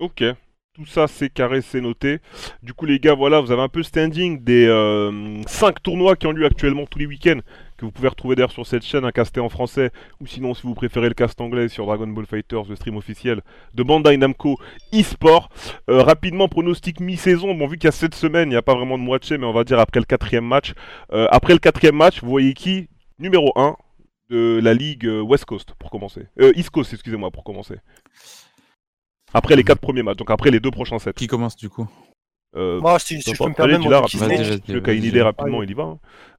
Ok. 0.00 0.24
Tout 0.74 0.86
ça, 0.86 1.08
c'est 1.08 1.28
carré, 1.28 1.60
c'est 1.60 1.80
noté. 1.80 2.20
Du 2.62 2.72
coup, 2.72 2.86
les 2.86 3.00
gars, 3.00 3.14
voilà, 3.14 3.40
vous 3.40 3.50
avez 3.50 3.62
un 3.62 3.68
peu 3.68 3.80
le 3.80 3.84
standing 3.84 4.44
des 4.44 4.68
5 5.48 5.82
tournois 5.82 6.14
qui 6.14 6.28
ont 6.28 6.32
lieu 6.32 6.46
actuellement 6.46 6.86
tous 6.86 7.00
les 7.00 7.06
week-ends, 7.06 7.40
que 7.78 7.84
vous 7.86 7.92
pouvez 7.92 8.08
retrouver 8.08 8.34
d'ailleurs 8.36 8.52
sur 8.52 8.66
cette 8.66 8.82
chaîne, 8.84 9.04
un 9.04 9.12
casté 9.12 9.40
en 9.40 9.48
français, 9.48 9.90
ou 10.20 10.26
sinon, 10.26 10.52
si 10.52 10.62
vous 10.66 10.74
préférez 10.74 11.08
le 11.08 11.14
cast 11.14 11.40
anglais, 11.40 11.68
sur 11.68 11.86
Dragon 11.86 12.08
Ball 12.08 12.26
Fighters, 12.26 12.64
le 12.68 12.76
stream 12.76 12.96
officiel 12.96 13.40
de 13.72 13.82
Bandai 13.82 14.16
Namco 14.16 14.58
eSport. 14.92 15.48
Euh, 15.88 16.02
rapidement, 16.02 16.48
pronostic 16.48 17.00
mi-saison. 17.00 17.54
Bon, 17.54 17.66
vu 17.68 17.78
qu'il 17.78 17.86
y 17.86 17.88
a 17.88 17.92
7 17.92 18.14
semaines, 18.14 18.48
il 18.48 18.52
n'y 18.52 18.56
a 18.56 18.62
pas 18.62 18.74
vraiment 18.74 18.98
de 18.98 19.02
moitié, 19.04 19.38
mais 19.38 19.46
on 19.46 19.52
va 19.52 19.64
dire 19.64 19.78
après 19.78 20.00
le 20.00 20.06
quatrième 20.06 20.44
match. 20.44 20.74
Euh, 21.12 21.26
après 21.30 21.52
le 21.52 21.58
quatrième 21.60 21.96
match, 21.96 22.20
vous 22.22 22.28
voyez 22.28 22.52
qui 22.52 22.88
Numéro 23.18 23.52
1 23.56 23.76
de 24.30 24.60
la 24.62 24.74
ligue 24.74 25.06
euh, 25.06 25.22
West 25.22 25.44
Coast, 25.46 25.72
pour 25.78 25.90
commencer. 25.90 26.26
Euh, 26.40 26.52
East 26.56 26.70
Coast, 26.70 26.92
excusez-moi, 26.92 27.30
pour 27.30 27.44
commencer. 27.44 27.76
Après 29.32 29.56
les 29.56 29.64
4 29.64 29.78
premiers 29.80 30.02
matchs, 30.02 30.16
donc 30.16 30.30
après 30.30 30.50
les 30.50 30.60
deux 30.60 30.70
prochains 30.70 30.98
sets. 30.98 31.12
Qui 31.14 31.26
commence 31.26 31.56
du 31.56 31.68
coup? 31.68 31.88
Euh, 32.56 32.80
Moi, 32.80 32.98
si, 32.98 33.20
si 33.20 33.34
je 33.34 33.36
peux 33.36 33.48
me 33.48 33.54
permettre, 33.54 33.84
de 33.84 34.78
vas-y. 34.78 35.06
idée 35.06 35.22
rapidement, 35.22 35.62
il 35.62 35.70
y 35.70 35.74
va. 35.74 35.84
hein. 35.84 35.98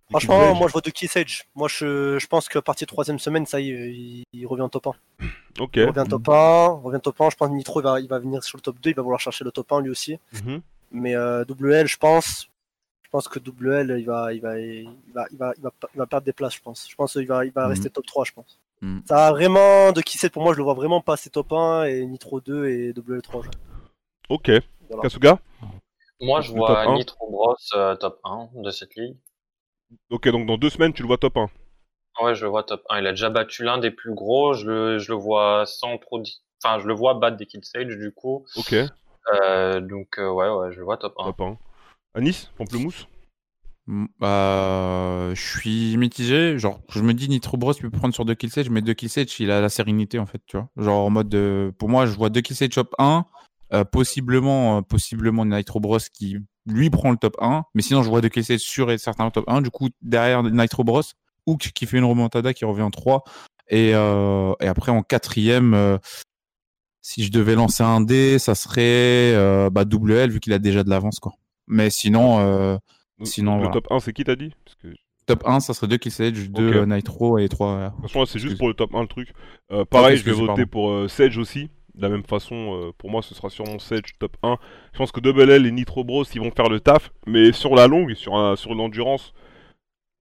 Franchement, 0.09 0.55
moi 0.55 0.67
je 0.67 0.71
vois 0.73 0.81
de 0.81 0.89
Kisage. 0.89 1.45
Moi 1.55 1.67
je, 1.67 2.17
je 2.17 2.27
pense 2.27 2.49
qu'à 2.49 2.61
partir 2.61 2.85
de 2.85 2.89
troisième 2.91 3.19
semaine, 3.19 3.45
ça 3.45 3.59
y 3.59 3.69
est, 3.71 3.89
il, 3.91 4.23
il 4.33 4.47
revient 4.47 4.63
au 4.63 4.69
top 4.69 4.87
1. 4.87 4.91
Ok. 5.59 5.71
Il 5.75 5.85
revient 5.85 6.09
top 6.09 6.27
1, 6.29 6.67
revient 6.83 6.99
top 7.01 7.21
1. 7.21 7.29
Je 7.29 7.35
pense 7.35 7.49
que 7.49 7.53
Nitro 7.53 7.79
il 7.81 7.83
va, 7.83 7.99
il 7.99 8.07
va 8.07 8.19
venir 8.19 8.43
sur 8.43 8.57
le 8.57 8.61
top 8.61 8.79
2, 8.79 8.89
il 8.89 8.95
va 8.95 9.01
vouloir 9.03 9.19
chercher 9.19 9.43
le 9.43 9.51
top 9.51 9.71
1 9.71 9.81
lui 9.81 9.89
aussi. 9.91 10.17
Mhm. 10.43 10.61
Mais 10.91 11.15
euh, 11.15 11.43
WL, 11.47 11.85
je 11.87 11.97
pense, 11.97 12.49
je 13.03 13.09
pense 13.11 13.27
que 13.27 13.37
WL, 13.39 13.95
il 13.99 14.05
va, 14.05 14.33
il 14.33 14.41
va, 14.41 14.59
il 14.59 14.89
va, 15.13 15.25
il 15.31 15.37
va, 15.37 15.53
il 15.57 15.61
va, 15.63 15.71
il 15.93 15.97
va 15.99 16.05
perdre 16.07 16.25
des 16.25 16.33
places, 16.33 16.55
je 16.55 16.61
pense. 16.61 16.87
Je 16.89 16.95
pense 16.95 17.13
qu'il 17.13 17.27
va, 17.27 17.45
il 17.45 17.51
va 17.51 17.63
Mhm. 17.65 17.69
rester 17.69 17.89
top 17.91 18.05
3, 18.07 18.25
je 18.25 18.31
pense. 18.31 18.59
Mhm. 18.81 19.03
Ça 19.07 19.27
a 19.27 19.31
vraiment 19.31 19.91
de 19.91 20.01
Kisage 20.01 20.31
pour 20.31 20.41
moi, 20.41 20.53
je 20.53 20.57
le 20.57 20.63
vois 20.63 20.73
vraiment 20.73 21.01
passer 21.01 21.29
top 21.29 21.51
1 21.53 21.83
et 21.83 22.05
Nitro 22.07 22.41
2 22.41 22.65
et 22.67 22.93
WL3. 22.93 23.43
genre. 23.43 23.53
Ok. 24.29 24.49
Voilà. 24.87 25.03
Kasuga? 25.03 25.37
Moi, 26.21 26.41
je 26.41 26.51
Le 26.51 26.57
vois. 26.57 26.93
Nitro 26.97 27.29
Bros 27.29 27.55
euh, 27.75 27.95
top 27.95 28.19
1 28.23 28.49
de 28.55 28.71
cette 28.71 28.95
ligue. 28.95 29.15
Ok, 30.09 30.27
donc 30.29 30.47
dans 30.47 30.57
deux 30.57 30.69
semaines, 30.69 30.93
tu 30.93 31.01
le 31.01 31.07
vois 31.07 31.17
top 31.17 31.37
1. 31.37 31.49
Ouais, 32.21 32.35
je 32.35 32.43
le 32.43 32.49
vois 32.49 32.63
top 32.63 32.83
1. 32.89 32.99
Il 32.99 33.07
a 33.07 33.11
déjà 33.11 33.29
battu 33.29 33.63
l'un 33.63 33.77
des 33.77 33.91
plus 33.91 34.13
gros. 34.13 34.53
Je 34.53 34.67
le, 34.67 34.99
je 34.99 35.11
le 35.11 35.17
vois 35.17 35.65
sans 35.65 35.97
trop. 35.97 36.21
Enfin, 36.63 36.79
je 36.79 36.87
le 36.87 36.93
vois 36.93 37.13
battre 37.13 37.37
des 37.37 37.45
Kid 37.45 37.63
Sage 37.63 37.87
du 37.97 38.11
coup. 38.11 38.45
Ok, 38.57 38.73
Euh, 38.73 39.79
donc, 39.79 40.17
euh, 40.17 40.29
ouais, 40.29 40.49
ouais, 40.49 40.71
je 40.71 40.79
le 40.79 40.83
vois 40.83 40.97
top 40.97 41.13
1. 41.19 41.25
top 41.25 41.41
1. 41.41 41.57
Anis, 42.15 42.51
Pamplemousse 42.57 43.07
Bah, 44.19 45.33
je 45.33 45.41
suis 45.59 45.97
mitigé. 45.97 46.57
Genre, 46.57 46.81
je 46.89 47.01
me 47.01 47.13
dis 47.13 47.29
Nitro 47.29 47.57
Bros, 47.57 47.73
tu 47.73 47.89
peux 47.89 47.97
prendre 47.97 48.13
sur 48.13 48.25
deux 48.25 48.35
kill 48.35 48.49
sage, 48.51 48.69
mais 48.69 48.81
deux 48.81 48.93
kill 48.93 49.09
sage, 49.09 49.39
il 49.39 49.51
a 49.51 49.61
la 49.61 49.69
sérénité 49.69 50.19
en 50.19 50.25
fait, 50.25 50.41
tu 50.45 50.57
vois. 50.57 50.69
Genre 50.77 51.05
en 51.05 51.09
mode, 51.09 51.33
euh, 51.35 51.71
pour 51.71 51.89
moi, 51.89 52.05
je 52.05 52.11
vois 52.15 52.29
deux 52.29 52.41
kill 52.41 52.55
sage 52.55 52.69
top 52.69 52.93
1, 52.99 53.25
euh, 53.73 53.83
possiblement, 53.85 54.77
euh, 54.77 54.81
possiblement 54.81 55.45
Nitro 55.45 55.79
Bros 55.79 55.97
qui 56.13 56.37
lui 56.65 56.89
prend 56.89 57.11
le 57.11 57.17
top 57.17 57.35
1, 57.41 57.63
mais 57.73 57.81
sinon 57.81 58.03
je 58.03 58.09
vois 58.09 58.21
deux 58.21 58.29
kill 58.29 58.43
sage 58.45 58.59
sûr 58.59 58.91
et 58.91 58.97
certain 58.97 59.29
top 59.31 59.45
1. 59.47 59.61
Du 59.61 59.69
coup, 59.71 59.89
derrière 60.01 60.43
Nitro 60.43 60.83
Bros, 60.83 61.01
Hook 61.45 61.71
qui 61.73 61.85
fait 61.85 61.97
une 61.97 62.05
remontada 62.05 62.53
qui 62.53 62.65
revient 62.65 62.81
en 62.83 62.91
3 62.91 63.23
et, 63.69 63.91
euh, 63.95 64.53
et 64.61 64.67
après 64.67 64.91
en 64.91 65.01
quatrième. 65.03 65.73
euh, 65.73 65.97
si 67.01 67.23
je 67.23 67.31
devais 67.31 67.55
lancer 67.55 67.81
un 67.83 68.01
dé, 68.01 68.37
ça 68.39 68.55
serait 68.55 69.33
euh, 69.33 69.69
bah, 69.69 69.83
WL 69.89 70.29
vu 70.31 70.39
qu'il 70.39 70.53
a 70.53 70.59
déjà 70.59 70.83
de 70.83 70.89
l'avance 70.89 71.19
quoi. 71.19 71.33
Mais 71.67 71.89
sinon, 71.89 72.39
Donc, 73.17 73.27
Sinon, 73.27 73.53
Le 73.55 73.59
voilà. 73.63 73.73
top 73.73 73.87
1, 73.91 73.99
c'est 73.99 74.13
qui 74.13 74.23
t'as 74.23 74.35
dit? 74.35 74.53
Parce 74.63 74.75
que, 74.75 74.87
De 74.87 74.95
Top 75.25 75.43
1, 75.45 75.59
ça 75.59 75.73
serait 75.73 75.87
2 75.87 75.97
Kill 75.97 76.11
Sage, 76.11 76.49
2 76.49 76.69
Ok. 76.69 76.75
euh, 76.75 76.85
Nitro 76.85 77.37
et 77.37 77.47
3. 77.49 77.89
toute 77.91 78.01
façon, 78.03 78.19
là, 78.21 78.25
c'est 78.25 78.39
juste 78.39 78.57
pour 78.57 78.67
le 78.67 78.73
top 78.73 78.93
1 78.95 79.01
le 79.01 79.07
truc. 79.07 79.33
Pareil, 79.89 80.17
je 80.17 80.23
vais 80.23 80.31
voter 80.31 80.65
pardon. 80.65 80.67
pour 81.01 81.09
Sage 81.09 81.37
aussi. 81.37 81.69
De 81.99 82.03
la 82.03 82.09
même 82.09 82.23
façon, 82.23 82.55
euh, 82.81 82.91
pour 82.97 83.09
moi, 83.11 83.21
ce 83.21 83.35
sera 83.35 83.49
sûrement 83.49 83.77
Sage 83.77 84.17
top 84.19 84.37
1. 84.41 84.55
Je 84.93 84.97
pense 84.97 85.11
que 85.11 85.19
Double 85.19 85.49
L 85.51 85.65
et 85.65 85.71
Nitro 85.71 86.05
Bros, 86.05 86.23
ils 86.23 86.39
vont 86.39 86.49
faire 86.51 86.69
le 86.69 86.79
taf. 86.79 87.11
Mais 87.27 87.51
sur 87.51 87.75
la 87.75 87.87
longue, 87.87 88.13
sur, 88.13 88.35
un- 88.37 88.55
sur 88.55 88.73
l'endurance, 88.73 89.33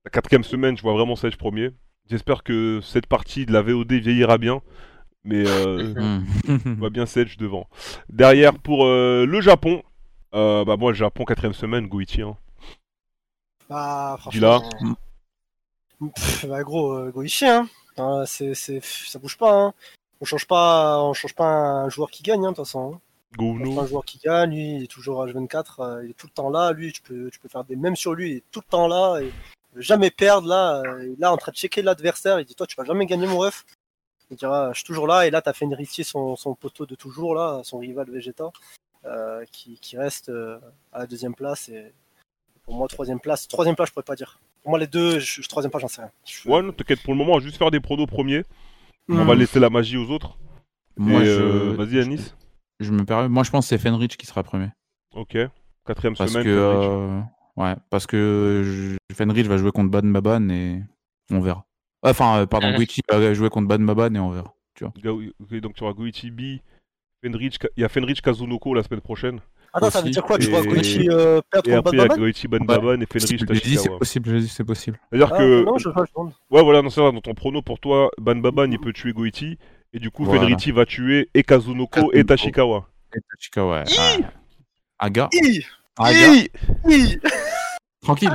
la 0.05 0.11
quatrième 0.11 0.43
semaine, 0.43 0.77
je 0.77 0.83
vois 0.83 0.93
vraiment 0.95 1.15
Sage 1.15 1.37
premier. 1.37 1.71
J'espère 2.11 2.43
que 2.43 2.81
cette 2.83 3.07
partie 3.07 3.47
de 3.47 3.53
la 3.53 3.63
VOD 3.63 3.93
vieillira 3.93 4.39
bien. 4.39 4.61
Mais 5.23 5.45
euh, 5.47 5.95
Mhm. 6.49 6.61
On 6.67 6.81
voit 6.81 6.91
bien 6.91 7.07
Sage 7.07 7.37
devant. 7.37 7.69
Derrière, 8.09 8.59
pour 8.59 8.85
euh, 8.85 9.25
le 9.25 9.41
Japon, 9.41 9.83
euh, 10.35 10.65
bah 10.65 10.77
moi, 10.77 10.91
le 10.91 10.97
Japon, 10.97 11.25
quatrième 11.25 11.53
semaine, 11.55 11.87
Goichi. 11.87 12.23
Hein. 12.23 12.37
Bah, 13.71 14.17
franchement. 14.19 14.59
Pff, 16.15 16.47
bah, 16.49 16.65
gros, 16.65 16.93
euh, 16.93 17.11
Goichi, 17.13 17.47
hein. 17.47 17.69
Hein, 17.99 18.25
c'est, 18.27 18.55
c'est, 18.55 18.83
ça 18.85 19.19
bouge 19.21 19.37
pas, 19.37 19.53
hein. 19.53 19.75
On 20.21 20.25
change 20.25 20.47
pas, 20.47 21.01
on 21.03 21.13
change 21.15 21.35
pas 21.35 21.47
un 21.49 21.89
joueur 21.89 22.11
qui 22.11 22.23
gagne, 22.23 22.45
hein, 22.45 22.51
de 22.53 22.57
toute 22.57 22.65
façon. 22.67 22.95
hein. 22.95 23.01
Un 23.79 23.87
joueur 23.87 24.05
qui 24.05 24.19
gagne, 24.19 24.51
lui, 24.51 24.77
il 24.77 24.85
est 24.85 24.89
toujours 24.89 25.25
H24, 25.25 25.81
euh, 25.81 26.05
il 26.05 26.11
est 26.11 26.15
tout 26.15 26.27
le 26.27 26.33
temps 26.33 26.51
là, 26.51 26.73
lui, 26.73 26.93
tu 26.93 27.03
peux, 27.03 27.31
tu 27.31 27.39
peux 27.39 27.49
faire 27.49 27.65
des 27.65 27.77
mêmes 27.77 27.95
sur 27.97 28.15
lui, 28.15 28.31
il 28.31 28.37
est 28.39 28.43
tout 28.51 28.61
le 28.61 28.71
temps 28.71 28.89
là, 28.89 29.21
et 29.21 29.31
jamais 29.77 30.11
perdre, 30.11 30.49
là, 30.49 30.83
euh, 30.85 31.05
il 31.07 31.13
est 31.13 31.21
là, 31.21 31.33
en 31.33 31.37
train 31.37 31.53
de 31.53 31.57
checker 31.57 31.83
l'adversaire, 31.83 32.41
il 32.41 32.47
dit, 32.47 32.55
toi, 32.55 32.67
tu 32.67 32.75
vas 32.77 32.85
jamais 32.85 33.07
gagner, 33.07 33.27
mon 33.27 33.39
ref. 33.39 33.65
Il 34.31 34.37
dira, 34.37 34.73
je 34.73 34.79
suis 34.79 34.85
toujours 34.87 35.07
là, 35.07 35.27
et 35.27 35.31
là, 35.31 35.41
t'as 35.41 35.53
fait 35.53 35.67
héritier 35.71 36.05
son, 36.05 36.37
son 36.37 36.55
poteau 36.55 36.85
de 36.85 36.95
toujours, 36.95 37.35
là, 37.35 37.61
son 37.65 37.79
rival 37.79 38.11
Vegeta, 38.11 38.51
euh, 39.05 39.45
qui, 39.53 39.79
qui 39.81 39.97
reste 39.97 40.29
euh, 40.31 40.59
à 40.93 41.01
la 41.01 41.07
deuxième 41.07 41.35
place, 41.35 41.69
et 41.69 41.93
pour 42.65 42.75
moi, 42.75 42.89
troisième 42.89 43.21
place, 43.21 43.47
troisième 43.49 43.77
place, 43.77 43.89
je 43.89 43.93
pourrais 43.95 44.05
pas 44.05 44.17
dire. 44.17 44.39
Pour 44.63 44.71
moi, 44.71 44.79
les 44.79 44.87
deux, 44.87 45.19
je, 45.21 45.43
je- 45.43 45.49
troisième 45.49 45.71
place, 45.71 45.83
j'en 45.83 45.89
sais 45.89 46.03
rien. 46.03 46.11
Je- 46.27 46.49
Ouais, 46.49 46.61
non, 46.63 46.73
t'inquiète, 46.73 47.03
pour 47.03 47.13
le 47.15 47.19
moment, 47.19 47.33
on 47.35 47.39
va 47.39 47.43
juste 47.45 47.57
faire 47.57 47.71
des 47.71 47.81
pronos 47.81 48.07
premiers. 48.07 48.45
On 49.09 49.25
va 49.25 49.35
laisser 49.35 49.59
la 49.61 49.71
magie 49.71 49.97
aux 49.97 50.11
autres. 50.11 50.39
Moi, 50.97 51.23
Et, 51.23 51.27
je, 51.27 51.31
euh, 51.43 51.73
Vas-y, 51.77 52.01
Anis. 52.01 52.35
je 52.81 52.91
me 52.93 53.05
permets. 53.05 53.29
Moi, 53.29 53.43
je 53.45 53.51
pense 53.51 53.65
que 53.67 53.69
c'est 53.69 53.79
Fenrich 53.79 54.17
qui 54.17 54.27
sera 54.27 54.43
premier. 54.43 54.69
Ok. 55.15 55.37
Quatrième 55.87 56.15
Parce 56.17 56.31
semaine. 56.33 56.45
que, 56.45 56.51
Fenrich. 56.57 56.89
euh, 56.91 57.21
ouais, 57.57 57.75
parce 57.91 58.07
que 58.07 58.63
je- 58.65 59.15
Fenrich 59.15 59.47
va 59.47 59.57
jouer 59.57 59.71
contre 59.73 59.91
Ban 59.91 60.03
Maban 60.03 60.49
et 60.51 60.83
on 61.31 61.41
verra. 61.41 61.65
Enfin, 62.03 62.41
euh, 62.41 62.47
pardon. 62.47 62.69
Guichi 62.79 63.01
va 63.11 63.33
jouer 63.35 63.49
contre 63.49 63.69
Ban 63.69 63.79
Maban 63.79 64.15
et 64.15 64.19
on 64.19 64.31
verra. 64.31 64.53
Ga- 64.81 65.11
ok, 65.13 65.55
donc 65.61 65.75
tu 65.75 65.83
auras 65.85 65.93
Goichi 65.93 66.31
B. 66.31 66.59
Fenrich, 67.25 67.59
il 67.77 67.81
y 67.81 67.85
a 67.85 67.89
Fenrich 67.89 68.21
Kazunoko 68.21 68.75
la 68.75 68.83
semaine 68.83 69.01
prochaine. 69.01 69.41
Attends, 69.75 69.91
ça 69.91 70.01
veut 70.03 70.11
dire 70.11 70.23
quoi 70.23 70.39
Tu 70.39 70.47
et- 70.47 70.51
vois 70.51 70.63
Goichi 70.63 71.09
euh, 71.11 71.41
perdre 71.51 71.69
Et 71.69 71.75
contre 71.75 71.79
après, 71.89 71.97
il 71.97 71.99
y 71.99 72.01
a 72.01 72.07
Batman 72.09 72.19
Goichi 72.19 72.47
Ouais. 72.49 72.59
Banbaban 72.59 73.01
et 73.01 73.07
Fenrich 73.07 73.45
J'ai 73.53 73.61
dit 73.61 73.77
c'est 73.77 73.89
possible, 73.91 74.31
j'ai 74.31 74.41
dit 74.41 74.49
c'est 74.49 74.65
possible. 74.65 74.99
C'est-à-dire 75.11 75.31
Ah, 75.35 75.39
que. 75.39 75.65
Non, 75.65 75.79
je 75.79 75.89
je. 75.91 76.21
Ouais, 76.51 76.63
voilà, 76.63 76.83
non, 76.83 76.91
c'est 76.91 77.01
ça. 77.01 77.13
Dans 77.13 77.21
ton 77.21 77.35
prono 77.35 77.63
pour 77.63 77.79
toi, 77.79 78.11
Banbaban, 78.19 78.71
il 78.71 78.79
peut 78.79 78.93
tuer 78.93 79.13
Goichi. 79.13 79.59
Et 79.93 79.99
du 79.99 80.11
coup, 80.11 80.25
Voilà. 80.25 80.43
Fenrichi 80.43 80.71
va 80.71 80.85
tuer 80.87 81.29
et 81.35 81.43
Kazunoko 81.43 82.11
et. 82.13 82.25
Tashikawa. 82.25 82.87
Et 83.17 83.21
Tachika, 83.31 83.67
ouais. 83.67 83.85
Ah. 83.99 84.17
Aga. 85.07 85.29
Aga. 85.99 86.17
Tranquille. 88.03 88.31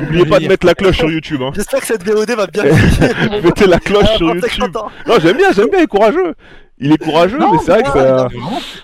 N'oubliez 0.00 0.26
pas 0.26 0.40
de 0.40 0.48
mettre 0.48 0.66
la 0.66 0.74
cloche 0.74 0.96
sur 0.98 1.10
YouTube. 1.10 1.40
Hein. 1.42 1.52
J'espère 1.54 1.80
que 1.80 1.86
cette 1.86 2.02
VOD 2.04 2.30
va 2.32 2.46
bien. 2.46 2.64
Mettez 3.42 3.66
la 3.66 3.78
cloche 3.78 4.04
Ah, 4.12 4.16
sur 4.16 4.34
YouTube. 4.34 4.64
Non, 5.06 5.14
j'aime 5.20 5.36
bien, 5.36 5.52
j'aime 5.52 5.68
bien, 5.70 5.78
il 5.80 5.84
est 5.84 5.86
courageux. 5.86 6.34
Il 6.80 6.92
est 6.92 6.98
courageux, 6.98 7.38
mais 7.38 7.58
c'est 7.64 7.72
vrai 7.72 7.82
que 7.82 7.88
ça. 7.88 8.28
C'est 8.30 8.36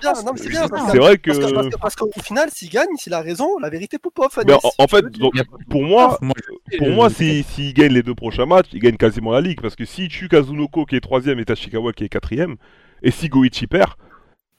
c'est 0.02 0.12
parce 0.12 0.22
que- 0.24 0.90
C'est 0.90 0.98
vrai 0.98 1.18
que. 1.18 1.30
Parce 1.30 1.38
que- 1.38 1.54
parce 1.54 1.68
que- 1.68 1.76
parce 1.80 1.94
qu'au 1.96 2.10
final, 2.22 2.48
s'il 2.52 2.68
gagne, 2.70 2.88
s'il 2.96 3.14
a 3.14 3.20
raison, 3.20 3.58
la 3.60 3.70
vérité 3.70 3.98
pour 3.98 4.12
pas 4.12 4.28
Mais 4.46 4.52
en, 4.54 4.58
en 4.78 4.86
fait, 4.88 5.04
donc, 5.12 5.34
pour 5.70 5.82
moi, 5.84 6.18
pour 6.78 6.88
moi, 6.90 7.08
si- 7.10 7.44
s'il 7.44 7.72
gagne 7.74 7.92
les 7.92 8.02
deux 8.02 8.14
prochains 8.14 8.46
matchs, 8.46 8.68
il 8.72 8.80
gagne 8.80 8.96
quasiment 8.96 9.32
la 9.32 9.40
ligue. 9.40 9.60
Parce 9.60 9.76
que 9.76 9.84
s'il 9.84 10.08
tue 10.08 10.28
Kazunoko 10.28 10.84
qui 10.86 10.96
est 10.96 11.00
troisième 11.00 11.38
et 11.38 11.44
Tashikawa 11.44 11.92
qui 11.92 12.04
est 12.04 12.08
quatrième, 12.08 12.56
et 13.02 13.10
si 13.10 13.28
Goichi 13.28 13.66
perd, 13.68 13.90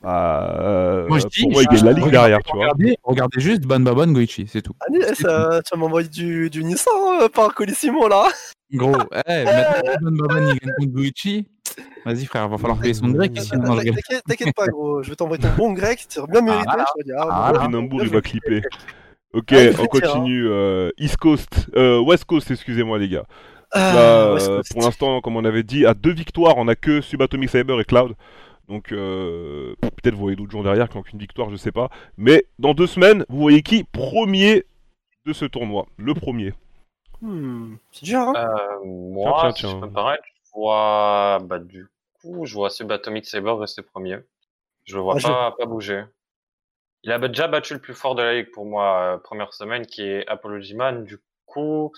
bah, 0.01 0.57
euh, 0.61 1.07
Moi, 1.07 1.19
je 1.19 1.25
dis, 1.27 1.41
pour 1.41 1.51
moi, 1.51 1.61
il 1.63 1.67
gagne 1.75 1.86
la 1.86 1.91
ligue 1.93 2.03
regardez- 2.05 2.11
derrière, 2.29 2.39
tu 2.43 2.53
vois. 2.53 2.61
regardez, 2.65 2.97
regardez 3.03 3.39
juste 3.41 3.63
Ban 3.63 3.79
Maban 3.79 4.07
Goichi, 4.07 4.47
c'est 4.47 4.61
tout. 4.61 4.73
Allez, 4.88 5.13
ça- 5.15 5.61
tu 5.63 5.69
vas 5.73 5.77
m'envoyer 5.77 6.07
du, 6.09 6.49
du 6.49 6.63
Nissan 6.63 6.93
euh, 7.21 7.27
par 7.29 7.53
Colissimo 7.53 8.07
là. 8.07 8.25
Gros, 8.73 8.93
eh, 9.27 9.43
maintenant 9.45 9.81
que 9.81 10.03
Ban 10.03 10.11
Maban 10.11 10.47
il 10.51 10.59
gagne 10.59 10.73
contre 10.77 10.91
Goichi, 10.93 11.47
vas-y 12.05 12.26
frère, 12.26 12.47
va 12.49 12.57
falloir 12.57 12.80
payer 12.80 12.93
son 12.93 13.09
grec 13.09 13.32
ici. 13.38 13.51
T'inquiète 14.28 14.55
pas, 14.55 14.68
gros. 14.68 15.01
Je 15.03 15.09
vais 15.09 15.16
t'envoyer 15.16 15.41
ton 15.41 15.49
bon 15.57 15.74
grec, 15.74 15.99
tu 16.07 16.16
seras 16.16 16.28
bien 16.28 16.41
mérité. 16.41 16.63
voilà. 16.66 16.86
je 16.95 16.99
vais 16.99 17.03
dire, 17.05 17.16
ah, 17.20 17.53
Ah, 17.55 17.68
il 18.03 18.09
va 18.09 18.22
clipper. 18.22 18.61
Ok, 19.34 19.51
Ah, 19.53 19.82
on 19.82 19.86
continue. 19.88 20.47
euh, 20.47 20.91
East 20.97 21.18
Coast, 21.18 21.68
euh, 21.76 21.99
West 21.99 22.26
Coast, 22.26 22.51
excusez-moi 22.51 22.97
les 22.99 23.09
gars. 23.09 23.26
ah, 23.72 23.80
Là, 23.93 23.99
euh, 23.99 24.61
pour 24.72 24.82
l'instant, 24.82 25.20
comme 25.22 25.36
on 25.36 25.43
avait 25.43 25.63
dit, 25.63 25.86
à 25.86 25.93
deux 25.93 26.13
victoires, 26.13 26.53
on 26.57 26.68
a 26.70 26.76
que 26.76 27.01
Subatomic 27.01 27.49
Cyber 27.49 27.80
et 27.80 27.86
Cloud. 27.86 28.13
Donc, 28.70 28.91
euh, 28.93 29.76
peut-être 29.82 30.16
vous 30.16 30.22
voyez 30.22 30.36
d'autres 30.36 30.51
gens 30.51 30.63
derrière 30.63 30.89
qui 30.89 30.97
n'ont 30.97 31.03
qu'une 31.03 31.20
victoire, 31.20 31.49
je 31.51 31.55
sais 31.57 31.72
pas. 31.74 31.89
Mais 32.18 32.45
dans 32.59 32.74
deux 32.74 32.88
semaines, 32.88 33.26
vous 33.30 33.39
voyez 33.39 33.61
qui 33.61 33.84
Premier 33.84 34.63
de 35.26 35.34
ce 35.34 35.45
tournoi? 35.45 35.86
Le 35.97 36.13
premier. 36.13 36.53
Hmm, 37.22 37.76
c'est 37.91 38.05
dur, 38.05 38.20
hein. 38.20 38.34
Euh, 38.38 38.86
moi, 38.86 39.38
Tiens, 39.41 39.51
tiens, 39.51 39.53
si 39.53 39.61
tiens. 39.61 39.70
je 39.76 39.76
peux 39.82 39.88
me 39.88 39.93
permettre, 39.93 40.24
je 40.26 40.34
vois 40.56 41.39
bah, 41.43 41.60
du 41.60 41.88
coup, 42.14 42.45
je 42.45 42.56
vois 42.56 42.70
Subatomic 42.70 43.26
Saber 43.26 43.53
rester 43.60 43.82
premier. 43.82 44.20
Je 44.86 44.95
le 44.95 45.01
vois 45.01 45.18
je- 45.18 45.28
pas 45.28 45.66
bouger. 45.66 46.06
Il 47.03 47.12
a 47.12 47.20
déjà 47.20 47.47
battu 47.47 47.74
le 47.76 47.82
plus 47.82 47.93
fort 47.93 48.16
de 48.16 48.24
la 48.24 48.34
ligue 48.34 48.51
pour 48.51 48.66
moi 48.66 49.16
euh, 49.16 49.18
première 49.18 49.53
semaine, 49.53 49.86
qui 49.86 50.01
est 50.01 50.28
Apology 50.28 50.76
Man. 50.76 51.03
Du 51.06 51.20
coup, 51.56 51.91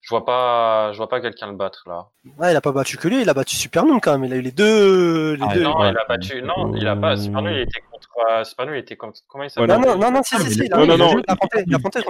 je 0.00 0.08
vois 0.10 0.24
pas, 0.24 0.92
je 0.92 0.96
vois 0.98 1.08
pas 1.08 1.20
quelqu'un 1.20 1.46
le 1.46 1.56
battre 1.56 1.84
là. 1.86 2.06
Ouais, 2.38 2.52
il 2.52 2.56
a 2.56 2.60
pas 2.60 2.72
battu 2.72 2.96
que 2.98 3.08
lui, 3.08 3.22
il 3.22 3.28
a 3.28 3.34
battu 3.34 3.56
Supernoom 3.56 4.00
quand 4.00 4.12
même. 4.12 4.24
Il 4.24 4.32
a 4.32 4.36
eu 4.36 4.40
les 4.42 4.50
deux. 4.52 5.34
Les 5.34 5.44
Ah, 5.48 5.54
deux. 5.54 5.62
non, 5.62 5.78
ouais. 5.80 5.90
il 5.90 5.96
a 5.98 6.04
battu. 6.08 6.42
Non, 6.42 6.74
il 6.74 6.86
a 6.86 6.96
pas. 6.96 7.16
Super 7.16 7.40
il 7.50 7.60
était 7.60 7.80
contre. 7.90 8.08
euh, 8.30 8.44
Super 8.44 8.74
il 8.74 8.78
était 8.78 8.96
contre. 8.96 9.20
Comment 9.28 9.44
il 9.44 9.46
Ouais, 9.46 9.50
s'appelle? 9.50 9.70
Non, 9.70 9.80
non, 9.80 9.98
non, 9.98 10.10
non, 10.10 10.22
si, 10.22 10.36
si, 10.36 10.50
si, 10.50 10.68
non, 10.68 10.84
il 10.84 10.90
a 10.90 10.96
non, 10.96 11.08
joué, 11.08 11.22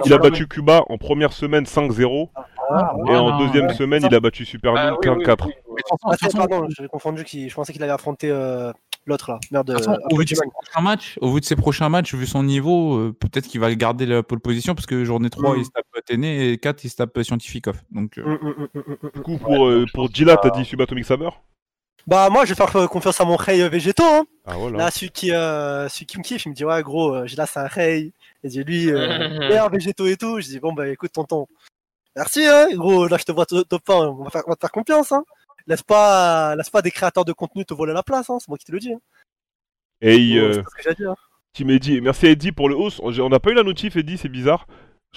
il 0.05 0.13
a 0.13 0.17
battu 0.17 0.47
Cuba 0.47 0.83
en 0.89 0.97
première 0.97 1.31
semaine 1.33 1.65
5-0 1.65 2.29
Ah, 2.69 2.93
et 3.07 3.15
en 3.15 3.37
deuxième 3.39 3.69
semaine 3.69 4.03
il 4.05 4.13
a 4.13 4.19
battu 4.19 4.43
Super 4.45 4.73
Ah, 4.75 4.89
Noom 4.91 4.97
oui, 5.03 5.09
oui, 5.09 5.23
15-4. 5.23 5.45
oui, 5.47 5.53
oui. 5.67 5.73
Mais 5.75 5.75
de 5.75 5.81
toute 5.81 5.87
façon- 5.89 5.97
Ah, 6.03 6.11
de 6.11 6.17
toute 6.17 6.19
c'est- 6.19 6.37
façon- 6.37 6.47
pardon, 6.49 6.67
j'avais 6.75 6.89
confondu. 6.89 7.23
Je 7.27 7.53
pensais 7.55 7.71
qu'il 7.73 7.83
avait 7.83 7.91
affronté 7.93 8.29
euh, 8.31 8.71
l'autre 9.05 9.31
là. 9.31 9.39
Merde. 9.51 9.71
façon, 9.77 9.91
euh, 9.93 9.97
au, 10.11 10.17
vu 10.17 10.25
de 10.25 10.29
ses 10.29 10.35
prochains 10.49 10.81
matchs, 10.81 11.17
au 11.21 11.31
vu 11.33 11.39
de 11.39 11.45
ses 11.45 11.55
prochains 11.55 11.89
matchs, 11.89 12.13
vu 12.13 12.25
son 12.25 12.43
niveau, 12.43 12.97
euh, 12.97 13.15
peut-être 13.17 13.47
qu'il 13.47 13.61
va 13.61 13.73
garder 13.75 14.05
la 14.05 14.23
pole 14.23 14.39
position 14.41 14.75
parce 14.75 14.85
que 14.85 15.05
journée 15.05 15.29
3, 15.29 15.55
Mm. 15.55 15.59
il 15.59 15.65
se 15.65 15.69
tape 15.71 15.85
Athénée 16.09 16.51
et 16.51 16.57
4, 16.57 16.83
il 16.85 16.89
se 16.89 16.95
tape 16.95 17.21
Scientificoff. 17.21 17.77
Donc, 17.91 18.17
euh, 18.17 18.23
Mm, 18.23 18.47
mm, 18.47 18.67
mm. 18.73 19.11
Du 19.13 19.21
coup 19.21 19.37
pour, 19.37 19.67
euh, 19.67 19.85
pour 19.93 20.09
Gila 20.13 20.37
t'as 20.37 20.49
dit 20.51 20.63
Subatomic 20.65 21.05
Saber 21.05 21.29
Bah, 22.05 22.29
moi, 22.29 22.45
je 22.45 22.53
vais 22.53 22.55
faire 22.55 22.73
euh, 22.77 22.87
confiance 22.87 23.19
à 23.19 23.25
mon 23.25 23.35
Rey 23.35 23.67
Végéto. 23.69 24.03
Hein. 24.03 24.25
Ah 24.45 24.55
voilà. 24.57 24.77
Là, 24.77 24.91
celui 24.91 25.09
qui, 25.11 25.33
euh, 25.33 25.89
celui 25.89 26.05
qui 26.05 26.17
me 26.17 26.23
kiffe, 26.23 26.45
il 26.45 26.49
me 26.49 26.53
dit 26.55 26.63
Ouais, 26.63 26.81
gros, 26.81 27.13
euh, 27.13 27.27
j'ai 27.27 27.35
là, 27.35 27.45
c'est 27.45 27.59
un 27.59 27.67
Rey. 27.67 28.11
Et 28.43 28.49
j'ai 28.49 28.63
lui, 28.63 28.89
euh, 28.89 28.97
meilleur 29.39 29.69
Végéto 29.69 30.05
et 30.07 30.15
tout. 30.15 30.39
Je 30.39 30.47
dis 30.47 30.59
Bon, 30.59 30.71
bah 30.73 30.87
écoute, 30.87 31.11
tonton. 31.11 31.47
Merci, 32.15 32.45
hein, 32.45 32.67
gros. 32.73 33.07
Là, 33.07 33.17
je 33.17 33.23
te 33.25 33.31
vois 33.33 33.45
to- 33.45 33.63
top 33.63 33.89
1. 33.89 33.93
On 33.93 34.23
va, 34.23 34.29
faire, 34.29 34.43
on 34.47 34.51
va 34.51 34.55
te 34.55 34.61
faire 34.61 34.71
confiance. 34.71 35.11
Hein. 35.11 35.23
Laisse, 35.67 35.83
pas, 35.83 36.55
laisse 36.55 36.69
pas 36.69 36.81
des 36.81 36.91
créateurs 36.91 37.25
de 37.25 37.33
contenu 37.33 37.65
te 37.65 37.73
voler 37.73 37.91
la 37.93 38.01
place. 38.03 38.29
Hein. 38.29 38.37
C'est 38.39 38.47
moi 38.47 38.57
qui 38.57 38.63
te 38.65 38.71
le 38.71 38.79
dis. 38.79 38.93
Hein. 38.93 38.99
Et 40.01 40.39
Oh, 40.39 40.43
euh, 40.43 40.53
ce 40.53 40.59
que 40.59 40.83
j'ai 40.89 40.95
dit. 40.95 41.03
Hein. 41.05 41.15
Team 41.53 41.69
Eddie. 41.71 41.99
Merci 42.01 42.27
à 42.27 42.29
Eddie 42.29 42.51
pour 42.53 42.69
le. 42.69 42.77
J'ai- 43.11 43.21
On 43.21 43.29
n'a 43.29 43.39
pas 43.39 43.51
eu 43.51 43.53
la 43.55 43.63
notif 43.63 43.97
Eddie, 43.97 44.17
c'est 44.17 44.29
bizarre. 44.29 44.65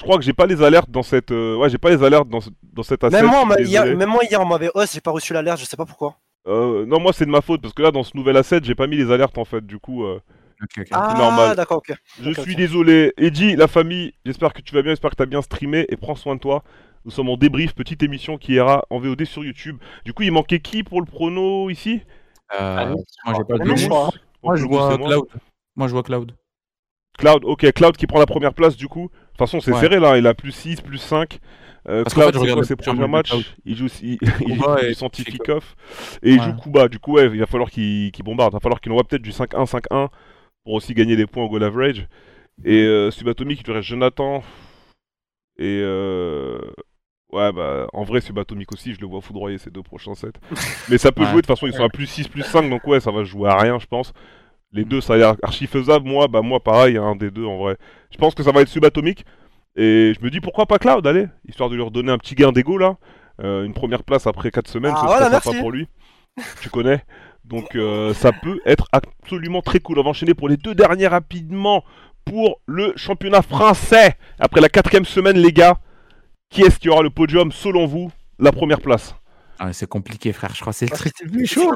Je 0.01 0.05
crois 0.05 0.17
que 0.17 0.25
j'ai 0.25 0.33
pas 0.33 0.47
les 0.47 0.63
alertes 0.63 0.91
dans 0.91 1.03
cette. 1.03 1.31
euh, 1.31 1.57
Ouais, 1.57 1.69
j'ai 1.69 1.77
pas 1.77 1.91
les 1.91 2.03
alertes 2.03 2.27
dans, 2.29 2.41
ce- 2.41 2.49
dans 2.73 2.83
cette 2.83 3.05
asset. 3.05 3.21
Même 3.21 3.31
moi, 3.31 3.45
hier, 3.61 3.85
même 3.85 4.09
moi, 4.09 4.25
hier, 4.25 4.41
on 4.41 4.47
m'avait 4.47 4.71
host. 4.75 4.95
J'ai 4.95 5.03
pas 5.03 5.11
reçu 5.11 5.35
l'alerte. 5.35 5.61
Je 5.61 5.67
sais 5.67 5.77
pas 5.77 5.85
pourquoi. 5.85 6.17
Euh, 6.49 6.87
non, 6.87 6.99
moi 7.01 7.13
c'est 7.13 7.27
de 7.27 7.31
ma 7.31 7.43
faute 7.43 7.61
parce 7.61 7.75
que 7.75 7.83
là 7.83 7.91
dans 7.91 8.03
ce 8.03 8.17
nouvel 8.17 8.35
asset, 8.39 8.61
j'ai 8.63 8.75
pas 8.75 8.87
mis 8.87 8.97
les 8.97 9.13
alertes 9.13 9.37
en 9.37 9.45
fait. 9.45 9.61
Du 9.67 9.79
coup, 9.79 10.05
euh, 10.07 10.19
ok, 10.63 10.71
ok. 10.79 10.87
Ah, 10.91 11.15
normal. 11.19 11.55
d'accord, 11.55 11.77
ok. 11.87 11.95
je 12.19 12.33
suis 12.41 12.57
désolé. 12.57 13.13
Eddie, 13.19 13.57
la 13.57 13.69
famille, 13.69 14.15
j'espère 14.25 14.55
que 14.55 14.63
tu 14.63 14.75
vas 14.75 14.81
bien, 14.81 14.93
j'espère 14.93 15.11
que 15.11 15.17
tu 15.17 15.23
as 15.23 15.27
bien 15.27 15.43
streamé 15.43 15.85
et 15.91 15.97
prends 15.97 16.15
soin 16.15 16.37
de 16.37 16.41
toi. 16.41 16.63
Nous 17.05 17.11
sommes 17.11 17.29
en 17.29 17.37
débrief, 17.37 17.75
petite 17.75 18.03
émission 18.03 18.39
qui 18.39 18.55
ira 18.55 18.85
en 18.89 18.99
VOD 19.01 19.25
sur 19.27 19.45
YouTube. 19.45 19.77
Du 20.07 20.15
coup, 20.15 20.23
il 20.23 20.33
manquait 20.33 20.61
qui 20.61 20.83
pour 20.83 21.01
le 21.01 21.07
prono 21.07 21.69
ici? 21.69 22.01
Euh, 22.59 22.77
Ah, 22.79 22.87
moi, 22.87 23.35
j'ai 23.37 23.45
pas 23.45 23.63
Le 23.63 23.71
de 23.71 23.77
je 23.77 23.87
crois, 23.87 24.07
hein. 24.07 24.19
Moi, 24.43 24.57
je 24.57 24.65
vois. 24.65 24.97
Cloud. 24.97 25.25
Moi, 25.77 25.89
je 25.89 25.93
vois 25.93 26.03
Cloud. 26.03 26.33
Cloud, 27.19 27.45
ok, 27.45 27.71
Cloud 27.73 27.97
qui 27.99 28.07
prend 28.07 28.19
la 28.19 28.27
première 28.27 28.55
place 28.55 28.77
du 28.77 28.89
coup. 28.89 29.11
De 29.45 29.51
toute 29.51 29.53
façon, 29.53 29.61
c'est 29.61 29.73
Ouais. 29.73 29.81
serré 29.81 30.01
là, 30.01 30.17
il 30.19 30.27
a 30.27 30.35
plus 30.35 30.53
6, 30.53 30.81
plus 30.81 30.99
5. 30.99 31.39
Euh, 31.89 32.03
Parce 32.05 32.13
Cloud, 32.15 32.27
fait, 32.35 32.47
je 32.49 32.55
quoi 32.55 32.65
ses 32.65 32.77
de 32.77 33.07
matchs. 33.07 33.33
Il 33.65 33.75
joue, 33.75 33.87
il, 34.03 34.19
il 34.47 34.55
joue 34.57 34.77
et 34.83 34.93
Scientificoff 34.95 35.75
et 36.23 36.33
il 36.33 36.43
joue 36.43 36.53
Kuba. 36.63 36.89
Du 36.89 36.99
coup, 36.99 37.15
ouais, 37.15 37.27
il 37.27 37.39
va 37.41 37.47
falloir 37.47 37.71
qu'il 37.71 38.13
bombarde. 38.23 38.53
Il 38.53 38.57
va 38.57 38.61
falloir 38.61 38.81
qu'il 38.81 38.93
envoie 38.93 39.05
peut-être 39.05 39.23
du 39.23 39.31
5-1, 39.31 39.65
5-1 39.65 40.09
pour 40.65 40.75
aussi 40.75 40.93
gagner 40.93 41.17
des 41.17 41.27
points 41.27 41.45
au 41.45 41.49
goal 41.49 41.65
average. 41.65 42.07
Et 42.65 42.83
euh, 42.83 43.11
Subatomic, 43.11 43.61
il 43.63 43.67
lui 43.67 43.73
reste 43.73 43.89
Jonathan. 43.89 44.43
Et 45.59 45.81
euh... 45.83 46.59
ouais, 47.33 47.51
bah 47.53 47.87
en 47.95 48.03
vrai, 48.05 48.21
Subatomic 48.21 48.71
aussi, 48.73 48.93
je 48.95 49.01
le 49.01 49.07
vois 49.07 49.23
foudroyer 49.23 49.57
ces 49.57 49.71
deux 49.71 49.83
prochains 49.83 50.15
sets. 50.15 50.33
Mais 50.91 50.99
ça 50.99 51.13
peut 51.13 51.23
Ouais. 51.23 51.29
jouer, 51.29 51.37
de 51.37 51.47
toute 51.47 51.57
façon, 51.57 51.67
ils 51.67 51.73
sont 51.73 51.85
à 51.85 51.89
plus 51.89 52.07
6, 52.07 52.29
plus 52.29 52.43
5, 52.43 52.69
donc 52.69 52.87
ouais, 52.87 53.01
ça 53.01 53.11
va 53.11 53.25
jouer 53.25 53.49
à 53.49 53.57
rien, 53.59 53.79
je 53.79 53.87
pense. 53.87 54.13
Les 54.73 54.85
deux, 54.85 55.01
ça 55.01 55.15
a 55.15 55.17
l'air 55.17 55.35
archi 55.43 55.67
faisable. 55.67 56.09
Moi, 56.09 56.29
bah 56.29 56.43
moi, 56.43 56.61
pareil, 56.61 56.97
un 56.97 57.17
des 57.17 57.31
deux 57.31 57.45
en 57.45 57.59
vrai. 57.59 57.77
Je 58.13 58.19
pense 58.19 58.35
que 58.35 58.43
ça 58.43 58.53
va 58.53 58.61
être 58.63 58.69
Subatomic. 58.69 59.25
Et 59.77 60.13
je 60.19 60.25
me 60.25 60.31
dis 60.31 60.41
pourquoi 60.41 60.67
pas 60.67 60.79
Cloud, 60.79 61.07
allez, 61.07 61.27
histoire 61.49 61.71
de 61.71 61.77
lui 61.77 61.83
redonner 61.83 62.11
un 62.13 62.19
petit 62.19 62.35
gain 62.35 62.53
d'ego 62.53 62.77
là. 62.79 62.97
Euh, 63.43 63.65
une 63.65 63.73
première 63.73 64.03
place 64.03 64.27
après 64.27 64.51
4 64.51 64.69
semaines, 64.69 64.93
Ah, 64.95 65.01
ce 65.01 65.07
voilà, 65.07 65.27
serait 65.31 65.41
sympa 65.41 65.59
pour 65.61 65.71
lui. 65.73 65.89
tu 66.61 66.69
connais. 66.71 67.03
Donc 67.45 67.75
euh, 67.75 68.13
ça 68.15 68.33
peut 68.33 68.61
être 68.67 68.87
absolument 68.93 69.63
très 69.63 69.81
cool. 69.81 69.99
On 69.99 70.03
va 70.03 70.11
enchaîner 70.11 70.35
pour 70.35 70.49
les 70.49 70.57
deux 70.57 70.75
derniers 70.75 71.07
rapidement 71.09 71.85
pour 72.25 72.61
le 72.67 72.93
championnat 72.97 73.43
français. 73.43 74.17
Après 74.39 74.61
la 74.61 74.69
quatrième 74.69 75.05
semaine, 75.05 75.37
les 75.39 75.53
gars, 75.53 75.79
qui 76.51 76.63
est-ce 76.63 76.79
qui 76.79 76.89
aura 76.89 77.03
le 77.03 77.11
podium 77.11 77.51
selon 77.51 77.87
vous 77.87 78.11
La 78.39 78.53
première 78.53 78.81
place? 78.81 79.15
Ah, 79.63 79.73
c'est 79.75 79.87
compliqué, 79.89 80.33
frère. 80.33 80.55
Je 80.55 80.61
crois 80.63 80.73
que 80.73 80.79
c'est 80.79 80.87
le 80.87 80.91
Parce 80.91 81.03
truc 81.03 81.15
le 81.21 81.31
plus 81.31 81.47
chaud. 81.47 81.71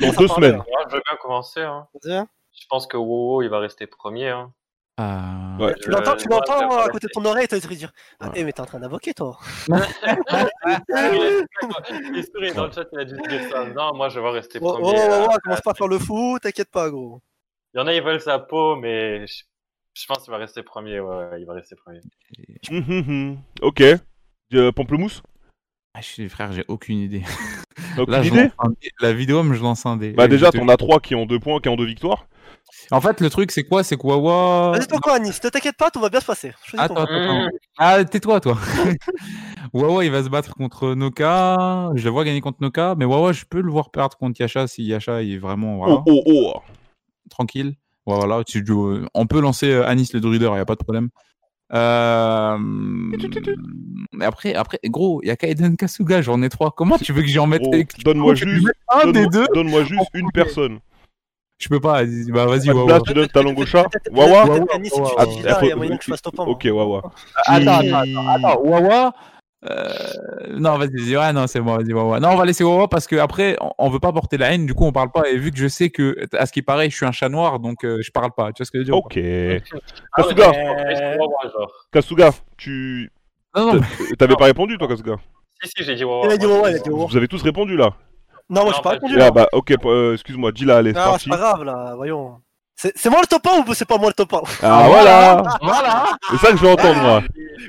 Dans 0.00 0.12
deux 0.14 0.28
semaines. 0.28 0.56
Moi, 0.56 0.64
je 0.88 0.94
veux 0.96 1.02
bien 1.06 1.16
commencer. 1.20 1.60
Hein. 1.60 1.86
Je 2.04 2.66
pense 2.70 2.86
que 2.86 2.96
Wowo, 2.96 3.42
il 3.42 3.48
va 3.50 3.58
rester 3.58 3.86
premier. 3.86 4.30
Hein. 4.30 4.50
Ah, 4.96 5.56
Ouais. 5.60 5.74
Tu 5.82 5.90
l'entends, 5.90 6.16
tu 6.16 6.26
Euh, 6.26 6.30
l'entends 6.30 6.68
ouais, 6.74 6.82
à 6.82 6.88
côté 6.88 7.06
de 7.08 7.12
ton 7.12 7.24
oreille, 7.26 7.46
tu 7.48 7.54
vas 7.54 7.60
te 7.60 7.74
dire 7.74 7.92
Ah, 8.20 8.26
Ouais. 8.28 8.32
eh, 8.36 8.44
mais 8.44 8.52
t'es 8.52 8.60
en 8.62 8.66
train 8.66 8.78
d'invoquer, 8.80 9.12
toi. 9.14 9.38
Il 10.94 12.24
sourit 12.32 12.52
dans 12.54 12.66
le 12.66 12.72
chat, 12.72 12.84
il 12.92 12.98
a 13.00 13.04
dû 13.04 13.16
dire 13.28 13.50
ça. 13.50 13.64
Non, 13.66 13.94
moi, 13.94 14.08
je 14.08 14.20
vais 14.20 14.30
rester 14.30 14.58
Oh, 14.62 14.72
premier. 14.72 14.88
oh, 14.98 15.10
euh, 15.10 15.24
oh, 15.26 15.32
oh, 15.32 15.36
commence 15.44 15.60
pas 15.60 15.70
à 15.72 15.74
faire 15.74 15.88
le 15.88 15.98
fou, 15.98 16.38
t'inquiète 16.40 16.70
pas, 16.70 16.90
gros. 16.90 17.20
Il 17.74 17.78
y 17.78 17.82
en 17.82 17.86
a, 17.86 17.94
ils 17.94 18.02
veulent 18.02 18.20
sa 18.20 18.38
peau, 18.38 18.76
mais 18.76 19.26
je, 19.26 19.42
je 19.94 20.06
pense 20.06 20.22
qu'il 20.24 20.30
va 20.30 20.36
rester 20.38 20.62
premier. 20.62 21.00
Ouais, 21.00 21.16
ouais, 21.16 21.40
il 21.40 21.46
va 21.46 21.54
rester 21.54 21.74
premier. 21.76 22.00
Hum, 22.70 22.84
hum, 22.88 23.04
hum. 23.08 23.38
Ok. 23.62 23.82
Euh, 24.54 24.72
Pamplemousse? 24.72 25.22
Ah, 25.94 26.00
je 26.00 26.06
suis 26.06 26.28
frère, 26.28 26.52
j'ai 26.52 26.64
aucune 26.68 26.98
idée. 26.98 27.22
Aucune 27.98 28.14
Là, 28.14 28.24
idée. 28.24 28.50
La 29.00 29.12
vidéo, 29.12 29.42
mais 29.42 29.56
je 29.56 29.62
lance 29.62 29.84
un 29.84 29.96
dé. 29.96 30.12
Bah 30.12 30.26
déjà, 30.28 30.50
t'en 30.50 30.66
as 30.68 30.76
trois 30.78 31.00
qui 31.00 31.14
ont 31.14 31.26
deux 31.26 31.38
points, 31.38 31.60
qui 31.60 31.68
ont 31.68 31.76
deux 31.76 31.84
victoires. 31.84 32.26
En 32.90 33.00
fait, 33.00 33.20
le 33.20 33.28
truc, 33.28 33.50
c'est 33.50 33.64
quoi? 33.64 33.84
C'est 33.84 33.96
que 33.96 34.06
Wawa. 34.06 34.72
Vas-y, 34.72 34.86
toi, 34.86 34.98
quoi, 35.02 35.14
Anis, 35.16 35.38
ne 35.42 35.48
t'inquiète 35.50 35.76
pas, 35.76 35.90
tout 35.90 36.00
va 36.00 36.08
bien 36.08 36.20
se 36.20 36.24
passer. 36.26 36.52
Attends, 36.78 36.96
attends, 36.96 37.14
attends. 37.14 37.48
Ah, 37.78 38.04
tais-toi, 38.04 38.40
toi. 38.40 38.56
Wawa, 39.74 40.04
il 40.04 40.10
va 40.10 40.22
se 40.22 40.28
battre 40.30 40.54
contre 40.54 40.94
Noka. 40.94 41.90
Je 41.94 42.04
le 42.04 42.10
vois 42.10 42.24
gagner 42.24 42.40
contre 42.40 42.58
Noka, 42.60 42.94
mais 42.96 43.04
Wawa, 43.04 43.32
je 43.32 43.44
peux 43.44 43.60
le 43.60 43.70
voir 43.70 43.90
perdre 43.90 44.16
contre 44.16 44.40
Yasha 44.40 44.66
si 44.66 44.84
Yasha 44.84 45.22
il 45.22 45.34
est 45.34 45.38
vraiment 45.38 45.76
voilà, 45.76 45.94
Oh 45.94 46.02
oh 46.06 46.22
oh 46.26 46.54
tranquille. 47.30 47.74
Voilà, 48.06 48.42
tu, 48.44 48.64
tu- 48.64 48.72
on 49.14 49.26
peut 49.26 49.40
lancer 49.40 49.70
euh, 49.70 49.86
Anis 49.86 50.12
le 50.12 50.20
Druider, 50.20 50.46
il 50.46 50.52
n'y 50.54 50.58
a 50.58 50.64
pas 50.64 50.74
de 50.74 50.82
problème. 50.82 51.08
Euh... 51.74 52.58
Mais 54.12 54.24
après, 54.26 54.54
après, 54.54 54.78
gros, 54.84 55.20
il 55.22 55.28
y 55.28 55.30
a 55.30 55.36
Kaiden 55.36 55.76
Kasuga, 55.76 56.20
j'en 56.22 56.42
ai 56.42 56.48
trois. 56.48 56.70
Comment 56.76 56.98
tu 56.98 57.12
veux 57.12 57.22
que 57.22 57.28
j'en 57.28 57.46
mette 57.46 57.62
Oh, 57.64 57.74
Donne-moi 58.04 58.34
juste, 58.34 58.68
un 58.90 59.10
des 59.10 59.26
deux 59.26 59.46
donne-moi 59.54 59.84
juste 59.84 60.10
une 60.14 60.30
personne. 60.32 60.80
Je 61.58 61.68
peux 61.68 61.80
pas. 61.80 62.02
Bah, 62.04 62.46
vas-y, 62.46 62.66
de 62.66 62.72
Wawa. 62.72 62.86
place, 62.86 63.02
tu 63.04 63.14
donnes 63.14 63.28
ta 63.28 63.42
langue 63.42 63.58
au 63.58 63.64
chat. 63.66 63.86
Wawa 64.10 64.44
Wawa, 64.46 64.66
dis 64.82 64.90
Wawa. 64.92 65.24
là, 65.24 65.26
il 65.30 65.42
y 65.44 65.48
a 65.48 65.54
Faut- 65.54 65.76
moyen 65.76 65.96
que 65.96 66.04
je 66.04 66.10
fasse 66.10 66.22
top 66.22 66.40
1. 66.40 66.42
Ok, 66.44 66.66
Wawa. 66.70 67.12
Attends, 67.46 67.78
attends, 67.78 68.28
attends, 68.28 68.60
Wawa. 68.62 69.14
Euh, 69.70 69.88
Non, 70.58 70.76
vas-y, 70.78 70.90
vas-y, 70.96 71.16
ouais, 71.16 71.32
non, 71.32 71.46
c'est 71.46 71.60
moi, 71.60 71.78
vas-y. 71.78 71.92
Non, 72.20 72.30
on 72.30 72.36
va 72.36 72.44
laisser 72.44 72.64
Wawa 72.64 72.88
parce 72.88 73.06
que 73.06 73.16
après, 73.16 73.56
on, 73.60 73.72
on 73.78 73.90
veut 73.90 74.00
pas 74.00 74.12
porter 74.12 74.36
la 74.38 74.52
haine, 74.52 74.66
du 74.66 74.74
coup, 74.74 74.84
on 74.84 74.92
parle 74.92 75.10
pas. 75.12 75.28
Et 75.30 75.36
vu 75.36 75.50
que 75.50 75.58
je 75.58 75.68
sais 75.68 75.90
que, 75.90 76.16
à 76.36 76.46
ce 76.46 76.52
qui 76.52 76.62
paraît, 76.62 76.90
je 76.90 76.96
suis 76.96 77.06
un 77.06 77.12
chat 77.12 77.28
noir, 77.28 77.58
donc 77.60 77.84
euh, 77.84 77.98
je 78.02 78.10
parle 78.10 78.32
pas. 78.36 78.52
Tu 78.52 78.60
vois 78.60 78.66
ce 78.66 78.70
que 78.70 78.78
je 78.78 78.80
veux 78.80 78.84
dire 78.84 78.96
Ok. 78.96 79.16
Ah, 80.12 80.22
Kasuga, 80.22 80.52
genre. 80.52 81.72
Kasuga, 81.92 82.30
tu. 82.56 83.10
Non, 83.56 83.74
non, 83.74 83.80
T'avais 84.18 84.34
pas 84.36 84.46
répondu 84.46 84.78
toi, 84.78 84.88
Kasuga 84.88 85.16
Si, 85.62 85.70
si, 85.76 85.84
j'ai 85.84 85.94
dit 85.94 86.04
Wawa. 86.04 86.26
Il 86.26 86.32
a 86.32 86.36
dit 86.38 86.46
Wawa, 86.46 86.70
il 86.70 86.76
a 86.76 86.78
dit 86.78 86.90
Wawa. 86.90 87.06
Vous 87.06 87.16
avez 87.16 87.28
tous 87.28 87.42
répondu 87.42 87.76
là 87.76 87.90
Non, 88.50 88.64
moi, 88.64 88.72
je 88.76 88.80
pas 88.82 88.90
répondu. 88.90 89.14
du 89.14 89.20
Ah 89.20 89.30
bah 89.30 89.46
ok, 89.52 89.74
euh, 89.84 90.14
excuse-moi, 90.14 90.52
dis 90.52 90.64
là, 90.64 90.78
allez, 90.78 90.92
c'est 90.92 90.98
Non, 90.98 91.04
parti. 91.04 91.24
c'est 91.24 91.30
pas 91.30 91.36
grave, 91.36 91.62
là, 91.64 91.92
voyons. 91.96 92.38
C'est 92.96 93.10
moi 93.10 93.20
le 93.20 93.26
top 93.26 93.46
1 93.46 93.64
ou 93.68 93.74
c'est 93.74 93.84
pas 93.84 93.96
moi 93.98 94.08
le 94.08 94.14
top 94.14 94.32
1 94.34 94.40
Ah 94.62 94.84
voilà 94.88 95.42
voilà. 95.62 96.04
C'est 96.30 96.36
ça 96.38 96.50
que 96.52 96.56
je 96.58 96.62
veux 96.64 96.70
entendre 96.72 97.00
moi. 97.00 97.22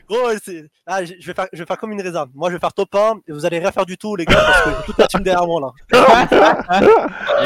Gros, 0.09 0.29
c'est- 0.43 0.65
ah, 0.87 1.03
je 1.05 1.13
je 1.19 1.27
vais 1.27 1.33
faire, 1.33 1.47
je 1.53 1.59
vais 1.59 1.65
faire 1.65 1.77
comme 1.77 1.91
une 1.91 2.01
réserve. 2.01 2.29
Moi, 2.33 2.49
je 2.49 2.55
vais 2.55 2.59
faire 2.59 2.73
top 2.73 2.93
1 2.95 3.17
et 3.27 3.31
vous 3.31 3.45
allez 3.45 3.59
rien 3.59 3.71
faire 3.71 3.85
du 3.85 3.97
tout, 3.97 4.15
les 4.15 4.25
gars, 4.25 4.35
parce 4.35 4.61
que 4.63 4.69
j'ai 4.71 4.85
toute 4.85 4.97
la 4.97 5.07
team 5.07 5.21
derrière 5.21 5.45
moi 5.45 5.61
là. 5.61 5.71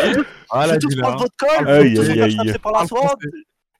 je 0.05 0.21
Voilà, 0.51 0.73
vais 0.73 0.79
tous 0.79 0.87
dis-le, 0.87 1.01
prendre 1.01 1.19
votre 1.19 1.67
Aïe, 1.67 1.99
aïe, 1.99 2.21
aïe. 2.21 2.57
par 2.61 2.71
la 2.71 2.85
sword. 2.87 2.99
français. 3.01 3.17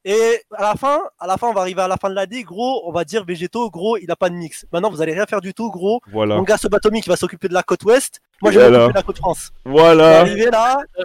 Et 0.10 0.42
à 0.56 0.62
la 0.64 0.76
fin, 0.76 1.02
à 1.20 1.28
la 1.28 1.36
fin, 1.36 1.48
on 1.50 1.54
va 1.54 1.60
arriver 1.60 1.82
à 1.82 1.88
la 1.90 1.98
fin 1.98 2.10
de 2.10 2.16
la 2.16 2.26
D, 2.26 2.44
gros, 2.44 2.88
on 2.88 2.94
va 2.94 3.04
dire 3.04 3.26
Végéto, 3.26 3.70
gros, 3.70 3.98
il 3.98 4.10
a 4.10 4.16
pas 4.16 4.30
de 4.30 4.36
mix. 4.36 4.66
Maintenant, 4.72 4.90
vous 4.90 5.02
allez 5.02 5.12
rien 5.14 5.26
faire 5.26 5.42
du 5.42 5.54
tout, 5.54 5.70
gros. 5.70 6.00
Voilà. 6.14 6.38
Mon 6.38 6.44
gars 6.44 6.56
Sobatomi 6.56 7.02
qui 7.02 7.10
va 7.10 7.18
s'occuper 7.18 7.50
de 7.50 7.54
la 7.54 7.62
côte 7.62 7.84
ouest. 7.84 8.22
Moi, 8.42 8.54
je 8.54 8.58
vais 8.58 8.64
Voilà. 8.70 8.78
m'occuper 8.86 8.94
de 8.94 8.98
la 9.00 9.04
côte 9.04 9.18
France. 9.18 9.52
Je 9.66 9.70
vais 9.70 9.78
Voilà. 9.78 10.20
arriver 10.22 10.46
là, 10.50 10.78
je 10.98 11.04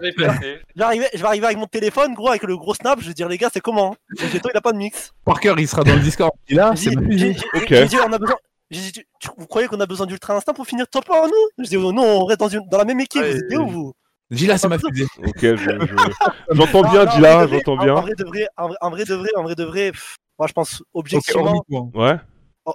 vais 0.78 0.82
arriver, 0.84 1.08
je 1.12 1.18
vais 1.18 1.26
arriver 1.26 1.46
avec 1.46 1.58
mon 1.58 1.66
téléphone, 1.66 2.14
gros, 2.14 2.28
avec 2.28 2.44
le 2.44 2.56
gros 2.56 2.74
snap. 2.74 3.00
Je 3.00 3.08
vais 3.08 3.14
dire, 3.14 3.28
les 3.28 3.38
gars, 3.38 3.50
c'est 3.52 3.58
comment 3.60 3.96
Végéto, 4.20 4.48
il 4.54 4.56
a 4.56 4.60
pas 4.60 4.70
de 4.70 4.78
mix. 4.78 5.10
Parker, 5.24 5.54
il 5.58 5.66
sera 5.66 5.82
dans 5.82 5.94
le 5.96 6.00
Discord. 6.00 6.30
Là, 6.50 6.72
J'ai 6.76 6.90
c'est 6.92 6.96
Ok. 7.56 7.66
j'ai 7.70 7.86
dit, 7.86 7.96
on 8.06 8.12
a 8.12 8.18
besoin. 8.18 8.36
j'ai 8.70 8.92
dit, 8.92 9.02
vous 9.36 9.46
croyez 9.48 9.66
qu'on 9.66 9.80
a 9.80 9.86
besoin 9.86 10.06
d'ultra 10.06 10.36
instinct 10.36 10.52
pour 10.54 10.66
finir 10.68 10.86
top 10.86 11.10
1 11.10 11.26
nous? 11.26 11.32
Je 11.64 11.68
dis, 11.70 11.76
oh, 11.76 11.90
non, 11.92 12.04
on 12.04 12.24
reste 12.24 12.38
dans, 12.38 12.48
une, 12.48 12.68
dans 12.70 12.78
la 12.78 12.84
même 12.84 13.00
équipe. 13.00 13.20
Ouais, 13.20 13.32
vous 13.32 13.38
êtes 13.38 13.58
où 13.58 13.66
vous 13.68 13.92
Gila, 14.32 14.58
c'est 14.58 14.68
ma 14.68 14.78
fusée. 14.78 15.06
Ok, 15.24 15.38
je, 15.40 15.56
je- 15.56 15.94
j'entends 16.50 16.82
Non, 16.82 16.90
bien, 16.90 17.04
vrai, 17.04 17.48
j'entends 17.48 17.72
en- 17.78 17.84
bien. 17.84 17.94
En 17.94 18.00
vrai 18.02 18.12
de 18.18 18.24
vrai, 18.24 18.46
en 18.56 18.66
vrai, 18.68 18.76
en 18.80 18.90
vrai 18.90 19.04
de 19.04 19.14
vrai, 19.14 19.28
en 19.36 19.42
vrai 19.44 19.54
de 19.54 19.64
vrai, 19.64 19.90
pff, 19.92 20.16
moi 20.38 20.48
je 20.48 20.52
pense 20.52 20.82
objectivement. 20.94 21.62
Ouais. 21.94 22.16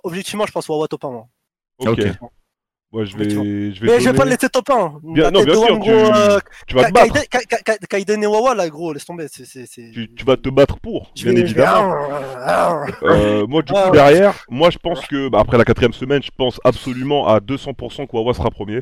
objectivement, 0.03 0.45
je 0.45 0.51
pense 0.51 0.69
Wawa 0.69 0.87
top 0.87 1.03
1 1.05 1.11
moi. 1.11 1.27
Ok. 1.79 1.99
Moi, 2.93 3.03
je 3.03 3.17
Mais 3.17 3.25
vais, 3.25 3.29
je 3.73 3.81
vais 3.81 3.87
Mais 3.87 3.99
je 3.99 4.09
vais 4.09 4.15
pas 4.15 4.23
le 4.23 4.29
laisser 4.29 4.47
top 4.47 4.69
1. 4.69 4.99
Bien- 5.03 5.29
non, 5.29 5.43
bien 5.43 5.53
sûr, 5.55 5.67
tu, 5.67 5.77
gros, 5.79 5.89
euh, 5.91 6.39
tu 6.67 6.73
vas 6.73 6.85
te 6.85 6.93
battre. 6.93 7.13
Kaiden- 7.15 7.27
Ka- 7.27 7.39
Ka- 7.41 7.61
Ka- 7.77 7.77
Kaiden 7.85 8.23
et 8.23 8.27
Wawa, 8.27 8.55
là, 8.55 8.69
gros, 8.69 8.93
laisse 8.93 9.03
tomber. 9.03 9.27
Tu, 9.29 10.13
tu 10.15 10.23
vas 10.25 10.37
te 10.37 10.47
battre 10.47 10.79
pour, 10.79 11.11
Je 11.13 11.23
bien 11.25 11.33
vais- 11.33 11.39
je 11.39 11.45
évidemment. 11.47 11.93
Euh, 13.03 13.45
moi, 13.45 13.61
du 13.61 13.73
coup, 13.73 13.77
Ah. 13.83 13.89
derrière, 13.91 14.35
moi, 14.49 14.69
je 14.69 14.77
pense 14.77 15.05
que, 15.05 15.27
bah, 15.27 15.39
après 15.41 15.57
la 15.57 15.65
quatrième 15.65 15.91
semaine, 15.91 16.23
je 16.23 16.31
pense 16.35 16.61
absolument 16.63 17.27
à 17.27 17.41
200% 17.41 18.07
que 18.07 18.15
Wawa 18.15 18.33
sera 18.33 18.49
premier. 18.51 18.81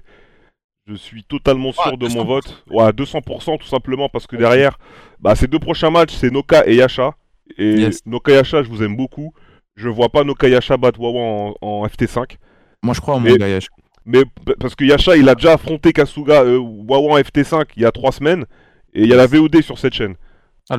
Je 0.87 0.93
suis 0.95 1.23
totalement 1.23 1.71
sûr 1.71 1.97
de 1.97 2.07
mon 2.07 2.23
200%. 2.23 2.27
vote. 2.27 2.63
Ouais, 2.69 2.83
à 2.83 2.91
200% 2.91 3.57
tout 3.57 3.65
simplement 3.67 4.07
parce 4.07 4.27
que 4.27 4.35
derrière, 4.35 4.77
bah, 5.19 5.33
ces 5.35 5.47
deux 5.47 5.57
prochains 5.57 5.89
matchs, 5.89 6.13
c'est 6.13 6.29
Noka 6.31 6.63
et 6.67 6.75
Yasha. 6.75 7.15
Et 7.57 7.73
Yes. 7.75 8.05
Noka 8.05 8.31
Yasha, 8.31 8.61
je 8.61 8.69
vous 8.69 8.83
aime 8.83 8.95
beaucoup. 8.95 9.33
Je 9.75 9.89
vois 9.89 10.09
pas 10.09 10.23
Noka 10.23 10.47
Yasha 10.47 10.77
battre 10.77 10.99
Wawa 10.99 11.19
en, 11.19 11.55
en 11.61 11.85
FT5. 11.87 12.37
Moi, 12.83 12.93
je 12.93 13.01
crois 13.01 13.15
en 13.15 13.19
mon 13.19 13.33
Gayash. 13.35 13.67
Mais 14.05 14.21
parce 14.59 14.75
que 14.75 14.85
Yasha, 14.85 15.17
il 15.17 15.27
a 15.27 15.33
déjà 15.33 15.53
affronté 15.53 15.91
Kasuga, 15.91 16.43
euh, 16.43 16.59
Wawa 16.59 17.15
en 17.15 17.17
FT5 17.19 17.63
il 17.77 17.81
y 17.81 17.85
a 17.85 17.91
trois 17.91 18.11
semaines. 18.11 18.45
Et 18.93 19.01
il 19.03 19.09
y 19.09 19.13
a 19.13 19.17
la 19.17 19.25
VOD 19.25 19.61
sur 19.63 19.79
cette 19.79 19.93
chaîne. 19.95 20.13
Ah. 20.69 20.77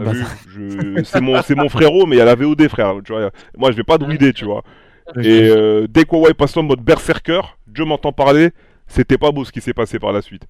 Je- 0.49 1.03
c'est 1.05 1.21
mon, 1.21 1.69
frérot, 1.69 2.07
mais 2.07 2.17
il 2.17 2.19
y 2.21 2.23
a 2.23 2.25
la 2.25 2.35
VOD, 2.37 2.69
frère. 2.69 2.95
Tu 3.05 3.13
vois, 3.13 3.31
moi, 3.57 3.73
je 3.73 3.77
vais 3.77 3.83
pas 3.85 3.99
druider, 3.99 4.33
tu 4.33 4.45
vois. 4.45 4.63
Et 5.21 5.49
euh, 5.51 5.87
dès 5.89 6.05
que 6.05 6.15
Wawa 6.15 6.31
est 6.31 6.35
passé 6.35 6.59
en 6.61 6.63
mode 6.63 6.81
berserker, 6.81 7.41
Dieu 7.67 7.85
m'entend 7.85 8.13
parler, 8.13 8.51
c'était 8.87 9.19
pas 9.19 9.33
beau 9.33 9.45
ce 9.45 9.53
qui 9.53 9.61
s'est 9.61 9.75
passé 9.75 9.99
par 9.99 10.13
la 10.13 10.23
suite. 10.23 10.47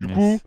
Du 0.00 0.06
Yes. 0.08 0.16
coup, 0.16 0.40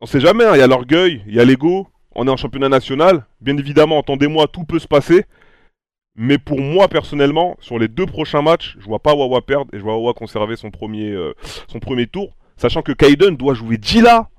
on 0.00 0.06
sait 0.06 0.20
jamais, 0.20 0.44
hein, 0.44 0.52
il 0.54 0.58
y 0.58 0.62
a 0.62 0.66
l'orgueil, 0.66 1.22
il 1.26 1.34
y 1.34 1.40
a 1.40 1.44
l'ego, 1.44 1.88
on 2.14 2.26
est 2.26 2.30
en 2.30 2.36
championnat 2.36 2.68
national, 2.68 3.26
bien 3.40 3.56
évidemment, 3.56 3.98
entendez-moi, 3.98 4.46
tout 4.46 4.64
peut 4.64 4.78
se 4.78 4.88
passer. 4.88 5.24
Mais 6.18 6.38
pour 6.38 6.60
moi, 6.60 6.88
personnellement, 6.88 7.56
sur 7.60 7.78
les 7.78 7.88
deux 7.88 8.06
prochains 8.06 8.40
matchs, 8.40 8.76
je 8.78 8.86
vois 8.86 9.00
pas 9.00 9.14
Wawa 9.14 9.42
perdre 9.42 9.74
et 9.74 9.78
je 9.78 9.82
vois 9.82 9.96
Wawa 9.98 10.14
conserver 10.14 10.56
son 10.56 10.70
premier, 10.70 11.10
euh, 11.10 11.34
son 11.68 11.78
premier 11.78 12.06
tour, 12.06 12.34
sachant 12.56 12.80
que 12.80 12.92
Kaiden 12.92 13.36
doit 13.36 13.52
jouer 13.52 13.76
Dila 13.76 14.30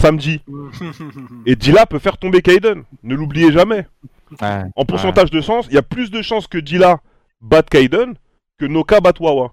samedi. 0.00 0.40
Et 1.46 1.54
Dila 1.56 1.84
peut 1.84 1.98
faire 1.98 2.16
tomber 2.16 2.40
Kaiden, 2.40 2.84
ne 3.02 3.14
l'oubliez 3.14 3.52
jamais. 3.52 3.86
Ouais. 4.40 4.62
En 4.76 4.84
pourcentage 4.86 5.30
de 5.30 5.40
chance, 5.42 5.66
il 5.68 5.74
y 5.74 5.78
a 5.78 5.82
plus 5.82 6.10
de 6.10 6.22
chances 6.22 6.46
que 6.46 6.56
Dila 6.58 7.00
batte 7.42 7.68
Kaiden 7.68 8.14
que 8.58 8.64
Noka 8.64 9.00
batte 9.00 9.20
Wawa. 9.20 9.52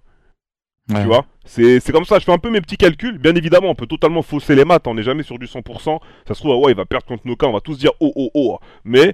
Ouais. 0.90 1.02
Tu 1.02 1.08
vois? 1.08 1.26
C'est 1.46 1.92
comme 1.92 2.06
ça, 2.06 2.18
je 2.20 2.26
fais 2.26 2.32
un 2.34 2.38
peu 2.40 2.50
mes 2.50 2.60
petits 2.62 2.78
calculs. 2.78 3.18
Bien 3.20 3.36
évidemment, 3.36 3.70
on 3.70 3.76
peut 3.76 3.86
totalement 3.88 4.22
fausser 4.24 4.56
les 4.56 4.66
maths, 4.66 4.88
on 4.88 4.96
n'est 4.96 5.04
jamais 5.04 5.24
sur 5.24 5.38
du 5.38 5.46
100%. 5.46 6.00
Ça 6.28 6.34
se 6.34 6.40
trouve, 6.40 6.52
Wawa 6.52 6.72
il 6.72 6.76
va 6.78 6.86
perdre 6.86 7.06
contre 7.06 7.28
Noka, 7.28 7.48
on 7.48 7.54
va 7.54 7.62
tous 7.62 7.78
dire 7.78 7.92
oh 8.00 8.12
oh 8.16 8.30
oh. 8.34 8.60
Mais 8.84 9.14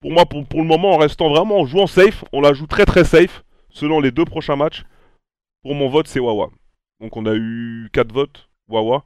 pour 0.00 0.12
moi, 0.12 0.24
pour, 0.24 0.46
pour 0.46 0.60
le 0.60 0.66
moment, 0.66 0.92
en 0.92 0.98
restant 0.98 1.28
vraiment, 1.28 1.58
en 1.60 1.66
jouant 1.66 1.86
safe, 1.86 2.24
on 2.32 2.40
la 2.40 2.52
joue 2.52 2.66
très 2.66 2.84
très 2.86 3.04
safe 3.04 3.44
selon 3.70 4.00
les 4.00 4.10
deux 4.12 4.24
prochains 4.24 4.56
matchs. 4.56 4.84
Pour 5.62 5.74
mon 5.74 5.88
vote, 5.88 6.06
c'est 6.06 6.20
Wawa. 6.20 6.50
Donc 7.00 7.16
on 7.16 7.26
a 7.26 7.34
eu 7.34 7.90
4 7.92 8.12
votes, 8.12 8.48
Wawa. 8.68 9.04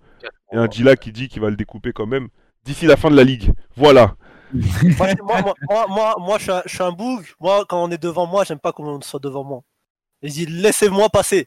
Et 0.53 0.57
un 0.57 0.67
Dila 0.67 0.97
qui 0.97 1.13
dit 1.13 1.29
qu'il 1.29 1.41
va 1.41 1.49
le 1.49 1.57
découper 1.57 1.93
quand 1.93 2.07
même 2.07 2.29
d'ici 2.65 2.87
la 2.87 2.97
fin 2.97 3.11
de 3.11 3.17
la 3.17 3.25
ligue. 3.25 3.51
Voilà. 3.77 4.17
moi, 4.53 5.07
moi, 5.69 5.87
moi, 5.89 6.15
moi, 6.19 6.39
je 6.39 6.53
suis 6.67 6.83
un- 6.83 6.93
boug. 6.93 7.25
Moi, 7.41 7.65
quand 7.69 7.83
on 7.83 7.91
est 7.91 8.03
devant 8.03 8.27
moi, 8.27 8.45
j'aime 8.45 8.59
pas 8.59 8.73
qu'on 8.73 9.01
soit 9.01 9.21
devant 9.21 9.45
moi. 9.45 9.63
Et 10.23 10.29
je 10.29 10.33
dis, 10.35 10.47
laissez-moi 10.47 11.09
passer. 11.09 11.47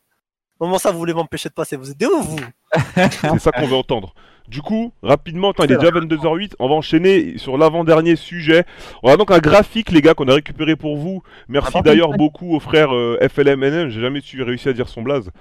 Comment 0.64 0.78
ça, 0.78 0.94
vous 0.94 0.98
voulez 0.98 1.14
m'empêcher 1.14 1.50
de 1.50 1.54
passer 1.54 1.76
Vous 1.76 1.92
êtes 1.92 1.98
des 1.98 2.06
ouf, 2.06 2.26
vous 2.26 2.40
C'est 2.96 3.40
ça 3.40 3.52
qu'on 3.52 3.68
veut 3.68 3.76
entendre. 3.76 4.14
Du 4.48 4.62
coup, 4.62 4.94
rapidement, 5.04 5.50
attends, 5.52 5.66
il 5.66 5.74
est 5.74 5.76
déjà 5.76 5.92
22h08, 5.92 6.54
on 6.58 6.70
va 6.70 6.76
enchaîner 6.76 7.38
sur 7.38 7.58
l'avant-dernier 7.58 8.16
sujet. 8.16 8.64
On 9.04 9.12
a 9.12 9.18
donc 9.18 9.30
un 9.32 9.40
graphique, 9.40 9.92
les 9.92 10.00
gars, 10.00 10.14
qu'on 10.14 10.30
a 10.30 10.36
récupéré 10.36 10.78
pour 10.78 10.96
vous. 10.96 11.22
Merci 11.50 11.68
Ah, 11.72 11.74
par 11.74 11.84
d'ailleurs 11.84 12.12
beaucoup 12.12 12.56
au 12.56 12.62
frère 12.62 12.96
euh, 12.96 13.20
FLMNM, 13.28 13.90
j'ai 13.90 14.00
jamais 14.00 14.22
su 14.22 14.42
réussi 14.42 14.70
à 14.70 14.74
dire 14.74 14.88
son 14.88 15.02
blaze. 15.02 15.32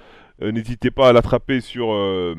Euh, 0.41 0.51
N'hésitez 0.51 0.89
pas 0.89 1.09
à 1.09 1.13
l'attraper 1.13 1.61
sur, 1.61 1.93
euh, 1.93 2.35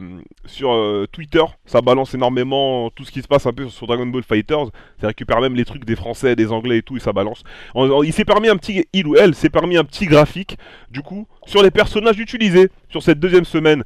euh, 0.62 1.06
Twitter, 1.12 1.44
ça 1.64 1.80
balance 1.80 2.12
énormément 2.14 2.90
tout 2.90 3.04
ce 3.04 3.12
qui 3.12 3.22
se 3.22 3.28
passe 3.28 3.46
un 3.46 3.52
peu 3.52 3.68
sur 3.68 3.86
Dragon 3.86 4.06
Ball 4.06 4.24
Fighters. 4.24 4.66
Ça 5.00 5.06
récupère 5.06 5.40
même 5.40 5.54
les 5.54 5.64
trucs 5.64 5.84
des 5.84 5.94
Français, 5.94 6.34
des 6.34 6.50
Anglais 6.50 6.78
et 6.78 6.82
tout, 6.82 6.96
et 6.96 7.00
ça 7.00 7.12
balance. 7.12 7.44
Il 7.76 8.12
s'est 8.12 8.24
permis 8.24 8.48
un 8.48 8.56
petit, 8.56 8.84
il 8.92 9.06
ou 9.06 9.16
elle 9.16 9.34
s'est 9.34 9.50
permis 9.50 9.76
un 9.76 9.84
petit 9.84 10.06
graphique, 10.06 10.58
du 10.90 11.02
coup, 11.02 11.28
sur 11.46 11.62
les 11.62 11.70
personnages 11.70 12.18
utilisés 12.18 12.68
sur 12.88 13.02
cette 13.02 13.20
deuxième 13.20 13.44
semaine 13.44 13.84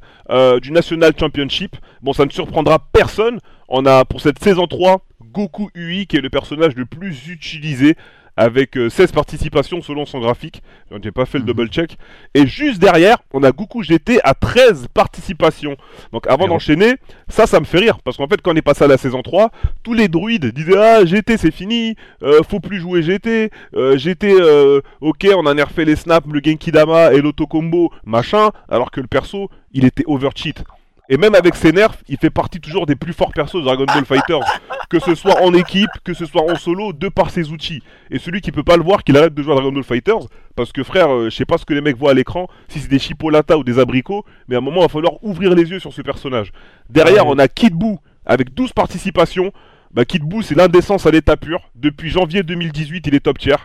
du 0.61 0.71
National 0.71 1.13
Championship. 1.17 1.75
Bon, 2.01 2.13
ça 2.13 2.25
ne 2.25 2.31
surprendra 2.31 2.79
personne. 2.91 3.39
On 3.67 3.85
a 3.85 4.05
pour 4.05 4.21
cette 4.21 4.39
saison 4.39 4.65
3 4.65 5.05
Goku 5.31 5.69
UI 5.75 6.07
qui 6.07 6.17
est 6.17 6.21
le 6.21 6.29
personnage 6.29 6.75
le 6.75 6.85
plus 6.85 7.27
utilisé 7.27 7.95
avec 8.39 8.77
euh, 8.77 8.89
16 8.89 9.11
participations 9.11 9.81
selon 9.81 10.05
son 10.05 10.19
graphique. 10.19 10.63
J'ai 11.03 11.11
pas 11.11 11.25
fait 11.25 11.37
le 11.37 11.43
Mhm. 11.43 11.47
double 11.47 11.67
check. 11.67 11.97
Et 12.33 12.47
juste 12.47 12.79
derrière, 12.79 13.17
on 13.33 13.43
a 13.43 13.51
Goku 13.51 13.83
GT 13.83 14.19
à 14.23 14.33
13 14.33 14.87
participations. 14.93 15.75
Donc 16.13 16.25
avant 16.27 16.47
d'enchaîner, 16.47 16.95
ça, 17.27 17.45
ça 17.47 17.59
me 17.59 17.65
fait 17.65 17.79
rire. 17.79 17.99
Parce 18.03 18.15
qu'en 18.17 18.27
fait, 18.27 18.41
quand 18.41 18.53
on 18.53 18.55
est 18.55 18.61
passé 18.61 18.85
à 18.85 18.87
la 18.87 18.97
saison 18.97 19.21
3, 19.21 19.51
tous 19.83 19.93
les 19.93 20.07
druides 20.07 20.53
disaient 20.53 20.77
Ah, 20.77 21.05
GT 21.05 21.37
c'est 21.37 21.51
fini, 21.51 21.95
euh, 22.23 22.41
faut 22.49 22.59
plus 22.61 22.79
jouer 22.79 23.03
GT. 23.03 23.51
euh, 23.75 23.97
GT, 23.97 24.31
euh, 24.39 24.79
ok, 25.01 25.27
on 25.35 25.45
a 25.45 25.53
nerfé 25.53 25.83
les 25.83 25.95
snaps, 25.97 26.27
le 26.31 26.39
Genki 26.43 26.71
Dama 26.71 27.11
et 27.13 27.21
l'auto-combo, 27.21 27.91
machin. 28.05 28.51
Alors 28.69 28.89
que 28.91 29.01
le 29.01 29.07
perso, 29.07 29.49
il 29.73 29.83
était 29.85 30.03
overcheat. 30.07 30.63
Et 31.11 31.17
même 31.17 31.33
avec 31.33 31.55
ses 31.55 31.71
nerfs, 31.71 31.95
il 32.07 32.17
fait 32.17 32.29
partie 32.29 32.59
toujours 32.59 32.85
des 32.85 32.95
plus 32.95 33.13
forts 33.13 33.31
persos 33.33 33.55
de 33.55 33.61
Dragon 33.61 33.85
Ball 33.85 34.05
Fighters. 34.07 34.45
Que 34.89 34.99
ce 34.99 35.15
soit 35.15 35.41
en 35.41 35.53
équipe, 35.53 35.89
que 36.03 36.13
ce 36.13 36.25
soit 36.25 36.43
en 36.43 36.55
solo, 36.55 36.93
de 36.93 37.09
par 37.09 37.31
ses 37.31 37.51
outils. 37.51 37.81
Et 38.11 38.19
celui 38.19 38.41
qui 38.41 38.51
peut 38.51 38.63
pas 38.63 38.77
le 38.77 38.83
voir, 38.83 39.03
qu'il 39.03 39.17
arrête 39.17 39.33
de 39.33 39.41
jouer 39.41 39.53
à 39.53 39.55
Dragon 39.55 39.71
Ball 39.71 39.83
Fighters. 39.83 40.27
Parce 40.55 40.71
que 40.71 40.83
frère, 40.83 41.13
euh, 41.13 41.29
je 41.29 41.35
sais 41.35 41.45
pas 41.45 41.57
ce 41.57 41.65
que 41.65 41.73
les 41.73 41.81
mecs 41.81 41.97
voient 41.97 42.11
à 42.11 42.13
l'écran, 42.13 42.47
si 42.67 42.79
c'est 42.79 42.87
des 42.87 42.99
chipolatas 42.99 43.57
ou 43.57 43.63
des 43.63 43.79
abricots, 43.79 44.23
mais 44.47 44.55
à 44.55 44.59
un 44.59 44.61
moment, 44.61 44.81
il 44.81 44.83
va 44.83 44.89
falloir 44.89 45.23
ouvrir 45.23 45.55
les 45.55 45.69
yeux 45.69 45.79
sur 45.79 45.93
ce 45.93 46.01
personnage. 46.01 46.51
Derrière, 46.89 47.25
on 47.27 47.39
a 47.39 47.47
Kid 47.47 47.73
Buu 47.73 47.97
avec 48.25 48.53
12 48.53 48.73
participations. 48.73 49.51
Bah, 49.91 50.05
Kid 50.05 50.23
Buu, 50.23 50.43
c'est 50.43 50.55
l'indécence 50.55 51.07
à 51.07 51.11
l'état 51.11 51.37
pur. 51.37 51.61
Depuis 51.75 52.09
janvier 52.09 52.43
2018, 52.43 53.07
il 53.07 53.15
est 53.15 53.21
top 53.21 53.39
tier. 53.39 53.55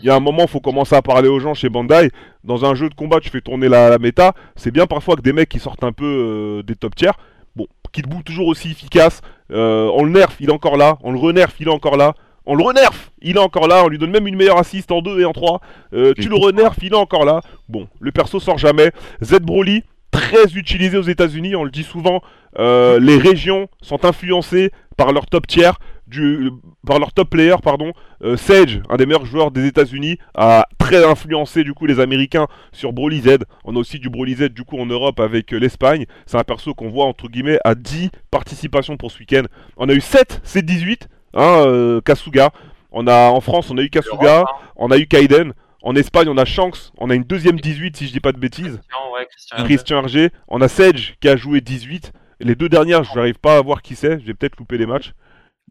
Il 0.00 0.06
y 0.06 0.10
a 0.10 0.14
un 0.14 0.20
moment, 0.20 0.46
faut 0.46 0.60
commencer 0.60 0.94
à 0.96 1.02
parler 1.02 1.28
aux 1.28 1.38
gens 1.38 1.52
chez 1.54 1.68
Bandai. 1.68 2.10
Dans 2.44 2.64
un 2.64 2.74
jeu 2.74 2.88
de 2.88 2.94
combat, 2.94 3.20
tu 3.20 3.28
fais 3.28 3.42
tourner 3.42 3.68
la, 3.68 3.90
la 3.90 3.98
méta. 3.98 4.32
C'est 4.56 4.70
bien 4.70 4.86
parfois 4.86 5.16
que 5.16 5.20
des 5.20 5.32
mecs 5.34 5.50
qui 5.50 5.58
sortent 5.58 5.84
un 5.84 5.92
peu 5.92 6.04
euh, 6.04 6.62
des 6.62 6.74
top 6.76 6.94
tiers. 6.94 7.12
Bon, 7.56 7.66
Kid 7.92 8.08
Buu 8.08 8.22
toujours 8.24 8.46
aussi 8.48 8.70
efficace. 8.70 9.20
Euh, 9.52 9.90
on 9.94 10.04
le 10.04 10.10
nerf, 10.10 10.34
il 10.40 10.48
est 10.48 10.52
encore 10.52 10.78
là. 10.78 10.96
On 11.02 11.12
le 11.12 11.18
renerf, 11.18 11.54
il 11.60 11.68
est 11.68 11.72
encore 11.72 11.98
là. 11.98 12.14
On 12.46 12.54
le 12.56 12.64
renerf, 12.64 13.12
il 13.20 13.36
est 13.36 13.40
encore 13.40 13.68
là. 13.68 13.82
On 13.84 13.88
lui 13.88 13.98
donne 13.98 14.10
même 14.10 14.26
une 14.26 14.34
meilleure 14.36 14.58
assist 14.58 14.90
en 14.90 15.02
2 15.02 15.20
et 15.20 15.24
en 15.26 15.32
3. 15.32 15.60
Euh, 15.92 16.14
tu 16.18 16.28
le 16.30 16.36
renerf, 16.36 16.76
il 16.82 16.92
est 16.94 16.96
encore 16.96 17.26
là. 17.26 17.40
Bon, 17.68 17.86
le 18.00 18.10
perso 18.12 18.40
sort 18.40 18.56
jamais. 18.58 18.90
Z 19.22 19.40
Broly, 19.40 19.84
très 20.10 20.54
utilisé 20.54 20.96
aux 20.96 21.02
États-Unis. 21.02 21.54
On 21.54 21.64
le 21.64 21.70
dit 21.70 21.84
souvent. 21.84 22.22
euh, 22.58 22.98
les 22.98 23.18
régions 23.18 23.68
sont 23.82 24.04
influencées 24.06 24.70
par 24.96 25.12
leur 25.12 25.26
top 25.26 25.46
tiers. 25.46 25.78
Du, 26.12 26.50
par 26.86 26.98
leur 26.98 27.12
top 27.12 27.30
player, 27.30 27.56
pardon. 27.62 27.92
Euh, 28.22 28.36
Sage, 28.36 28.82
un 28.90 28.96
des 28.96 29.06
meilleurs 29.06 29.24
joueurs 29.24 29.50
des 29.50 29.66
États-Unis, 29.66 30.18
a 30.34 30.66
très 30.78 31.04
influencé 31.04 31.64
du 31.64 31.72
coup 31.72 31.86
les 31.86 32.00
Américains 32.00 32.46
sur 32.70 32.92
Broly 32.92 33.22
Z. 33.22 33.38
On 33.64 33.74
a 33.76 33.78
aussi 33.78 33.98
du 33.98 34.10
Broly 34.10 34.34
Z 34.34 34.50
du 34.50 34.64
coup 34.64 34.78
en 34.78 34.86
Europe 34.86 35.20
avec 35.20 35.54
euh, 35.54 35.58
l'Espagne. 35.58 36.04
C'est 36.26 36.36
un 36.36 36.44
perso 36.44 36.74
qu'on 36.74 36.90
voit 36.90 37.06
entre 37.06 37.28
guillemets 37.28 37.58
à 37.64 37.74
10 37.74 38.10
participations 38.30 38.96
pour 38.96 39.10
ce 39.10 39.18
week-end. 39.20 39.44
On 39.76 39.88
a 39.88 39.94
eu 39.94 40.00
7 40.00 40.42
C18, 40.44 41.02
hein, 41.34 41.64
euh, 41.66 42.00
Kasuga. 42.02 42.50
On 42.90 43.06
a 43.06 43.30
en 43.30 43.40
France, 43.40 43.70
on 43.70 43.78
a 43.78 43.82
eu 43.82 43.88
Kasuga, 43.88 44.40
hein. 44.40 44.44
on 44.76 44.90
a 44.90 44.98
eu 44.98 45.06
Kaiden. 45.06 45.54
En 45.84 45.96
Espagne, 45.96 46.28
on 46.28 46.36
a 46.36 46.44
Shanks, 46.44 46.92
on 46.98 47.10
a 47.10 47.14
une 47.14 47.24
deuxième 47.24 47.58
18 47.58 47.96
si 47.96 48.06
je 48.06 48.12
dis 48.12 48.20
pas 48.20 48.32
de 48.32 48.38
bêtises. 48.38 48.78
Christian, 48.78 49.12
ouais, 49.14 49.26
Christian. 49.26 49.64
Christian 49.64 49.98
Hergé. 49.98 50.30
On 50.46 50.60
a 50.60 50.68
Sage 50.68 51.16
qui 51.20 51.28
a 51.28 51.36
joué 51.36 51.60
18. 51.60 52.12
Les 52.40 52.54
deux 52.54 52.68
dernières, 52.68 53.04
je 53.04 53.14
n'arrive 53.14 53.38
pas 53.38 53.56
à 53.56 53.62
voir 53.62 53.82
qui 53.82 53.96
c'est. 53.96 54.20
J'ai 54.24 54.34
peut-être 54.34 54.56
loupé 54.56 54.76
les 54.76 54.86
matchs. 54.86 55.12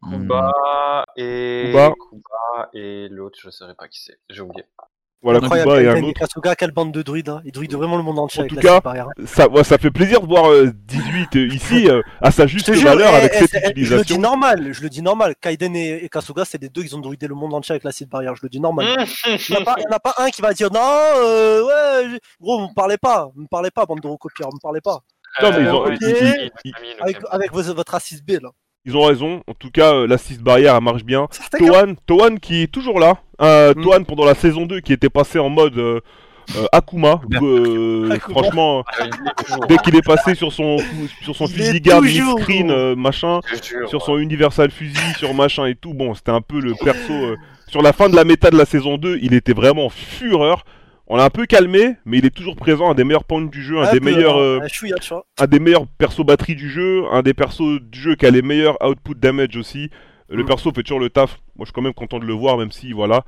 Hmm. 0.02 0.12
Kuba 0.22 1.06
et 1.16 1.66
Kuba. 1.68 1.94
Kuba 2.10 2.70
et 2.74 3.08
l'autre, 3.10 3.38
je 3.42 3.50
saurais 3.50 3.76
pas 3.76 3.88
qui 3.88 4.02
c'est. 4.02 4.18
J'ai 4.30 4.42
oublié. 4.42 4.66
Voilà, 5.24 5.40
Kuba 5.40 5.56
et 5.80 5.88
un 5.88 5.94
Kaiden 5.94 6.10
autre. 6.10 6.20
Kasuga, 6.20 6.56
quelle 6.56 6.72
bande 6.72 6.92
de 6.92 7.04
druides. 7.04 7.30
Hein. 7.30 7.44
Ils 7.46 7.52
druident 7.52 7.76
vraiment 7.76 7.96
le 7.98 8.02
monde 8.02 8.18
entier 8.18 8.40
En 8.40 8.46
avec 8.46 8.56
tout 8.56 8.60
cas. 8.60 8.82
Ça, 9.28 9.48
ouais, 9.48 9.64
ça 9.64 9.78
fait 9.78 9.92
plaisir 9.92 10.20
de 10.22 10.26
voir 10.26 10.50
euh, 10.52 10.72
18 10.74 11.36
euh, 11.36 11.48
ici 11.54 11.88
euh, 11.92 12.02
à 12.20 12.32
sa 12.32 12.48
juste 12.48 12.72
valeur 12.72 13.12
eh, 13.14 13.18
avec 13.18 13.32
eh, 13.36 13.38
cette 13.42 13.50
c'est- 13.52 13.60
je 13.60 13.68
le 13.68 13.74
dis 13.76 13.82
utilisation. 13.84 14.18
normal, 14.20 14.74
je 14.74 14.82
le 14.82 14.90
dis 14.90 15.04
normal. 15.04 15.36
Kaiden 15.40 15.76
et, 15.76 16.04
et 16.04 16.10
Kasuga, 16.10 16.44
c'est 16.46 16.60
les 16.60 16.70
deux 16.70 16.82
qui 16.82 16.96
ont 16.96 17.00
druidé 17.00 17.28
le 17.28 17.36
monde 17.36 17.54
entier 17.54 17.74
avec 17.74 17.84
la 17.84 17.92
Six 17.92 18.08
barrière. 18.08 18.36
Je 18.36 18.42
le 18.42 18.50
dis 18.50 18.60
normal. 18.60 18.88
Il 19.28 19.38
n'y 19.52 19.58
en, 19.58 19.62
a 19.92 20.00
pas- 20.00 20.10
a 20.18 20.24
un 20.24 20.30
qui 20.32 20.42
va 20.42 20.54
dire 20.56 20.72
non, 20.72 20.80
euh, 20.82 21.64
ouais, 21.68 22.20
gros, 22.40 22.60
vous 22.62 22.70
me 22.70 22.74
parlez 22.74 22.98
pas, 22.98 23.30
vous 23.36 23.42
me 23.44 23.48
parlez 23.48 23.70
pas, 23.70 23.86
bande 23.86 24.00
de 24.02 24.08
recopieurs, 24.08 24.50
vous 24.50 24.56
me 24.58 24.62
parlez 24.62 24.82
pas. 24.82 25.02
Non, 25.44 25.52
mais 25.52 25.62
ils 25.62 25.70
ont- 25.70 25.86
le 25.86 27.04
Avec, 27.04 27.18
avec 27.30 27.52
votre 27.54 27.94
assist 27.94 28.26
B 28.26 28.32
là. 28.42 28.50
Ils 28.86 28.98
ont 28.98 29.04
raison. 29.06 29.44
En 29.48 29.54
tout 29.54 29.70
cas, 29.70 29.94
euh, 29.94 30.08
l'assist 30.08 30.42
barrière, 30.42 30.76
elle 30.76 30.84
marche 30.84 31.04
bien. 31.04 31.28
Toan, 31.58 31.96
Toan 32.08 32.40
qui 32.40 32.64
est 32.64 32.68
toujours 32.72 33.00
là. 33.00 33.18
Euh, 33.42 33.74
Mm. 33.76 33.84
Toan 33.84 34.06
pendant 34.06 34.26
la 34.26 34.36
saison 34.36 34.66
2 34.66 34.80
qui 34.82 34.94
était 34.94 35.10
passé 35.10 35.38
en 35.40 35.50
mode 35.50 35.78
euh, 35.78 36.00
euh, 36.58 36.66
Akuma. 36.72 37.22
euh, 37.42 38.10
Akuma. 38.12 38.34
franchement, 38.42 38.84
dès 39.70 39.76
hein. 39.76 39.78
qu'il 39.84 39.96
est 39.96 40.06
passé 40.06 40.34
sur 40.36 40.52
son, 40.52 40.78
sur 41.22 41.36
son 41.36 41.48
fusil 41.48 41.80
garde 41.80 42.06
screen 42.08 42.72
euh, 42.72 42.96
machin, 42.96 43.40
sur 43.88 44.00
ouais. 44.00 44.06
son 44.06 44.18
Universal 44.18 44.72
Fusil, 44.72 45.14
sur 45.18 45.34
machin 45.36 45.66
et 45.68 45.76
tout. 45.76 45.94
Bon, 45.94 46.16
c'était 46.16 46.32
un 46.32 46.42
peu 46.42 46.60
le 46.60 46.74
perso. 46.74 47.14
euh, 47.14 47.36
sur 47.68 47.82
la 47.84 47.94
fin 47.94 48.10
de 48.10 48.16
la 48.16 48.24
méta 48.26 48.50
de 48.50 48.58
la 48.58 48.66
saison 48.66 48.98
2, 48.98 49.20
il 49.22 49.34
était 49.36 49.54
vraiment 49.54 49.90
fureur. 49.90 50.66
On 51.14 51.18
l'a 51.18 51.26
un 51.26 51.30
peu 51.30 51.46
calmé, 51.46 51.96
mais 52.06 52.20
il 52.20 52.26
est 52.26 52.34
toujours 52.34 52.56
présent, 52.56 52.90
un 52.90 52.94
des 52.96 53.04
meilleurs 53.04 53.26
points 53.26 53.42
du 53.42 53.62
jeu, 53.62 53.80
un 53.80 53.84
Un 53.84 53.92
des 53.92 54.00
peu, 54.00 54.06
meilleurs, 54.06 54.38
hein, 54.38 54.42
euh, 54.42 54.62
un 54.62 54.68
chouïa, 54.70 54.96
tu 55.02 55.10
vois. 55.10 55.26
un 55.40 55.46
des 55.46 55.60
meilleurs 55.60 55.86
persos 55.98 56.26
batterie 56.26 56.56
du 56.56 56.70
jeu, 56.70 57.04
un 57.12 57.22
des 57.22 57.34
persos 57.34 57.82
du 57.82 58.00
jeu 58.00 58.16
qui 58.16 58.26
a 58.26 58.32
les 58.32 58.42
meilleurs 58.42 58.78
output 58.82 59.16
damage 59.16 59.58
aussi. 59.58 59.90
Le 60.30 60.44
Mm. 60.44 60.46
perso 60.46 60.72
fait 60.74 60.84
toujours 60.84 61.02
le 61.02 61.10
taf. 61.10 61.40
Moi, 61.58 61.64
je 61.64 61.66
suis 61.66 61.74
quand 61.74 61.82
même 61.82 61.94
content 61.94 62.18
de 62.20 62.26
le 62.26 62.32
voir, 62.34 62.58
même 62.58 62.72
si 62.72 62.94
voilà. 62.94 63.26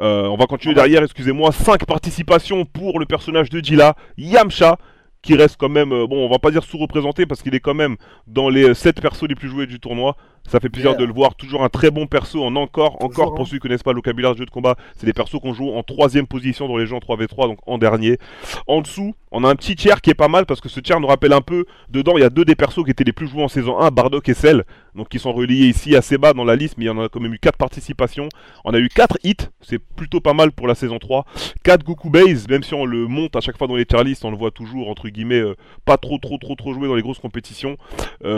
Euh, 0.00 0.22
on 0.28 0.36
va 0.38 0.46
continuer 0.46 0.74
Ah 0.78 0.80
ouais. 0.80 0.88
derrière, 0.88 1.02
excusez-moi. 1.04 1.52
5 1.52 1.84
participations 1.84 2.64
pour 2.64 2.98
le 2.98 3.04
personnage 3.04 3.50
de 3.50 3.60
Dila, 3.60 3.94
Yamcha, 4.16 4.78
qui 5.20 5.34
reste 5.34 5.56
quand 5.58 5.68
même, 5.68 5.92
euh, 5.92 6.06
bon, 6.06 6.24
on 6.24 6.30
va 6.30 6.38
pas 6.38 6.50
dire 6.50 6.62
sous-représenté 6.62 7.26
parce 7.26 7.42
qu'il 7.42 7.54
est 7.54 7.60
quand 7.60 7.74
même 7.74 7.96
dans 8.26 8.48
les 8.48 8.72
7 8.72 9.02
persos 9.02 9.24
les 9.28 9.34
plus 9.34 9.48
joués 9.50 9.66
du 9.66 9.80
tournoi. 9.80 10.16
Ça 10.48 10.60
fait 10.60 10.68
plaisir 10.68 10.90
Yeah. 10.90 10.98
de 11.00 11.04
le 11.04 11.12
voir. 11.12 11.34
Toujours 11.34 11.62
un 11.62 11.68
très 11.68 11.90
bon 11.90 12.06
perso 12.06 12.42
en 12.42 12.56
encore. 12.56 13.02
Encore, 13.02 13.34
pour 13.34 13.44
hein. 13.44 13.48
ceux 13.48 13.56
qui 13.56 13.60
connaissent 13.60 13.82
pas 13.82 13.92
le 13.92 13.96
vocabulaire 13.96 14.32
de 14.32 14.38
jeu 14.38 14.46
de 14.46 14.50
combat, 14.50 14.76
c'est 14.96 15.06
des 15.06 15.12
persos 15.12 15.38
qu'on 15.40 15.52
joue 15.52 15.70
en 15.70 15.82
troisième 15.82 16.26
position 16.26 16.66
dans 16.68 16.76
les 16.76 16.86
jeux 16.86 16.94
en 16.94 17.00
3v3, 17.00 17.48
donc 17.48 17.58
en 17.66 17.78
dernier. 17.78 18.18
En 18.66 18.80
dessous, 18.80 19.14
on 19.30 19.44
a 19.44 19.48
un 19.50 19.54
petit 19.54 19.76
tiers 19.76 20.00
qui 20.00 20.10
est 20.10 20.14
pas 20.14 20.28
mal 20.28 20.46
parce 20.46 20.60
que 20.60 20.68
ce 20.68 20.80
tiers 20.80 21.00
nous 21.00 21.06
rappelle 21.06 21.32
un 21.32 21.42
peu. 21.42 21.66
Dedans, 21.90 22.16
il 22.16 22.20
y 22.20 22.24
a 22.24 22.30
deux 22.30 22.44
des 22.44 22.54
persos 22.54 22.84
qui 22.84 22.90
étaient 22.90 23.04
les 23.04 23.12
plus 23.12 23.28
joués 23.28 23.42
en 23.42 23.48
saison 23.48 23.78
1, 23.78 23.90
Bardock 23.90 24.28
et 24.28 24.34
Cell, 24.34 24.64
donc 24.94 25.08
qui 25.08 25.18
sont 25.18 25.32
reliés 25.32 25.66
ici 25.66 25.94
assez 25.96 26.16
bas 26.16 26.32
dans 26.32 26.44
la 26.44 26.56
liste, 26.56 26.76
mais 26.78 26.84
il 26.84 26.88
y 26.88 26.90
en 26.90 26.98
a 26.98 27.08
quand 27.08 27.20
même 27.20 27.34
eu 27.34 27.38
4 27.38 27.56
participations. 27.58 28.28
On 28.64 28.72
a 28.72 28.78
eu 28.78 28.88
4 28.88 29.18
hits, 29.24 29.36
c'est 29.60 29.78
plutôt 29.78 30.20
pas 30.20 30.32
mal 30.32 30.52
pour 30.52 30.66
la 30.66 30.74
saison 30.74 30.98
3. 30.98 31.26
4 31.62 31.84
Goku 31.84 32.08
Base, 32.08 32.48
même 32.48 32.62
si 32.62 32.72
on 32.72 32.86
le 32.86 33.06
monte 33.06 33.36
à 33.36 33.40
chaque 33.40 33.58
fois 33.58 33.66
dans 33.66 33.76
les 33.76 33.84
tier 33.84 34.02
lists, 34.02 34.24
on 34.24 34.30
le 34.30 34.36
voit 34.36 34.50
toujours 34.50 34.88
entre 34.88 35.08
guillemets 35.08 35.40
euh, 35.40 35.56
pas 35.84 35.98
trop 35.98 36.18
trop 36.18 36.38
trop 36.38 36.54
trop 36.54 36.72
joué 36.72 36.88
dans 36.88 36.94
les 36.94 37.02
grosses 37.02 37.18
compétitions. 37.18 37.76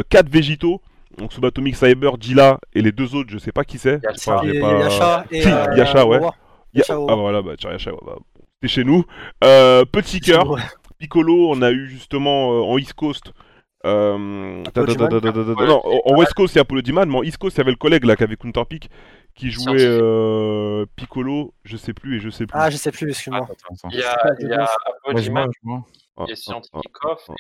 4 0.09 0.29
Végito. 0.29 0.81
Donc 1.19 1.33
Subatomic 1.33 1.77
Cyber, 1.77 2.13
Jila 2.21 2.59
et 2.73 2.83
les 2.83 2.93
deux 2.93 3.15
autres, 3.15 3.31
je 3.31 3.39
sais 3.39 3.53
pas 3.53 3.65
qui 3.65 3.79
c'est. 3.79 4.01
Yasha. 4.03 4.41
Et 4.45 4.61
pas- 4.61 4.79
Yasha 4.79 5.25
et 5.31 5.43
Si, 5.43 5.49
euh, 5.51 5.75
Yasha, 5.77 6.07
ouais. 6.07 6.21
Yasha, 6.75 6.95
Ah 7.09 7.15
voilà, 7.15 7.43
bah 7.43 7.53
tiens, 7.59 7.73
Yasha, 7.73 7.91
bah, 8.05 8.17
c'est 8.63 8.69
chez 8.69 8.85
nous. 8.85 9.05
Euh, 9.45 9.85
petit 9.85 10.21
cœur, 10.21 10.49
Ouais. 10.51 10.61
Piccolo, 10.99 11.51
on 11.51 11.63
a 11.63 11.71
eu 11.73 11.89
justement 11.89 12.53
euh, 12.53 12.63
en 12.63 12.79
East 12.79 12.93
Coast. 12.95 13.33
Euh, 13.87 14.63
Ouais. 14.77 15.67
non, 15.67 15.83
en 16.05 16.17
West 16.19 16.35
Coast, 16.35 16.55
il 16.55 16.57
y 16.57 16.61
a 16.61 16.63
Apollo 16.63 16.83
Diman, 16.83 17.09
mais 17.09 17.17
en 17.19 17.23
East 17.23 17.39
Coast, 17.39 17.57
il 17.57 17.61
y 17.61 17.63
avait 17.63 17.71
le 17.71 17.77
collègue 17.77 18.05
là 18.05 18.17
qui 18.17 18.23
avait 18.25 18.37
Counterpick 18.37 18.91
qui 19.35 19.51
jouait 19.51 19.77
euh, 19.79 20.85
Piccolo, 20.97 21.55
je 21.65 21.77
sais 21.77 21.95
plus 21.95 22.17
et 22.17 22.21
je 22.21 22.29
sais 22.31 22.45
plus. 22.47 22.59
Ah, 22.59 22.69
je 22.69 22.77
sais 22.77 22.91
plus, 22.93 23.09
excuse-moi. 23.09 23.49
Il 23.93 23.99
y 23.99 24.03
a, 24.03 24.17
pas, 24.17 24.29
il 24.39 24.47
y 24.47 24.49
je 24.51 24.55
a 24.55 24.67
pense. 24.67 24.75
Ouais, 25.15 25.53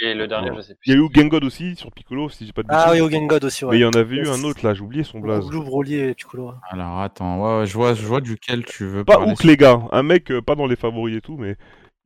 et 0.01 0.15
le 0.15 0.27
dernier, 0.27 0.51
je 0.57 0.61
sais 0.61 0.75
plus. 0.75 0.83
Il 0.87 0.95
y 0.95 0.97
a 0.97 0.99
eu 0.99 1.09
Gengod 1.13 1.45
aussi 1.45 1.77
sur 1.77 1.91
Piccolo, 1.93 2.29
si 2.29 2.47
j'ai 2.47 2.53
pas 2.53 2.63
de 2.63 2.69
Ah 2.71 2.93
oui, 2.93 2.99
Gengod 3.11 3.45
aussi, 3.45 3.65
Mais 3.65 3.71
ouais. 3.71 3.79
il 3.79 3.81
y 3.81 3.85
en 3.85 3.93
avait 3.93 4.17
eu 4.17 4.29
un 4.29 4.43
autre 4.45 4.65
là, 4.65 4.75
j'ai 4.75 4.83
oublié 4.83 5.05
son 5.05 5.21
blaze. 5.21 5.47
Blue 5.47 5.63
Broly 5.63 5.95
et 5.97 6.15
Piccolo. 6.15 6.53
Alors 6.71 7.01
attends, 7.01 7.41
ouais, 7.41 7.61
ouais, 7.61 7.67
je 7.67 7.75
vois, 7.75 7.95
je 7.95 8.07
vois 8.07 8.21
duquel 8.21 8.65
tu 8.65 8.87
veux 8.87 9.05
Pas. 9.05 9.21
Hook 9.21 9.45
les 9.45 9.57
gars, 9.57 9.81
un 9.93 10.03
mec 10.03 10.31
euh, 10.31 10.41
pas 10.43 10.55
dans 10.55 10.67
les 10.67 10.77
favoris 10.77 11.17
et 11.17 11.21
tout, 11.21 11.37
mais 11.37 11.57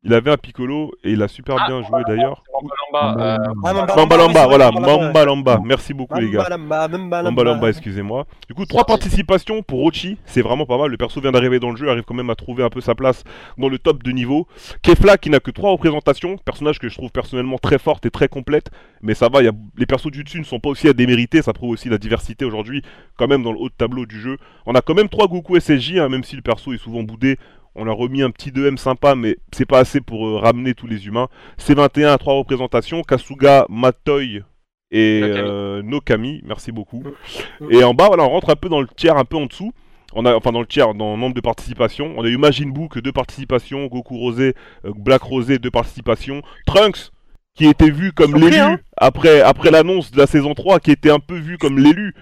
il 0.05 0.13
avait 0.13 0.31
un 0.31 0.37
Piccolo 0.37 0.93
et 1.03 1.13
il 1.13 1.23
a 1.23 1.29
super 1.29 1.57
Ah, 1.59 1.67
bien 1.67 1.83
joué 1.83 2.03
d'ailleurs. 2.07 2.45
Mamba, 2.93 3.17
euh, 3.19 3.39
Lamba, 3.73 4.47
vrai, 4.47 4.47
voilà, 4.47 4.71
Mamba 4.71 4.87
Lamba, 4.87 5.05
Mamba 5.05 5.25
Lamba, 5.25 5.61
merci 5.65 5.95
beaucoup 5.95 6.19
les 6.21 6.31
gars. 6.31 6.47
Mamba 6.59 7.43
Lamba, 7.45 7.69
excusez-moi. 7.71 8.27
Du 8.47 8.55
coup, 8.55 8.67
trois 8.67 8.85
participations 8.85 9.63
pour 9.63 9.81
Rochi, 9.81 10.19
c'est 10.27 10.43
vraiment 10.43 10.67
pas 10.67 10.77
mal. 10.77 10.91
Le 10.91 10.97
perso 10.99 11.21
vient 11.21 11.33
d'arriver 11.33 11.59
dans 11.59 11.71
le 11.71 11.77
jeu, 11.77 11.89
arrive 11.89 12.05
quand 12.05 12.15
même 12.15 12.31
à 12.31 12.35
trouver 12.35 12.63
un 12.63 12.69
peu 12.69 12.81
sa 12.83 12.95
place 12.95 13.25
dans 13.57 13.69
le 13.69 13.79
top 13.79 14.03
de 14.03 14.11
niveau. 14.13 14.47
Kefla 14.83 15.17
qui 15.17 15.31
n'a 15.31 15.41
que 15.41 15.51
trois 15.51 15.71
représentations, 15.71 16.37
personnage 16.37 16.79
que 16.79 16.89
je 16.89 16.97
trouve 16.97 17.11
personnellement 17.11 17.59
très 17.59 17.79
forte 17.79 18.05
et 18.05 18.11
très 18.11 18.29
complète, 18.29 18.71
mais 19.01 19.15
ça 19.15 19.29
va, 19.29 19.41
il 19.41 19.47
y 19.47 19.49
a... 19.49 19.53
les 19.79 19.87
persos 19.87 20.11
du 20.11 20.23
dessus 20.23 20.39
ne 20.39 20.45
sont 20.45 20.61
pas 20.61 20.69
aussi 20.69 20.87
à 20.87 20.93
démériter, 20.93 21.41
ça 21.41 21.55
prouve 21.55 21.71
aussi 21.71 21.89
la 21.89 21.99
diversité 21.99 22.45
aujourd'hui, 22.45 22.83
quand 23.17 23.27
même 23.27 23.43
dans 23.43 23.53
le 23.53 23.59
haut 23.59 23.69
de 23.69 23.75
tableau 23.75 24.05
du 24.05 24.21
jeu. 24.21 24.37
On 24.67 24.75
a 24.75 24.83
quand 24.83 24.95
même 24.95 25.09
trois 25.09 25.29
Goku 25.29 25.59
SSJ, 25.59 25.97
hein, 25.99 26.09
même 26.09 26.25
si 26.25 26.37
le 26.37 26.43
perso 26.43 26.73
est 26.73 26.79
souvent 26.79 27.03
boudé. 27.03 27.39
On 27.77 27.89
a 27.89 27.93
remis 27.93 28.23
un 28.23 28.31
petit 28.31 28.51
2M 28.51 28.77
sympa, 28.77 29.15
mais 29.15 29.37
c'est 29.53 29.67
pas 29.67 29.81
assez 29.81 30.01
pour 30.01 30.27
euh, 30.27 30.37
ramener 30.39 30.75
tous 30.75 30.87
les 30.87 31.07
humains. 31.07 31.29
C21 31.59 32.07
à 32.07 32.19
trois 32.19 32.35
représentations, 32.35 33.03
Kasuga, 33.03 33.67
Matoy 33.69 34.43
et 34.91 35.21
Nokami. 35.21 35.41
euh, 35.41 35.83
Nokami, 35.83 36.43
merci 36.45 36.71
beaucoup. 36.71 37.03
Mm. 37.61 37.73
Et 37.73 37.85
en 37.85 37.95
bas, 37.95 38.07
voilà, 38.07 38.25
on 38.25 38.31
rentre 38.31 38.51
un 38.51 38.57
peu 38.57 38.69
dans 38.69 38.81
le 38.81 38.87
tiers, 38.87 39.17
un 39.17 39.25
peu 39.25 39.37
en 39.37 39.47
dessous. 39.47 39.73
On 40.15 40.25
a, 40.25 40.35
enfin, 40.35 40.53
dans 40.53 40.61
le 40.61 40.67
tiers, 40.67 40.95
dans 40.95 41.15
le 41.15 41.21
nombre 41.21 41.35
de 41.35 41.41
participations. 41.41 42.15
On 42.17 42.25
a 42.25 42.29
eu 42.29 42.37
Majin 42.37 42.71
Buu, 42.71 42.89
deux 43.03 43.13
participations. 43.13 43.87
Goku 43.87 44.17
Rosé, 44.17 44.55
euh, 44.85 44.93
Black 44.97 45.23
Rosé, 45.23 45.59
deux 45.59 45.73
participations. 45.73 46.43
Trunks, 46.67 47.11
qui 47.57 47.67
était 47.67 47.91
vu 47.91 48.13
comme 48.13 48.37
l'élu 48.37 48.57
hein 48.57 48.79
après, 48.97 49.41
après 49.41 49.71
l'annonce 49.71 50.13
de 50.13 50.19
la 50.19 50.27
saison 50.27 50.55
3, 50.55 50.79
qui 50.79 50.93
était 50.93 51.11
un 51.11 51.19
peu 51.19 51.37
vu 51.37 51.59
comme 51.59 51.79
l'élu. 51.79 52.15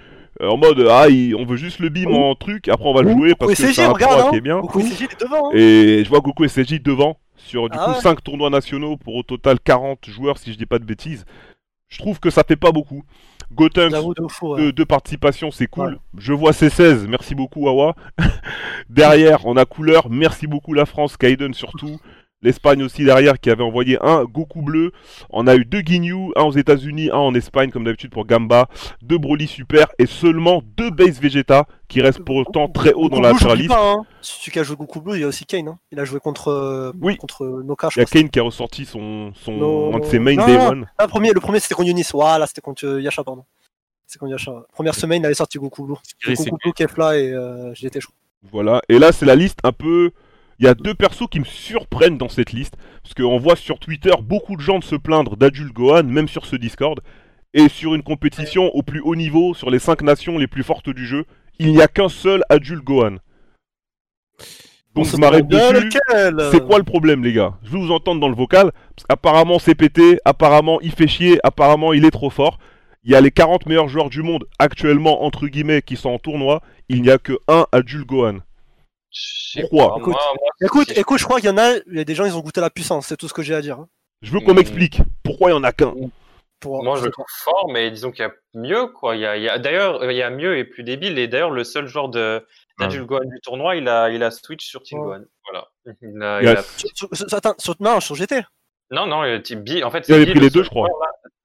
Euh, 0.42 0.48
en 0.48 0.56
mode, 0.56 0.86
ah, 0.90 1.08
il- 1.08 1.34
on 1.36 1.44
veut 1.44 1.56
juste 1.56 1.78
le 1.78 1.88
bim 1.88 2.10
en 2.12 2.34
truc, 2.34 2.68
après 2.68 2.86
on 2.86 2.94
va 2.94 3.02
le 3.02 3.12
jouer 3.12 3.34
parce 3.34 3.54
que 3.54 3.72
c'est 3.72 3.82
un 3.82 3.92
regarde, 3.92 4.12
3 4.18 4.26
hein. 4.26 4.30
qui 4.30 4.36
est 4.36 4.40
bien. 4.40 4.58
Hein. 4.58 5.50
Et 5.54 6.02
je 6.04 6.08
vois 6.08 6.20
Goku 6.20 6.44
SSJ 6.44 6.80
devant, 6.82 7.18
sur 7.36 7.68
du 7.70 7.78
Ah 7.80 7.84
coup 7.84 7.90
ouais 7.92 8.00
5 8.00 8.22
tournois 8.22 8.50
nationaux 8.50 8.96
pour 8.96 9.14
au 9.14 9.22
total 9.22 9.58
40 9.60 10.06
joueurs, 10.08 10.38
si 10.38 10.52
je 10.52 10.58
dis 10.58 10.66
pas 10.66 10.78
de 10.78 10.84
bêtises. 10.84 11.24
Je 11.88 11.98
trouve 11.98 12.20
que 12.20 12.30
ça 12.30 12.42
fait 12.42 12.56
pas 12.56 12.72
beaucoup. 12.72 13.02
Gotenks, 13.54 13.92
de 13.92 14.70
deux 14.70 14.86
participations, 14.86 15.50
c'est 15.50 15.66
cool. 15.66 15.98
Je 16.16 16.32
vois 16.32 16.52
C16, 16.52 17.06
merci 17.06 17.34
beaucoup 17.34 17.68
Awa. 17.68 17.94
derrière, 18.88 19.44
on 19.46 19.56
a 19.58 19.66
couleur, 19.66 20.08
merci 20.08 20.46
beaucoup 20.46 20.72
la 20.72 20.86
France, 20.86 21.16
Kaiden 21.18 21.52
surtout. 21.54 21.98
L'Espagne 22.42 22.82
aussi 22.82 23.04
derrière 23.04 23.38
qui 23.38 23.50
avait 23.50 23.62
envoyé 23.62 23.98
un 24.02 24.24
Goku 24.24 24.62
bleu. 24.62 24.92
On 25.30 25.46
a 25.46 25.54
eu 25.54 25.64
deux 25.64 25.80
Ginyu, 25.80 26.32
un 26.34 26.42
aux 26.42 26.52
États-Unis, 26.52 27.10
un 27.12 27.16
en 27.18 27.34
Espagne 27.34 27.70
comme 27.70 27.84
d'habitude 27.84 28.10
pour 28.10 28.26
Gamba, 28.26 28.66
deux 29.00 29.18
Broly 29.18 29.46
super 29.46 29.86
et 29.98 30.06
seulement 30.06 30.60
deux 30.76 30.90
Base 30.90 31.20
Vegeta 31.20 31.66
qui 31.86 32.00
restent 32.00 32.24
pour 32.24 32.34
autant 32.36 32.68
très 32.68 32.92
haut 32.94 33.08
dans 33.08 33.20
la 33.20 33.30
Blue, 33.30 33.38
tier 33.38 33.48
j'oublie 33.48 33.62
list. 33.62 33.74
pas, 33.74 33.92
hein. 33.92 34.04
Celui 34.22 34.50
qui 34.52 34.58
a 34.58 34.62
joué 34.64 34.74
Goku 34.76 35.00
Blue, 35.00 35.14
il 35.16 35.20
y 35.20 35.24
a 35.24 35.28
aussi 35.28 35.44
Kane. 35.44 35.68
hein. 35.68 35.78
Il 35.92 36.00
a 36.00 36.04
joué 36.04 36.18
contre, 36.18 36.48
euh, 36.48 36.92
Oui. 37.00 37.16
contre 37.16 37.62
Noka, 37.64 37.88
je 37.90 37.98
Il 37.98 38.00
y 38.00 38.02
a. 38.02 38.06
Kane 38.06 38.28
qui 38.28 38.40
a 38.40 38.42
ressorti 38.42 38.86
son, 38.86 39.32
un 39.46 39.98
de 40.00 40.04
ses 40.06 40.18
main 40.18 40.34
non, 40.34 40.46
day 40.46 40.56
non. 40.58 40.68
one. 40.68 40.86
Ah, 40.98 41.04
le 41.04 41.08
premier, 41.08 41.32
le 41.32 41.40
premier 41.40 41.60
c'était 41.60 41.74
contre 41.76 41.88
Yunis. 41.88 42.06
Voilà, 42.12 42.46
c'était 42.48 42.60
contre 42.60 42.84
euh, 42.86 43.00
Yasha, 43.00 43.22
pardon. 43.22 43.44
C'est 44.08 44.18
contre 44.18 44.32
Yasha. 44.32 44.64
Première 44.72 44.94
semaine, 44.96 45.22
il 45.22 45.26
avait 45.26 45.34
sorti 45.34 45.58
Goku 45.58 45.96
c'est 46.02 46.34
Goku 46.34 46.56
Blue, 46.62 46.72
Kefla 46.72 47.18
et 47.18 47.30
euh, 47.32 47.72
je 47.74 47.88
crois. 47.88 48.14
Voilà. 48.50 48.82
Et 48.88 48.98
là, 48.98 49.12
c'est 49.12 49.26
la 49.26 49.36
liste 49.36 49.60
un 49.62 49.72
peu. 49.72 50.10
Il 50.62 50.66
y 50.66 50.68
a 50.68 50.74
deux 50.74 50.94
persos 50.94 51.26
qui 51.28 51.40
me 51.40 51.44
surprennent 51.44 52.18
dans 52.18 52.28
cette 52.28 52.52
liste. 52.52 52.76
Parce 53.02 53.14
qu'on 53.14 53.36
voit 53.36 53.56
sur 53.56 53.80
Twitter 53.80 54.12
beaucoup 54.22 54.54
de 54.54 54.60
gens 54.60 54.80
se 54.80 54.94
plaindre 54.94 55.36
d'Adul 55.36 55.72
Gohan, 55.72 56.04
même 56.04 56.28
sur 56.28 56.46
ce 56.46 56.54
Discord. 56.54 57.00
Et 57.52 57.68
sur 57.68 57.96
une 57.96 58.04
compétition 58.04 58.66
au 58.72 58.84
plus 58.84 59.00
haut 59.00 59.16
niveau, 59.16 59.54
sur 59.54 59.70
les 59.70 59.80
cinq 59.80 60.02
nations 60.02 60.38
les 60.38 60.46
plus 60.46 60.62
fortes 60.62 60.88
du 60.88 61.04
jeu, 61.04 61.24
il 61.58 61.72
n'y 61.72 61.82
a 61.82 61.88
qu'un 61.88 62.08
seul 62.08 62.44
Adul 62.48 62.80
Gohan. 62.80 63.16
Donc 64.94 65.06
je 65.06 65.16
m'arrête 65.16 65.48
dessus. 65.48 65.72
lequel 65.72 66.50
C'est 66.52 66.64
quoi 66.64 66.78
le 66.78 66.84
problème, 66.84 67.24
les 67.24 67.32
gars? 67.32 67.54
Je 67.64 67.72
vais 67.72 67.78
vous 67.78 67.90
entendre 67.90 68.20
dans 68.20 68.28
le 68.28 68.36
vocal. 68.36 68.70
Parce 68.94 69.04
qu'apparemment, 69.08 69.58
c'est 69.58 69.74
pété. 69.74 70.20
Apparemment, 70.24 70.80
il 70.80 70.92
fait 70.92 71.08
chier. 71.08 71.40
Apparemment, 71.42 71.92
il 71.92 72.04
est 72.04 72.12
trop 72.12 72.30
fort. 72.30 72.60
Il 73.02 73.10
y 73.10 73.16
a 73.16 73.20
les 73.20 73.32
40 73.32 73.66
meilleurs 73.66 73.88
joueurs 73.88 74.10
du 74.10 74.22
monde 74.22 74.44
actuellement, 74.60 75.24
entre 75.24 75.48
guillemets, 75.48 75.82
qui 75.82 75.96
sont 75.96 76.10
en 76.10 76.18
tournoi. 76.20 76.62
Il 76.88 77.02
n'y 77.02 77.10
a 77.10 77.18
que 77.18 77.36
un 77.48 77.66
Adul 77.72 78.04
Gohan. 78.04 78.38
Pourquoi 79.60 79.96
Écoute, 79.98 80.12
moi- 80.14 80.20
moi, 80.40 80.50
Écoute, 80.62 80.92
écoute, 80.96 81.18
je 81.18 81.24
crois 81.24 81.40
qu'il 81.40 81.50
y 81.50 81.52
en 81.52 81.58
a, 81.58 81.74
il 81.86 81.96
y 81.96 82.00
a 82.00 82.04
des 82.04 82.14
gens, 82.14 82.24
ils 82.24 82.36
ont 82.36 82.40
goûté 82.40 82.60
la 82.60 82.70
puissance, 82.70 83.06
c'est 83.06 83.16
tout 83.16 83.28
ce 83.28 83.34
que 83.34 83.42
j'ai 83.42 83.54
à 83.54 83.60
dire. 83.60 83.78
hein. 83.78 83.88
Je 84.22 84.30
veux 84.32 84.40
qu'on 84.40 84.52
Hmm. 84.52 84.56
m'explique 84.56 85.00
pourquoi 85.24 85.50
il 85.50 85.54
y 85.54 85.56
en 85.56 85.64
a 85.64 85.72
qu'un. 85.72 85.94
Pour, 86.60 86.84
Moi, 86.84 86.96
je 86.96 87.04
le 87.06 87.10
trouve 87.10 87.26
fort, 87.28 87.68
mais 87.72 87.90
disons 87.90 88.12
qu'il 88.12 88.24
y 88.24 88.28
a 88.28 88.32
mieux, 88.54 88.86
quoi. 88.86 89.16
Il 89.16 89.20
y 89.22 89.26
a, 89.26 89.36
il 89.36 89.42
y 89.42 89.48
a- 89.48 89.58
d'ailleurs, 89.58 90.08
il 90.08 90.16
y 90.16 90.22
a 90.22 90.30
mieux 90.30 90.56
et 90.58 90.64
plus 90.64 90.84
débile. 90.84 91.18
Et 91.18 91.26
d'ailleurs, 91.26 91.50
le 91.50 91.64
seul 91.64 91.86
genre 91.88 92.08
de 92.08 92.46
d'Adul 92.78 93.04
Gohan 93.04 93.24
du 93.24 93.40
tournoi, 93.42 93.74
il 93.76 93.88
a, 93.88 94.10
il 94.10 94.22
a 94.22 94.30
switch 94.30 94.64
sur 94.64 94.82
Team 94.82 95.00
Ouais. 95.00 95.18
Gohan. 95.18 95.24
Voilà. 95.50 95.66
Il 96.02 96.22
a, 96.22 96.40
Il 96.42 96.48
a- 96.48 96.52
il 96.52 96.56
a- 96.58 96.62
Sur- 96.62 96.88
sur- 96.94 97.08
sur- 97.12 97.34
attends, 97.34 97.54
sur, 97.58 97.74
non, 97.80 97.98
sur 98.00 98.14
GT. 98.14 98.42
Non, 98.92 99.06
non, 99.06 99.40
Team 99.40 99.62
B. 99.64 99.82
En 99.82 99.90
fait, 99.90 100.06
Il 100.08 100.14
avait 100.14 100.24
pris 100.26 100.34
le 100.34 100.40
les 100.42 100.50
deux, 100.50 100.62
je 100.62 100.68
crois. 100.70 100.86
là. 100.88 100.94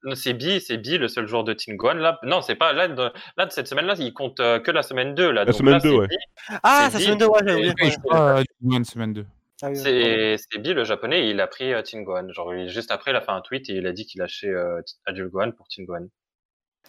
Non, 0.04 0.14
C'est 0.14 0.32
B, 0.34 0.58
c'est 0.60 0.76
B, 0.78 0.98
le 0.98 1.08
seul 1.08 1.26
joueur 1.26 1.44
de 1.44 1.54
Gohan. 1.70 1.94
Là, 1.94 2.18
non, 2.22 2.40
c'est 2.40 2.54
pas 2.54 2.72
là. 2.72 2.86
De, 2.88 3.10
là, 3.36 3.46
de 3.46 3.50
cette 3.50 3.66
semaine-là, 3.66 3.94
il 3.98 4.12
compte 4.14 4.38
euh, 4.40 4.60
que 4.60 4.70
la 4.70 4.82
semaine 4.82 5.14
2. 5.14 5.26
Là. 5.30 5.32
La 5.32 5.44
Donc 5.46 5.54
semaine 5.56 5.74
là, 5.74 5.80
2, 5.80 5.88
c'est 5.90 5.96
ouais. 5.96 6.06
Bi. 6.06 6.16
Ah, 6.62 6.88
C'est 6.90 6.90
ça 6.92 6.98
dit. 6.98 7.04
se 7.04 7.18
de 7.18 7.24
ouais, 7.24 7.38
j'avais 7.44 7.70
oublié. 7.70 7.92
Ah, 8.10 8.42
semaine 8.84 9.12
2. 9.12 9.26
Ah. 9.60 9.74
C'est 9.74 10.36
Bi, 10.58 10.72
le 10.72 10.84
japonais, 10.84 11.28
il 11.28 11.40
a 11.40 11.46
pris 11.48 11.72
euh, 11.72 11.82
Gohan. 12.04 12.30
Genre, 12.32 12.54
il- 12.54 12.68
juste 12.68 12.90
après, 12.92 13.10
il 13.10 13.16
a 13.16 13.20
fait 13.20 13.32
un 13.32 13.40
tweet 13.40 13.68
et 13.70 13.74
il 13.74 13.86
a 13.88 13.92
dit 13.92 14.06
qu'il 14.06 14.20
lâchait 14.20 14.48
euh, 14.48 14.80
Adul 15.04 15.28
Gohan 15.28 15.50
pour 15.50 15.66
Gohan. 15.84 16.06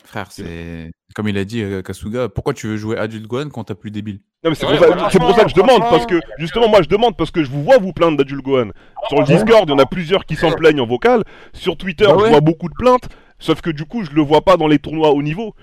Frère, 0.05 0.31
c'est. 0.31 0.91
Comme 1.15 1.27
il 1.27 1.37
a 1.37 1.45
dit, 1.45 1.61
euh, 1.61 1.81
Kasuga, 1.81 2.29
pourquoi 2.29 2.53
tu 2.53 2.67
veux 2.67 2.77
jouer 2.77 2.97
Adult 2.97 3.25
Gohan 3.27 3.49
quand 3.49 3.63
t'as 3.65 3.75
plus 3.75 3.91
débile? 3.91 4.19
Non, 4.43 4.49
mais 4.51 4.55
c'est 4.55 4.65
Ouais, 4.65 4.77
pour, 4.77 4.81
ça- 4.81 4.87
voilà. 4.93 5.09
c'est 5.11 5.19
pour 5.19 5.35
ça 5.35 5.43
que 5.43 5.49
je 5.49 5.55
demande, 5.55 5.81
parce 5.81 6.05
que 6.05 6.19
justement, 6.37 6.67
moi 6.69 6.81
je 6.81 6.87
demande, 6.87 7.15
parce 7.17 7.31
que 7.31 7.43
je 7.43 7.49
vous 7.49 7.63
vois 7.63 7.77
vous 7.77 7.93
plaindre 7.93 8.17
d'Adul 8.17 8.41
Gohan. 8.41 8.69
Sur 9.09 9.19
le 9.19 9.25
Discord, 9.25 9.67
il 9.67 9.71
y 9.71 9.75
en 9.75 9.79
a 9.79 9.85
plusieurs 9.85 10.25
qui 10.25 10.35
s'en 10.35 10.51
plaignent 10.51 10.79
en 10.81 10.87
vocal. 10.87 11.23
Sur 11.53 11.77
Twitter, 11.77 12.05
Bah 12.05 12.13
je 12.17 12.23
ouais. 12.23 12.29
vois 12.29 12.41
beaucoup 12.41 12.69
de 12.69 12.73
plaintes, 12.77 13.07
sauf 13.39 13.61
que 13.61 13.69
du 13.69 13.85
coup, 13.85 14.03
je 14.03 14.11
le 14.11 14.21
vois 14.21 14.41
pas 14.41 14.55
dans 14.57 14.67
les 14.67 14.79
tournois 14.79 15.11
haut 15.11 15.21
niveau. 15.21 15.53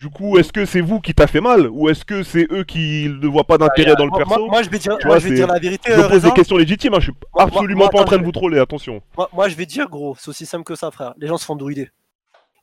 Du 0.00 0.10
coup, 0.10 0.38
est-ce 0.38 0.52
que 0.52 0.64
c'est 0.64 0.80
vous 0.80 1.00
qui 1.00 1.12
t'a 1.14 1.26
fait 1.26 1.40
mal, 1.40 1.68
ou 1.72 1.88
est-ce 1.88 2.04
que 2.04 2.22
c'est 2.22 2.46
eux 2.52 2.62
qui 2.62 3.08
ne 3.08 3.26
voient 3.26 3.42
pas 3.44 3.58
d'intérêt 3.58 3.96
dans 3.96 4.04
le 4.04 4.10
Moi, 4.10 4.18
perso? 4.18 4.38
moi, 4.38 4.48
moi, 4.48 4.62
je 4.62 4.70
vais 4.70 4.78
dire, 4.78 4.96
Tu 4.98 5.06
moi, 5.08 5.16
vois, 5.16 5.18
je 5.18 5.24
vais 5.24 5.30
c'est- 5.30 5.34
dire 5.36 5.46
la 5.52 5.58
vérité. 5.58 5.90
Je 5.92 5.98
euh, 5.98 6.04
me 6.04 6.08
pose 6.08 6.22
des 6.22 6.30
questions 6.32 6.56
légitimes, 6.56 6.94
hein, 6.94 6.98
je 7.00 7.04
suis 7.06 7.12
Moi- 7.34 7.44
absolument 7.44 7.78
moi, 7.80 7.90
pas 7.90 8.00
en 8.02 8.04
train 8.04 8.16
de 8.16 8.20
je- 8.22 8.26
vous 8.26 8.32
troller, 8.32 8.58
attention. 8.60 9.00
Moi, 9.16 9.28
moi, 9.32 9.48
je 9.48 9.56
vais 9.56 9.66
dire, 9.66 9.88
gros, 9.88 10.14
c'est 10.18 10.28
aussi 10.28 10.46
simple 10.46 10.62
que 10.64 10.76
ça, 10.76 10.90
frère. 10.92 11.14
Les 11.18 11.26
gens 11.26 11.36
se 11.36 11.44
font 11.44 11.56
douiller. 11.56 11.90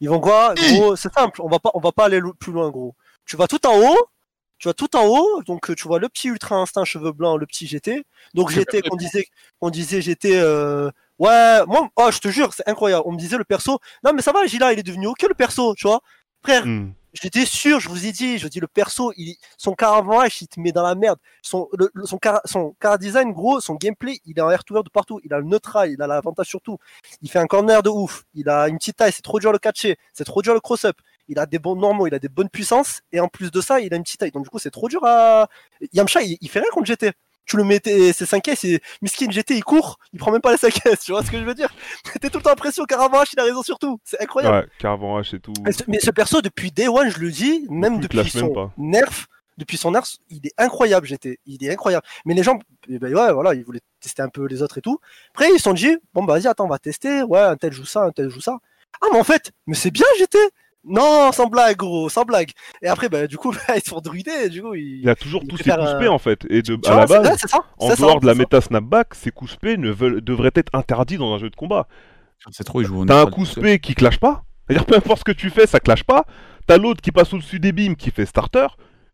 Ils 0.01 0.09
vont 0.09 0.19
quoi 0.19 0.53
Gros, 0.55 0.95
c'est 0.95 1.13
simple. 1.13 1.41
On 1.41 1.47
va 1.47 1.59
pas, 1.59 1.71
on 1.73 1.79
va 1.79 1.91
pas 1.91 2.05
aller 2.05 2.21
plus 2.39 2.51
loin, 2.51 2.69
gros. 2.69 2.95
Tu 3.25 3.37
vas 3.37 3.47
tout 3.47 3.65
en 3.65 3.77
haut, 3.79 3.97
Tu 4.57 4.67
vois 4.67 4.73
tout 4.73 4.95
en 4.95 5.05
haut, 5.05 5.41
donc 5.43 5.69
euh, 5.69 5.75
tu 5.75 5.87
vois 5.87 5.99
le 5.99 6.09
petit 6.09 6.27
Ultra 6.29 6.55
Instinct 6.57 6.85
cheveux 6.85 7.11
blancs, 7.11 7.39
le 7.39 7.45
petit 7.45 7.67
GT. 7.67 8.05
Donc 8.33 8.51
GT 8.51 8.81
qu'on 8.81 8.95
disait, 8.95 9.27
on 9.61 9.69
disait 9.69 10.01
GT. 10.01 10.39
Euh... 10.39 10.89
Ouais, 11.19 11.65
moi, 11.67 11.89
oh, 11.95 12.09
je 12.11 12.19
te 12.19 12.27
jure, 12.29 12.53
c'est 12.53 12.67
incroyable. 12.67 13.03
On 13.05 13.11
me 13.13 13.17
disait 13.17 13.37
le 13.37 13.45
perso. 13.45 13.79
Non 14.03 14.13
mais 14.13 14.21
ça 14.21 14.31
va, 14.31 14.45
Gila, 14.45 14.73
il 14.73 14.79
est 14.79 14.83
devenu 14.83 15.07
ok 15.07 15.23
le 15.23 15.33
perso, 15.33 15.73
tu 15.75 15.87
vois. 15.87 16.01
Frère, 16.43 16.65
Hmm. 16.65 16.91
J'étais 17.21 17.45
sûr, 17.45 17.79
je 17.79 17.87
vous 17.87 18.05
ai 18.05 18.11
dit, 18.11 18.37
je 18.37 18.47
dis 18.49 18.59
le 18.59 18.67
perso, 18.67 19.13
il, 19.15 19.37
son 19.57 19.73
caravage, 19.73 20.41
il 20.41 20.47
te 20.49 20.59
met 20.59 20.73
dans 20.73 20.83
la 20.83 20.95
merde. 20.95 21.17
Son, 21.41 21.69
le, 21.77 21.89
son, 22.03 22.17
car, 22.17 22.41
son 22.43 22.75
car 22.79 22.99
design, 22.99 23.31
gros, 23.31 23.61
son 23.61 23.75
gameplay, 23.75 24.19
il 24.25 24.37
est 24.37 24.41
en 24.41 24.49
air 24.49 24.65
to 24.65 24.83
de 24.83 24.89
partout. 24.89 25.21
Il 25.23 25.33
a 25.33 25.39
le 25.39 25.45
neutral, 25.45 25.91
il 25.91 26.01
a 26.01 26.07
l'avantage 26.07 26.47
sur 26.47 26.59
tout. 26.61 26.77
Il 27.21 27.29
fait 27.29 27.39
un 27.39 27.47
corner 27.47 27.81
de 27.81 27.89
ouf. 27.89 28.25
Il 28.33 28.49
a 28.49 28.67
une 28.67 28.77
petite 28.77 28.97
taille, 28.97 29.13
c'est 29.13 29.21
trop 29.21 29.39
dur 29.39 29.53
le 29.53 29.59
catcher, 29.59 29.97
c'est 30.13 30.25
trop 30.25 30.41
dur 30.41 30.53
le 30.53 30.59
cross-up. 30.59 30.97
Il 31.29 31.39
a 31.39 31.45
des 31.45 31.57
bons 31.57 31.75
normaux, 31.75 32.05
il 32.07 32.13
a 32.13 32.19
des 32.19 32.29
bonnes 32.29 32.49
puissances, 32.49 33.01
et 33.13 33.19
en 33.21 33.29
plus 33.29 33.49
de 33.49 33.61
ça, 33.61 33.79
il 33.79 33.93
a 33.93 33.97
une 33.97 34.03
petite 34.03 34.19
taille. 34.19 34.31
Donc 34.31 34.43
du 34.43 34.49
coup, 34.49 34.59
c'est 34.59 34.71
trop 34.71 34.89
dur 34.89 35.01
à. 35.05 35.47
Yamcha, 35.93 36.21
il, 36.21 36.37
il 36.41 36.49
fait 36.49 36.59
rien 36.59 36.69
contre 36.73 36.87
GT. 36.87 37.13
Tu 37.45 37.57
le 37.57 37.63
mettais, 37.63 38.13
c'est 38.13 38.25
5 38.25 38.47
s 38.47 38.63
et 38.63 38.81
Miskin 39.01 39.29
GT, 39.29 39.55
il 39.55 39.63
court, 39.63 39.99
il 40.13 40.19
prend 40.19 40.31
même 40.31 40.41
pas 40.41 40.51
les 40.51 40.57
5 40.57 40.85
s 40.85 40.99
tu 41.01 41.11
vois 41.11 41.23
ce 41.23 41.31
que 41.31 41.37
je 41.37 41.43
veux 41.43 41.53
dire? 41.53 41.69
T'es 42.21 42.29
tout 42.29 42.37
le 42.37 42.43
temps 42.43 42.51
impression, 42.51 42.85
Caravage, 42.85 43.29
il 43.33 43.39
a 43.39 43.43
raison 43.43 43.61
sur 43.63 43.77
tout. 43.77 43.99
C'est 44.03 44.21
incroyable. 44.21 44.55
Ouais, 44.57 44.67
et 45.33 45.39
tout. 45.39 45.53
Mais 45.87 45.99
ce, 45.99 46.11
perso, 46.11 46.41
depuis 46.41 46.71
Day 46.71 46.87
One, 46.87 47.09
je 47.09 47.19
le 47.19 47.31
dis, 47.31 47.67
même 47.69 47.99
depuis 47.99 48.17
même 48.17 48.27
son 48.27 48.49
pas. 48.49 48.71
nerf, 48.77 49.27
depuis 49.57 49.77
son 49.77 49.91
nerf, 49.91 50.05
il 50.29 50.45
est 50.45 50.53
incroyable, 50.57 51.05
j'étais, 51.07 51.39
il 51.45 51.63
est 51.63 51.71
incroyable. 51.71 52.05
Mais 52.25 52.33
les 52.33 52.43
gens, 52.43 52.59
eh 52.89 52.99
ben 52.99 53.13
ouais, 53.13 53.31
voilà, 53.31 53.53
ils 53.53 53.63
voulaient 53.63 53.81
tester 53.99 54.21
un 54.21 54.29
peu 54.29 54.45
les 54.45 54.61
autres 54.61 54.77
et 54.77 54.81
tout. 54.81 54.99
Après, 55.31 55.49
ils 55.49 55.57
se 55.57 55.63
sont 55.63 55.73
dit, 55.73 55.95
bon, 56.13 56.23
bah, 56.23 56.33
vas-y, 56.33 56.47
attends, 56.47 56.65
on 56.65 56.69
va 56.69 56.79
tester. 56.79 57.23
Ouais, 57.23 57.39
un 57.39 57.55
tel 57.55 57.71
joue 57.71 57.85
ça, 57.85 58.03
un 58.03 58.11
tel 58.11 58.29
joue 58.29 58.41
ça. 58.41 58.57
Ah, 59.01 59.07
mais 59.11 59.19
en 59.19 59.23
fait, 59.23 59.51
mais 59.67 59.75
c'est 59.75 59.91
bien, 59.91 60.05
j'étais. 60.17 60.49
Non, 60.87 61.31
sans 61.31 61.47
blague, 61.47 61.77
gros, 61.77 62.09
sans 62.09 62.23
blague. 62.23 62.51
Et 62.81 62.87
après, 62.87 63.09
bah, 63.09 63.27
du 63.27 63.37
coup, 63.37 63.53
ils 63.75 63.81
se 63.81 63.89
font 63.89 64.01
druider, 64.01 64.49
du 64.49 64.61
coup, 64.61 64.73
ils. 64.75 65.01
Il 65.01 65.09
a 65.09 65.15
toujours 65.15 65.41
il 65.43 65.47
tous 65.47 65.57
ses 65.57 65.71
coups 65.71 65.73
euh, 65.83 66.07
en 66.07 66.19
fait. 66.19 66.45
Et 66.49 66.61
de, 66.61 66.75
Tu 66.75 66.89
à 66.89 66.93
vois, 66.93 67.01
la 67.01 67.07
base, 67.07 67.31
ouais, 67.31 67.37
ça. 67.47 67.59
en 67.77 67.89
c'est 67.89 67.95
ça, 67.95 68.01
dehors 68.01 68.19
de 68.19 68.27
la 68.27 68.33
ça. 68.33 68.39
méta 68.39 68.61
snapback, 68.61 69.15
ces 69.15 69.31
coups 69.31 69.57
ne 69.63 69.89
veulent, 69.91 70.21
devraient 70.21 70.51
être 70.55 70.73
interdits 70.73 71.17
dans 71.17 71.33
un 71.33 71.37
jeu 71.39 71.49
de 71.49 71.55
combat. 71.55 71.87
C'est 72.51 72.63
trop, 72.63 72.81
il 72.81 72.85
joue 72.87 73.01
au 73.01 73.05
T'as 73.05 73.21
un 73.21 73.25
coup 73.25 73.45
spé 73.45 73.79
qui 73.79 73.95
clash 73.95 74.19
pas. 74.19 74.43
C'est-à-dire 74.67 74.85
peu 74.85 74.95
importe 74.95 75.19
ce 75.19 75.23
que 75.23 75.31
tu 75.31 75.49
fais, 75.49 75.65
ça 75.67 75.79
clash 75.79 76.03
pas. 76.03 76.25
T'as 76.67 76.77
l'autre 76.77 77.01
qui 77.01 77.11
passe 77.11 77.33
au-dessus 77.33 77.59
des 77.59 77.71
beams 77.71 77.95
qui 77.95 78.11
fait 78.11 78.25
starter. 78.25 78.67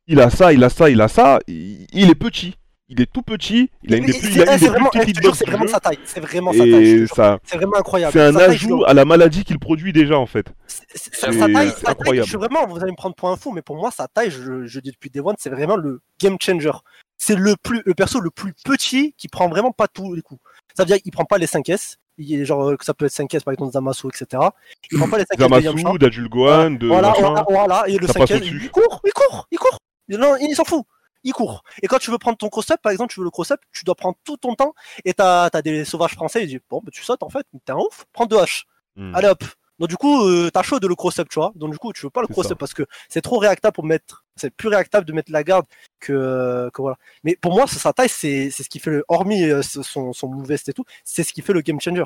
Il 0.08 0.20
a 0.20 0.30
ça, 0.30 0.52
il 0.54 0.64
a 0.64 0.70
ça, 0.70 0.90
il 0.90 1.00
a 1.02 1.08
ça. 1.08 1.40
Il, 1.48 1.88
il 1.94 2.10
est 2.10 2.16
petit. 2.16 2.56
Il 2.94 3.00
est 3.02 3.10
tout 3.10 3.22
petit. 3.22 3.70
Il 3.84 3.94
a 3.94 3.98
une 3.98 4.06
des 4.06 4.12
plus, 4.12 4.30
il 4.36 4.42
a 4.42 4.44
une 4.44 4.50
c'est 4.52 4.52
des 4.52 4.58
plus 4.60 4.68
vraiment, 4.68 4.90
petites 4.90 5.18
eh, 5.18 5.22
jure, 5.24 5.34
c'est 5.36 5.46
vraiment 5.48 5.66
jeu. 5.66 5.72
sa 5.72 5.80
taille. 5.80 6.00
C'est 6.04 6.20
vraiment 6.20 6.52
sa 6.52 6.58
taille. 6.60 7.08
ça, 7.08 7.40
C'est 7.46 7.56
vraiment 7.56 7.78
incroyable. 7.78 8.12
c'est 8.12 8.20
un 8.22 8.34
Sa 8.34 8.44
ajout 8.46 8.84
à 8.86 8.94
la 8.94 9.06
maladie 9.06 9.46
qu'il 9.46 9.60
produit 9.60 9.94
déjà 9.94 10.18
en 10.20 10.26
fait. 10.26 10.46
C'est- 10.68 11.16
sa 11.16 11.48
taille, 11.50 11.72
incroyable. 11.86 12.26
je 12.26 12.30
suis 12.30 12.38
vraiment, 12.38 12.68
vous 12.68 12.82
allez 12.82 12.92
me 12.92 12.98
prendre 12.98 13.16
pour 13.16 13.30
un 13.30 13.38
fou, 13.38 13.54
mais 13.54 13.62
pour 13.62 13.78
moi, 13.78 13.92
sa 13.92 14.08
taille, 14.10 14.30
je, 14.30 14.66
je 14.66 14.80
dis 14.82 14.92
depuis 14.92 15.10
Day 15.10 15.22
One, 15.22 15.36
c'est 15.40 15.50
vraiment 15.50 15.78
le 15.78 16.02
game 16.22 16.36
changer. 16.42 16.72
C'est 17.18 17.36
le 17.36 17.56
plus, 17.64 17.82
le 17.86 17.94
perso 17.94 18.20
le 18.20 18.30
plus 18.30 18.54
petit 18.66 19.14
qui 19.18 19.30
prend 19.30 19.48
vraiment 19.48 19.72
pas 19.72 19.88
tous 19.88 20.14
les 20.14 20.22
coups. 20.22 20.42
Ça 20.76 20.84
veut 20.84 20.88
dire 20.88 20.98
qu'il 21.02 21.14
prend 21.14 21.24
pas 21.26 21.38
les 21.38 21.46
5S. 21.48 21.96
Il 22.18 22.42
est 22.42 22.46
genre, 22.46 22.72
euh, 22.72 22.76
que 22.76 22.84
ça 22.84 22.94
peut 22.94 23.06
être 23.06 23.14
5S 23.14 23.44
par 23.46 23.54
exemple 23.54 23.72
Zamasu, 23.72 24.08
etc. 24.10 24.44
Il 24.92 24.98
prend 24.98 25.08
pas 25.08 25.18
les 25.18 25.24
5S 25.24 25.38
de 25.38 25.64
Yamcha. 25.64 25.78
Zamasu, 25.82 25.98
d'Ajul 25.98 26.28
Gohan, 26.30 26.72
de 26.72 26.88
Voilà, 26.88 27.14
voilà, 27.18 27.46
voilà, 27.50 27.84
et 27.88 27.98
le 27.98 28.06
Ça 28.08 28.14
passe 28.16 28.30
5S, 28.32 28.36
au-dessus. 28.38 28.60
il 28.64 28.70
court, 28.70 29.02
il 29.06 29.12
court, 29.14 29.48
il 29.52 29.58
court. 29.58 29.78
Non, 30.10 30.36
il 30.42 30.54
s'en 30.56 30.66
fout. 30.66 30.84
Il 31.24 31.34
court. 31.34 31.64
Et 31.82 31.88
quand 31.88 32.00
tu 32.00 32.12
veux 32.12 32.18
prendre 32.18 32.38
ton 32.38 32.50
cross-up, 32.50 32.82
par 32.82 32.92
exemple, 32.92 33.14
tu 33.14 33.20
veux 33.20 33.26
le 33.26 33.32
cross-up, 33.32 33.62
tu 33.72 33.86
dois 33.86 33.96
prendre 33.96 34.18
tout 34.24 34.38
ton 34.38 34.56
temps. 34.56 34.74
Et 35.06 35.14
t'as 35.14 35.50
as 35.54 35.62
des 35.62 35.86
sauvages 35.86 36.14
français, 36.14 36.44
ils 36.44 36.48
disent, 36.48 36.60
bon, 36.70 36.82
bah, 36.84 36.92
tu 36.92 37.04
sautes 37.04 37.24
en 37.24 37.30
fait, 37.30 37.46
t'es 37.66 37.72
un 37.72 37.78
ouf, 37.78 38.06
prends 38.14 38.26
deux 38.26 38.38
haches. 38.38 38.66
Hmm. 38.96 39.16
Allez 39.16 39.28
hop. 39.28 39.44
Donc 39.80 39.90
du 39.90 39.98
coup, 39.98 40.28
euh, 40.28 40.52
t'as 40.54 40.62
chaud 40.62 40.80
de 40.80 40.88
le 40.88 40.94
cross-up, 40.94 41.28
tu 41.28 41.40
vois. 41.40 41.52
Donc 41.56 41.72
du 41.72 41.80
coup, 41.80 41.92
tu 41.92 42.06
veux 42.06 42.12
pas 42.12 42.22
le 42.22 42.28
cross-up 42.28 42.56
parce 42.60 42.74
que 42.74 42.84
c'est 43.10 43.22
trop 43.22 43.40
réactable 43.40 43.74
pour 43.74 43.84
mettre. 43.84 44.26
C'est 44.36 44.52
plus 44.52 44.70
réactable 44.70 45.08
de 45.08 45.14
mettre 45.14 45.32
la 45.32 45.44
garde 45.44 45.66
que, 46.00 46.70
que 46.72 46.82
voilà. 46.84 46.98
Mais 47.24 47.36
pour 47.36 47.54
moi, 47.54 47.66
sa 47.66 47.92
taille, 47.92 48.08
c'est 48.08 48.52
c'est 48.52 48.62
ce 48.62 48.70
qui 48.70 48.78
fait 48.80 48.92
le. 48.92 49.04
Hormis 49.08 49.44
euh, 49.44 49.64
son, 49.64 50.14
son 50.14 50.28
move 50.28 50.46
vest 50.48 50.70
et 50.70 50.74
tout, 50.74 50.86
c'est 51.04 51.24
ce 51.24 51.34
qui 51.34 51.42
fait 51.42 51.54
le 51.54 51.62
game 51.62 51.82
changer. 51.82 52.04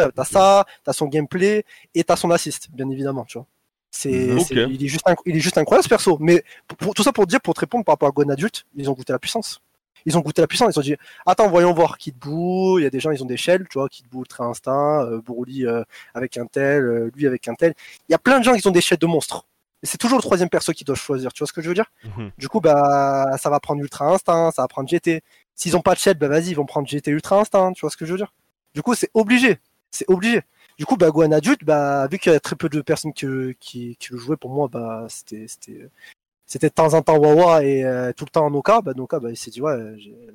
Euh, 0.00 0.10
T'as 0.14 0.24
ça, 0.24 0.64
t'as 0.84 0.92
son 0.92 1.06
gameplay 1.06 1.64
et 1.94 2.04
t'as 2.04 2.16
son 2.16 2.30
assist, 2.30 2.68
bien 2.70 2.88
évidemment, 2.88 3.24
tu 3.24 3.38
vois. 3.38 3.46
C'est, 3.96 4.10
il, 4.10 4.84
est 4.84 4.88
juste 4.88 5.04
il 5.24 5.36
est 5.36 5.40
juste 5.40 5.56
incroyable 5.56 5.84
ce 5.84 5.88
perso. 5.88 6.16
Mais 6.20 6.42
pour, 6.66 6.76
pour- 6.78 6.94
tout 6.94 7.04
ça 7.04 7.12
pour 7.12 7.28
dire, 7.28 7.40
pour 7.40 7.54
te 7.54 7.60
répondre 7.60 7.84
par 7.84 7.92
rapport 7.92 8.08
à 8.08 8.12
Gon 8.12 8.28
adulte, 8.28 8.66
ils 8.74 8.90
ont 8.90 8.92
goûté 8.92 9.12
la 9.12 9.20
puissance. 9.20 9.60
Ils 10.04 10.18
ont 10.18 10.20
goûté 10.20 10.42
la 10.42 10.48
puissance, 10.48 10.74
ils 10.74 10.78
ont 10.78 10.82
dit 10.82 10.96
Attends, 11.24 11.48
voyons 11.48 11.72
voir 11.72 11.96
Kid 11.96 12.16
Buu, 12.18 12.80
il 12.80 12.82
y 12.82 12.86
a 12.86 12.90
des 12.90 12.98
gens, 12.98 13.12
ils 13.12 13.22
ont 13.22 13.26
des 13.26 13.36
shells, 13.36 13.66
tu 13.70 13.78
vois, 13.78 13.88
Kid 13.88 14.06
Buu 14.10 14.18
Ultra 14.18 14.46
Instinct, 14.46 15.04
euh, 15.06 15.20
Broly 15.24 15.64
euh, 15.64 15.84
avec 16.12 16.36
un 16.36 16.46
tel, 16.46 16.82
euh, 16.82 17.10
lui 17.14 17.26
avec 17.28 17.46
un 17.46 17.54
tel. 17.54 17.72
Il 18.08 18.12
y 18.12 18.14
a 18.16 18.18
plein 18.18 18.40
de 18.40 18.44
gens 18.44 18.52
qui 18.54 18.66
ont 18.66 18.72
des 18.72 18.80
shells 18.80 18.98
de 18.98 19.06
monstres. 19.06 19.46
C'est 19.84 19.96
toujours 19.98 20.18
le 20.18 20.22
troisième 20.22 20.48
perso 20.48 20.72
qui 20.72 20.82
doit 20.82 20.96
choisir, 20.96 21.32
tu 21.32 21.38
vois 21.38 21.46
ce 21.46 21.52
que 21.52 21.62
je 21.62 21.68
veux 21.68 21.74
dire? 21.74 21.90
Mhm. 22.16 22.32
Du 22.36 22.48
coup, 22.48 22.60
bah, 22.60 23.36
ça 23.38 23.48
va 23.48 23.60
prendre 23.60 23.80
Ultra 23.80 24.06
Instinct, 24.12 24.50
ça 24.50 24.62
va 24.62 24.68
prendre 24.68 24.88
GT. 24.88 25.22
S'ils 25.54 25.76
ont 25.76 25.82
pas 25.82 25.94
de 25.94 26.00
shell, 26.00 26.14
bah 26.18 26.26
vas-y, 26.26 26.48
ils 26.50 26.54
vont 26.56 26.66
prendre 26.66 26.88
GT 26.88 27.12
Ultra 27.12 27.38
Instinct, 27.40 27.72
tu 27.74 27.82
vois 27.82 27.90
ce 27.90 27.96
que 27.96 28.04
je 28.06 28.10
veux 28.12 28.18
dire? 28.18 28.32
Du 28.74 28.82
coup, 28.82 28.94
c'est 28.96 29.10
obligé, 29.14 29.58
c'est 29.92 30.04
obligé. 30.10 30.40
Du 30.78 30.86
coup, 30.86 30.96
bah, 30.96 31.10
Gohan 31.10 31.32
adulte, 31.32 31.64
bah, 31.64 32.06
vu 32.08 32.18
qu'il 32.18 32.32
y 32.32 32.34
a 32.34 32.40
très 32.40 32.56
peu 32.56 32.68
de 32.68 32.80
personnes 32.80 33.12
qui, 33.12 33.26
qui, 33.60 33.96
qui 33.96 34.12
le 34.12 34.18
jouaient, 34.18 34.36
pour 34.36 34.50
moi, 34.50 34.68
bah, 34.68 35.06
c'était, 35.08 35.46
c'était, 35.46 35.88
c'était 36.46 36.68
de 36.68 36.74
temps 36.74 36.94
en 36.94 37.02
temps 37.02 37.16
Wawa 37.18 37.64
et 37.64 37.84
euh, 37.84 38.12
tout 38.12 38.24
le 38.24 38.30
temps 38.30 38.50
Noka. 38.50 38.80
Bah, 38.80 38.92
Noka, 38.96 39.20
bah, 39.20 39.30
il 39.30 39.36
s'est 39.36 39.50
dit, 39.50 39.60
ouais, 39.62 39.76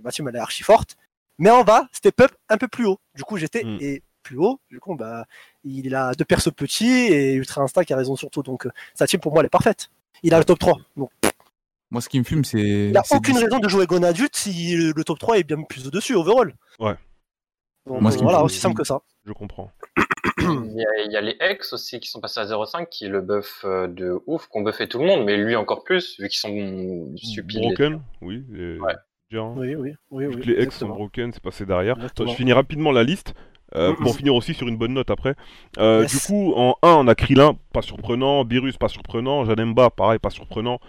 ma 0.04 0.12
team, 0.12 0.28
elle 0.30 0.36
est 0.36 0.40
archi 0.40 0.64
forte. 0.64 0.96
Mais 1.38 1.52
on 1.52 1.64
va 1.64 1.88
step 1.92 2.20
up 2.22 2.32
un 2.50 2.58
peu 2.58 2.68
plus 2.68 2.86
haut. 2.86 3.00
Du 3.16 3.24
coup, 3.24 3.38
j'étais 3.38 3.64
Mm. 3.64 3.78
et 3.82 4.04
plus 4.24 4.38
haut. 4.38 4.60
Du 4.70 4.80
coup, 4.80 4.96
bah, 4.96 5.26
il 5.64 5.96
a 5.96 6.14
deux 6.14 6.26
persos 6.26 6.52
petits 6.54 6.88
et 6.90 7.34
Ultra 7.34 7.62
Instinct 7.62 7.84
qui 7.84 7.94
a 7.94 7.98
raison 7.98 8.16
sur 8.16 8.30
tout. 8.30 8.44
Donc, 8.44 8.66
euh, 8.66 8.72
sa 8.94 9.08
team, 9.08 9.20
pour 9.20 9.32
moi, 9.34 9.42
elle 9.42 9.48
est 9.48 9.50
parfaite. 9.50 9.90
Il 10.24 10.34
a 10.34 10.38
le 10.40 10.44
top 10.46 10.60
3. 10.60 10.78
Donc, 10.98 11.12
Moi, 11.92 12.02
ce 12.02 12.10
qui 12.10 12.20
me 12.20 12.24
fume, 12.26 12.44
c'est. 12.44 12.60
il 12.60 12.92
n'a 12.92 13.04
aucune 13.12 13.38
raison 13.38 13.60
de 13.60 13.68
jouer 13.70 13.86
Gon 13.88 14.04
adulte 14.04 14.36
si 14.36 14.76
le 14.76 15.04
top 15.04 15.18
3 15.20 15.40
est 15.40 15.44
bien 15.44 15.62
plus 15.64 15.88
au-dessus, 15.88 16.14
overall. 16.16 16.54
Ouais. 16.80 16.96
Donc, 17.88 18.02
Moi, 18.02 18.12
ce 18.12 18.18
voilà, 18.20 18.44
aussi 18.44 18.60
simple 18.60 18.76
que 18.76 18.84
ça. 18.84 19.00
Je 19.26 19.32
comprends. 19.34 19.72
Il 20.42 20.74
y, 20.76 20.86
a, 20.86 21.06
il 21.06 21.12
y 21.12 21.18
a 21.18 21.22
les 21.22 21.36
ex 21.40 21.74
aussi 21.74 22.00
qui 22.00 22.10
sont 22.10 22.20
passés 22.22 22.40
à 22.40 22.46
0,5 22.46 22.88
qui 22.90 23.08
le 23.08 23.22
buff 23.22 23.62
euh, 23.66 23.88
de 23.88 24.20
ouf, 24.28 24.48
qu'on 24.48 24.62
buffait 24.62 24.88
tout 24.88 25.00
le 25.00 25.06
monde, 25.06 25.24
mais 25.26 25.38
lui 25.38 25.56
encore 25.56 25.84
plus, 25.84 26.20
vu 26.20 26.28
qu'ils 26.30 26.40
sont 26.40 27.10
stupides. 27.18 27.62
Broken, 27.62 28.02
oui. 28.22 28.44
et- 28.56 28.80
Ouais. 28.80 28.94
bien. 29.30 29.54
Oui, 29.56 29.76
oui, 29.76 29.94
oui. 30.12 30.26
Oui 30.28 30.42
les 30.46 30.64
ex 30.64 30.78
sont 30.78 30.88
broken, 30.90 31.32
c'est 31.34 31.42
passé 31.44 31.66
derrière. 31.66 31.96
Exactement. 31.98 32.32
Je 32.32 32.36
finis 32.36 32.54
rapidement 32.54 32.92
la 32.92 33.04
liste. 33.04 33.34
euh, 33.76 33.92
Mhm. 33.92 33.98
pour 33.98 34.16
finir 34.16 34.34
aussi 34.34 34.56
sur 34.56 34.68
une 34.68 34.78
bonne 34.78 34.96
note 34.96 35.12
après. 35.12 35.36
Euh, 35.78 36.02
Yes. 36.02 36.12
Du 36.12 36.20
coup, 36.26 36.54
en 36.56 36.76
1, 36.82 36.90
on 36.90 37.08
a 37.08 37.14
Krillin, 37.14 37.56
pas 37.72 37.84
surprenant. 37.84 38.44
Beerus, 38.44 38.78
pas 38.78 38.88
surprenant. 38.88 39.46
Janemba, 39.46 39.92
pareil, 39.92 40.18
pas 40.18 40.32
surprenant. 40.32 40.80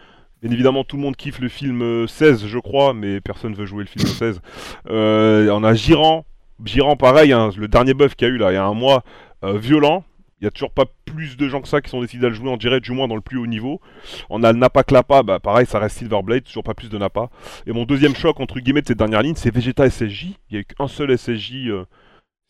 Bien 0.41 0.51
évidemment, 0.51 0.83
tout 0.83 0.97
le 0.97 1.03
monde 1.03 1.15
kiffe 1.15 1.41
le 1.41 1.51
film 1.51 1.83
euh, 1.83 2.07
16, 2.07 2.47
je 2.47 2.59
crois, 2.59 2.95
mais 2.95 3.21
personne 3.21 3.53
veut 3.53 3.67
jouer 3.67 3.85
le 3.85 3.89
film 3.91 4.07
16. 4.07 4.41
Euh, 4.89 5.51
on 5.51 5.63
a 5.63 5.75
Giran. 5.75 6.25
Giran, 6.65 6.97
pareil, 6.97 7.33
hein, 7.33 7.51
le 7.57 7.69
dernier 7.69 7.95
buff 7.95 8.15
qu'il 8.15 8.29
y 8.29 8.31
a 8.31 8.35
eu 8.35 8.39
là, 8.39 8.53
il 8.53 8.55
y 8.55 8.59
a 8.59 8.65
un 8.65 8.75
mois, 8.75 9.03
euh, 9.45 9.59
violent. 9.59 10.05
Il 10.41 10.45
y 10.45 10.47
a 10.47 10.51
toujours 10.51 10.71
pas 10.71 10.87
plus 11.05 11.37
de 11.37 11.49
gens 11.49 11.61
que 11.61 11.69
ça 11.69 11.83
qui 11.83 11.91
sont 11.91 12.01
décidés 12.01 12.25
à 12.25 12.29
le 12.31 12.35
jouer 12.35 12.49
en 12.49 12.57
direct, 12.57 12.83
du 12.83 12.93
moins 12.93 13.09
dans 13.09 13.15
le 13.15 13.21
plus 13.21 13.37
haut 13.37 13.47
niveau. 13.47 13.79
On 14.31 14.43
a 14.43 14.53
le 14.53 14.59
Nappa 14.59 14.85
Klappa, 14.85 15.23
bah 15.23 15.39
pareil, 15.39 15.67
ça 15.67 15.79
reste 15.79 15.99
Silverblade, 15.99 16.45
toujours 16.45 16.65
pas 16.65 16.73
plus 16.73 16.89
de 16.89 16.97
Nappa. 16.97 17.29
Et 17.67 17.73
mon 17.73 17.85
deuxième 17.85 18.15
choc, 18.15 18.41
entre 18.41 18.59
guillemets, 18.59 18.81
de 18.81 18.87
cette 18.87 18.97
dernière 18.97 19.21
ligne, 19.21 19.35
c'est 19.35 19.55
Vegeta 19.55 19.89
SSJ. 19.91 20.29
Il 20.49 20.55
y 20.55 20.57
a 20.57 20.61
eu 20.61 20.65
qu'un 20.65 20.89
seul 20.89 21.17
SSJ 21.17 21.67
euh, 21.67 21.85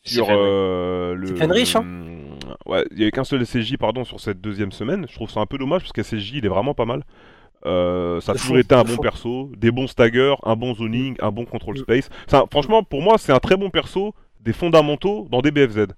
sur 0.04 0.26
Stephen 0.26 0.38
euh, 0.40 1.14
le. 1.16 1.26
C'est 1.26 1.36
Fenrich, 1.36 1.74
hein 1.74 1.84
Ouais, 2.64 2.84
il 2.92 2.98
y 2.98 3.02
avait 3.02 3.10
qu'un 3.10 3.24
seul 3.24 3.44
SSJ, 3.44 3.76
pardon, 3.76 4.04
sur 4.04 4.20
cette 4.20 4.40
deuxième 4.40 4.70
semaine. 4.70 5.06
Je 5.08 5.14
trouve 5.16 5.30
ça 5.30 5.40
un 5.40 5.46
peu 5.46 5.58
dommage 5.58 5.82
parce 5.82 5.92
qu'SSJ, 5.92 6.34
il 6.34 6.46
est 6.46 6.48
vraiment 6.48 6.74
pas 6.74 6.84
mal. 6.84 7.02
Euh, 7.66 8.20
ça 8.20 8.32
a 8.32 8.34
toujours 8.36 8.58
été 8.58 8.74
un 8.74 8.84
bon 8.84 8.96
perso, 8.96 9.50
des 9.56 9.70
bons 9.70 9.86
staggers, 9.86 10.34
un 10.44 10.56
bon 10.56 10.74
zoning, 10.74 11.16
un 11.20 11.30
bon 11.30 11.44
control 11.44 11.76
space. 11.78 12.08
Ça, 12.26 12.44
franchement, 12.50 12.82
pour 12.82 13.02
moi, 13.02 13.16
c'est 13.18 13.32
un 13.32 13.38
très 13.38 13.56
bon 13.56 13.68
perso, 13.70 14.14
des 14.40 14.52
fondamentaux 14.54 15.28
dans 15.30 15.40
des 15.42 15.50
BFZ. 15.50 15.88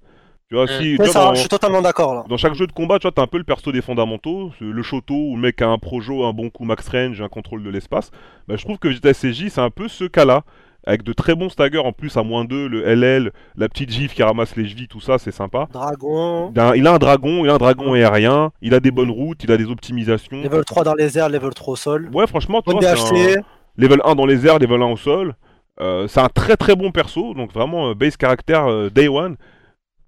Tu 0.49 0.57
vois, 0.57 0.65
Mm. 0.65 0.69
si, 0.69 0.75
C'est 0.75 0.81
tu 0.91 0.97
vois, 0.97 1.07
ça, 1.09 1.25
dans- 1.27 1.35
je 1.35 1.41
suis 1.41 1.49
totalement 1.49 1.81
d'accord 1.81 2.15
là. 2.15 2.25
dans 2.29 2.37
chaque 2.37 2.55
jeu 2.55 2.67
de 2.67 2.73
combat, 2.73 2.99
tu 2.99 3.03
vois, 3.05 3.13
t'as 3.13 3.23
un 3.23 3.27
peu 3.27 3.39
le 3.39 3.45
perso 3.45 3.71
des 3.73 3.81
fondamentaux, 3.81 4.51
le 4.61 4.83
Shoto 4.83 5.15
où 5.15 5.37
le 5.37 5.41
mec 5.43 5.63
a 5.63 5.69
un 5.69 5.79
projo, 5.79 6.25
un 6.25 6.33
bon 6.33 6.51
coup 6.51 6.65
max 6.65 6.89
range, 6.89 7.23
un 7.23 7.29
contrôle 7.29 7.63
de 7.63 7.71
l'espace. 7.71 8.11
Bah, 8.49 8.57
je 8.57 8.65
trouve 8.65 8.79
que 8.79 8.89
SSJ, 8.93 9.49
c'est 9.49 9.61
un 9.61 9.71
peu 9.71 9.89
ce 9.89 10.05
cas-là, 10.05 10.43
avec 10.85 11.03
de 11.03 11.13
très 11.13 11.35
bons 11.35 11.49
staggers 11.49 11.79
en 11.79 11.93
plus 11.93 12.17
à 12.17 12.23
moins 12.23 12.45
2, 12.45 12.69
le 12.69 12.83
LL, 12.83 13.33
la 13.57 13.69
petite 13.69 13.91
gif 13.91 14.15
qui 14.15 14.23
ramasse 14.23 14.57
les 14.57 14.67
chevilles, 14.67 14.89
tout 14.89 15.01
ça, 15.01 15.19
c'est 15.19 15.31
sympa. 15.31 15.69
Dragon, 15.73 16.51
Il 16.55 16.61
a, 16.61 16.77
il 16.77 16.87
a 16.87 16.95
un 16.95 16.99
dragon, 16.99 17.45
il 17.45 17.51
a 17.51 17.55
un 17.55 17.59
dragon 17.59 17.93
aérien, 17.95 18.53
il 18.61 18.75
a 18.75 18.81
des 18.81 18.91
bonnes 18.91 19.11
routes, 19.11 19.45
il 19.45 19.53
a 19.53 19.57
des 19.57 19.71
optimisations. 19.71 20.43
level 20.43 20.65
3 20.65 20.85
dans 20.85 20.95
les 20.95 21.19
airs, 21.19 21.29
level 21.29 21.55
3 21.55 21.73
au 21.73 21.77
sol. 21.77 22.11
Ouais, 22.13 22.27
franchement, 22.27 22.63
vois, 22.65 22.81
c'est 22.81 23.39
un 23.39 23.43
level 23.77 24.01
1 24.05 24.15
dans 24.15 24.27
les 24.27 24.47
airs, 24.47 24.59
level 24.59 24.83
1 24.83 24.87
au 24.87 24.97
sol. 24.97 25.35
Euh, 25.81 26.07
c'est 26.07 26.21
un 26.21 26.29
très 26.29 26.57
très 26.57 26.77
bon 26.77 26.91
perso, 26.91 27.33
donc 27.35 27.53
vraiment 27.53 27.91
euh, 27.91 27.95
base 27.95 28.17
caractère 28.17 28.67
euh, 28.67 28.91
day 28.91 29.09
one. 29.09 29.37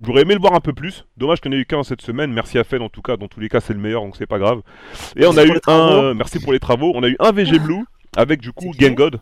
J'aurais 0.05 0.23
aimé 0.23 0.35
le 0.35 0.41
voir 0.41 0.53
un 0.53 0.61
peu 0.61 0.75
plus. 0.75 1.07
Dommage 1.17 1.39
en 1.47 1.53
ait 1.53 1.57
eu 1.57 1.65
qu'un 1.65 1.83
cette 1.83 2.03
semaine. 2.03 2.31
Merci 2.33 2.59
à 2.59 2.65
Fed 2.65 2.83
en 2.83 2.91
tout 2.91 3.01
cas. 3.01 3.17
Dans 3.17 3.29
tous 3.29 3.41
les 3.41 3.49
cas, 3.49 3.61
c'est 3.61 3.73
le 3.73 3.79
meilleur, 3.79 4.03
donc 4.03 4.17
c'est 4.17 4.27
pas 4.27 4.39
grave. 4.39 4.61
Et 5.17 5.25
on 5.27 5.37
a 5.39 5.45
eu 5.47 5.59
un. 5.67 6.13
merci 6.13 6.41
pour 6.41 6.53
les 6.53 6.59
travaux. 6.59 6.93
On 6.95 7.03
a 7.03 7.09
eu 7.09 7.17
un 7.21 7.33
VG 7.33 7.59
Blue 7.59 7.85
avec 8.17 8.41
du 8.41 8.53
coup 8.53 8.73
Gengod 8.79 9.21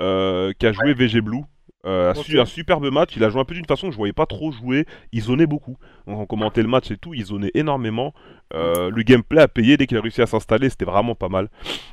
euh, 0.00 0.52
qui 0.58 0.66
a 0.66 0.72
joué 0.72 0.94
VG 0.94 1.20
Blue. 1.20 1.42
Euh, 1.86 2.10
un 2.12 2.18
Ok. 2.18 2.24
su- 2.24 2.40
un 2.40 2.44
superbe 2.44 2.90
match, 2.90 3.10
il 3.16 3.22
a 3.22 3.30
joué 3.30 3.40
un 3.40 3.44
peu 3.44 3.54
d'une 3.54 3.64
façon 3.64 3.86
que 3.86 3.92
je 3.92 3.96
voyais 3.96 4.12
pas 4.12 4.26
trop 4.26 4.50
jouer, 4.50 4.84
il 5.12 5.22
zonait 5.22 5.46
beaucoup. 5.46 5.76
Donc 6.08 6.18
on 6.18 6.26
commentait 6.26 6.62
le 6.62 6.68
match 6.68 6.90
et 6.90 6.96
tout, 6.96 7.14
il 7.14 7.24
zonait 7.24 7.52
énormément. 7.54 8.12
Euh, 8.52 8.90
le 8.90 9.02
gameplay 9.02 9.40
a 9.42 9.48
payé 9.48 9.76
dès 9.76 9.86
qu'il 9.86 9.96
a 9.96 10.00
réussi 10.00 10.20
à 10.20 10.26
s'installer, 10.26 10.68
c'était 10.70 10.84
vraiment 10.84 11.14
pas 11.14 11.28
mal. 11.28 11.48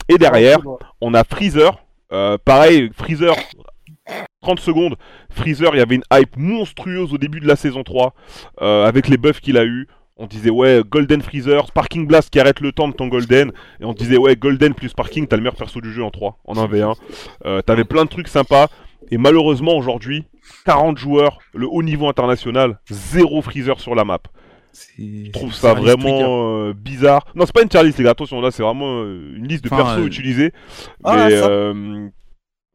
Et 0.10 0.18
derrière, 0.18 0.57
on 1.02 1.14
a 1.14 1.23
Freezer. 1.23 1.77
Euh, 2.11 2.38
pareil, 2.44 2.90
Freezer, 2.95 3.36
30 4.41 4.60
secondes. 4.60 4.95
Freezer, 5.30 5.73
il 5.76 5.80
y 5.80 5.82
avait 5.82 5.95
une 5.95 6.03
hype 6.14 6.36
monstrueuse 6.38 7.14
au 7.14 7.18
début 7.18 7.40
de 7.40 7.48
la 7.48 7.56
saison 7.56 7.84
3, 7.84 8.14
euh, 8.61 8.86
avec 8.86 9.07
les 9.07 9.18
buffs 9.18 9.40
qu'il 9.41 9.57
a 9.57 9.65
eu. 9.65 9.88
On 10.18 10.28
disait, 10.28 10.50
ouais, 10.50 10.82
Golden 10.90 11.22
Freezer, 11.22 11.68
Sparking 11.68 12.08
Blast 12.08 12.30
qui 12.30 12.40
arrête 12.40 12.62
le 12.62 12.72
temps 12.72 12.88
de 12.88 12.94
ton 12.94 13.08
Golden. 13.08 13.52
Et 13.82 13.86
on 13.86 13.92
disait, 13.94 14.18
ouais, 14.18 14.36
Golden 14.38 14.74
plus 14.74 14.90
Sparking, 14.90 15.28
t'as 15.28 15.36
le 15.36 15.42
meilleur 15.42 15.56
perso 15.58 15.82
du 15.82 15.92
jeu 15.92 16.04
en 16.04 16.10
3, 16.12 16.40
en 16.46 16.54
1v1. 16.54 16.96
Euh, 17.46 17.62
T'avais 17.62 17.84
plein 17.84 18.06
de 18.06 18.10
trucs 18.10 18.30
sympas. 18.30 18.68
Et 19.12 19.18
malheureusement, 19.18 19.76
aujourd'hui, 19.76 20.24
40 20.66 20.98
joueurs, 20.98 21.40
le 21.54 21.68
haut 21.68 21.84
niveau 21.84 22.08
international, 22.08 22.80
zéro 22.90 23.42
Freezer 23.42 23.80
sur 23.80 23.94
la 23.94 24.06
map. 24.06 24.20
Je 24.98 25.32
trouve 25.32 25.54
ça 25.54 25.74
vraiment 25.74 26.68
euh, 26.70 26.74
bizarre. 26.74 27.26
Non, 27.36 27.46
c'est 27.46 27.54
pas 27.54 27.62
une 27.64 27.70
tier 27.70 27.84
list, 27.84 27.98
les 27.98 28.04
gars. 28.06 28.12
Attention, 28.12 28.40
là, 28.42 28.52
c'est 28.52 28.64
vraiment 28.64 29.02
euh, 29.04 29.34
une 29.36 29.48
liste 29.48 29.64
de 29.66 29.70
Enfin, 29.70 29.84
persos 29.84 30.00
euh, 30.00 30.06
utilisés. 30.08 30.54
Ah, 31.04 31.28
mais 31.28 31.38
ça- 31.38 31.50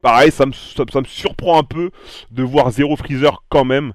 pareil, 0.01 0.31
ça 0.31 0.45
me, 0.45 0.51
ça, 0.51 0.83
ça 0.91 0.99
me 1.01 1.05
surprend 1.05 1.59
un 1.59 1.63
peu 1.63 1.91
de 2.31 2.43
voir 2.43 2.69
zéro 2.71 2.95
Freezer 2.95 3.43
quand 3.49 3.65
même. 3.65 3.93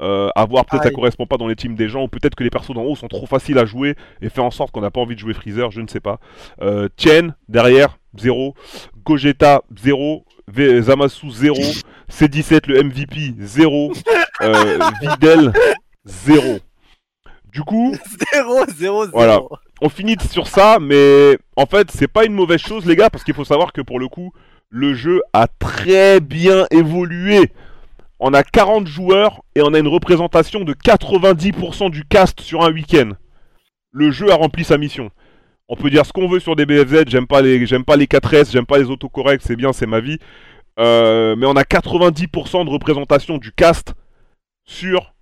Euh, 0.00 0.28
à 0.36 0.44
voir, 0.44 0.64
peut-être 0.64 0.84
ça 0.84 0.90
correspond 0.90 1.26
pas 1.26 1.36
dans 1.38 1.48
les 1.48 1.56
teams 1.56 1.74
des 1.74 1.88
gens, 1.88 2.04
ou 2.04 2.08
peut-être 2.08 2.36
que 2.36 2.44
les 2.44 2.50
persos 2.50 2.72
d'en 2.72 2.84
haut 2.84 2.94
sont 2.94 3.08
trop 3.08 3.26
faciles 3.26 3.58
à 3.58 3.64
jouer 3.64 3.96
et 4.22 4.28
fait 4.28 4.40
en 4.40 4.52
sorte 4.52 4.70
qu'on 4.70 4.80
n'a 4.80 4.90
pas 4.92 5.00
envie 5.00 5.14
de 5.16 5.20
jouer 5.20 5.34
Freezer, 5.34 5.70
je 5.72 5.80
ne 5.80 5.88
sais 5.88 5.98
pas. 6.00 6.20
Euh, 6.62 6.88
Tien, 6.96 7.34
derrière, 7.48 7.98
0. 8.16 8.54
Gogeta, 9.04 9.62
0. 9.76 10.24
V- 10.46 10.82
Zamasu, 10.82 11.30
0. 11.30 11.56
C17, 12.10 12.68
le 12.68 12.82
MVP, 12.84 13.34
0. 13.40 13.92
Euh, 14.42 14.78
Videl, 15.02 15.52
0. 16.04 16.58
Du 17.52 17.62
coup, 17.62 17.94
0, 18.34 18.64
0, 18.76 19.04
0. 19.06 19.10
Voilà. 19.12 19.40
on 19.80 19.88
finit 19.88 20.16
sur 20.30 20.46
ça, 20.46 20.78
mais 20.80 21.38
en 21.56 21.66
fait, 21.66 21.90
c'est 21.90 22.06
pas 22.08 22.24
une 22.24 22.34
mauvaise 22.34 22.60
chose, 22.60 22.86
les 22.86 22.94
gars, 22.94 23.10
parce 23.10 23.24
qu'il 23.24 23.34
faut 23.34 23.44
savoir 23.44 23.72
que 23.72 23.80
pour 23.80 23.98
le 23.98 24.06
coup, 24.08 24.32
le 24.70 24.94
jeu 24.94 25.22
a 25.32 25.48
très 25.48 26.20
bien 26.20 26.66
évolué. 26.70 27.50
On 28.20 28.34
a 28.34 28.42
40 28.42 28.86
joueurs 28.86 29.42
et 29.54 29.62
on 29.62 29.74
a 29.74 29.78
une 29.78 29.88
représentation 29.88 30.64
de 30.64 30.74
90% 30.74 31.90
du 31.90 32.04
cast 32.04 32.40
sur 32.40 32.64
un 32.64 32.72
week-end. 32.72 33.10
Le 33.92 34.10
jeu 34.10 34.30
a 34.32 34.34
rempli 34.34 34.64
sa 34.64 34.76
mission. 34.76 35.10
On 35.68 35.76
peut 35.76 35.90
dire 35.90 36.04
ce 36.04 36.12
qu'on 36.12 36.28
veut 36.28 36.40
sur 36.40 36.56
des 36.56 36.66
BFZ, 36.66 37.04
j'aime 37.08 37.26
pas 37.26 37.42
les, 37.42 37.64
j'aime 37.66 37.84
pas 37.84 37.96
les 37.96 38.06
4S, 38.06 38.50
j'aime 38.50 38.66
pas 38.66 38.78
les 38.78 38.90
autocorrects, 38.90 39.42
c'est 39.42 39.54
bien, 39.54 39.72
c'est 39.72 39.86
ma 39.86 40.00
vie. 40.00 40.18
Euh, 40.80 41.36
mais 41.36 41.46
on 41.46 41.54
a 41.56 41.62
90% 41.62 42.64
de 42.64 42.70
représentation 42.70 43.38
du 43.38 43.52
cast 43.52 43.94
sur 44.64 45.14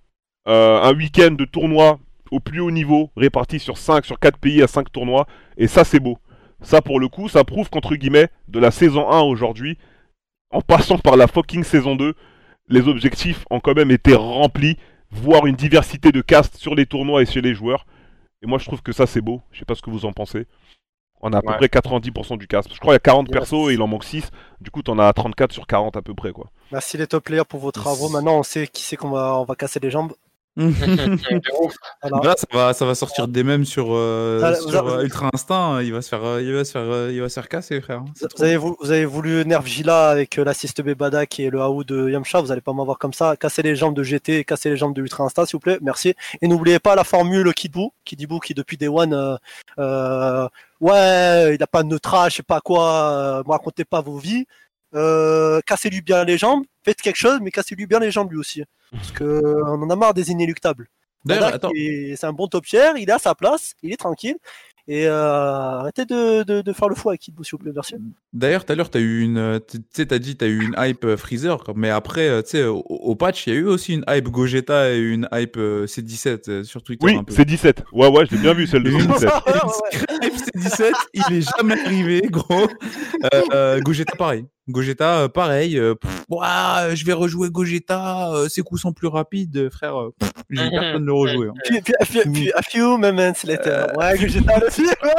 euh, 0.47 0.81
un 0.81 0.93
week-end 0.95 1.31
de 1.31 1.45
tournoi 1.45 1.99
au 2.31 2.39
plus 2.39 2.61
haut 2.61 2.71
niveau, 2.71 3.11
réparti 3.15 3.59
sur 3.59 3.77
5, 3.77 4.05
sur 4.05 4.19
4 4.19 4.37
pays 4.37 4.63
à 4.63 4.67
5 4.67 4.91
tournois. 4.91 5.27
Et 5.57 5.67
ça, 5.67 5.83
c'est 5.83 5.99
beau. 5.99 6.17
Ça, 6.61 6.81
pour 6.81 6.99
le 6.99 7.09
coup, 7.09 7.29
ça 7.29 7.43
prouve 7.43 7.69
qu'entre 7.69 7.95
guillemets, 7.95 8.29
de 8.47 8.59
la 8.59 8.71
saison 8.71 9.09
1 9.11 9.21
aujourd'hui, 9.21 9.77
en 10.49 10.61
passant 10.61 10.97
par 10.97 11.15
la 11.15 11.27
fucking 11.27 11.63
saison 11.63 11.95
2, 11.95 12.15
les 12.67 12.87
objectifs 12.87 13.45
ont 13.49 13.59
quand 13.59 13.75
même 13.75 13.91
été 13.91 14.13
remplis, 14.15 14.77
voire 15.11 15.45
une 15.45 15.55
diversité 15.55 16.11
de 16.11 16.21
cast 16.21 16.57
sur 16.57 16.75
les 16.75 16.85
tournois 16.85 17.21
et 17.21 17.25
chez 17.25 17.41
les 17.41 17.53
joueurs. 17.53 17.85
Et 18.41 18.47
moi, 18.47 18.59
je 18.59 18.65
trouve 18.65 18.81
que 18.81 18.91
ça, 18.91 19.07
c'est 19.07 19.21
beau. 19.21 19.41
Je 19.51 19.59
sais 19.59 19.65
pas 19.65 19.75
ce 19.75 19.81
que 19.81 19.89
vous 19.89 20.05
en 20.05 20.13
pensez. 20.13 20.45
On 21.21 21.33
a 21.33 21.39
à 21.39 21.41
peu 21.41 21.53
près 21.57 21.65
90% 21.67 22.37
du 22.37 22.45
cast. 22.47 22.71
Je 22.71 22.79
crois 22.79 22.93
qu'il 22.93 22.97
y 22.97 23.09
a 23.09 23.11
40 23.11 23.27
Yes. 23.29 23.33
persos 23.33 23.71
et 23.71 23.73
il 23.73 23.81
en 23.81 23.87
manque 23.87 24.03
6. 24.03 24.29
Du 24.61 24.69
coup, 24.69 24.83
t'en 24.83 24.99
as 24.99 25.11
34 25.13 25.51
sur 25.51 25.65
40 25.65 25.97
à 25.97 26.01
peu 26.03 26.13
près, 26.13 26.31
quoi. 26.31 26.51
Merci 26.71 26.97
les 26.97 27.07
top 27.07 27.23
players 27.23 27.45
pour 27.49 27.59
vos 27.59 27.71
travaux. 27.71 28.09
Maintenant, 28.09 28.37
on 28.37 28.43
sait 28.43 28.67
qui 28.67 28.83
c'est 28.83 28.97
qu'on 28.97 29.09
va, 29.09 29.39
on 29.39 29.43
va 29.43 29.55
casser 29.55 29.79
les 29.79 29.89
jambes. 29.89 30.13
De 30.57 31.63
ouf. 31.63 31.75
Voilà. 32.01 32.29
Là, 32.29 32.35
ça 32.37 32.47
va, 32.51 32.73
ça 32.73 32.85
va 32.85 32.95
sortir 32.95 33.27
des 33.27 33.43
mêmes 33.43 33.63
sur, 33.65 33.87
euh, 33.91 34.41
Ah, 34.43 34.55
sur 34.55 34.75
avez- 34.75 34.91
euh, 35.01 35.03
Ultra 35.03 35.29
Instinct. 35.33 35.81
Il 35.81 35.93
va 35.93 36.01
se 36.01 36.09
faire, 36.09 36.23
euh, 36.25 36.41
il 36.41 36.51
va 36.53 36.65
se 36.65 36.71
faire, 36.71 36.81
euh, 36.81 37.11
il 37.13 37.21
va 37.21 37.29
se 37.29 37.35
faire 37.35 37.47
casser, 37.47 37.79
frère. 37.81 38.03
C'est 38.15 38.23
Vous 38.25 38.29
trop. 38.29 38.43
avez, 38.43 38.57
vou- 38.57 38.75
vous 38.81 38.91
avez 38.91 39.05
voulu 39.05 39.45
nerf 39.45 39.65
Gila 39.65 40.09
avec 40.09 40.35
l'assist 40.37 40.81
Bebada 40.81 41.23
et 41.37 41.49
le 41.49 41.61
AO 41.61 41.83
de 41.83 42.09
Yamcha, 42.09 42.41
vous 42.41 42.51
allez 42.51 42.61
pas 42.61 42.73
m'avoir 42.73 42.97
comme 42.97 43.13
ça. 43.13 43.35
Casser 43.37 43.61
les 43.61 43.75
jambes 43.75 43.95
de 43.95 44.03
GT 44.03 44.39
et 44.39 44.43
casser 44.43 44.69
les 44.69 44.77
jambes 44.77 44.95
de 44.95 45.01
Ultra 45.01 45.23
Instinct, 45.23 45.45
s'il 45.45 45.57
vous 45.57 45.59
plaît. 45.61 45.77
Merci. 45.81 46.15
Et 46.41 46.47
n'oubliez 46.47 46.79
pas 46.79 46.95
la 46.95 47.03
formule 47.03 47.53
Kidbu, 47.53 47.89
Kidbu 48.03 48.39
qui 48.43 48.53
depuis 48.53 48.77
Day 48.77 48.87
One, 48.87 49.13
euh, 49.13 49.35
euh, 49.79 50.47
ouais, 50.81 51.55
il 51.55 51.61
a 51.63 51.67
pas 51.67 51.83
de 51.83 51.87
neutra, 51.89 52.29
je 52.29 52.35
sais 52.37 52.43
pas 52.43 52.61
quoi, 52.61 53.11
euh, 53.11 53.43
me 53.45 53.51
racontez 53.51 53.85
pas 53.85 54.01
vos 54.01 54.17
vies. 54.17 54.45
Euh, 54.95 55.59
cassez-lui 55.65 56.01
bien 56.01 56.23
les 56.23 56.37
jambes, 56.37 56.63
faites 56.87 57.01
quelque 57.01 57.17
chose, 57.17 57.39
mais 57.41 57.51
cassez-lui 57.51 57.85
bien 57.85 57.99
les 57.99 58.11
jambes 58.11 58.31
lui 58.31 58.39
aussi. 58.39 58.63
Parce 58.91 59.11
que 59.11 59.23
euh, 59.23 59.65
en 59.65 59.89
a 59.89 59.95
marre 59.95 60.13
des 60.13 60.31
inéluctables. 60.31 60.87
D'ailleurs, 61.25 61.59
c'est 62.15 62.23
un 62.25 62.33
bon 62.33 62.47
top 62.47 62.65
tier, 62.65 62.91
il 62.97 63.09
est 63.09 63.13
à 63.13 63.19
sa 63.19 63.35
place, 63.35 63.73
il 63.83 63.91
est 63.91 63.97
tranquille. 63.97 64.37
Et 64.89 65.05
euh, 65.05 65.79
arrêtez 65.79 66.05
de, 66.05 66.43
de, 66.43 66.61
de 66.61 66.71
faire 66.71 66.87
le 66.87 66.95
fou 66.95 67.09
avec 67.09 67.19
Kidbu, 67.19 67.43
s'il 67.43 67.51
vous 67.53 67.57
plaît, 67.57 67.73
merci. 67.75 67.95
D'ailleurs, 68.31 68.63
tout 68.63 68.71
à 68.71 68.75
l'heure, 68.77 68.89
t'as 68.89 69.01
eu 69.01 69.19
une, 69.19 69.37
euh, 69.37 69.59
tu 69.59 69.79
sais, 69.91 70.05
t'as 70.05 70.17
dit, 70.17 70.37
t'as 70.37 70.47
eu 70.47 70.63
une 70.63 70.75
hype 70.77 71.17
Freezer, 71.17 71.61
mais 71.75 71.89
après, 71.89 72.41
tu 72.43 72.51
sais, 72.51 72.63
au, 72.63 72.77
au 72.87 73.15
patch, 73.17 73.47
il 73.47 73.53
y 73.53 73.57
a 73.57 73.59
eu 73.59 73.65
aussi 73.65 73.95
une 73.95 74.05
hype 74.07 74.29
Gogeta 74.29 74.93
et 74.93 74.99
une 74.99 75.27
hype 75.33 75.57
euh, 75.57 75.85
C17 75.87 76.49
euh, 76.49 76.63
sur 76.63 76.83
Twitter. 76.83 77.05
Oui, 77.05 77.17
un 77.17 77.25
peu. 77.25 77.33
c'est 77.33 77.43
17. 77.43 77.83
Ouais, 77.91 78.07
ouais, 78.07 78.25
je 78.27 78.35
l'ai 78.35 78.41
bien 78.41 78.53
vu, 78.53 78.65
celle 78.65 78.83
de 78.83 78.91
Une 78.91 79.07
17. 79.07 79.23
Ouais, 79.29 79.53
ouais, 79.55 80.27
hype 80.27 80.35
C17, 80.55 80.91
il 81.15 81.33
est 81.35 81.57
jamais 81.57 81.77
arrivé, 81.85 82.21
gros. 82.29 82.69
Euh, 83.33 83.41
euh, 83.53 83.81
Gogeta, 83.81 84.15
pareil. 84.15 84.45
Gogeta, 84.69 85.27
pareil. 85.27 85.77
euh, 85.77 85.95
pff, 85.95 86.16
Ouah, 86.29 86.93
je 86.93 87.05
vais 87.05 87.13
rejouer 87.13 87.49
Gogeta, 87.49 88.31
euh, 88.33 88.49
ses 88.49 88.61
coups 88.61 88.81
sont 88.81 88.91
plus 88.91 89.07
rapides, 89.07 89.69
frère. 89.69 89.97
euh, 89.97 90.13
J'ai 90.49 90.69
personne 90.69 91.01
de 91.01 91.05
le 91.05 91.13
rejouer. 91.13 91.47
hein. 91.47 91.53
Puis, 91.63 91.81
puis, 91.81 91.93
puis, 92.01 92.19
puis, 92.33 92.51
a 92.53 92.61
few 92.61 92.97
moments 92.97 93.31
later. 93.45 93.87
Ouais, 93.97 94.17
le 94.17 94.27
film. 94.27 94.45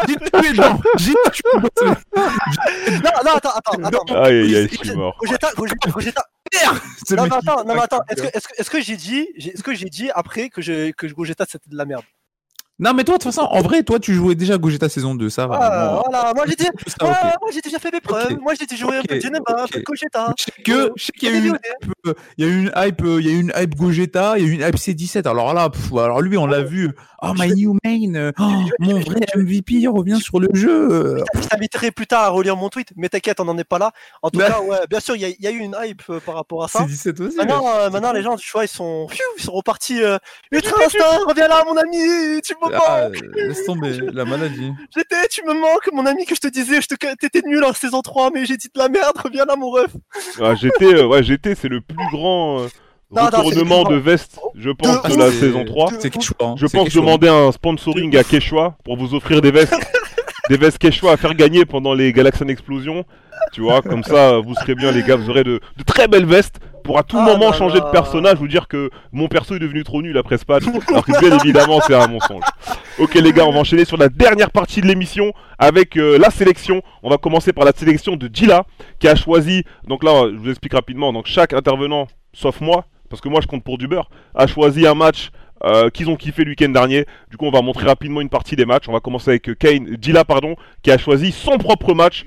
J'ai 0.06 0.16
tué, 0.16 0.52
non, 0.52 0.78
j'ai 0.98 1.14
tué. 1.32 1.88
Non, 2.92 3.10
non, 3.24 3.30
attends, 3.36 3.50
attends, 3.56 3.82
attends. 3.84 4.22
Aïe, 4.22 4.40
aïe, 4.40 4.56
aïe, 4.56 4.66
Gogeta- 4.66 4.78
je 4.82 4.88
suis 4.88 4.96
mort. 4.96 5.16
Gogeta, 5.18 5.50
Gogeta, 5.56 5.90
Gogeta. 5.90 6.24
Non, 7.10 7.22
mais 7.24 7.36
attends, 7.36 7.64
non, 7.64 7.74
mais 7.74 7.80
attends. 7.80 8.00
Est-ce 8.10 8.22
que, 8.22 8.26
est-ce 8.36 8.48
que, 8.48 8.54
est-ce 8.60 8.70
que 8.70 8.80
j'ai 8.82 8.96
dit, 8.96 9.28
est-ce 9.36 9.62
que 9.62 9.74
j'ai 9.74 9.88
dit 9.88 10.10
après 10.14 10.50
que 10.50 10.60
je, 10.60 10.90
que 10.92 11.06
Gogeta 11.06 11.44
c'était 11.48 11.70
de 11.70 11.76
la 11.76 11.84
merde? 11.86 12.02
Non, 12.80 12.94
mais 12.94 13.02
toi, 13.02 13.18
de 13.18 13.22
toute 13.22 13.32
façon, 13.32 13.48
en 13.50 13.60
vrai, 13.60 13.82
toi, 13.82 13.98
tu 13.98 14.14
jouais 14.14 14.36
déjà 14.36 14.56
Gogeta 14.56 14.88
saison 14.88 15.14
2, 15.16 15.28
ça 15.30 15.46
va. 15.48 15.58
Ah, 15.60 15.88
bon. 15.96 16.02
voilà, 16.10 16.32
moi 16.34 16.44
j'ai 16.46 16.54
dit, 16.54 16.66
Tout 16.66 16.90
ça, 16.90 17.04
ouais, 17.04 17.10
ok. 17.10 17.40
moi 17.40 17.50
j'ai 17.52 17.60
déjà 17.60 17.78
fait 17.80 17.92
mes 17.92 18.00
preuves. 18.00 18.36
Moi 18.40 18.52
j'ai 18.58 18.66
déjà 18.66 18.84
joué 18.86 18.96
un 18.98 19.02
peu 19.02 19.18
Geneva, 19.20 19.62
un 19.64 19.66
peu 19.66 19.82
Gogeta. 19.84 20.32
Je 20.38 20.44
sais 20.44 21.12
qu'il 21.12 21.28
y 21.28 21.32
a 21.32 21.36
eu 21.36 21.48
une 21.48 21.58
hype, 21.58 21.92
euh, 22.06 22.14
y 22.38 22.44
a 22.44 22.46
eu 22.46 22.60
une 22.60 22.72
hype, 22.76 23.02
euh, 23.02 23.20
il 23.20 23.26
y 23.26 23.30
a 23.30 23.32
eu 23.32 23.40
une 23.40 23.52
hype 23.56 23.74
Gogeta, 23.74 24.38
il 24.38 24.44
y 24.44 24.48
a 24.48 24.50
eu 24.50 24.52
une 24.54 24.60
hype 24.60 24.76
C17. 24.76 25.26
Alors 25.28 25.54
là, 25.54 25.70
pff, 25.70 25.92
alors 25.92 26.20
lui, 26.20 26.36
on 26.38 26.46
l'a 26.46 26.62
vu. 26.62 26.90
Oh, 27.20 27.32
my 27.36 27.52
new 27.52 27.76
main, 27.84 28.32
oh, 28.38 28.42
mon 28.78 29.00
vrai 29.00 29.20
MVP 29.34 29.88
revient 29.88 30.20
sur 30.20 30.38
le 30.38 30.48
jeu. 30.54 31.20
Je 31.34 31.48
t'inviterai 31.48 31.90
plus 31.90 32.06
tard 32.06 32.22
à 32.22 32.28
relire 32.28 32.56
mon 32.56 32.68
tweet, 32.68 32.90
mais 32.94 33.08
t'inquiète, 33.08 33.40
on 33.40 33.44
n'en 33.44 33.58
est 33.58 33.64
pas 33.64 33.80
là. 33.80 33.90
En 34.22 34.30
tout 34.30 34.38
Bah. 34.38 34.50
cas, 34.50 34.60
ouais, 34.60 34.78
bien 34.88 35.00
sûr, 35.00 35.16
il 35.16 35.22
y, 35.22 35.24
a- 35.24 35.28
il 35.30 35.40
y 35.42 35.48
a 35.48 35.50
eu 35.50 35.58
une 35.58 35.76
hype 35.82 36.02
euh, 36.10 36.20
par 36.20 36.36
rapport 36.36 36.62
à 36.62 36.68
ça. 36.68 36.84
C17 36.84 37.20
aussi. 37.26 37.36
Maintenant, 37.36 37.64
euh, 37.76 37.90
maintenant 37.90 38.12
les 38.12 38.22
gens, 38.22 38.36
tu 38.36 38.48
vois, 38.52 38.64
ils 38.64 38.68
sont, 38.68 39.08
ils 39.36 39.42
sont 39.42 39.50
repartis. 39.52 39.98
Ultra 40.52 40.76
Instinct, 40.86 41.24
reviens 41.26 41.48
là, 41.48 41.64
mon 41.66 41.76
ami, 41.76 42.40
tu 42.42 42.54
me 42.68 42.74
Ah, 42.86 43.04
manques. 43.08 43.22
laisse 43.36 43.64
tomber 43.64 43.92
la 44.12 44.24
maladie. 44.24 44.72
J'étais, 44.96 45.28
tu 45.30 45.42
me 45.46 45.54
manques, 45.54 45.88
mon 45.92 46.06
ami, 46.06 46.24
que 46.26 46.34
je 46.34 46.40
te 46.40 46.48
disais, 46.48 46.80
je 46.80 46.86
te, 46.88 46.94
t'étais 47.16 47.42
nul 47.46 47.62
en 47.64 47.72
saison 47.72 48.00
3, 48.02 48.30
mais 48.32 48.44
j'ai 48.46 48.56
dit 48.56 48.68
de 48.74 48.78
la 48.80 48.88
merde, 48.88 49.16
reviens 49.24 49.44
là, 49.44 49.56
mon 49.56 49.70
ref. 49.70 49.90
Ah, 50.40 50.54
GT, 50.54 50.84
euh, 50.94 51.06
ouais, 51.06 51.22
GT, 51.22 51.54
c'est 51.54 51.68
le 51.68 51.80
plus 51.80 51.96
grand 52.12 52.60
euh, 52.60 52.66
Non, 53.10 53.24
retournement 53.26 53.84
de 53.84 53.96
veste, 53.96 54.38
je 54.54 54.70
pense, 54.70 55.02
De 55.02 55.14
de 55.14 55.18
la 55.18 55.30
saison 55.30 55.64
3. 55.64 55.90
De 55.92 55.96
C'est 56.00 56.10
Quechua. 56.10 56.34
hein, 56.40 56.54
Je 56.58 56.66
c'est 56.66 56.76
pense 56.76 56.88
Quechua. 56.88 57.00
demander 57.00 57.28
un 57.28 57.52
sponsoring 57.52 58.16
à 58.16 58.24
Quechua 58.24 58.76
pour 58.84 58.96
vous 58.96 59.14
offrir 59.14 59.40
des 59.40 59.50
vestes. 59.50 59.74
des 60.50 60.56
vestes 60.56 60.78
Quechua 60.78 61.12
à 61.12 61.16
faire 61.16 61.34
gagner 61.34 61.64
pendant 61.64 61.94
les 61.94 62.12
Galaxian 62.12 62.48
Explosion. 62.48 63.04
Tu 63.52 63.60
vois, 63.62 63.80
comme 63.82 64.02
ça, 64.02 64.38
vous 64.38 64.54
serez 64.54 64.74
bien, 64.74 64.90
les 64.92 65.02
gars. 65.02 65.16
Vous 65.16 65.30
aurez 65.30 65.44
de, 65.44 65.60
de 65.76 65.82
très 65.84 66.06
belles 66.08 66.26
vestes 66.26 66.56
pour 66.88 66.98
à 66.98 67.02
tout 67.02 67.18
Ah 67.20 67.24
moment 67.26 67.50
là 67.50 67.52
changer 67.52 67.80
là. 67.80 67.84
de 67.84 67.90
personnage. 67.90 68.38
Vous 68.38 68.48
dire 68.48 68.66
que 68.66 68.88
mon 69.12 69.28
perso 69.28 69.54
est 69.54 69.58
devenu 69.58 69.84
trop 69.84 70.00
nul 70.00 70.16
après 70.16 70.38
ce 70.38 70.46
patch. 70.46 70.64
Alors 70.88 71.04
que 71.04 71.20
bien 71.20 71.38
évidemment, 71.38 71.80
c'est 71.86 71.94
un 71.94 72.06
mensonge. 72.08 72.42
Ok, 72.98 73.12
les 73.16 73.30
gars, 73.34 73.44
on 73.44 73.52
va 73.52 73.60
enchaîner 73.60 73.84
sur 73.84 73.98
la 73.98 74.08
dernière 74.08 74.50
partie 74.50 74.80
de 74.80 74.86
l'émission 74.86 75.34
avec 75.58 75.98
euh, 75.98 76.16
la 76.18 76.30
sélection. 76.30 76.80
On 77.02 77.10
va 77.10 77.18
commencer 77.18 77.52
par 77.52 77.66
la 77.66 77.72
sélection 77.72 78.16
de 78.16 78.30
Gila 78.32 78.64
qui 79.00 79.06
a 79.06 79.14
choisi. 79.14 79.64
Donc 79.86 80.02
là, 80.02 80.30
je 80.32 80.36
vous 80.38 80.48
explique 80.48 80.72
rapidement. 80.72 81.12
Donc 81.12 81.26
chaque 81.26 81.52
intervenant, 81.52 82.08
sauf 82.32 82.62
moi, 82.62 82.86
parce 83.10 83.20
que 83.20 83.28
moi 83.28 83.42
je 83.42 83.46
compte 83.46 83.64
pour 83.64 83.76
du 83.76 83.86
beurre, 83.86 84.08
a 84.34 84.46
choisi 84.46 84.86
un 84.86 84.94
match 84.94 85.28
euh, 85.64 85.90
qu'ils 85.90 86.08
ont 86.08 86.16
kiffé 86.16 86.42
le 86.42 86.52
week-end 86.52 86.70
dernier. 86.70 87.04
Du 87.30 87.36
coup, 87.36 87.44
on 87.44 87.50
va 87.50 87.60
montrer 87.60 87.84
rapidement 87.84 88.22
une 88.22 88.30
partie 88.30 88.56
des 88.56 88.64
matchs. 88.64 88.88
On 88.88 88.92
va 88.92 89.00
commencer 89.00 89.28
avec 89.28 89.58
Kane, 89.58 89.94
Gila, 90.00 90.24
pardon, 90.24 90.56
qui 90.82 90.90
a 90.90 90.96
choisi 90.96 91.32
son 91.32 91.58
propre 91.58 91.92
match 91.92 92.24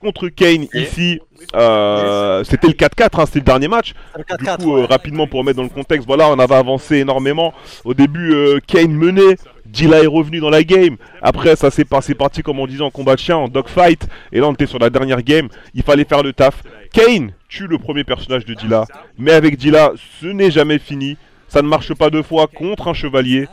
contre 0.00 0.28
Kane 0.28 0.66
ici. 0.74 1.20
Euh, 1.54 2.44
c'était 2.44 2.66
le 2.66 2.72
4-4, 2.74 3.20
hein, 3.20 3.26
c'était 3.26 3.38
le 3.40 3.44
dernier 3.44 3.68
match. 3.68 3.94
Du 4.16 4.22
4-4. 4.22 4.62
coup, 4.62 4.74
ouais. 4.74 4.82
euh, 4.82 4.86
rapidement 4.86 5.26
pour 5.26 5.40
remettre 5.40 5.56
dans 5.56 5.62
le 5.62 5.68
contexte, 5.68 6.06
voilà, 6.06 6.28
on 6.30 6.38
avait 6.38 6.54
avancé 6.54 6.96
énormément. 6.96 7.52
Au 7.84 7.94
début, 7.94 8.32
euh, 8.34 8.58
Kane 8.66 8.92
menait, 8.92 9.36
Gila 9.72 10.02
est 10.02 10.06
revenu 10.06 10.40
dans 10.40 10.50
la 10.50 10.62
game. 10.64 10.96
Après, 11.22 11.56
ça 11.56 11.70
s'est 11.70 11.84
passé 11.84 12.14
parti, 12.14 12.42
comme 12.42 12.58
on 12.58 12.66
disait, 12.66 12.82
en 12.82 12.90
combat 12.90 13.14
de 13.14 13.20
chien, 13.20 13.36
en 13.36 13.48
dogfight. 13.48 14.08
Et 14.32 14.40
là, 14.40 14.48
on 14.48 14.52
était 14.52 14.66
sur 14.66 14.78
la 14.78 14.90
dernière 14.90 15.22
game. 15.22 15.48
Il 15.74 15.82
fallait 15.82 16.04
faire 16.04 16.22
le 16.22 16.32
taf. 16.32 16.62
Kane 16.92 17.32
tue 17.48 17.66
le 17.66 17.78
premier 17.78 18.04
personnage 18.04 18.44
de 18.44 18.54
Dila, 18.54 18.84
mais 19.18 19.32
avec 19.32 19.56
Dila, 19.56 19.92
ce 20.20 20.26
n'est 20.26 20.50
jamais 20.50 20.78
fini. 20.78 21.16
Ça 21.48 21.62
ne 21.62 21.68
marche 21.68 21.94
pas 21.94 22.10
deux 22.10 22.22
fois 22.22 22.46
contre 22.46 22.88
un 22.88 22.94
chevalier. 22.94 23.48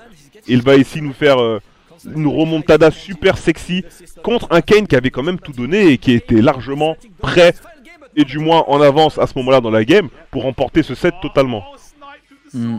Il 0.48 0.62
va 0.62 0.76
ici 0.76 1.02
nous 1.02 1.14
faire 1.14 1.42
euh, 1.42 1.60
une 2.06 2.28
remontada 2.28 2.92
super 2.92 3.38
sexy 3.38 3.84
contre 4.24 4.48
un 4.52 4.62
Kane 4.62 4.88
qui 4.88 4.96
avait 4.96 5.12
quand 5.12 5.24
même 5.24 5.40
tout 5.40 5.52
donné 5.52 5.88
et 5.88 5.98
qui 5.98 6.14
était 6.14 6.42
largement 6.42 6.98
prêt 7.20 7.54
et 8.16 8.24
du 8.24 8.40
moins 8.40 8.64
en 8.68 8.82
avance 8.82 9.18
à 9.18 9.28
ce 9.28 9.38
moment-là 9.38 9.62
dans 9.62 9.72
la 9.72 9.86
game 9.86 10.10
pour 10.32 10.44
remporter 10.44 10.84
ce 10.84 10.96
set 10.96 11.14
totalement. 11.22 11.64
Mm. 12.54 12.78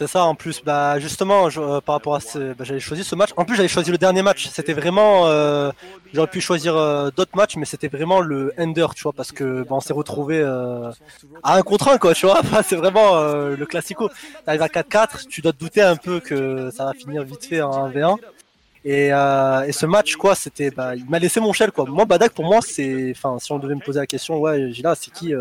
C'est 0.00 0.06
ça 0.06 0.24
en 0.24 0.34
plus, 0.34 0.62
bah 0.64 0.98
justement 0.98 1.50
je- 1.50 1.60
euh, 1.60 1.80
par 1.82 1.94
rapport 1.96 2.14
à 2.14 2.20
ce, 2.20 2.54
bah, 2.54 2.64
j'avais 2.64 2.80
choisi 2.80 3.04
ce 3.04 3.14
match. 3.14 3.32
En 3.36 3.44
plus 3.44 3.54
j'avais 3.54 3.68
choisi 3.68 3.90
le 3.90 3.98
dernier 3.98 4.22
match. 4.22 4.48
C'était 4.48 4.72
vraiment, 4.72 5.26
euh, 5.26 5.72
j'aurais 6.14 6.26
pu 6.26 6.40
choisir 6.40 6.74
euh, 6.74 7.10
d'autres 7.14 7.36
matchs, 7.36 7.56
mais 7.56 7.66
c'était 7.66 7.88
vraiment 7.88 8.20
le 8.22 8.54
ender, 8.58 8.86
tu 8.96 9.02
vois, 9.02 9.12
parce 9.12 9.30
que 9.30 9.60
bah, 9.60 9.72
on 9.72 9.80
s'est 9.80 9.92
retrouvé 9.92 10.40
à 10.42 11.54
un 11.54 11.60
contre 11.60 11.88
un 11.88 11.98
quoi, 11.98 12.14
tu 12.14 12.24
vois. 12.24 12.40
C'est 12.66 12.76
vraiment 12.76 13.20
le 13.22 13.66
classico. 13.66 14.08
T'arrives 14.46 14.62
à 14.62 14.68
4-4, 14.68 15.26
tu 15.28 15.42
dois 15.42 15.52
te 15.52 15.58
douter 15.58 15.82
un 15.82 15.96
peu 15.96 16.18
que 16.20 16.70
ça 16.70 16.86
va 16.86 16.94
finir 16.94 17.22
vite 17.22 17.44
fait 17.44 17.60
en 17.60 17.90
1v1. 17.90 18.16
Et, 18.86 19.08
et 19.08 19.72
ce 19.72 19.84
match 19.84 20.16
quoi, 20.16 20.34
c'était, 20.34 20.70
bah, 20.70 20.96
il 20.96 21.04
m'a 21.10 21.18
laissé 21.18 21.40
mon 21.40 21.52
shell 21.52 21.72
quoi. 21.72 21.84
Moi 21.84 22.06
Badak 22.06 22.32
pour 22.32 22.46
moi 22.46 22.60
c'est, 22.62 23.12
enfin 23.14 23.36
si 23.38 23.52
on 23.52 23.58
devait 23.58 23.74
me 23.74 23.84
poser 23.84 23.98
la 24.00 24.06
question, 24.06 24.38
ouais 24.38 24.72
Gila 24.72 24.94
c'est 24.94 25.10
qui 25.12 25.34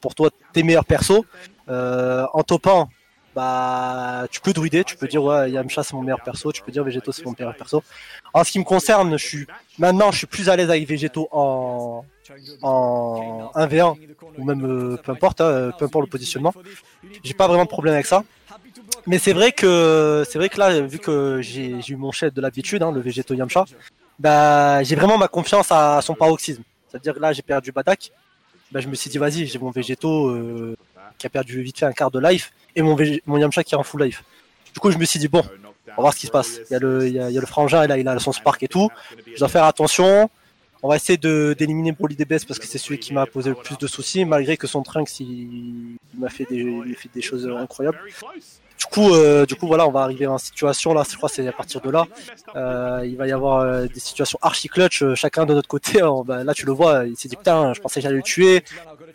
pour 0.00 0.14
toi 0.14 0.30
tes 0.52 0.62
meilleurs 0.62 0.84
persos 0.84 1.22
en 1.68 2.42
top 2.44 2.68
1 2.68 2.86
bah 3.34 4.26
tu 4.30 4.40
peux 4.40 4.52
druider, 4.52 4.84
tu 4.84 4.96
peux 4.96 5.08
dire 5.08 5.22
Yamcha 5.46 5.82
c'est 5.82 5.94
mon 5.94 6.02
meilleur 6.02 6.22
perso, 6.22 6.52
tu 6.52 6.62
peux 6.62 6.72
dire 6.72 6.84
Végéto 6.84 7.12
c'est 7.12 7.24
mon 7.24 7.34
meilleur 7.38 7.56
perso. 7.56 7.82
En 8.32 8.44
ce 8.44 8.52
qui 8.52 8.58
me 8.58 8.64
concerne, 8.64 9.16
je 9.18 9.26
suis 9.26 9.46
maintenant 9.78 10.12
je 10.12 10.18
suis 10.18 10.26
plus 10.26 10.48
à 10.48 10.56
l'aise 10.56 10.70
avec 10.70 10.86
Végéto 10.88 11.28
en 11.32 12.04
en 12.62 13.50
1v1 13.54 13.96
ou 14.38 14.44
même 14.44 14.64
euh, 14.64 14.96
peu 14.96 15.12
importe, 15.12 15.40
hein, 15.40 15.72
peu 15.78 15.84
importe 15.84 16.06
le 16.06 16.10
positionnement. 16.10 16.54
J'ai 17.22 17.34
pas 17.34 17.46
vraiment 17.46 17.64
de 17.64 17.68
problème 17.68 17.94
avec 17.94 18.06
ça. 18.06 18.24
Mais 19.06 19.18
c'est 19.18 19.32
vrai 19.32 19.52
que 19.52 20.24
c'est 20.28 20.38
vrai 20.38 20.48
que 20.48 20.58
là 20.58 20.80
vu 20.80 20.98
que 20.98 21.40
j'ai 21.42 21.80
j'ai 21.80 21.94
eu 21.94 21.96
mon 21.96 22.12
chef 22.12 22.32
de 22.32 22.40
l'habitude, 22.40 22.82
hein, 22.82 22.92
le 22.92 23.00
Végéto 23.00 23.34
Yamcha, 23.34 23.64
bah 24.18 24.82
j'ai 24.82 24.96
vraiment 24.96 25.18
ma 25.18 25.28
confiance 25.28 25.70
à 25.70 26.00
son 26.02 26.14
paroxysme. 26.14 26.62
C'est-à-dire 26.88 27.14
que 27.14 27.20
là 27.20 27.32
j'ai 27.32 27.42
perdu 27.42 27.72
Badak, 27.72 28.12
bah, 28.72 28.80
je 28.80 28.88
me 28.88 28.94
suis 28.94 29.10
dit 29.10 29.18
vas-y 29.18 29.46
j'ai 29.46 29.58
mon 29.58 29.70
Végéto 29.70 30.28
euh, 30.28 30.76
qui 31.18 31.26
a 31.26 31.30
perdu 31.30 31.62
vite 31.62 31.78
fait 31.78 31.86
un 31.86 31.92
quart 31.92 32.10
de 32.10 32.18
life 32.18 32.52
et 32.76 32.82
mon, 32.82 32.96
Yamcha 33.38 33.64
qui 33.64 33.74
est 33.74 33.78
en 33.78 33.82
full 33.82 34.02
life. 34.02 34.24
Du 34.72 34.80
coup, 34.80 34.90
je 34.90 34.98
me 34.98 35.04
suis 35.04 35.20
dit, 35.20 35.28
bon, 35.28 35.42
on 35.88 35.90
va 35.96 36.02
voir 36.02 36.14
ce 36.14 36.18
qui 36.18 36.26
se 36.26 36.32
passe. 36.32 36.60
Il 36.70 36.72
y 36.72 36.76
a 36.76 36.78
le, 37.40 37.46
frangin, 37.46 37.84
il 37.84 38.08
a 38.08 38.18
son 38.18 38.32
spark 38.32 38.62
et 38.62 38.68
tout. 38.68 38.90
Je 39.32 39.38
dois 39.38 39.48
faire 39.48 39.64
attention. 39.64 40.28
On 40.82 40.88
va 40.88 40.96
essayer 40.96 41.16
d'éliminer 41.16 41.92
Broly 41.92 42.14
DBS 42.14 42.44
parce 42.46 42.58
que 42.58 42.66
c'est 42.66 42.78
celui 42.78 42.98
qui 42.98 43.14
m'a 43.14 43.24
posé 43.26 43.48
le 43.48 43.54
plus 43.54 43.78
de 43.78 43.86
soucis, 43.86 44.24
malgré 44.24 44.56
que 44.56 44.66
son 44.66 44.82
Trunks, 44.82 45.20
il, 45.20 45.96
m'a 46.18 46.28
fait 46.28 46.46
des 46.50 47.22
choses 47.22 47.48
incroyables. 47.48 47.98
Du 48.84 49.00
coup, 49.00 49.12
euh, 49.14 49.44
du 49.46 49.54
coup, 49.56 49.66
voilà, 49.66 49.88
on 49.88 49.90
va 49.90 50.02
arriver 50.02 50.26
en 50.26 50.38
situation 50.38 50.94
là. 50.94 51.02
Je 51.10 51.16
crois 51.16 51.28
c'est 51.28 51.46
à 51.48 51.52
partir 51.52 51.80
de 51.80 51.90
là. 51.90 52.06
Euh, 52.54 53.02
il 53.04 53.16
va 53.16 53.26
y 53.26 53.32
avoir 53.32 53.60
euh, 53.60 53.86
des 53.86 53.98
situations 53.98 54.38
archi 54.42 54.68
clutch, 54.68 55.02
chacun 55.14 55.46
de 55.46 55.54
notre 55.54 55.68
côté. 55.68 55.98
Alors, 55.98 56.24
bah, 56.24 56.44
là, 56.44 56.54
tu 56.54 56.64
le 56.64 56.72
vois, 56.72 57.04
il 57.06 57.16
s'est 57.16 57.28
dit 57.28 57.36
putain, 57.36 57.72
je 57.74 57.80
pensais 57.80 58.00
que 58.00 58.04
j'allais 58.04 58.16
le 58.16 58.22
tuer. 58.22 58.62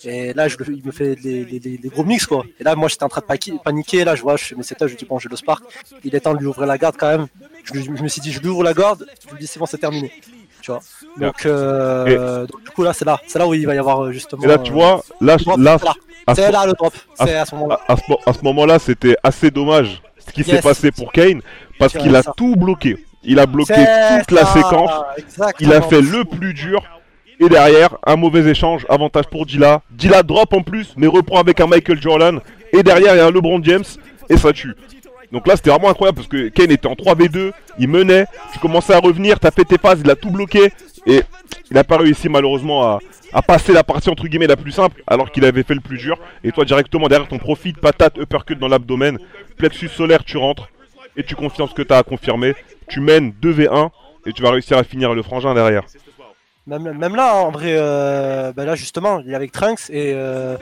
Et 0.03 0.33
là, 0.33 0.47
je, 0.47 0.57
il 0.67 0.85
me 0.85 0.91
fait 0.91 1.15
des, 1.15 1.45
des- 1.45 1.59
des- 1.59 1.77
des 1.77 1.89
gros 1.89 2.03
mix 2.03 2.25
quoi. 2.25 2.43
Et 2.59 2.63
là, 2.63 2.75
moi, 2.75 2.89
j'étais 2.89 3.03
en 3.03 3.09
train 3.09 3.21
de 3.21 3.57
paniquer. 3.63 4.03
Là, 4.03 4.15
je 4.15 4.21
vois, 4.21 4.35
je 4.35 4.43
fais 4.43 4.55
mes 4.55 4.63
setups, 4.63 4.87
je 4.89 4.95
dis 4.95 5.05
bon, 5.05 5.17
j'ai 5.19 5.29
le 5.29 5.35
spark. 5.37 5.63
Il 6.03 6.13
est 6.15 6.19
temps 6.21 6.33
de 6.33 6.39
lui 6.39 6.47
ouvrir 6.47 6.67
la 6.67 6.77
garde 6.77 6.95
quand 6.97 7.09
même. 7.09 7.27
Je, 7.63 7.73
me 8.03 8.07
suis 8.07 8.21
dit, 8.21 8.31
je 8.33 8.39
lui 8.41 8.49
ouvre 8.49 8.63
la 8.63 8.73
garde. 8.73 9.05
Je 9.27 9.31
lui 9.33 9.39
dis 9.39 9.47
c'est 9.47 9.59
bon, 9.59 9.65
c'est 9.65 9.77
terminé. 9.77 10.11
Tu 10.61 10.71
vois. 10.71 10.81
Donc, 11.17 11.45
euh, 11.45 12.45
donc, 12.47 12.63
du 12.65 12.69
coup 12.71 12.83
là, 12.83 12.91
c'est 12.91 13.05
là, 13.05 13.17
c'est 13.27 13.39
là 13.39 13.47
où 13.47 13.53
il 13.53 13.65
va 13.65 13.75
y 13.75 13.77
avoir 13.77 14.11
justement. 14.11 14.43
Et 14.43 14.47
là, 14.47 14.57
tu 14.57 14.71
vois, 14.73 15.03
là, 15.21 15.37
là, 15.57 15.77
là. 15.85 15.93
À 16.27 16.35
ce- 16.35 16.41
c'est 16.41 16.51
là 16.51 16.65
le 16.65 16.73
drop. 16.73 16.93
C'est 17.15 17.35
à 17.35 17.45
ce 17.45 17.55
moment-là. 17.55 17.79
à, 17.87 17.93
à 17.93 17.97
ce, 17.97 18.01
mo- 18.09 18.19
à 18.25 18.33
ce 18.33 18.39
moment-là, 18.43 18.79
c'était 18.79 19.15
assez 19.23 19.51
dommage 19.51 20.01
ce 20.25 20.31
qui 20.31 20.43
s'est 20.43 20.61
passé 20.61 20.91
pour 20.91 21.11
Kane 21.11 21.41
parce 21.77 21.93
qu'il 21.93 22.15
a 22.15 22.21
ça. 22.23 22.33
tout 22.35 22.55
bloqué. 22.55 22.97
Il 23.23 23.39
a 23.39 23.45
bloqué 23.45 23.73
toute 24.19 24.31
la 24.31 24.45
séquence. 24.45 24.91
exactement. 25.17 25.51
Il 25.59 25.73
a 25.73 25.81
fait 25.81 26.01
le 26.01 26.23
plus 26.25 26.53
dur. 26.53 26.81
Et 27.41 27.47
derrière, 27.47 27.97
un 28.05 28.15
mauvais 28.17 28.49
échange, 28.49 28.85
avantage 28.89 29.25
pour 29.27 29.45
Dilla. 29.45 29.81
Dilla 29.91 30.23
drop 30.23 30.53
en 30.53 30.61
plus, 30.61 30.93
mais 30.97 31.07
reprend 31.07 31.39
avec 31.39 31.59
un 31.61 31.67
Michael 31.67 32.01
Jordan. 32.01 32.39
Et 32.73 32.83
derrière, 32.83 33.13
il 33.15 33.17
y 33.17 33.21
a 33.21 33.25
un 33.25 33.31
LeBron 33.31 33.61
James. 33.63 33.83
Et 34.29 34.37
ça 34.37 34.51
tue. 34.53 34.73
Donc 35.31 35.47
là, 35.47 35.55
c'était 35.55 35.69
vraiment 35.69 35.89
incroyable 35.89 36.17
parce 36.17 36.27
que 36.27 36.49
Kane 36.49 36.71
était 36.71 36.87
en 36.87 36.93
3v2. 36.95 37.51
Il 37.77 37.87
menait. 37.87 38.25
Tu 38.51 38.59
commençais 38.59 38.93
à 38.93 38.99
revenir, 38.99 39.39
t'as 39.39 39.51
fait 39.51 39.63
tes 39.63 39.77
phases, 39.77 39.99
il 40.03 40.09
a 40.11 40.15
tout 40.15 40.31
bloqué. 40.31 40.71
Et 41.05 41.21
il 41.69 41.73
n'a 41.73 41.83
pas 41.83 41.97
réussi 41.97 42.29
malheureusement 42.29 42.99
à, 43.33 43.41
passer 43.41 43.73
la 43.73 43.83
partie 43.83 44.09
entre 44.09 44.27
guillemets 44.27 44.47
la 44.47 44.57
plus 44.57 44.71
simple 44.71 45.03
alors 45.07 45.31
qu'il 45.31 45.45
avait 45.45 45.63
fait 45.63 45.75
le 45.75 45.81
plus 45.81 45.97
dur. 45.97 46.17
Et 46.43 46.51
toi, 46.51 46.65
directement 46.65 47.07
derrière, 47.07 47.27
ton 47.27 47.37
profit, 47.37 47.73
patate, 47.73 48.17
uppercut 48.17 48.55
dans 48.55 48.67
l'abdomen. 48.67 49.17
Plexus 49.57 49.89
solaire, 49.89 50.23
tu 50.23 50.37
rentres. 50.37 50.69
Et 51.17 51.23
tu 51.23 51.35
confirmes 51.35 51.69
ce 51.69 51.73
que 51.73 51.81
tu 51.81 51.93
as 51.93 51.97
à 51.97 52.03
confirmer. 52.03 52.55
Tu 52.87 53.01
mènes 53.01 53.33
2v1. 53.41 53.89
Et 54.25 54.33
tu 54.33 54.41
vas 54.41 54.51
réussir 54.51 54.77
à 54.77 54.83
finir 54.83 55.13
le 55.13 55.23
frangin 55.23 55.53
derrière. 55.53 55.83
Même, 56.67 57.15
là, 57.15 57.35
en 57.35 57.49
vrai, 57.49 57.73
euh, 57.77 58.53
bah 58.53 58.63
là 58.63 58.75
justement, 58.75 59.19
il 59.25 59.31
est 59.31 59.35
avec 59.35 59.51
Trunks 59.51 59.89
et 59.89 60.13
euh, 60.13 60.55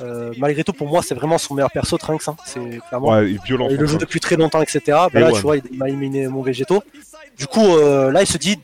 euh, 0.00 0.32
malgré 0.38 0.62
tout, 0.64 0.72
pour 0.72 0.86
moi, 0.88 1.02
c'est 1.02 1.14
vraiment 1.14 1.38
son 1.38 1.54
meilleur 1.54 1.70
perso, 1.70 1.96
Trunks. 1.98 2.28
hein. 2.28 2.36
C'est 2.44 2.60
clairement. 2.88 3.08
Ouais, 3.10 3.30
il 3.32 3.40
violent. 3.40 3.68
il 3.70 3.76
le 3.76 3.86
joue 3.86 3.96
truc. 3.96 4.02
depuis 4.08 4.20
très 4.20 4.36
longtemps, 4.36 4.62
etc. 4.62 4.80
Et 5.14 5.18
là, 5.20 5.26
ouais. 5.28 5.32
tu 5.32 5.40
vois, 5.40 5.56
il, 5.56 5.62
il 5.72 5.78
m'a 5.78 5.88
éliminé 5.88 6.28
mon 6.28 6.42
végéto. 6.42 6.82
Du 7.36 7.46
coup, 7.46 7.76
euh, 7.76 8.10
là, 8.10 8.22
il 8.22 8.26
se 8.26 8.36
dit 8.36 8.58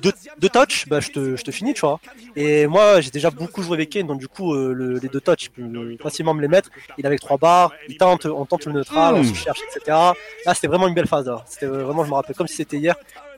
deux, 0.00 0.12
deux 0.38 0.48
touches, 0.48 0.86
bah 0.88 1.00
je 1.00 1.10
te, 1.10 1.36
je 1.36 1.42
te 1.42 1.50
finis, 1.50 1.74
tu 1.74 1.80
vois. 1.80 1.98
Et 2.36 2.66
moi, 2.68 3.00
j'ai 3.00 3.10
déjà 3.10 3.30
beaucoup 3.30 3.60
joué 3.62 3.74
avec 3.76 3.90
Kane, 3.90 4.06
donc 4.06 4.20
du 4.20 4.28
coup, 4.28 4.54
euh, 4.54 4.72
le- 4.72 4.98
les 4.98 5.08
deux 5.08 5.20
touches, 5.20 5.50
il 5.58 5.96
peut 5.96 5.96
facilement 6.00 6.32
me 6.32 6.40
les 6.40 6.46
mettre. 6.48 6.70
Il 6.96 7.04
est 7.04 7.06
avec 7.08 7.20
trois 7.20 7.38
barres, 7.38 7.72
il 7.88 7.96
tente, 7.96 8.26
on 8.26 8.44
tente 8.44 8.66
le 8.66 8.72
neutral, 8.72 9.14
on 9.14 9.20
Mm. 9.20 9.24
se 9.24 9.34
cherche, 9.34 9.58
etc. 9.68 9.80
Là, 10.46 10.54
c'était 10.54 10.68
vraiment 10.68 10.86
une 10.86 10.94
belle 10.94 11.08
phase. 11.08 11.26
Là. 11.26 11.44
C'était 11.48 11.66
vraiment, 11.66 12.04
je 12.04 12.10
me 12.10 12.14
rappelle 12.14 12.36
comme 12.36 12.46
si 12.46 12.54
c'était 12.56 12.76
hier. 12.76 12.94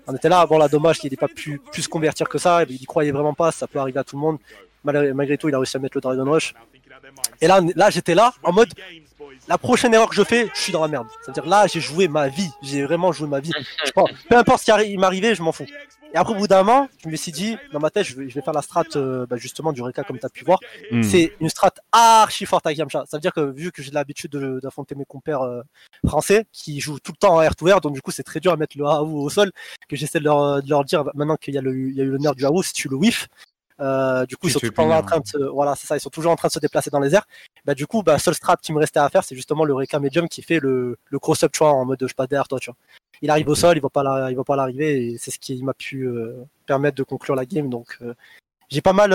On 0.07 0.15
était 0.15 0.29
là, 0.29 0.45
bon 0.47 0.59
là, 0.59 0.69
dommage 0.69 0.99
qu'il 0.99 1.11
n'ait 1.11 1.17
pas 1.17 1.27
pu 1.29 1.59
plus 1.73 1.83
se 1.83 1.89
convertir 1.89 2.29
que 2.29 2.37
ça. 2.39 2.63
Il 2.69 2.77
y 2.77 2.85
croyait 2.85 3.13
vraiment 3.13 3.35
pas, 3.35 3.51
ça 3.53 3.67
peut 3.67 3.79
arriver 3.79 3.99
à 4.01 4.05
tout 4.05 4.17
le 4.17 4.21
monde. 4.21 4.39
Malgré 4.85 5.37
tout, 5.39 5.49
il 5.49 5.55
a 5.55 5.59
réussi 5.59 5.77
à 5.77 5.81
mettre 5.81 5.97
le 5.97 6.01
Dragon 6.01 6.31
Rush. 6.31 6.55
Et 7.41 7.47
là, 7.47 7.61
là 7.75 7.91
j'étais 7.91 8.15
là, 8.15 8.33
en 8.43 8.53
mode, 8.53 8.69
la 9.49 9.59
prochaine 9.59 9.95
erreur 9.95 10.09
que 10.09 10.15
je 10.17 10.25
fais, 10.25 10.49
je 10.55 10.61
suis 10.61 10.73
dans 10.73 10.83
la 10.83 10.89
merde. 10.89 11.07
C'est-à-dire 11.23 11.47
là, 11.47 11.67
j'ai 11.67 11.81
joué 11.81 12.09
ma 12.09 12.29
vie. 12.29 12.51
J'ai 12.63 12.85
vraiment 12.85 13.13
joué 13.13 13.29
ma 13.29 13.41
vie. 13.41 13.53
Je 13.85 13.91
pense, 13.93 14.11
peu 14.29 14.37
importe 14.37 14.61
ce 14.61 14.65
qui 14.65 14.71
arri- 14.71 14.91
il 14.91 14.99
m'arrivait, 14.99 15.35
je 15.35 15.43
m'en 15.43 15.53
fous. 15.53 15.67
Et 16.15 16.17
après, 16.19 16.35
au 16.35 16.37
bout 16.37 16.47
d'un 16.47 16.63
moment, 16.63 16.89
je 17.05 17.09
me 17.11 17.17
suis 17.17 17.33
dit, 17.33 17.59
dans 17.73 17.81
ma 17.81 17.91
tête, 17.91 18.05
je 18.07 18.15
vais, 18.17 18.29
je 18.31 18.35
vais 18.35 18.41
faire 18.41 18.55
la 18.55 18.63
strat 18.63 18.85
euh, 18.95 19.27
bah, 19.27 19.37
justement 19.37 19.73
du 19.73 19.83
Reka 19.83 20.05
comme 20.05 20.19
tu 20.19 20.25
as 20.25 20.29
pu 20.31 20.45
voir. 20.45 20.61
Hmm. 20.91 21.03
C'est 21.03 21.33
une 21.41 21.49
strat 21.49 21.73
archi 21.93 22.47
forte 22.47 22.65
avec 22.65 22.79
Yamcha. 22.79 23.05
Ça 23.11 23.17
veut 23.17 23.21
dire 23.21 23.33
que 23.33 23.41
vu 23.41 23.73
que 23.73 23.83
j'ai 23.83 23.91
l'habitude 23.91 24.31
de- 24.31 24.61
d'affronter 24.63 24.95
mes 24.95 25.05
compères 25.05 25.43
euh, 25.43 25.63
français 26.07 26.47
qui 26.53 26.81
jouent 26.81 27.01
tout 27.01 27.13
le 27.13 27.17
temps 27.19 27.35
en 27.35 27.43
air 27.43 27.55
to 27.57 27.67
air, 27.69 27.81
donc 27.81 27.93
du 27.95 28.01
coup 28.03 28.13
c'est 28.13 28.23
très 28.23 28.39
dur 28.41 28.53
à 28.53 28.57
mettre 28.57 28.79
le 28.79 28.85
AOU 28.87 29.21
au 29.21 29.29
sol, 29.29 29.51
que 29.89 29.97
j'essaie 29.97 30.21
de 30.21 30.25
leur, 30.25 30.63
de 30.63 30.71
leur 30.71 30.85
dire 30.85 31.05
maintenant 31.15 31.37
qu'il 31.37 31.55
y 31.55 31.59
a, 31.59 31.61
le, 31.61 31.77
il 31.77 31.95
y 31.97 32.01
a 32.01 32.05
eu 32.05 32.11
le 32.11 32.19
nerf 32.19 32.35
du 32.35 32.45
AOU, 32.47 32.63
si 32.63 32.73
tu 32.73 32.89
le 32.89 32.97
whiff. 32.97 33.27
Euh, 33.81 34.25
du 34.27 34.37
coup, 34.37 34.49
ils 34.49 34.53
sont 34.53 34.61
temps 34.61 34.91
en 34.91 35.03
train 35.03 35.21
de 35.21 35.27
se, 35.27 35.37
voilà, 35.37 35.75
ça, 35.75 35.97
ils 35.97 36.01
sont 36.01 36.11
toujours 36.11 36.33
en 36.33 36.37
train 36.37 36.49
de 36.49 36.53
se 36.53 36.59
déplacer 36.59 36.91
dans 36.91 37.01
les 37.01 37.15
airs. 37.15 37.27
Bah, 37.65 37.75
du 37.75 37.87
coup, 37.87 38.03
bah, 38.03 38.19
seul 38.19 38.35
strat 38.35 38.57
qui 38.57 38.73
me 38.73 38.79
restait 38.79 39.01
à 39.01 39.09
faire, 39.09 39.25
c'est 39.25 39.35
justement 39.35 39.65
le 39.65 39.75
Reka 39.75 39.99
Medium 39.99 40.29
qui 40.29 40.43
fait 40.43 40.61
le, 40.61 40.99
le 41.11 41.19
cross-up, 41.19 41.53
tu 41.53 41.59
vois, 41.59 41.73
en 41.73 41.85
mode 41.85 42.05
je 42.07 42.15
passe 42.15 42.29
derrière 42.29 42.49
toi, 42.49 42.59
tu 42.59 42.71
vois. 42.71 42.77
Il 43.23 43.31
arrive 43.31 43.49
au 43.49 43.55
sol, 43.55 43.77
il 43.77 43.81
va 43.81 43.89
pas 43.91 44.03
la, 44.03 44.31
il 44.31 44.37
va 44.37 44.45
pas 44.45 44.57
l'arriver, 44.57 45.07
et 45.13 45.19
c'est 45.19 45.31
ce 45.31 45.39
qui 45.39 45.63
m'a 45.63 45.75
pu 45.75 46.05
euh, 46.07 46.35
permettre 46.67 46.97
de 46.97 47.03
conclure 47.03 47.35
la 47.35 47.47
game. 47.47 47.69
Donc, 47.69 47.99
euh, 48.03 48.15
j'ai 48.69 48.81
pas 48.81 48.93
mal, 48.93 49.11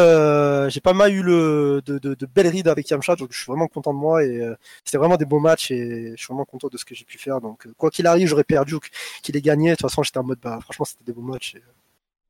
j'ai 0.69 0.79
pas 0.79 0.93
mal 0.93 1.11
eu 1.11 1.23
le, 1.23 1.81
de, 1.85 1.97
de, 1.99 2.13
de 2.13 2.25
belles 2.25 2.47
rides 2.47 2.67
avec 2.67 2.89
Yamcha, 2.89 3.15
donc 3.15 3.33
je 3.33 3.38
suis 3.38 3.47
vraiment 3.47 3.67
content 3.67 3.93
de 3.93 3.99
moi 3.99 4.23
et 4.23 4.41
c'était 4.85 4.97
vraiment 4.97 5.17
des 5.17 5.25
beaux 5.25 5.39
matchs 5.41 5.71
et 5.71 6.11
je 6.11 6.15
suis 6.15 6.27
vraiment 6.27 6.45
content 6.45 6.69
de 6.69 6.77
ce 6.77 6.85
que 6.85 6.95
j'ai 6.95 7.03
pu 7.03 7.17
faire. 7.17 7.41
Donc, 7.41 7.67
quoi 7.77 7.89
qu'il 7.89 8.07
arrive, 8.07 8.27
j'aurais 8.27 8.45
perdu 8.45 8.75
ou 8.75 8.79
qu'il 9.21 9.35
ait 9.35 9.41
gagné. 9.41 9.71
De 9.71 9.75
toute 9.75 9.81
façon, 9.81 10.03
j'étais 10.03 10.19
en 10.19 10.23
mode, 10.23 10.39
bah, 10.41 10.59
franchement, 10.61 10.85
c'était 10.85 11.03
des 11.03 11.11
beaux 11.11 11.21
matchs. 11.21 11.55
Et, 11.55 11.63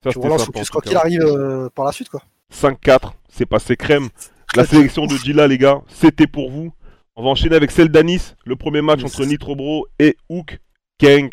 Ça, 0.03 0.11
focus 0.11 0.69
quoi 0.69 0.81
cas. 0.81 0.89
qu'il 0.89 0.97
arrive 0.97 1.21
euh, 1.23 1.69
par 1.69 1.85
la 1.85 1.91
suite, 1.91 2.09
quoi. 2.09 2.21
5-4, 2.53 3.11
c'est 3.29 3.45
passé 3.45 3.75
crème. 3.77 4.09
La 4.55 4.65
sélection 4.65 5.05
de 5.05 5.15
Dilla, 5.15 5.47
les 5.47 5.57
gars, 5.57 5.81
c'était 5.87 6.27
pour 6.27 6.49
vous. 6.51 6.73
On 7.15 7.23
va 7.23 7.29
enchaîner 7.29 7.55
avec 7.55 7.71
celle 7.71 7.87
d'Anis, 7.89 8.33
le 8.45 8.55
premier 8.57 8.81
match 8.81 9.01
Yes. 9.01 9.13
entre 9.13 9.25
Nitro 9.25 9.55
Bro 9.55 9.87
et 9.99 10.17
Hook 10.27 10.59
Gang. 10.99 11.29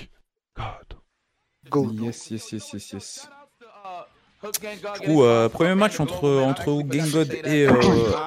God. 0.56 0.98
Go. 1.68 1.90
Yes, 1.92 2.30
yes, 2.30 2.52
yes, 2.52 2.72
yes, 2.72 2.92
yes. 2.92 3.28
Du 5.00 5.04
coup, 5.06 5.24
euh, 5.24 5.48
premier 5.48 5.74
match 5.74 5.98
entre, 5.98 6.28
entre 6.42 6.82
Game 6.82 7.08
God 7.10 7.32
et, 7.44 7.66
euh, 7.66 7.72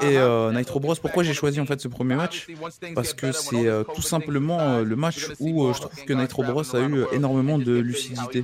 et 0.01 0.17
euh, 0.17 0.51
Nitro 0.51 0.81
Bros. 0.81 0.93
Pourquoi 0.95 1.23
j'ai 1.23 1.33
choisi 1.33 1.61
en 1.61 1.65
fait 1.65 1.79
ce 1.79 1.87
premier 1.87 2.15
match? 2.15 2.47
Parce 2.93 3.13
que 3.13 3.31
c'est 3.31 3.65
euh, 3.67 3.85
tout 3.95 4.01
simplement 4.01 4.59
euh, 4.59 4.83
le 4.83 4.97
match 4.97 5.27
où 5.39 5.63
euh, 5.65 5.73
je 5.73 5.79
trouve 5.79 6.03
que 6.03 6.11
Nitro 6.11 6.43
Bros 6.43 6.75
a 6.75 6.79
eu 6.81 7.05
énormément 7.13 7.57
de 7.57 7.71
lucidité. 7.77 8.43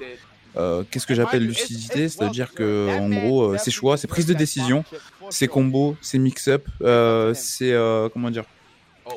Euh, 0.58 0.84
Qu'est-ce 0.90 1.06
que 1.08 1.14
j'appelle 1.14 1.46
lucidité? 1.46 2.10
C'est-à-dire 2.10 2.54
que 2.54 2.98
en 3.00 3.10
gros, 3.10 3.54
euh, 3.54 3.58
ses 3.58 3.72
choix, 3.72 3.98
ses 3.98 4.08
prises 4.08 4.26
de 4.26 4.34
décision, 4.34 4.84
ses 5.30 5.48
combos, 5.48 5.96
ses 6.02 6.20
mix-up, 6.20 6.68
euh, 6.82 7.34
ses 7.34 7.74
euh, 7.74 8.10
comment 8.10 8.30
dire? 8.30 8.46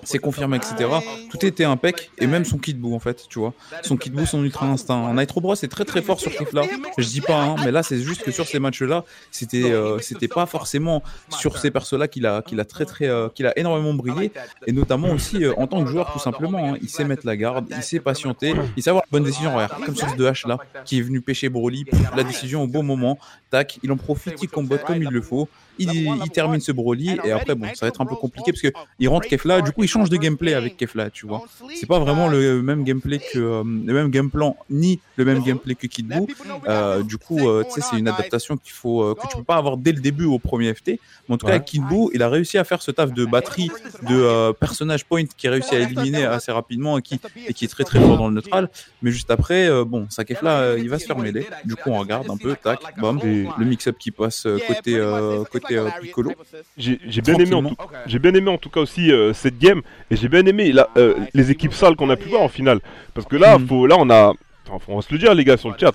C'est 0.03 0.19
confirmé, 0.19 0.57
etc. 0.57 0.89
Tout 1.31 1.45
était 1.45 1.65
impec, 1.65 2.11
et 2.19 2.27
même 2.27 2.45
son 2.45 2.59
kit 2.59 2.75
bout, 2.75 2.95
en 2.95 2.99
fait, 2.99 3.27
tu 3.29 3.39
vois. 3.39 3.55
Son 3.83 3.97
kit 3.97 4.11
bout, 4.11 4.27
son 4.27 4.43
ultra 4.45 4.67
instinct. 4.67 5.13
Nitro 5.15 5.41
Bros 5.41 5.55
est 5.55 5.69
très 5.69 5.85
très 5.85 6.03
fort 6.03 6.21
sur 6.21 6.35
Kefla. 6.35 6.63
Je 6.99 7.07
dis 7.09 7.21
pas, 7.21 7.41
hein, 7.43 7.57
mais 7.65 7.71
là, 7.71 7.83
c'est 7.83 8.01
juste 8.01 8.23
que 8.23 8.31
sur 8.31 8.47
ces 8.47 8.59
matchs-là, 8.59 9.05
c'était 9.31 9.71
euh, 9.71 9.99
c'était 10.01 10.29
pas 10.29 10.47
forcément 10.47 11.03
sur 11.31 11.59
ces 11.59 11.71
persos-là 11.71 12.09
qu'il 12.09 12.27
a, 12.27 12.43
qu'il 12.43 12.61
a 12.61 12.65
très 12.65 12.85
très, 12.87 13.07
euh, 13.09 13.29
qu'il 13.29 13.47
a 13.47 13.59
énormément 13.59 13.95
brillé, 13.95 14.33
et 14.67 14.73
notamment 14.73 15.09
aussi 15.11 15.45
euh, 15.45 15.53
en 15.57 15.67
tant 15.67 15.83
que 15.85 15.91
joueur, 15.91 16.13
tout 16.13 16.19
simplement. 16.19 16.73
hein. 16.75 16.79
Il 16.83 16.89
sait 16.89 17.05
mettre 17.05 17.27
la 17.27 17.37
garde, 17.37 17.67
il 17.71 17.83
sait 17.83 18.01
patienter, 18.01 18.55
il 18.77 18.83
sait 18.83 18.91
avoir 18.91 19.05
bonne 19.11 19.25
décision. 19.25 19.55
Regarde, 19.55 19.85
comme 19.85 19.97
sur 19.97 20.09
ce 20.09 20.15
2H 20.17 20.49
là, 20.49 20.59
qui 20.85 20.99
est 20.99 21.03
venu 21.03 21.21
pêcher 21.21 21.49
Broly, 21.49 21.85
pff, 21.85 22.01
la 22.17 22.23
décision 22.25 22.63
au 22.63 22.67
bon 22.67 22.83
moment, 22.83 23.19
tac, 23.51 23.79
il 23.83 23.91
en 23.93 23.97
profite, 23.97 24.35
il 24.43 24.49
combat 24.49 24.79
comme 24.79 25.03
il 25.03 25.09
le 25.09 25.21
faut. 25.23 25.49
Il, 25.79 25.91
il 25.93 26.31
termine 26.31 26.61
ce 26.61 26.73
Broly 26.73 27.17
et 27.25 27.33
après 27.33 27.55
bon 27.55 27.67
ça 27.75 27.87
va 27.87 27.89
être 27.89 28.01
un 28.01 28.07
peu 28.07 28.15
compliqué 28.17 28.53
parce 28.53 28.61
que 28.63 28.69
il 28.99 29.09
rentre 29.09 29.27
Kefla 29.29 29.63
du 29.63 29.73
coup 29.73 29.83
il 29.85 29.89
change 29.89 30.11
de 30.11 30.17
gameplay 30.17 30.53
avec 30.55 30.77
Kefla 30.77 31.09
tu 31.11 31.27
vois 31.27 31.43
c'est 31.75 31.87
pas 31.87 31.99
vraiment 31.99 32.29
le 32.29 32.61
même 32.63 32.85
gameplay 32.85 33.19
que 33.19 33.39
euh, 33.39 33.63
le 33.65 33.93
même 33.95 34.11
game 34.11 34.31
plan 34.31 34.57
ni 34.69 35.01
le 35.17 35.25
même 35.25 35.43
gameplay 35.43 35.75
que 35.75 35.87
Kid 35.87 36.07
Buu 36.07 36.27
Euh, 36.69 37.03
du 37.03 37.17
coup 37.17 37.49
euh, 37.49 37.65
tu 37.65 37.81
sais 37.81 37.87
c'est 37.91 37.99
une 37.99 38.09
adaptation 38.09 38.57
qu'il 38.57 38.73
faut 38.73 39.03
euh, 39.03 39.15
que 39.15 39.27
tu 39.29 39.37
peux 39.39 39.43
pas 39.43 39.57
avoir 39.57 39.77
dès 39.77 39.93
le 39.93 40.01
début 40.01 40.25
au 40.27 40.39
premier 40.39 40.75
FT 40.75 40.99
mais 41.29 41.35
en 41.35 41.39
tout 41.39 41.47
cas 41.47 41.53
Ouais. 41.55 41.65
Kid 41.65 41.83
Buu 41.89 42.11
il 42.15 42.23
a 42.23 42.29
réussi 42.29 42.59
à 42.59 42.65
faire 42.65 42.83
ce 42.83 42.91
taf 42.91 43.13
de 43.13 43.25
batterie 43.25 43.71
de 44.09 44.15
euh, 44.17 44.53
personnage 44.53 45.05
point 45.07 45.25
qui 45.25 45.49
a 45.49 45.51
réussi 45.53 45.75
à 45.75 45.81
éliminer 45.81 46.25
assez 46.25 46.53
rapidement 46.53 46.99
et 46.99 47.03
qui 47.03 47.19
et 47.49 47.55
qui 47.55 47.65
est 47.65 47.69
très 47.69 47.85
très 47.85 48.01
fort 48.01 48.19
dans 48.19 48.29
le 48.29 48.35
neutral 48.35 48.69
mais 49.03 49.11
juste 49.13 49.31
après 49.31 49.69
euh, 49.69 49.85
bon 49.85 50.07
sa 50.11 50.25
Kefla 50.25 50.59
euh, 50.61 50.79
il 50.79 50.89
va 50.91 50.99
se 50.99 51.07
faire 51.07 51.19
mêler 51.19 51.47
du 51.65 51.75
coup 51.77 51.91
on 51.91 51.99
regarde 51.99 52.29
un 52.31 52.37
peu 52.37 52.55
tac 52.63 52.81
bam 53.01 53.19
Et- 53.25 53.47
le 53.59 53.65
mix-up 53.65 53.97
qui 53.99 54.11
passe 54.11 54.45
euh, 54.47 54.59
côté 54.67 54.97
euh, 54.97 55.45
côté 55.61 55.77
euh, 55.79 55.89
Piccolo 56.01 56.33
J'ai 56.77 56.99
bien 57.23 57.35
aimé 57.37 57.55
en 57.55 57.63
tout, 57.63 57.77
j'ai 58.07 58.19
bien 58.19 58.35
aimé 58.35 58.51
en 58.51 58.59
tout 58.59 58.71
cas 58.71 58.81
aussi 58.81 59.13
euh, 59.13 59.33
cette 59.33 59.59
game. 59.59 59.83
Et 60.11 60.17
j'ai 60.17 60.29
bien 60.29 60.45
aimé 60.47 60.73
la, 60.73 60.89
euh, 60.97 61.15
les 61.35 61.51
équipes 61.51 61.73
sales 61.75 61.97
qu'on 61.97 62.11
a 62.11 62.17
pu 62.17 62.29
voir 62.29 62.43
en 62.43 62.49
finale 62.49 62.81
parce 63.15 63.27
que 63.27 63.37
là 63.37 63.59
Mm. 63.59 63.67
faut 63.67 63.87
là 63.87 63.97
on 63.99 64.09
a 64.11 64.33
enfin, 64.69 64.79
faut- 64.79 64.93
on 64.93 64.97
va 64.97 65.03
se 65.03 65.13
le 65.13 65.19
dire 65.19 65.35
les 65.35 65.45
gars 65.45 65.57
sur 65.57 65.71
le 65.71 65.77
chat. 65.79 65.93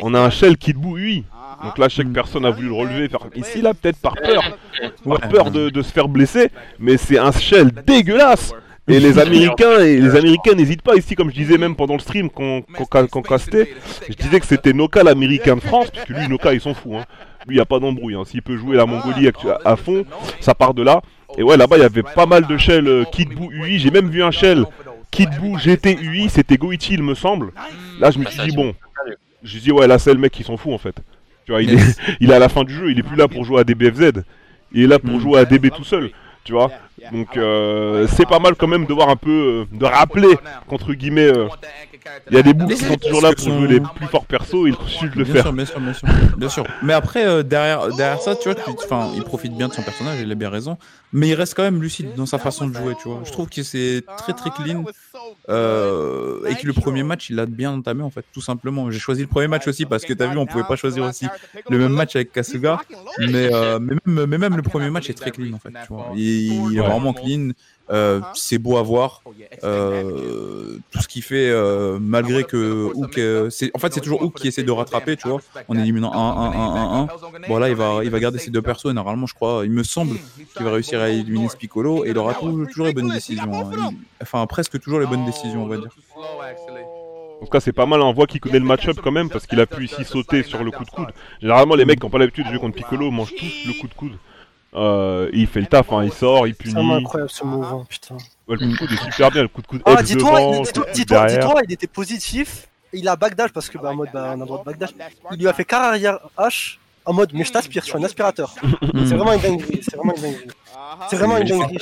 on 0.00 0.14
a 0.14 0.20
un 0.20 0.30
shell 0.30 0.56
qui 0.56 0.72
debout 0.72 0.96
UI 0.98 1.24
donc 1.62 1.78
là 1.78 1.88
chaque 1.88 2.06
Mm. 2.06 2.12
personne 2.12 2.44
a 2.44 2.50
voulu 2.50 2.68
le 2.68 2.74
relever. 2.74 3.08
faire 3.08 3.20
ici 3.34 3.60
là 3.62 3.74
peut-être 3.74 3.98
par 3.98 4.14
peur. 4.14 4.42
Par 5.04 5.20
peur 5.28 5.50
de, 5.50 5.70
de 5.70 5.82
se 5.82 5.92
faire 5.92 6.08
blesser. 6.08 6.50
Mais 6.78 6.96
c'est 6.96 7.18
un 7.18 7.32
shell 7.32 7.70
dégueulasse. 7.86 8.52
et 8.86 9.00
les 9.00 9.18
Américains 9.26 9.80
et 9.80 9.98
les 10.00 10.16
Américains 10.16 10.54
n'hésitent 10.54 10.80
pas 10.82 10.94
ici, 10.96 11.14
comme 11.14 11.30
je 11.30 11.34
disais 11.34 11.58
même 11.58 11.76
pendant 11.76 11.94
le 11.94 12.00
stream 12.00 12.30
qu'on 12.30 12.62
qu'on 13.10 13.22
castait. 13.22 13.74
Je 14.08 14.14
disais 14.14 14.40
que 14.40 14.46
c'était 14.46 14.72
Noka 14.72 15.02
l'américain 15.02 15.56
de 15.56 15.60
France, 15.60 15.90
parce 15.90 16.06
que 16.06 16.12
lui 16.14 16.26
Noka 16.28 16.54
ils 16.54 16.60
sont 16.60 16.72
fous. 16.74 16.96
Hein. 16.96 17.04
Lui 17.48 17.56
il 17.56 17.58
y 17.58 17.60
a 17.60 17.64
pas 17.64 17.78
d'embrouille. 17.80 18.14
Hein. 18.14 18.24
S'il 18.26 18.42
peut 18.42 18.56
jouer 18.56 18.76
la 18.76 18.86
Mongolie 18.86 19.26
actu- 19.26 19.48
à, 19.50 19.58
à 19.64 19.76
fond, 19.76 20.04
ça 20.40 20.54
part 20.54 20.74
de 20.74 20.82
là. 20.82 21.00
Et 21.36 21.42
ouais 21.42 21.56
là-bas 21.56 21.76
il 21.78 21.80
y 21.80 21.84
avait 21.84 22.02
pas 22.02 22.26
mal 22.26 22.46
de 22.46 22.56
shells 22.56 22.86
euh, 22.88 23.04
Kid 23.10 23.30
Buu 23.30 23.48
UI. 23.52 23.78
J'ai 23.78 23.90
même 23.90 24.08
vu 24.08 24.22
un 24.22 24.30
shell 24.30 24.64
Kid 25.10 25.30
Buu 25.40 25.58
GT 25.58 25.98
UI, 26.00 26.28
c'était 26.28 26.56
Goichi 26.58 26.94
il 26.94 27.02
me 27.02 27.14
semble. 27.14 27.52
Là 28.00 28.10
je 28.10 28.18
me 28.18 28.24
suis 28.26 28.42
dit 28.50 28.54
bon, 28.56 28.74
je 29.06 29.12
me 29.42 29.48
suis 29.48 29.60
dit 29.60 29.72
ouais 29.72 29.86
là 29.86 29.98
c'est 29.98 30.12
le 30.12 30.20
mec 30.20 30.32
qui 30.32 30.44
s'en 30.44 30.56
fout 30.56 30.72
en 30.72 30.78
fait. 30.78 30.94
Tu 31.46 31.52
vois 31.52 31.62
il 31.62 31.70
est, 31.74 31.98
il 32.20 32.30
est 32.30 32.34
à 32.34 32.38
la 32.38 32.48
fin 32.50 32.62
du 32.64 32.74
jeu, 32.74 32.90
il 32.90 32.98
est 32.98 33.02
plus 33.02 33.16
là 33.16 33.26
pour 33.28 33.44
jouer 33.44 33.60
à 33.60 33.64
DBFZ. 33.64 34.12
Il 34.72 34.82
est 34.82 34.86
là 34.86 34.98
pour 34.98 35.14
Mm. 35.14 35.20
jouer 35.20 35.38
à 35.40 35.44
DB 35.46 35.70
tout 35.70 35.84
seul. 35.84 36.10
Tu 36.48 36.54
vois. 36.54 36.70
Donc 37.12 37.36
euh, 37.36 38.06
c'est 38.16 38.24
pas 38.24 38.38
mal 38.38 38.54
quand 38.56 38.66
même 38.66 38.86
de 38.86 38.94
voir 38.94 39.10
un 39.10 39.16
peu, 39.16 39.66
euh, 39.70 39.76
de 39.76 39.84
rappeler 39.84 40.34
qu'entre 40.66 40.94
guillemets, 40.94 41.26
euh, 41.28 41.46
il 42.30 42.36
y 42.36 42.38
a 42.38 42.42
des 42.42 42.54
bouts 42.54 42.68
qui 42.68 42.76
sont 42.78 42.96
toujours 42.96 43.20
là 43.20 43.32
pour 43.34 43.44
jouer 43.44 43.68
les 43.68 43.80
plus 43.80 44.06
forts 44.06 44.24
persos, 44.24 44.54
il 44.66 44.74
suffit 44.88 45.10
de 45.10 45.18
le 45.18 45.24
bien 45.24 45.34
faire. 45.34 45.42
sûr, 45.42 45.52
bien 45.52 45.66
sûr, 45.66 45.78
bien 45.78 45.92
sûr, 45.92 46.08
bien 46.38 46.48
sûr. 46.48 46.64
Mais 46.82 46.94
après, 46.94 47.26
euh, 47.26 47.42
derrière, 47.42 47.88
derrière 47.94 48.22
ça, 48.22 48.34
tu 48.34 48.48
vois, 48.50 48.54
tu- 48.54 48.70
enfin, 48.82 49.12
il 49.14 49.22
profite 49.24 49.54
bien 49.54 49.68
de 49.68 49.74
son 49.74 49.82
personnage, 49.82 50.20
il 50.20 50.32
a 50.32 50.34
bien 50.34 50.48
raison. 50.48 50.78
Mais 51.12 51.28
il 51.28 51.34
reste 51.34 51.52
quand 51.54 51.62
même 51.64 51.82
lucide 51.82 52.14
dans 52.14 52.24
sa 52.24 52.38
façon 52.38 52.66
de 52.66 52.74
jouer, 52.74 52.94
tu 52.94 53.08
vois. 53.08 53.20
Je 53.24 53.30
trouve 53.32 53.50
que 53.50 53.62
c'est 53.62 54.02
très 54.16 54.32
très 54.32 54.48
clean 54.50 54.84
euh, 55.48 56.46
et 56.46 56.54
que 56.54 56.66
le 56.66 56.72
premier 56.72 57.02
match, 57.02 57.30
il 57.30 57.36
l'a 57.36 57.46
bien 57.46 57.72
entamé 57.72 58.02
en 58.02 58.10
fait, 58.10 58.24
tout 58.32 58.40
simplement. 58.40 58.90
J'ai 58.90 58.98
choisi 58.98 59.22
le 59.22 59.26
premier 59.26 59.48
match 59.48 59.66
aussi 59.66 59.86
parce 59.86 60.04
que 60.04 60.12
t'as 60.12 60.26
vu, 60.26 60.36
on 60.38 60.46
pouvait 60.46 60.64
pas 60.64 60.76
choisir 60.76 61.04
aussi 61.04 61.26
le 61.68 61.78
même 61.78 61.92
match 61.92 62.16
avec 62.16 62.32
Kasuga, 62.32 62.80
mais, 63.18 63.52
euh, 63.52 63.78
mais, 63.80 64.38
même, 64.38 64.56
le 64.56 64.62
premier 64.62 64.90
match 64.90 65.10
est 65.10 65.14
très 65.14 65.30
clean 65.30 65.54
en 65.54 65.58
fait, 65.58 65.70
tu 65.70 65.92
vois. 65.92 66.12
Il, 66.14 66.76
est 66.76 66.80
vraiment 66.80 67.12
clean. 67.12 67.50
Euh, 67.90 68.20
c'est 68.34 68.58
beau 68.58 68.76
à 68.76 68.82
voir. 68.82 69.22
Euh, 69.64 70.78
tout 70.90 71.00
ce 71.00 71.08
qu'il 71.08 71.22
fait, 71.22 71.50
euh, 71.50 71.98
malgré 72.00 72.44
que 72.44 72.90
Hook, 72.94 73.18
euh, 73.18 73.50
c'est, 73.50 73.70
en 73.74 73.78
fait, 73.78 73.92
c'est 73.92 74.00
toujours 74.00 74.22
Hook 74.22 74.34
qui 74.34 74.48
essaie 74.48 74.62
de 74.62 74.70
rattraper, 74.70 75.16
tu 75.16 75.28
vois, 75.28 75.40
en 75.68 75.76
éliminant 75.76 76.12
1-1-1-1-1. 76.12 77.48
Bon, 77.48 77.58
là, 77.58 77.68
il 77.68 77.74
va, 77.74 78.00
il 78.04 78.10
va 78.10 78.20
garder 78.20 78.38
ces 78.38 78.50
deux 78.50 78.62
persos, 78.62 78.90
et 78.90 78.92
normalement, 78.94 79.26
je 79.26 79.34
crois, 79.34 79.62
il 79.64 79.70
me 79.70 79.82
semble 79.82 80.16
qu'il 80.56 80.64
va 80.64 80.72
réussir 80.72 81.00
à 81.00 81.08
éliminer 81.08 81.48
Spiccolo, 81.48 82.04
et 82.04 82.10
il 82.10 82.18
aura 82.18 82.34
toujours, 82.34 82.66
toujours 82.66 82.86
les 82.86 82.92
bonnes 82.92 83.10
décisions. 83.10 83.52
hein. 83.54 83.90
Enfin, 84.22 84.46
presque 84.46 84.78
toujours 84.80 85.00
les 85.00 85.06
bonnes 85.06 85.24
décisions, 85.24 85.64
on 85.64 85.68
va 85.68 85.76
dire. 85.78 85.88
En 87.40 87.44
tout 87.44 87.50
cas, 87.52 87.60
c'est 87.60 87.72
pas 87.72 87.86
mal, 87.86 88.02
on 88.02 88.12
voit 88.12 88.26
qu'il 88.26 88.40
connaît 88.40 88.58
le 88.58 88.64
match-up 88.64 88.98
quand 89.02 89.12
même, 89.12 89.28
parce 89.30 89.46
qu'il 89.46 89.60
a 89.60 89.66
pu 89.66 89.84
ici 89.84 90.04
sauter 90.04 90.42
sur 90.42 90.64
le 90.64 90.70
coup 90.72 90.84
de 90.84 90.90
coude. 90.90 91.06
Généralement, 91.40 91.76
les 91.76 91.84
mecs 91.84 92.00
qui 92.00 92.06
n'ont 92.06 92.10
pas 92.10 92.18
l'habitude 92.18 92.44
de 92.44 92.50
jouer 92.50 92.58
contre 92.58 92.74
Piccolo 92.76 93.10
mangent 93.12 93.34
tous 93.36 93.66
le 93.66 93.80
coup 93.80 93.86
de 93.86 93.94
coude. 93.94 94.12
Euh, 94.74 95.30
il 95.32 95.46
fait 95.46 95.60
le 95.60 95.66
taf, 95.66 95.90
hein, 95.92 96.04
il 96.04 96.12
sort, 96.12 96.46
il 96.46 96.54
C'est 96.62 96.68
vraiment 96.70 96.92
punit. 96.94 97.04
incroyable 97.04 97.30
ce 97.30 97.44
mouvement, 97.44 97.84
putain. 97.86 98.16
Ouais, 98.46 98.56
le 98.56 98.58
coup 98.58 98.66
de 98.66 98.76
coude 98.76 98.92
est 98.92 99.04
super 99.12 99.30
bien, 99.30 99.42
le 99.42 99.48
coup 99.48 99.62
de 99.62 99.66
coude 99.66 99.82
Ah, 99.86 100.02
dis-toi, 100.02 100.30
devant, 100.30 100.52
il- 100.52 100.58
le 100.58 100.72
coup 100.72 100.80
de 100.86 100.92
dis-toi, 100.92 101.26
dis-toi, 101.26 101.60
il 101.64 101.72
était 101.72 101.86
positif. 101.86 102.68
Et 102.92 102.98
il 102.98 103.08
a 103.08 103.16
backdash 103.16 103.50
parce 103.52 103.68
que, 103.68 103.78
bah, 103.78 103.90
en 103.90 103.94
mode, 103.96 104.08
bah, 104.12 104.34
on 104.36 104.40
a 104.42 104.44
droit 104.44 104.58
de 104.60 104.64
backdash. 104.64 104.90
Il 105.32 105.38
lui 105.38 105.48
a 105.48 105.52
fait 105.52 105.64
car 105.64 105.82
arrière 105.84 106.18
H 106.38 106.76
en 107.06 107.12
mode, 107.14 107.30
mais 107.32 107.44
je 107.44 107.52
t'aspire, 107.52 107.82
je 107.82 107.88
suis 107.88 107.98
un 107.98 108.02
aspirateur. 108.04 108.54
C'est 109.06 109.14
vraiment 109.14 109.32
une 109.32 109.40
dinguerie, 109.40 109.80
c'est 109.82 109.96
vraiment 109.96 110.14
une 110.14 110.22
dinguerie. 110.22 110.48
C'est 111.08 111.16
vraiment 111.16 111.36
une 111.38 111.44
dinguerie. 111.48 111.78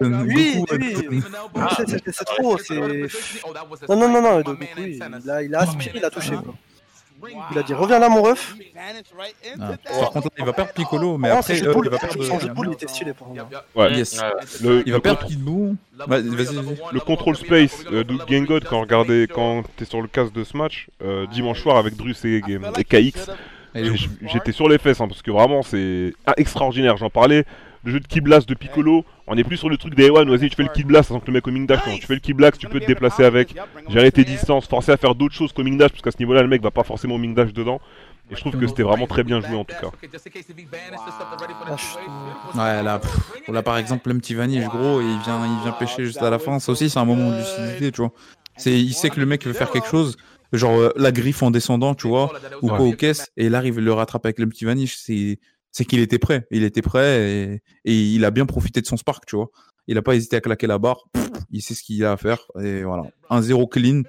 Oui, 0.00 0.64
oui. 0.70 1.22
Ah, 1.56 1.68
c'est- 1.76 1.86
c'est 1.88 2.12
c'est 2.12 2.24
trop, 2.24 2.58
c'est. 2.58 2.74
Non, 3.88 3.96
non, 3.96 4.08
non, 4.08 4.22
non, 4.22 4.38
de 4.38 4.42
Goku, 4.42 4.64
il 4.78 5.30
a, 5.30 5.42
il 5.42 5.54
a 5.54 5.60
aspiré, 5.60 5.98
il 5.98 6.04
a 6.04 6.10
touché. 6.10 6.30
Quoi. 6.32 6.54
Il 7.52 7.58
a 7.58 7.62
dit, 7.62 7.74
reviens 7.74 7.98
là, 7.98 8.08
mon 8.08 8.22
ref. 8.22 8.54
Ah. 9.58 9.72
Par 10.00 10.10
contre, 10.10 10.26
là, 10.26 10.32
il 10.38 10.44
va 10.44 10.52
perdre 10.52 10.72
Piccolo, 10.72 11.18
mais 11.18 11.30
Oh, 11.32 11.36
après, 11.38 11.62
euh, 11.62 11.72
boule, 11.72 11.86
il 11.86 11.90
va 11.90 11.98
perdre. 11.98 12.22
son 12.22 12.38
jeu 12.38 12.48
de 12.48 12.52
boule, 12.52 12.68
il 12.70 12.72
était 12.74 12.88
stylé 12.88 13.12
pour 13.12 13.28
moi. 13.28 13.48
Ouais. 13.74 13.92
Yes. 13.94 14.20
Le, 14.62 14.82
Il 14.86 14.92
va 14.92 15.00
perdre 15.00 15.26
le 15.28 17.00
control 17.00 17.36
space 17.36 17.84
euh, 17.90 18.04
de 18.04 18.18
Gengod 18.28 18.64
quand 18.64 18.80
regardez 18.80 19.28
quand 19.32 19.62
t'es 19.76 19.84
sur 19.84 20.02
le 20.02 20.08
casque 20.08 20.32
de 20.32 20.44
ce 20.44 20.56
match 20.56 20.88
euh, 21.02 21.26
dimanche 21.26 21.62
soir 21.62 21.76
avec 21.76 21.96
Drus 21.96 22.24
et, 22.24 22.42
et 22.46 22.84
KX 22.84 23.30
J'étais 24.22 24.52
sur 24.52 24.68
les 24.68 24.78
fesses 24.78 25.00
hein, 25.00 25.08
parce 25.08 25.22
que 25.22 25.30
vraiment 25.30 25.62
c'est 25.62 26.14
ah, 26.26 26.34
extraordinaire. 26.36 26.96
J'en 26.96 27.10
parlais. 27.10 27.44
Le 27.86 27.92
jeu 27.92 28.00
de 28.00 28.06
Key 28.08 28.20
Blast 28.20 28.48
de 28.48 28.54
Piccolo, 28.54 29.04
on 29.28 29.38
est 29.38 29.44
plus 29.44 29.56
sur 29.56 29.68
le 29.68 29.76
truc 29.76 29.94
des 29.94 30.06
Ewan. 30.06 30.28
Vas-y, 30.28 30.50
tu 30.50 30.56
fais 30.56 30.64
le 30.64 30.68
Key 30.70 30.82
Blast 30.82 31.08
sans 31.08 31.20
que 31.20 31.26
le 31.28 31.34
mec 31.34 31.46
au 31.46 31.52
Ming 31.52 31.68
Dash. 31.68 31.86
Non, 31.86 31.96
tu 31.96 32.04
fais 32.04 32.14
le 32.14 32.20
Key 32.20 32.32
Blast, 32.32 32.58
tu 32.58 32.66
peux 32.66 32.80
te 32.80 32.86
déplacer 32.86 33.22
avec, 33.22 33.54
gérer 33.88 34.10
tes 34.10 34.24
distances, 34.24 34.66
forcer 34.66 34.90
à 34.90 34.96
faire 34.96 35.14
d'autres 35.14 35.34
choses 35.36 35.52
qu'au 35.52 35.62
Ming 35.62 35.78
Dash 35.78 35.92
parce 35.92 36.02
qu'à 36.02 36.10
ce 36.10 36.18
niveau-là, 36.18 36.42
le 36.42 36.48
mec 36.48 36.60
va 36.62 36.72
pas 36.72 36.82
forcément 36.82 37.14
au 37.14 37.18
Ming 37.18 37.32
Dash 37.32 37.52
dedans. 37.52 37.80
Et 38.28 38.34
je 38.34 38.40
trouve 38.40 38.58
que 38.58 38.66
c'était 38.66 38.82
vraiment 38.82 39.06
très 39.06 39.22
bien 39.22 39.40
joué 39.40 39.54
en 39.54 39.64
tout 39.64 39.76
cas. 39.80 39.90
Ah, 42.54 42.56
Ouais, 42.56 42.82
là, 42.82 42.98
pff, 42.98 43.42
là, 43.46 43.62
par 43.62 43.78
exemple, 43.78 44.08
le 44.08 44.18
petit 44.18 44.34
Vanish, 44.34 44.64
gros, 44.64 45.00
il 45.00 45.18
vient, 45.20 45.46
il 45.46 45.62
vient 45.62 45.70
pêcher 45.70 46.04
juste 46.04 46.22
à 46.22 46.30
la 46.30 46.40
fin. 46.40 46.58
Ça 46.58 46.72
aussi, 46.72 46.90
c'est 46.90 46.98
un 46.98 47.04
moment 47.04 47.30
de 47.30 47.36
lucidité, 47.36 47.92
tu 47.92 48.00
vois. 48.00 48.10
Il 48.64 48.94
sait 48.94 49.10
que 49.10 49.20
le 49.20 49.26
mec 49.26 49.46
veut 49.46 49.52
faire 49.52 49.70
quelque 49.70 49.86
chose, 49.86 50.16
genre 50.52 50.76
euh, 50.76 50.92
la 50.96 51.12
griffe 51.12 51.44
en 51.44 51.52
descendant, 51.52 51.94
tu 51.94 52.08
vois, 52.08 52.32
ou 52.62 52.68
quoi 52.68 52.80
aux 52.80 52.92
caisses, 52.94 53.28
et 53.36 53.46
il 53.46 53.54
arrive 53.54 53.78
à 53.78 53.80
le 53.80 53.92
rattraper 53.92 54.26
avec 54.28 54.40
le 54.40 54.48
petit 54.48 54.64
Vanish. 54.64 54.96
C'est, 54.96 55.38
c'est 55.76 55.84
qu'il 55.84 56.00
était 56.00 56.18
prêt. 56.18 56.46
Il 56.50 56.64
était 56.64 56.80
prêt 56.80 57.60
et, 57.84 57.94
il 57.94 58.24
a 58.24 58.30
bien 58.30 58.46
profité 58.46 58.80
de 58.80 58.86
son 58.86 58.96
spark, 58.96 59.26
tu 59.26 59.36
vois. 59.36 59.50
Il 59.88 59.98
a 59.98 60.02
pas 60.02 60.14
hésité 60.14 60.36
à 60.36 60.40
claquer 60.40 60.66
la 60.66 60.78
barre. 60.78 61.04
Il 61.50 61.60
sait 61.60 61.74
ce 61.74 61.82
qu'il 61.82 62.02
a 62.02 62.12
à 62.12 62.16
faire. 62.16 62.46
Et 62.58 62.82
voilà. 62.82 63.02
1-0 63.28 63.68
clean. 63.68 64.00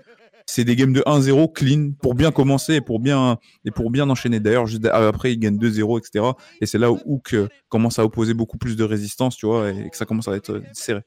C'est 0.46 0.64
des 0.64 0.78
games 0.78 0.94
de 0.94 1.02
1-0 1.02 1.52
clean 1.52 1.92
pour 2.02 2.16
bien 2.16 2.32
commencer 2.32 2.76
et 2.76 2.82
pour 2.82 3.02
bien, 3.02 3.38
et 3.66 3.72
pour 3.72 3.92
bien 3.92 4.10
enchaîner. 4.10 4.40
D'ailleurs, 4.40 4.66
juste 4.66 4.86
après, 4.86 5.34
il 5.34 5.40
gagne 5.40 5.58
2-0, 5.58 6.00
etc. 6.00 6.26
Et 6.62 6.66
c'est 6.66 6.78
là 6.78 6.90
où 6.90 7.02
Hook 7.06 7.36
commence 7.68 8.00
à 8.00 8.06
opposer 8.06 8.34
beaucoup 8.34 8.58
plus 8.58 8.78
de 8.78 8.86
résistance, 8.86 9.36
tu 9.36 9.46
vois, 9.46 9.70
et 9.70 9.90
que 9.90 9.98
ça 9.98 10.06
commence 10.06 10.30
à 10.30 10.38
être 10.38 10.52
euh, 10.52 10.64
serré. 10.72 11.02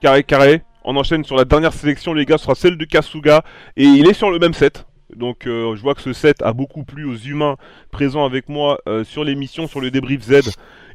Carré, 0.00 0.24
carré. 0.24 0.64
On 0.82 0.96
enchaîne 0.96 1.22
sur 1.22 1.36
la 1.36 1.44
dernière 1.44 1.72
sélection, 1.72 2.14
les 2.14 2.26
gars, 2.26 2.36
ce 2.36 2.44
sera 2.44 2.56
celle 2.56 2.76
de 2.76 2.84
Kasuga. 2.84 3.44
Et 3.76 3.84
il 3.84 4.08
est 4.08 4.12
sur 4.12 4.32
le 4.32 4.40
même 4.40 4.54
set. 4.54 4.86
Donc 5.16 5.46
euh, 5.46 5.74
je 5.76 5.82
vois 5.82 5.94
que 5.94 6.02
ce 6.02 6.12
set 6.12 6.42
a 6.42 6.52
beaucoup 6.52 6.84
plu 6.84 7.04
aux 7.04 7.16
humains 7.16 7.56
présents 7.90 8.24
avec 8.24 8.48
moi 8.48 8.80
euh, 8.88 9.04
sur 9.04 9.24
l'émission, 9.24 9.66
sur 9.66 9.80
le 9.80 9.90
débrief 9.90 10.22
Z. 10.22 10.50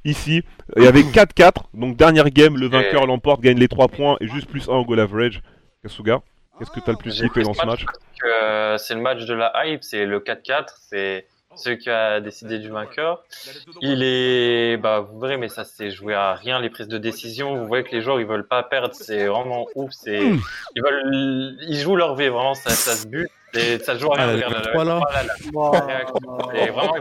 Ici, 0.05 0.43
il 0.77 0.83
y 0.83 0.87
avait 0.87 1.01
4-4. 1.01 1.51
Donc 1.73 1.97
dernière 1.97 2.29
game, 2.29 2.57
le 2.57 2.67
vainqueur 2.67 3.05
l'emporte, 3.05 3.41
gagne 3.41 3.59
les 3.59 3.67
3 3.67 3.89
points 3.89 4.17
et 4.21 4.27
juste 4.27 4.47
plus 4.47 4.69
1 4.69 4.73
au 4.73 4.85
goal 4.85 4.99
average. 4.99 5.41
Kasuga, 5.83 6.21
qu'est-ce 6.57 6.71
que 6.71 6.79
t'as 6.79 6.91
le 6.91 6.97
plus 6.97 7.21
kiffé 7.21 7.43
dans 7.43 7.53
ce 7.53 7.65
match 7.65 7.85
euh, 8.25 8.77
c'est 8.77 8.95
le 8.95 9.01
match 9.01 9.25
de 9.25 9.33
la 9.33 9.51
hype, 9.65 9.83
c'est 9.83 10.05
le 10.05 10.19
4-4, 10.19 10.65
c'est 10.89 11.25
celui 11.55 11.77
qui 11.77 11.89
a 11.89 12.19
décidé 12.19 12.59
du 12.59 12.69
vainqueur. 12.69 13.23
Il 13.81 14.03
est, 14.03 14.77
bah, 14.77 14.99
vous 14.99 15.19
verrez, 15.19 15.37
mais 15.37 15.49
ça 15.49 15.63
s'est 15.63 15.91
joué 15.91 16.13
à 16.13 16.33
rien, 16.33 16.59
les 16.59 16.69
prises 16.69 16.87
de 16.87 16.97
décision. 16.97 17.57
Vous 17.57 17.67
voyez 17.67 17.83
que 17.83 17.91
les 17.91 18.01
joueurs, 18.01 18.19
ils 18.19 18.25
veulent 18.25 18.47
pas 18.47 18.63
perdre, 18.63 18.93
c'est 18.93 19.27
vraiment 19.27 19.67
ouf, 19.75 19.91
c'est, 19.91 20.21
ils 20.75 20.81
veulent, 20.83 21.57
ils 21.67 21.77
jouent 21.77 21.95
leur 21.95 22.15
vie, 22.15 22.27
vraiment, 22.27 22.55
ça, 22.55 22.69
ça 22.69 22.93
se 22.95 23.07
bute, 23.07 23.31
et 23.53 23.79
ça 23.79 23.95
se 23.95 23.99
joue 23.99 24.11
à 24.13 24.15
rien. 24.15 24.47
Ah, 24.47 24.61
vraiment. 26.71 26.95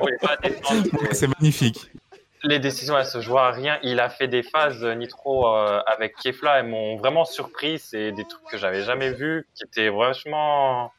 C'est 1.12 1.26
magnifique. 1.26 1.90
Les 2.44 2.60
décisions, 2.60 2.96
elles 2.96 3.04
se 3.06 3.20
jouent 3.20 3.38
à 3.38 3.50
rien. 3.50 3.78
Il 3.82 3.98
a 3.98 4.08
fait 4.08 4.28
des 4.28 4.44
phases 4.44 4.84
euh, 4.84 4.94
Nitro 4.94 5.48
euh, 5.48 5.80
avec 5.86 6.14
Kefla, 6.16 6.60
elles 6.60 6.66
m'ont 6.66 6.96
vraiment 6.96 7.24
surpris. 7.24 7.80
C'est 7.80 8.12
des 8.12 8.24
trucs 8.24 8.44
que 8.44 8.56
j'avais 8.58 8.82
jamais 8.82 9.10
vus, 9.10 9.48
qui 9.56 9.64
étaient 9.64 9.88
vachement 9.90 10.92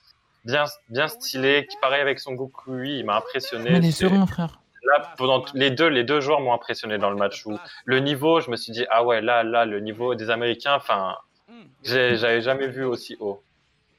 bien, 0.44 0.66
bien 0.90 1.08
stylés. 1.08 1.66
Qui 1.70 1.78
pareil 1.78 2.02
avec 2.02 2.20
son 2.20 2.34
Goku, 2.34 2.74
lui, 2.74 3.00
il 3.00 3.06
m'a 3.06 3.16
impressionné. 3.16 3.70
Mais 3.72 3.78
il 3.78 3.86
est 3.86 3.92
C'est- 3.92 4.10
serein, 4.10 4.26
frère. 4.28 4.60
Là, 4.84 5.14
pendant 5.18 5.46
les 5.54 5.72
deux, 5.72 5.88
les 5.88 6.04
deux 6.04 6.20
joueurs 6.20 6.40
m'ont 6.42 6.54
impressionné 6.54 6.98
dans 6.98 7.10
le 7.10 7.16
match 7.16 7.46
où 7.46 7.58
le 7.86 8.00
niveau, 8.00 8.40
je 8.42 8.50
me 8.50 8.56
suis 8.58 8.72
dit 8.74 8.86
ah 8.90 9.04
ouais 9.06 9.22
là, 9.22 9.44
là, 9.44 9.66
le 9.66 9.80
niveau 9.82 10.16
des 10.16 10.30
Américains, 10.30 10.76
enfin, 10.76 11.16
j'avais 11.84 12.42
jamais 12.42 12.68
vu 12.68 12.84
aussi 12.84 13.16
haut. 13.20 13.42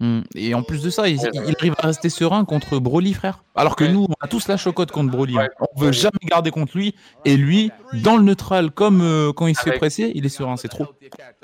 Hmm. 0.00 0.22
Et 0.34 0.54
en 0.54 0.62
plus 0.62 0.82
de 0.82 0.88
ça, 0.88 1.08
il, 1.08 1.18
il 1.34 1.54
arrive 1.58 1.74
à 1.76 1.86
rester 1.88 2.08
serein 2.08 2.46
contre 2.46 2.78
Broly, 2.78 3.12
frère. 3.12 3.44
Alors 3.54 3.76
que 3.76 3.84
Ouais. 3.84 3.92
nous, 3.92 4.06
on 4.08 4.14
a 4.24 4.28
tous 4.28 4.48
la 4.48 4.56
chocotte 4.56 4.90
contre 4.90 5.10
Broly. 5.10 5.36
hein. 5.38 5.42
Ouais. 5.42 5.66
On 5.76 5.78
veut 5.80 5.92
jamais 5.92 6.16
garder 6.24 6.50
contre 6.50 6.74
lui. 6.74 6.94
Et 7.26 7.36
lui, 7.36 7.70
dans 7.92 8.16
le 8.16 8.22
neutral, 8.22 8.70
comme 8.70 9.02
euh, 9.02 9.32
quand 9.34 9.46
il 9.46 9.54
se 9.54 9.60
fait 9.60 9.70
Avec- 9.70 9.80
presser, 9.80 10.10
il 10.14 10.24
est 10.24 10.30
serein, 10.30 10.56
c'est 10.56 10.68
trop. 10.68 10.86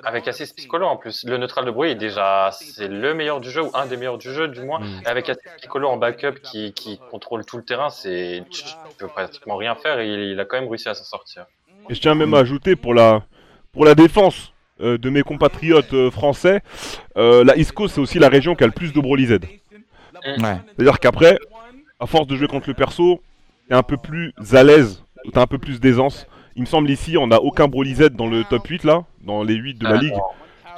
Avec 0.02 0.26
Assis 0.26 0.50
Piccolo 0.56 0.86
en 0.86 0.96
plus, 0.96 1.24
le 1.24 1.36
neutral 1.36 1.66
de 1.66 1.84
est 1.84 1.94
déjà 1.96 2.48
c'est 2.52 2.88
le 2.88 3.12
meilleur 3.12 3.40
du 3.42 3.50
jeu 3.50 3.62
ou 3.62 3.70
un 3.74 3.84
des 3.84 3.98
meilleurs 3.98 4.16
du 4.18 4.32
jeu 4.32 4.48
du 4.48 4.62
moins. 4.62 4.80
Mm. 4.80 5.02
Et 5.04 5.06
avec 5.06 5.28
Assis 5.28 5.40
Piccolo 5.60 5.88
en 5.88 5.98
backup 5.98 6.40
qui, 6.42 6.72
qui 6.72 6.98
contrôle 7.10 7.44
tout 7.44 7.58
le 7.58 7.62
terrain, 7.64 7.90
c'est 7.90 8.42
tu 8.50 8.62
tu 8.64 8.72
peux 8.98 9.08
pratiquement 9.08 9.56
rien 9.56 9.74
faire 9.74 10.00
et 10.00 10.08
il, 10.10 10.20
il 10.32 10.40
a 10.40 10.46
quand 10.46 10.58
même 10.58 10.68
réussi 10.70 10.88
à 10.88 10.94
s'en 10.94 11.04
sortir. 11.04 11.44
Et 11.90 11.94
je 11.94 12.00
tiens 12.00 12.14
même 12.14 12.32
à 12.32 12.38
ajouter 12.38 12.74
pour 12.74 12.94
la, 12.94 13.22
pour 13.72 13.84
la 13.84 13.94
défense 13.94 14.54
euh, 14.80 14.98
de 14.98 15.10
mes 15.10 15.22
compatriotes 15.22 15.92
euh, 15.94 16.10
français, 16.10 16.60
euh, 17.16 17.44
la 17.44 17.56
East 17.56 17.72
Coast 17.72 17.94
c'est 17.94 18.00
aussi 18.00 18.18
la 18.18 18.28
région 18.28 18.54
qui 18.54 18.64
a 18.64 18.66
le 18.66 18.72
plus 18.72 18.92
de 18.92 19.00
Broly 19.00 19.26
Z. 19.26 19.38
Ouais. 20.24 20.56
C'est-à-dire 20.76 20.98
qu'après, 20.98 21.38
à 22.00 22.06
force 22.06 22.26
de 22.26 22.36
jouer 22.36 22.48
contre 22.48 22.68
le 22.68 22.74
perso, 22.74 23.20
t'es 23.68 23.74
un 23.74 23.82
peu 23.82 23.96
plus 23.96 24.32
à 24.52 24.62
l'aise, 24.62 25.02
t'as 25.32 25.42
un 25.42 25.46
peu 25.46 25.58
plus 25.58 25.80
d'aisance. 25.80 26.26
Il 26.56 26.62
me 26.62 26.66
semble 26.66 26.90
ici, 26.90 27.16
on 27.18 27.26
n'a 27.26 27.40
aucun 27.40 27.68
Broly 27.68 27.94
Z 27.96 28.10
dans 28.10 28.26
le 28.26 28.44
top 28.44 28.66
8 28.66 28.84
là, 28.84 29.04
dans 29.22 29.42
les 29.42 29.54
8 29.54 29.74
de 29.78 29.84
la 29.84 29.90
Ah, 29.90 29.96
ligue. 29.96 30.14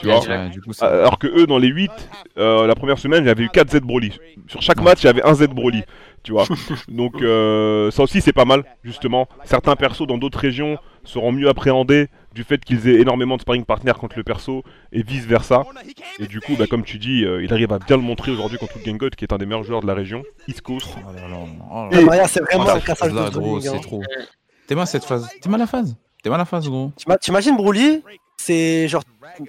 Tu 0.00 0.06
vois 0.06 0.20
Ouais, 0.20 0.48
du 0.50 0.60
coup, 0.60 0.72
ça- 0.72 0.86
Alors 0.88 1.18
que 1.18 1.26
eux, 1.26 1.46
dans 1.46 1.58
les 1.58 1.68
8, 1.68 1.90
euh, 2.38 2.66
la 2.68 2.74
première 2.76 2.98
semaine, 2.98 3.24
j'avais 3.24 3.44
eu 3.44 3.48
4 3.48 3.70
Z 3.70 3.80
Broly. 3.80 4.16
Sur 4.46 4.62
chaque 4.62 4.80
match, 4.80 5.02
il 5.02 5.06
y 5.06 5.08
avait 5.08 5.24
un 5.24 5.34
Z 5.34 5.48
Broly. 5.48 5.82
Tu 6.22 6.32
vois 6.32 6.44
Donc, 6.88 7.20
euh, 7.20 7.90
ça 7.90 8.02
aussi, 8.04 8.20
c'est 8.20 8.32
pas 8.32 8.44
mal, 8.44 8.62
justement. 8.84 9.28
Certains 9.44 9.74
persos 9.76 10.06
dans 10.06 10.18
d'autres 10.18 10.38
régions 10.38 10.78
seront 11.04 11.32
mieux 11.32 11.48
appréhendés 11.48 12.08
du 12.34 12.44
fait 12.44 12.64
qu'ils 12.64 12.88
aient 12.88 13.00
énormément 13.00 13.36
de 13.36 13.42
sparring 13.42 13.64
partners 13.64 13.92
contre 13.98 14.16
le 14.16 14.24
perso 14.24 14.62
et 14.92 15.02
vice 15.02 15.24
versa. 15.26 15.64
Et 16.18 16.26
du 16.26 16.40
coup, 16.40 16.54
bah, 16.56 16.66
comme 16.68 16.84
tu 16.84 16.98
dis, 16.98 17.24
euh, 17.24 17.42
il 17.42 17.52
arrive 17.52 17.72
à 17.72 17.78
bien 17.78 17.96
le 17.96 18.02
montrer 18.02 18.30
aujourd'hui 18.30 18.58
contre 18.58 18.78
Gangot, 18.82 19.10
qui 19.10 19.24
est 19.24 19.32
un 19.32 19.38
des 19.38 19.46
meilleurs 19.46 19.64
joueurs 19.64 19.80
de 19.80 19.86
la 19.86 19.94
région, 19.94 20.22
East 20.46 20.60
Coast. 20.60 20.88
Oh 20.96 21.12
là 21.14 21.28
là, 21.28 21.36
oh 21.70 21.74
là 21.74 21.88
Et 21.92 21.96
là. 21.96 22.02
Maria, 22.02 22.28
c'est 22.28 22.40
vraiment 22.40 22.64
Oh, 22.66 22.70
un 22.70 22.74
cette 22.76 22.84
cassage 22.84 23.12
de 23.12 23.38
gros, 23.38 23.60
c'est 23.60 23.80
trop. 23.80 24.02
T'es 24.66 24.74
mal 24.74 24.86
cette 24.86 25.04
phase. 25.04 25.28
T'es 25.40 25.48
mal 25.48 25.60
la 25.60 25.66
phase. 25.66 25.96
T'es 26.22 26.30
mal 26.30 26.38
la 26.38 26.44
phase, 26.44 26.68
gros. 26.68 26.92
T'ima- 26.96 27.16
T'imagines 27.18 27.56
Broly, 27.56 28.02
c'est 28.36 28.86
genre, 28.88 29.02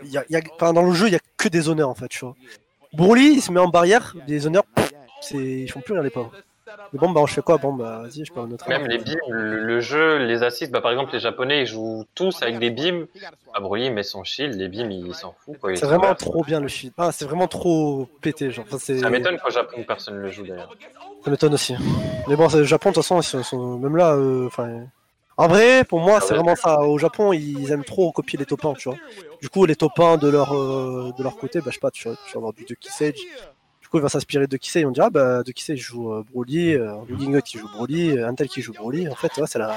y 0.06 0.18
a, 0.18 0.24
y 0.30 0.36
a- 0.36 0.42
enfin, 0.56 0.72
dans 0.74 0.84
le 0.84 0.94
jeu, 0.94 1.08
il 1.08 1.14
y 1.14 1.16
a 1.16 1.20
que 1.38 1.50
des 1.50 1.68
honneurs 1.70 1.90
en 1.90 1.96
fait, 1.96 2.08
tu 2.08 2.20
vois. 2.20 2.36
Broly, 2.94 3.34
il 3.36 3.42
se 3.42 3.52
met 3.52 3.60
en 3.60 3.68
barrière, 3.68 4.16
les 4.28 4.48
honneurs, 4.48 4.64
pff, 4.76 4.92
c'est, 5.22 5.38
ils 5.38 5.68
font 5.72 5.82
plus 5.82 5.94
rien 5.94 6.02
les 6.04 6.10
pauvres. 6.10 6.32
Mais 6.92 7.00
bon, 7.00 7.12
bah, 7.12 7.22
je 7.28 7.34
fais 7.34 7.42
quoi? 7.42 7.58
Bon, 7.58 7.74
bah, 7.74 8.04
vas-y, 8.04 8.26
je 8.26 8.32
peux 8.32 8.40
un 8.40 8.52
autre. 8.52 8.68
Même 8.68 8.88
les 8.88 8.98
bims, 8.98 9.16
le, 9.30 9.64
le 9.64 9.80
jeu, 9.80 10.18
les 10.18 10.44
assists, 10.44 10.72
bah, 10.72 10.82
par 10.82 10.92
exemple 10.92 11.14
les 11.14 11.20
Japonais 11.20 11.62
ils 11.62 11.66
jouent 11.68 12.06
tous 12.16 12.42
avec 12.42 12.60
des 12.60 12.72
bims. 12.72 13.08
Ah 13.54 13.62
Broly 13.62 13.90
met 13.90 14.04
son 14.04 14.24
shield, 14.24 14.56
les 14.56 14.68
bims 14.68 14.92
il 14.92 15.14
s'en 15.16 15.34
fout 15.34 15.58
quoi. 15.60 15.72
il 15.72 15.78
C'est 15.78 15.86
vraiment 15.86 16.14
trop 16.16 16.44
bien 16.44 16.60
le 16.60 16.68
shield. 16.68 16.94
Ah, 16.98 17.12
c'est 17.12 17.26
vraiment 17.26 17.48
trop 17.48 18.08
pété, 18.22 18.52
genre. 18.52 18.66
Enfin, 18.68 18.78
c'est... 18.80 19.00
Ça 19.00 19.10
m'étonne 19.10 19.38
qu'au 19.40 19.50
Japon 19.50 19.84
personne 19.88 20.16
ne 20.16 20.22
le 20.22 20.30
joue 20.32 20.46
d'ailleurs. 20.46 20.76
Ça 21.24 21.32
m'étonne 21.32 21.54
aussi. 21.54 21.76
Mais 22.28 22.36
bon, 22.36 22.48
c'est- 22.50 22.58
le 22.60 22.64
Japon, 22.64 22.90
de 22.90 22.96
toute 22.96 23.04
façon, 23.04 23.22
ils 23.40 23.44
sont, 23.44 23.78
même 23.78 23.98
là, 23.98 24.14
euh, 24.14 24.50
en 25.38 25.48
vrai, 25.48 25.86
pour 25.86 26.00
moi, 26.02 26.20
c'est 26.20 26.32
ouais. 26.32 26.36
vraiment 26.36 26.56
ça. 26.56 26.82
Au 26.82 26.98
Japon, 26.98 27.32
ils 27.34 27.72
aiment 27.72 27.86
trop 27.86 28.12
copier 28.12 28.38
les 28.38 28.46
top 28.46 28.66
1, 28.66 28.74
tu 28.74 28.90
vois. 28.90 28.98
Du 29.42 29.50
coup, 29.50 29.66
les 29.66 29.76
top 29.76 29.98
1 29.98 30.18
de 30.18 30.28
leur, 30.28 30.54
euh, 30.54 31.12
de 31.18 31.24
leur 31.24 31.38
côté, 31.38 31.60
bah, 31.62 31.68
je 31.70 31.76
sais 31.76 31.80
pas, 31.80 31.92
tu 31.92 32.08
vois, 32.10 32.18
tu 32.28 32.34
vas 32.34 32.40
avoir 32.40 32.54
du 32.54 32.66
De 32.66 32.76
Kisage. 32.76 33.16
Du 33.90 33.92
coup, 33.94 33.98
il 33.98 34.04
va 34.04 34.10
s'inspirer 34.10 34.46
de 34.46 34.56
Kisage. 34.56 34.86
On 34.86 34.92
dira, 34.92 35.10
bah, 35.10 35.42
De 35.42 35.52
Kisage 35.52 35.80
joue 35.80 36.14
euh, 36.14 36.24
Broly, 36.32 36.76
euh, 36.76 36.94
Gingot 37.18 37.42
qui 37.42 37.58
joue 37.58 37.68
Broly, 37.70 38.12
euh, 38.20 38.28
Intel 38.28 38.48
qui 38.48 38.62
joue 38.62 38.72
Broly. 38.74 39.10
En 39.10 39.16
fait, 39.16 39.36
ouais, 39.38 39.48
c'est 39.48 39.58
la, 39.58 39.76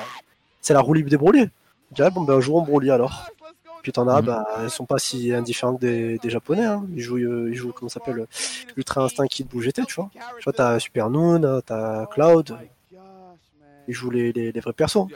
c'est 0.61 0.75
la 0.75 0.81
roue 0.81 0.93
libre 0.93 1.09
des 1.09 1.17
Broly. 1.17 1.49
On 1.91 1.95
dirait, 1.95 2.11
bon, 2.11 2.21
bah, 2.21 2.39
jouons 2.39 2.61
Broly 2.61 2.91
alors. 2.91 3.31
Puis 3.83 3.91
t'en 3.91 4.07
as, 4.09 4.21
Mhm. 4.21 4.27
bah, 4.27 4.47
elles 4.61 4.69
sont 4.71 4.85
pas 4.85 4.99
si 4.99 5.33
indifférentes 5.33 5.81
des, 5.81 6.19
des 6.19 6.29
Japonais. 6.29 6.67
Hein. 6.67 6.85
Ils 6.95 7.01
jouent, 7.01 7.17
euh, 7.17 7.49
ils 7.51 7.55
jouent, 7.55 7.73
comment 7.73 7.89
ça 7.89 8.01
s'appelle, 8.01 8.27
Ultra 8.77 9.03
Instinct 9.05 9.27
Kid 9.29 9.47
GT, 9.59 9.83
tu 9.87 9.95
vois. 9.95 10.11
Tu 10.13 10.45
vois, 10.45 10.53
t'as 10.53 10.79
Super 10.79 11.09
Noon, 11.09 11.63
t'as 11.65 12.05
Cloud. 12.07 12.55
Ils 13.89 13.95
jouent 13.95 14.11
les, 14.11 14.31
les, 14.35 14.53
les 14.53 14.61
vrais 14.61 14.75
persos. 14.75 15.07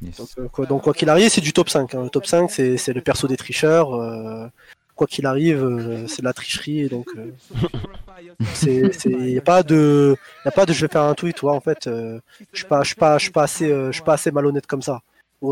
Yes. 0.00 0.16
Donc, 0.16 0.28
euh, 0.38 0.48
quoi 0.48 0.64
donc, 0.66 0.82
quoi 0.82 0.94
qu'il 0.94 1.10
arrive, 1.10 1.28
c'est 1.28 1.40
du 1.40 1.52
top 1.52 1.68
5. 1.68 1.92
hein. 1.96 2.04
Le 2.04 2.08
top 2.08 2.24
5, 2.24 2.50
c'est 2.52 2.76
c'est 2.78 2.92
le 2.92 3.00
perso 3.00 3.26
des 3.26 3.36
tricheurs. 3.36 3.94
euh, 3.94 4.46
quoi 4.94 5.06
qu'il 5.06 5.26
arrive, 5.26 5.62
euh, 5.64 6.06
c'est 6.06 6.20
de 6.22 6.26
la 6.26 6.32
tricherie. 6.32 6.80
et 6.80 6.88
Donc, 6.88 7.06
euh, 7.16 7.30
c'est, 8.54 8.92
c'est, 8.92 9.10
y 9.10 9.38
a 9.38 9.42
pas 9.42 9.62
de, 9.62 10.16
y 10.44 10.48
a 10.48 10.50
pas 10.50 10.66
de, 10.66 10.72
je 10.72 10.86
vais 10.86 10.92
faire 10.92 11.02
un 11.02 11.14
tweet, 11.14 11.36
toi. 11.36 11.52
En 11.54 11.60
fait, 11.60 11.86
euh, 11.86 12.18
je 12.52 12.58
suis 12.58 12.66
pas, 12.66 12.82
je 12.82 12.88
suis 12.88 12.96
pas, 12.96 13.18
je 13.18 13.22
suis 13.24 13.32
pas 13.32 13.42
assez, 13.44 13.70
euh, 13.70 13.86
je 13.88 13.92
suis 13.92 14.02
pas 14.02 14.14
assez 14.14 14.30
malhonnête 14.30 14.66
comme 14.66 14.82
ça. 14.82 15.00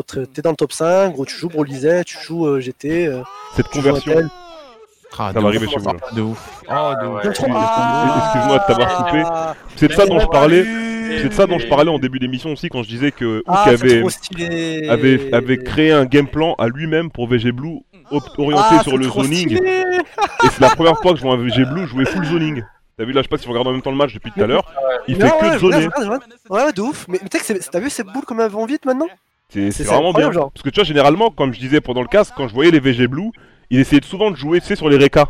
T'es 0.07 0.27
t'es 0.27 0.43
dans 0.43 0.51
le 0.51 0.57
top 0.57 0.73
5, 0.73 1.13
gros, 1.13 1.27
tu 1.27 1.37
joues 1.37 1.51
Brolizet, 1.51 2.05
tu 2.05 2.17
joues 2.19 2.47
euh, 2.47 2.61
GT, 2.61 3.07
euh, 3.09 3.23
Cette 3.55 3.69
tu 3.71 3.79
conversion. 3.79 4.23
Ah, 5.19 5.29
ça 5.29 5.33
de 5.35 5.41
va 5.41 5.49
arriver 5.49 5.69
chez 5.69 5.77
vous 5.79 5.85
là. 5.85 5.97
De 6.17 6.23
ouf. 6.23 6.63
Oh, 6.71 6.93
de 7.03 7.07
ouf. 7.09 7.25
Ouais. 7.25 7.29
Excuse-moi 7.29 8.59
de 8.59 8.67
t'avoir 8.67 8.97
coupé. 9.05 9.23
Ah, 9.27 9.55
C'est 9.77 9.89
de 9.89 9.93
ça 9.93 10.07
dont 10.07 10.19
je 10.19 10.27
parlais. 10.27 10.65
C'est 11.21 11.29
de 11.29 11.35
ça 11.35 11.47
dont 11.47 11.59
je 11.59 11.67
parlais 11.69 11.91
en 11.91 11.99
début 11.99 12.19
d'émission 12.19 12.53
aussi 12.53 12.71
quand 12.71 12.83
je 12.83 12.89
disais 12.89 13.13
que 13.13 13.41
Hook 13.41 13.45
Ah, 13.47 13.65
c'est 13.67 13.73
avait, 13.75 14.01
trop 14.01 14.09
stylé. 14.09 14.89
avait, 14.89 15.35
avait 15.35 15.59
créé 15.59 15.93
un 15.93 16.07
game 16.07 16.27
plan 16.27 16.55
à 16.55 16.69
lui-même 16.69 17.11
pour 17.11 17.27
VG 17.29 17.53
Blue 17.53 17.81
orienté 18.39 18.63
Ah, 18.71 18.83
sur 18.83 18.93
c'est 18.93 18.99
le 18.99 19.05
zoning. 19.05 19.49
stylé. 19.57 19.61
Et 20.45 20.49
c'est 20.51 20.61
la 20.61 20.71
première 20.71 20.99
fois 20.99 21.13
que 21.13 21.19
je 21.19 21.23
vois 21.23 21.35
un 21.35 21.37
VG 21.39 21.65
Blue 21.65 21.87
jouer 21.87 22.05
full 22.05 22.25
zoning. 22.25 22.63
T'as 22.99 23.05
vu 23.05 23.13
là, 23.13 23.21
je 23.21 23.25
sais 23.25 23.29
pas 23.29 23.39
si 23.39 23.47
vous 23.47 23.53
regardez 23.53 23.71
en 23.71 23.73
même 23.73 23.83
temps 23.83 23.91
le 23.91 23.97
match 23.97 24.13
depuis 24.15 24.31
tout 24.33 24.43
à 24.43 24.47
l'heure. 24.47 24.71
Il 25.09 25.17
fait 25.17 25.23
Non, 25.25 25.31
que 25.41 25.45
ouais, 25.47 25.53
de 25.55 25.59
zoner. 25.59 25.89
Ouais, 26.51 26.65
ouais, 26.65 26.73
de 26.73 26.81
ouf. 26.83 27.07
Mais, 27.09 27.19
mais 27.23 27.29
tu 27.29 27.39
sais 27.39 27.55
que 27.55 27.63
c'est- 27.63 27.71
t'as 27.71 27.81
vu 27.81 27.89
ces 27.91 28.05
boules 28.05 28.25
comme 28.25 28.41
elles 28.41 28.51
vont 28.51 28.67
vite 28.67 28.85
maintenant? 28.85 29.07
C'est 29.49 29.71
C'est- 29.71 29.71
c'est 29.71 29.85
c'est 29.85 29.95
vraiment 29.95 30.13
bien. 30.13 30.31
genre. 30.33 30.51
Parce 30.53 30.63
que 30.63 30.71
tu 30.71 30.77
vois, 30.81 30.85
généralement, 30.85 31.31
comme 31.31 31.53
je 31.55 31.59
disais 31.61 31.81
pendant 31.81 32.03
le 32.03 32.09
casque, 32.09 32.35
quand 32.37 32.49
je 32.49 32.55
voyais 32.55 32.71
les 32.71 32.81
VG 32.81 33.07
Blue, 33.07 33.31
il 33.71 33.81
essayait 33.81 34.03
souvent 34.05 34.31
de 34.31 34.37
jouer, 34.37 34.61
tu 34.61 34.67
sais, 34.67 34.77
sur 34.77 34.89
les 34.89 34.97
Reka. 34.99 35.29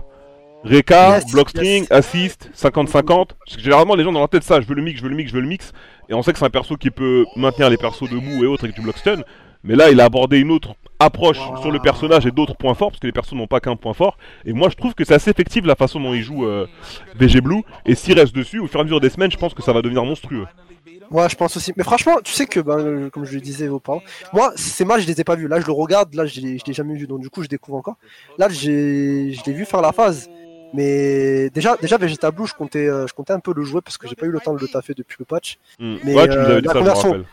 Reka, 0.65 1.17
Yes, 1.19 1.33
blockstring, 1.33 1.83
yes. 1.83 1.91
assist, 1.91 2.51
50-50. 2.55 3.35
Parce 3.45 3.57
que 3.57 3.63
généralement, 3.63 3.97
les 3.97 4.05
gens 4.05 4.13
dans 4.13 4.21
leur 4.21 4.29
tête, 4.29 4.45
ça, 4.45 4.61
je 4.61 4.67
veux 4.67 4.75
le 4.77 4.83
mix, 4.83 4.99
je 4.99 5.03
veux 5.03 5.09
le 5.11 5.17
mix, 5.17 5.31
je 5.31 5.35
veux 5.35 5.41
le 5.43 5.49
mix. 5.49 5.73
Et 6.09 6.15
on 6.15 6.23
sait 6.23 6.33
que 6.33 6.39
c'est 6.39 6.45
un 6.45 6.51
perso 6.51 6.77
qui 6.77 6.91
peut 6.91 7.25
maintenir 7.37 7.69
les 7.69 7.77
persos 7.77 8.09
debout 8.09 8.45
et 8.45 8.47
autres 8.47 8.65
avec 8.65 8.77
du 8.77 8.83
blockstun. 8.83 9.23
Mais 9.65 9.75
là, 9.75 9.91
il 9.91 10.01
a 10.01 10.05
abordé 10.05 10.39
une 10.39 10.51
autre 10.53 10.75
approche 11.05 11.39
Wow. 11.39 11.61
sur 11.63 11.71
le 11.71 11.79
personnage 11.79 12.27
et 12.27 12.31
d'autres 12.31 12.55
points 12.57 12.75
forts, 12.75 12.91
parce 12.91 13.01
que 13.01 13.07
les 13.07 13.13
persos 13.13 13.33
n'ont 13.35 13.47
pas 13.47 13.61
qu'un 13.61 13.77
point 13.77 13.95
fort. 13.95 14.17
Et 14.45 14.53
moi, 14.53 14.69
je 14.71 14.77
trouve 14.77 14.95
que 14.95 15.05
c'est 15.05 15.15
assez 15.15 15.31
effectif 15.31 15.65
la 15.65 15.75
façon 15.77 16.01
dont 16.01 16.15
il 16.15 16.23
joue 16.23 16.47
euh, 16.47 16.67
VG 17.17 17.41
Blue. 17.41 17.63
Et 17.87 17.95
s'il 17.95 18.19
reste 18.19 18.35
dessus, 18.35 18.59
au 18.59 18.67
fur 18.67 18.79
et 18.79 18.83
à 18.83 18.85
mesure 18.85 19.01
des 19.01 19.11
semaines, 19.11 19.31
je 19.31 19.37
pense 19.37 19.55
que 19.55 19.63
ça 19.63 19.73
va 19.73 19.83
devenir 19.83 20.05
monstrueux. 20.05 20.47
Ouais, 21.11 21.29
je 21.29 21.37
pense 21.37 21.57
aussi. 21.57 21.73
Mais 21.77 21.85
franchement, 21.85 22.17
tu 22.25 22.33
sais 22.33 22.47
que, 22.47 22.61
ben, 22.61 23.11
comme 23.11 23.25
je 23.27 23.35
le 23.35 23.41
disais 23.41 23.69
auparavant, 23.69 24.03
moi, 24.33 24.53
ces 24.57 24.85
matchs, 24.85 25.03
je 25.03 25.07
les 25.09 25.21
ai 25.21 25.25
pas 25.25 25.35
vus. 25.37 25.47
Là, 25.49 25.61
je 25.61 25.67
le 25.67 25.73
regarde, 25.73 26.15
là, 26.15 26.25
je 26.27 26.41
l'ai 26.41 26.59
je 26.59 26.65
l'ai 26.67 26.73
jamais 26.73 26.95
vu. 26.95 27.07
Donc, 27.07 27.21
du 27.21 27.29
coup, 27.29 27.43
je 27.43 27.49
découvre 27.49 27.77
encore. 27.77 27.97
Là, 28.39 28.49
j'ai- 28.49 29.33
je 29.33 29.41
l'ai 29.45 29.53
vu 29.53 29.65
faire 29.67 29.83
la 29.83 29.93
phase. 29.93 30.31
Mais 30.75 31.51
déjà, 31.51 31.77
déjà 31.77 31.99
Vegeta 31.99 32.31
Blue, 32.31 32.47
je 32.47 32.55
comptais, 32.55 32.87
euh, 32.89 33.07
je 33.07 33.13
comptais 33.13 33.35
un 33.35 33.41
peu 33.41 33.53
le 33.55 33.63
jouer 33.63 33.83
parce 33.83 33.99
que 33.99 34.09
j'ai 34.09 34.15
pas 34.15 34.25
eu 34.25 34.31
le 34.31 34.41
temps 34.41 34.55
de 34.55 34.59
le 34.61 34.69
taffer 34.69 34.95
depuis 34.97 35.17
le 35.19 35.27
patch. 35.27 35.59
Hmm. 35.79 35.97
Mais, 36.03 36.15
ouais, 36.15 36.29
tu 36.29 36.35
nous 36.35 36.41
euh, 36.41 36.47
avais 36.53 36.61
dit 36.63 36.67
la 36.69 36.73
ça, 36.73 36.79
je 36.79 36.85
me 36.85 36.89
conversion- 36.89 37.09
rappelle. 37.11 37.25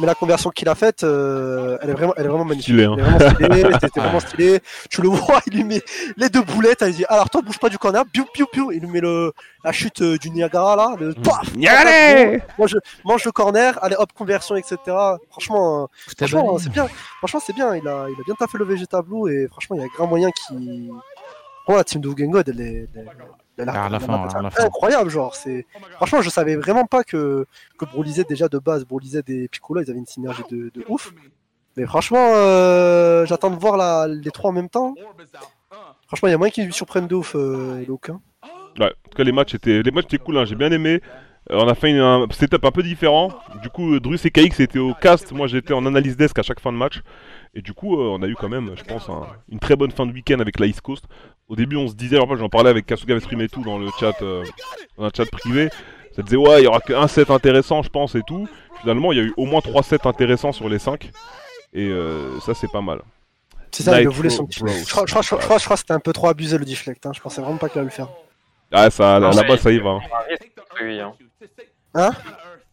Mais 0.00 0.06
la- 0.06 0.14
conversion 0.14 0.50
qu'il 0.50 0.68
a 0.68 0.74
faite, 0.74 1.04
euh, 1.04 1.76
elle 1.82 1.90
est 1.90 1.92
vraiment, 1.92 2.14
elle 2.16 2.24
est 2.24 2.28
vraiment 2.28 2.44
magnifique. 2.44 2.74
Stylé, 2.74 2.84
hein. 2.84 2.96
Elle 2.98 3.04
est 3.04 3.08
vraiment 3.18 3.28
stylée, 3.30 3.76
c'était 3.80 4.00
vraiment 4.00 4.20
stylé. 4.20 4.60
Tu 4.90 5.02
le 5.02 5.08
vois, 5.08 5.40
il 5.46 5.52
lui 5.54 5.64
met 5.64 5.82
les 6.16 6.28
deux 6.28 6.42
boulettes, 6.42 6.82
il 6.86 6.94
dit, 6.94 7.04
alors 7.08 7.28
toi, 7.28 7.42
bouge 7.42 7.58
pas 7.58 7.68
du 7.68 7.76
corner, 7.78 8.04
piou, 8.06 8.24
piou, 8.32 8.46
piou. 8.50 8.72
Il 8.72 8.80
lui 8.80 8.88
met 8.88 9.00
le, 9.00 9.32
la 9.64 9.72
chute 9.72 10.00
euh, 10.02 10.16
du 10.16 10.30
Niagara, 10.30 10.76
là, 10.76 10.94
le 10.98 11.12
paf! 11.14 11.48
Allez 11.68 12.42
mange, 12.58 12.76
mange 13.04 13.24
le 13.24 13.32
corner, 13.32 13.78
allez 13.82 13.96
hop, 13.98 14.10
conversion, 14.14 14.56
etc. 14.56 14.76
Franchement, 15.30 15.84
euh, 15.84 15.86
franchement 16.16 16.58
c'est 16.58 16.70
bien. 16.72 16.86
Franchement, 17.18 17.40
c'est 17.44 17.52
bien. 17.54 17.74
Il 17.76 17.86
a, 17.86 18.06
il 18.08 18.14
a 18.20 18.24
bien 18.24 18.34
taffé 18.38 18.56
le 18.58 18.64
Vegeta 18.64 19.02
Blue 19.02 19.30
et 19.30 19.46
franchement, 19.48 19.76
il 19.76 19.82
y 19.82 19.84
a 19.84 19.88
grand 19.94 20.06
moyen 20.06 20.30
qui. 20.30 20.88
Bon, 21.68 21.76
la 21.76 21.84
team 21.84 22.00
de 22.00 22.08
Gengod, 22.16 22.48
elle 22.48 22.60
est. 22.60 22.88
Elle, 22.94 23.10
À 23.58 23.88
la 23.88 24.00
fin, 24.00 24.28
à 24.28 24.42
la 24.42 24.50
fin. 24.50 24.64
incroyable, 24.64 25.10
genre. 25.10 25.34
C'est 25.34 25.66
franchement, 25.96 26.20
je 26.22 26.30
savais 26.30 26.56
vraiment 26.56 26.84
pas 26.84 27.04
que 27.04 27.46
que 27.78 27.84
déjà 28.28 28.48
de 28.48 28.58
base, 28.58 28.84
Brolizet 28.84 29.22
et 29.28 29.48
Piccolo, 29.48 29.80
ils 29.82 29.90
avaient 29.90 29.98
une 29.98 30.06
synergie 30.06 30.42
de, 30.50 30.70
de 30.74 30.84
ouf. 30.88 31.12
Mais 31.76 31.84
franchement, 31.86 32.30
euh, 32.34 33.26
j'attends 33.26 33.50
de 33.50 33.56
voir 33.56 33.76
la, 33.76 34.06
les 34.08 34.30
trois 34.30 34.50
en 34.50 34.54
même 34.54 34.68
temps. 34.68 34.94
Franchement, 36.06 36.28
il 36.28 36.32
y 36.32 36.34
a 36.34 36.38
moyen 36.38 36.50
qu'ils 36.50 36.64
lui 36.64 36.72
surprennent 36.72 37.06
de 37.08 37.14
ouf, 37.14 37.34
euh, 37.34 37.84
Luke, 37.86 38.10
hein. 38.10 38.20
Ouais, 38.78 38.86
en 38.86 39.08
tout 39.10 39.16
cas 39.16 39.24
les 39.24 39.32
matchs 39.32 39.54
étaient, 39.54 39.82
les 39.82 39.90
matchs 39.90 40.04
étaient 40.04 40.18
cool, 40.18 40.36
hein, 40.38 40.44
j'ai 40.44 40.54
bien 40.54 40.70
aimé. 40.70 41.00
Euh, 41.50 41.58
on 41.62 41.66
a 41.68 41.74
fait 41.74 41.90
une- 41.90 41.98
un 41.98 42.26
setup 42.30 42.64
un 42.64 42.70
peu 42.70 42.82
différent. 42.82 43.30
Du 43.62 43.70
coup, 43.70 43.94
euh, 43.94 44.00
Drus 44.00 44.24
et 44.26 44.30
KX 44.30 44.60
étaient 44.60 44.78
au 44.78 44.92
cast, 44.94 45.32
moi 45.32 45.46
j'étais 45.46 45.72
en 45.72 45.86
analyse 45.86 46.16
desk 46.16 46.38
à 46.38 46.42
chaque 46.42 46.60
fin 46.60 46.72
de 46.72 46.76
match. 46.76 47.00
Et 47.54 47.62
du 47.62 47.72
coup, 47.72 47.98
euh, 48.00 48.04
on 48.18 48.22
a 48.22 48.26
eu 48.26 48.34
quand 48.34 48.48
même, 48.48 48.72
je 48.76 48.84
pense, 48.84 49.08
un- 49.08 49.26
une 49.50 49.58
très 49.58 49.76
bonne 49.76 49.90
fin 49.90 50.04
de 50.06 50.12
week-end 50.12 50.38
avec 50.40 50.58
la 50.60 50.66
East 50.66 50.80
Coast. 50.82 51.04
Au 51.48 51.56
début, 51.56 51.76
on 51.76 51.88
se 51.88 51.94
disait, 51.94 52.18
en 52.18 52.26
fait, 52.26 52.36
j'en 52.36 52.48
parlais 52.48 52.70
avec 52.70 52.86
Kasuga 52.86 53.18
Stream 53.20 53.40
et 53.40 53.48
tout 53.48 53.62
dans 53.62 53.78
le 53.78 53.88
chat, 53.98 54.20
euh, 54.22 54.44
dans 54.98 55.04
un 55.04 55.10
chat 55.16 55.24
privé. 55.30 55.68
Ça 56.14 56.22
disait 56.22 56.36
ouais, 56.36 56.62
il 56.62 56.64
y 56.64 56.66
aura 56.66 56.80
qu'un 56.80 57.06
set 57.08 57.30
intéressant, 57.30 57.82
je 57.82 57.88
pense, 57.90 58.14
et 58.14 58.22
tout. 58.26 58.48
Finalement, 58.80 59.12
il 59.12 59.18
y 59.18 59.20
a 59.20 59.24
eu 59.24 59.34
au 59.36 59.44
moins 59.46 59.60
3 59.60 59.82
sets 59.82 60.06
intéressants 60.06 60.52
sur 60.52 60.68
les 60.68 60.78
5. 60.78 61.10
Et 61.72 61.88
euh, 61.88 62.38
ça, 62.40 62.54
c'est 62.54 62.70
pas 62.70 62.80
mal. 62.80 63.00
C'est 63.70 63.82
ça, 63.82 64.00
il 64.00 64.04
le 64.04 64.10
voulait 64.10 64.30
son. 64.30 64.46
Je 64.50 64.60
crois, 64.90 65.04
je 65.06 65.10
crois- 65.12 65.22
je 65.22 65.34
crois- 65.36 65.58
je 65.58 65.68
que 65.68 65.76
c'était 65.76 65.92
un 65.92 66.00
peu 66.00 66.12
trop 66.14 66.28
abusé 66.28 66.56
le 66.56 66.64
deflect. 66.64 67.04
Hein. 67.04 67.12
Je 67.14 67.20
pensais 67.20 67.42
vraiment 67.42 67.58
pas 67.58 67.68
qu'il 67.68 67.78
allait 67.78 67.90
le 67.90 67.94
faire. 67.94 68.08
Ah, 68.72 68.88
ça, 68.90 69.18
là-bas, 69.36 69.56
ça 69.58 69.70
y 69.70 69.78
va. 69.78 69.90
hein. 69.90 70.00
Lui, 70.80 71.00
hein? 71.00 71.12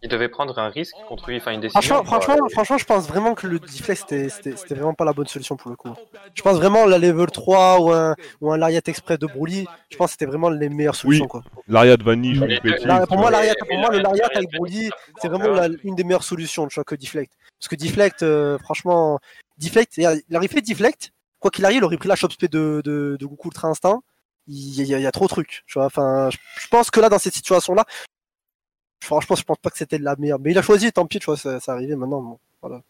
Il 0.04 0.10
devait 0.10 0.28
prendre 0.28 0.60
un 0.60 0.68
risque 0.68 0.96
contre 1.08 1.30
lui, 1.30 1.38
enfin 1.38 1.52
une 1.54 1.62
décision. 1.62 1.80
Franchement, 1.82 2.04
franchement, 2.04 2.50
franchement, 2.50 2.78
je 2.78 2.84
pense 2.86 3.08
vraiment 3.08 3.36
que 3.36 3.48
le 3.48 3.58
deflect 3.60 4.04
c'était- 4.10 4.76
vraiment 4.76 4.94
pas 4.94 5.06
la 5.06 5.14
bonne 5.14 5.28
solution 5.28 5.56
pour 5.56 5.72
le 5.72 5.78
coup. 5.78 5.94
Je 6.36 6.42
pense 6.42 6.58
vraiment 6.58 6.86
la 6.86 6.98
level 6.98 7.28
3 7.32 7.80
ou 7.80 7.92
un, 7.92 8.14
ou 8.42 8.52
un 8.52 8.58
Lariat 8.58 8.82
Express 8.86 9.18
de 9.18 9.28
Broly, 9.28 9.66
je 9.90 9.96
pense 9.96 10.08
que 10.08 10.12
c'était 10.12 10.26
vraiment 10.26 10.50
les 10.50 10.68
meilleures 10.68 10.96
solutions. 10.96 11.28
Quoi. 11.28 11.42
L'Ariat 11.70 11.96
Vanille, 12.04 12.36
je. 12.36 12.86
Là, 12.86 13.08
pour 13.08 13.18
moi, 13.18 13.32
Lariat, 13.32 13.56
pour 13.68 13.78
moi, 13.80 13.90
le 13.92 14.00
Lariat, 14.00 14.30
avec 14.36 14.52
Broly, 14.52 14.90
c'est 15.22 15.30
vraiment 15.30 15.48
la- 15.48 15.70
une 15.84 15.96
des 15.96 16.04
meilleures 16.04 16.24
solutions, 16.24 16.68
tu 16.68 16.76
vois, 16.76 16.84
que 16.84 16.96
Deflect. 16.96 17.32
Parce 17.60 17.70
que 17.70 17.76
Deflect, 17.76 18.24
euh, 18.24 18.58
franchement, 18.60 19.20
Deflect, 19.58 19.94
il 19.98 20.36
aurait 20.36 20.48
fait 20.50 20.62
Deflect, 20.62 21.12
quoi 21.40 21.50
qu'il 21.50 21.64
arrive, 21.64 21.78
il 21.78 21.84
aurait 21.86 21.98
pris 21.98 22.10
la 22.10 22.16
Chop 22.18 22.34
Spé 22.34 22.50
de, 22.50 22.82
de, 22.84 23.16
de 23.18 23.26
Goku 23.26 23.48
Ultra 23.48 23.70
Instinct. 23.70 24.02
Il 24.50 24.82
y, 24.84 24.94
a, 24.94 24.98
il 24.98 25.02
y 25.02 25.06
a 25.08 25.12
trop 25.14 25.24
de 25.24 25.30
trucs, 25.30 25.64
tu 25.68 25.76
vois. 25.76 25.86
Enfin, 25.86 26.30
je, 26.30 26.38
je 26.60 26.68
pense 26.68 26.92
que 26.92 27.00
là, 27.00 27.08
dans 27.08 27.18
cette 27.20 27.34
situation-là, 27.34 27.86
franchement, 29.04 29.36
je 29.36 29.44
pense 29.44 29.58
pas 29.58 29.70
que 29.70 29.78
c'était 29.78 29.98
la 29.98 30.16
meilleure. 30.18 30.40
Mais 30.40 30.52
il 30.52 30.58
a 30.58 30.62
choisi, 30.62 30.92
tant 30.92 31.06
pis, 31.06 31.20
tu 31.20 31.26
vois, 31.26 31.38
ça, 31.38 31.60
ça 31.60 31.74
arrivait 31.74 31.96
maintenant. 31.96 32.22
Bon, 32.22 32.40
voilà. 32.62 32.82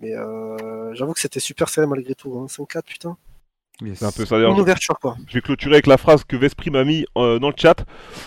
Mais 0.00 0.14
euh, 0.14 0.94
j'avoue 0.94 1.12
que 1.12 1.20
c'était 1.20 1.40
super 1.40 1.68
serré 1.68 1.86
malgré 1.86 2.14
tout. 2.14 2.38
Hein. 2.38 2.46
5-4, 2.46 2.82
putain. 2.84 3.16
C'est 3.94 4.04
un 4.04 4.10
peu 4.10 4.26
ça 4.26 4.36
d'ailleurs. 4.36 4.52
Une 4.54 4.60
ouverture, 4.60 4.98
quoi. 4.98 5.16
Je 5.28 5.34
vais 5.34 5.40
clôturer 5.40 5.74
avec 5.74 5.86
la 5.86 5.98
phrase 5.98 6.24
que 6.24 6.36
Vesprit 6.36 6.70
m'a 6.70 6.82
mis 6.82 7.06
euh, 7.16 7.38
dans 7.38 7.48
le 7.48 7.54
chat. 7.56 7.84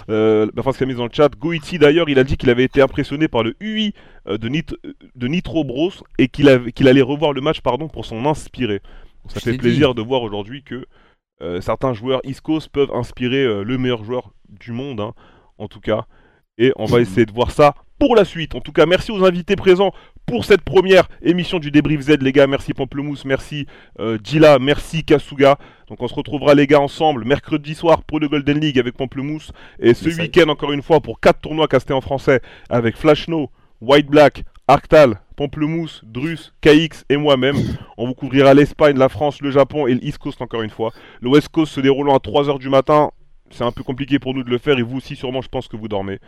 Euh, 0.10 0.50
la 0.56 0.62
phrase 0.64 0.78
qu'il 0.78 0.86
a 0.86 0.88
mise 0.88 0.96
dans 0.96 1.08
le 1.08 1.12
chat. 1.12 1.28
Goichi 1.36 1.78
d'ailleurs, 1.78 2.08
il 2.08 2.20
a 2.20 2.24
dit 2.24 2.38
qu'il 2.38 2.50
avait 2.50 2.64
été 2.64 2.82
impressionné 2.82 3.28
par 3.28 3.44
le 3.44 3.56
UI 3.60 3.94
euh, 4.28 4.38
de, 4.38 4.48
Nit- 4.48 4.64
de 5.16 5.28
Nitro 5.28 5.66
Bros 5.66 5.92
et 6.18 6.30
qu'il 6.30 6.48
avait- 6.48 6.72
qu'il 6.72 6.88
allait 6.88 7.02
revoir 7.02 7.34
le 7.34 7.42
match 7.42 7.60
pardon, 7.60 7.90
pour 7.90 8.06
s'en 8.06 8.26
inspirer. 8.26 8.80
Donc, 9.24 9.32
ça 9.34 9.40
Je 9.40 9.52
fait 9.52 9.58
plaisir 9.58 9.94
de 9.94 10.02
voir 10.02 10.22
aujourd'hui 10.22 10.64
que 10.64 10.86
euh, 11.42 11.60
certains 11.60 11.94
joueurs 11.94 12.22
East 12.24 12.40
Coast 12.42 12.70
peuvent 12.70 12.92
inspirer 12.94 13.44
euh, 13.44 13.64
le 13.64 13.78
meilleur 13.78 14.06
joueur 14.06 14.32
du 14.48 14.72
monde, 14.72 15.02
hein, 15.02 15.14
en 15.58 15.68
tout 15.68 15.82
cas. 15.82 16.06
Et 16.58 16.74
on 16.76 16.86
va 16.86 17.00
essayer 17.00 17.26
de 17.26 17.32
voir 17.32 17.52
ça 17.52 17.76
pour 17.98 18.16
la 18.16 18.26
suite. 18.26 18.56
En 18.56 18.62
tout 18.62 18.72
cas, 18.72 18.86
merci 18.86 19.12
aux 19.12 19.24
invités 19.24 19.56
présents 19.56 19.94
pour 20.26 20.46
cette 20.46 20.62
première 20.62 21.08
émission 21.22 21.60
du 21.60 21.72
débrief 21.72 22.02
Z, 22.02 22.18
les 22.22 22.32
gars. 22.32 22.48
Merci 22.48 22.74
Pamplemousse, 22.74 23.26
merci 23.26 23.68
euh, 24.00 24.18
Gila, 24.24 24.60
merci 24.60 25.04
Kasuga. 25.04 25.58
Donc 25.88 26.02
on 26.02 26.08
se 26.08 26.14
retrouvera 26.14 26.56
les 26.56 26.68
gars 26.68 26.80
ensemble 26.80 27.26
mercredi 27.26 27.76
soir 27.76 28.04
pour 28.04 28.20
le 28.20 28.28
Golden 28.28 28.60
League 28.60 28.80
avec 28.80 28.96
Pamplemousse. 28.96 29.52
Et 29.80 29.94
ce 29.94 30.10
week-end 30.10 30.50
encore 30.50 30.72
une 30.72 30.82
fois 30.82 31.00
pour 31.00 31.20
quatre 31.20 31.42
tournois 31.42 31.68
castés 31.68 31.94
en 31.94 32.02
français 32.02 32.42
avec 32.70 32.96
Flashno, 32.98 33.50
White 33.82 34.08
Black, 34.08 34.44
Arctal, 34.68 35.20
Pamplemousse, 35.36 36.02
Drus, 36.04 36.54
KX 36.62 37.04
et 37.10 37.18
moi-même. 37.18 37.58
On 37.98 38.08
vous 38.08 38.14
couvrira 38.14 38.54
l'Espagne, 38.54 38.98
la 38.98 39.10
France, 39.10 39.42
le 39.42 39.52
Japon 39.52 39.88
et 39.88 39.94
le 39.94 40.04
East 40.04 40.18
Coast 40.18 40.42
encore 40.42 40.62
une 40.62 40.70
fois. 40.70 40.92
Le 41.20 41.30
West 41.30 41.50
Coast 41.50 41.74
se 41.74 41.82
déroulant 41.82 42.16
à 42.16 42.20
3h 42.20 42.58
du 42.60 42.70
matin. 42.70 43.12
C'est 43.52 43.64
un 43.64 43.72
peu 43.72 43.84
compliqué 43.84 44.20
pour 44.20 44.34
nous 44.34 44.44
de 44.44 44.50
le 44.50 44.58
faire 44.58 44.80
et 44.80 44.82
vous 44.82 44.98
aussi 44.98 45.16
sûrement 45.16 45.42
je 45.42 45.50
pense 45.50 45.68
que 45.68 45.78
vous 45.78 45.88
dormez. 45.88 46.20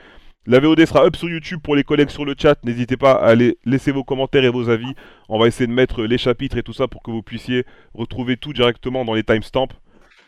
La 0.45 0.59
VOD 0.59 0.85
sera 0.85 1.05
up 1.05 1.15
sur 1.15 1.29
YouTube 1.29 1.61
pour 1.63 1.75
les 1.75 1.85
collègues 1.85 2.09
sur 2.09 2.25
le 2.25 2.35
chat. 2.37 2.57
N'hésitez 2.65 2.97
pas 2.97 3.13
à 3.13 3.27
aller 3.27 3.57
laisser 3.63 3.91
vos 3.91 4.03
commentaires 4.03 4.43
et 4.43 4.49
vos 4.49 4.69
avis. 4.69 4.93
On 5.29 5.39
va 5.39 5.47
essayer 5.47 5.67
de 5.67 5.71
mettre 5.71 6.03
les 6.03 6.17
chapitres 6.17 6.57
et 6.57 6.63
tout 6.63 6.73
ça 6.73 6.89
pour 6.89 7.01
que 7.01 7.11
vous 7.11 7.23
puissiez 7.23 7.65
retrouver 7.93 8.35
tout 8.35 8.51
directement 8.51 9.05
dans 9.05 9.13
les 9.13 9.23
timestamps. 9.23 9.69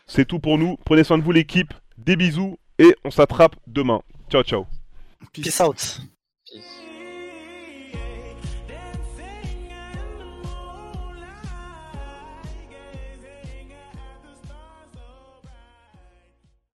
C'est 0.06 0.24
tout 0.24 0.38
pour 0.38 0.56
nous. 0.56 0.78
Prenez 0.86 1.04
soin 1.04 1.18
de 1.18 1.22
vous 1.22 1.32
l'équipe. 1.32 1.74
Des 1.98 2.16
bisous 2.16 2.58
et 2.78 2.94
on 3.04 3.10
s'attrape 3.10 3.56
demain. 3.66 4.00
Ciao 4.30 4.42
ciao. 4.42 4.66
Peace 5.32 5.60
out. 5.60 6.00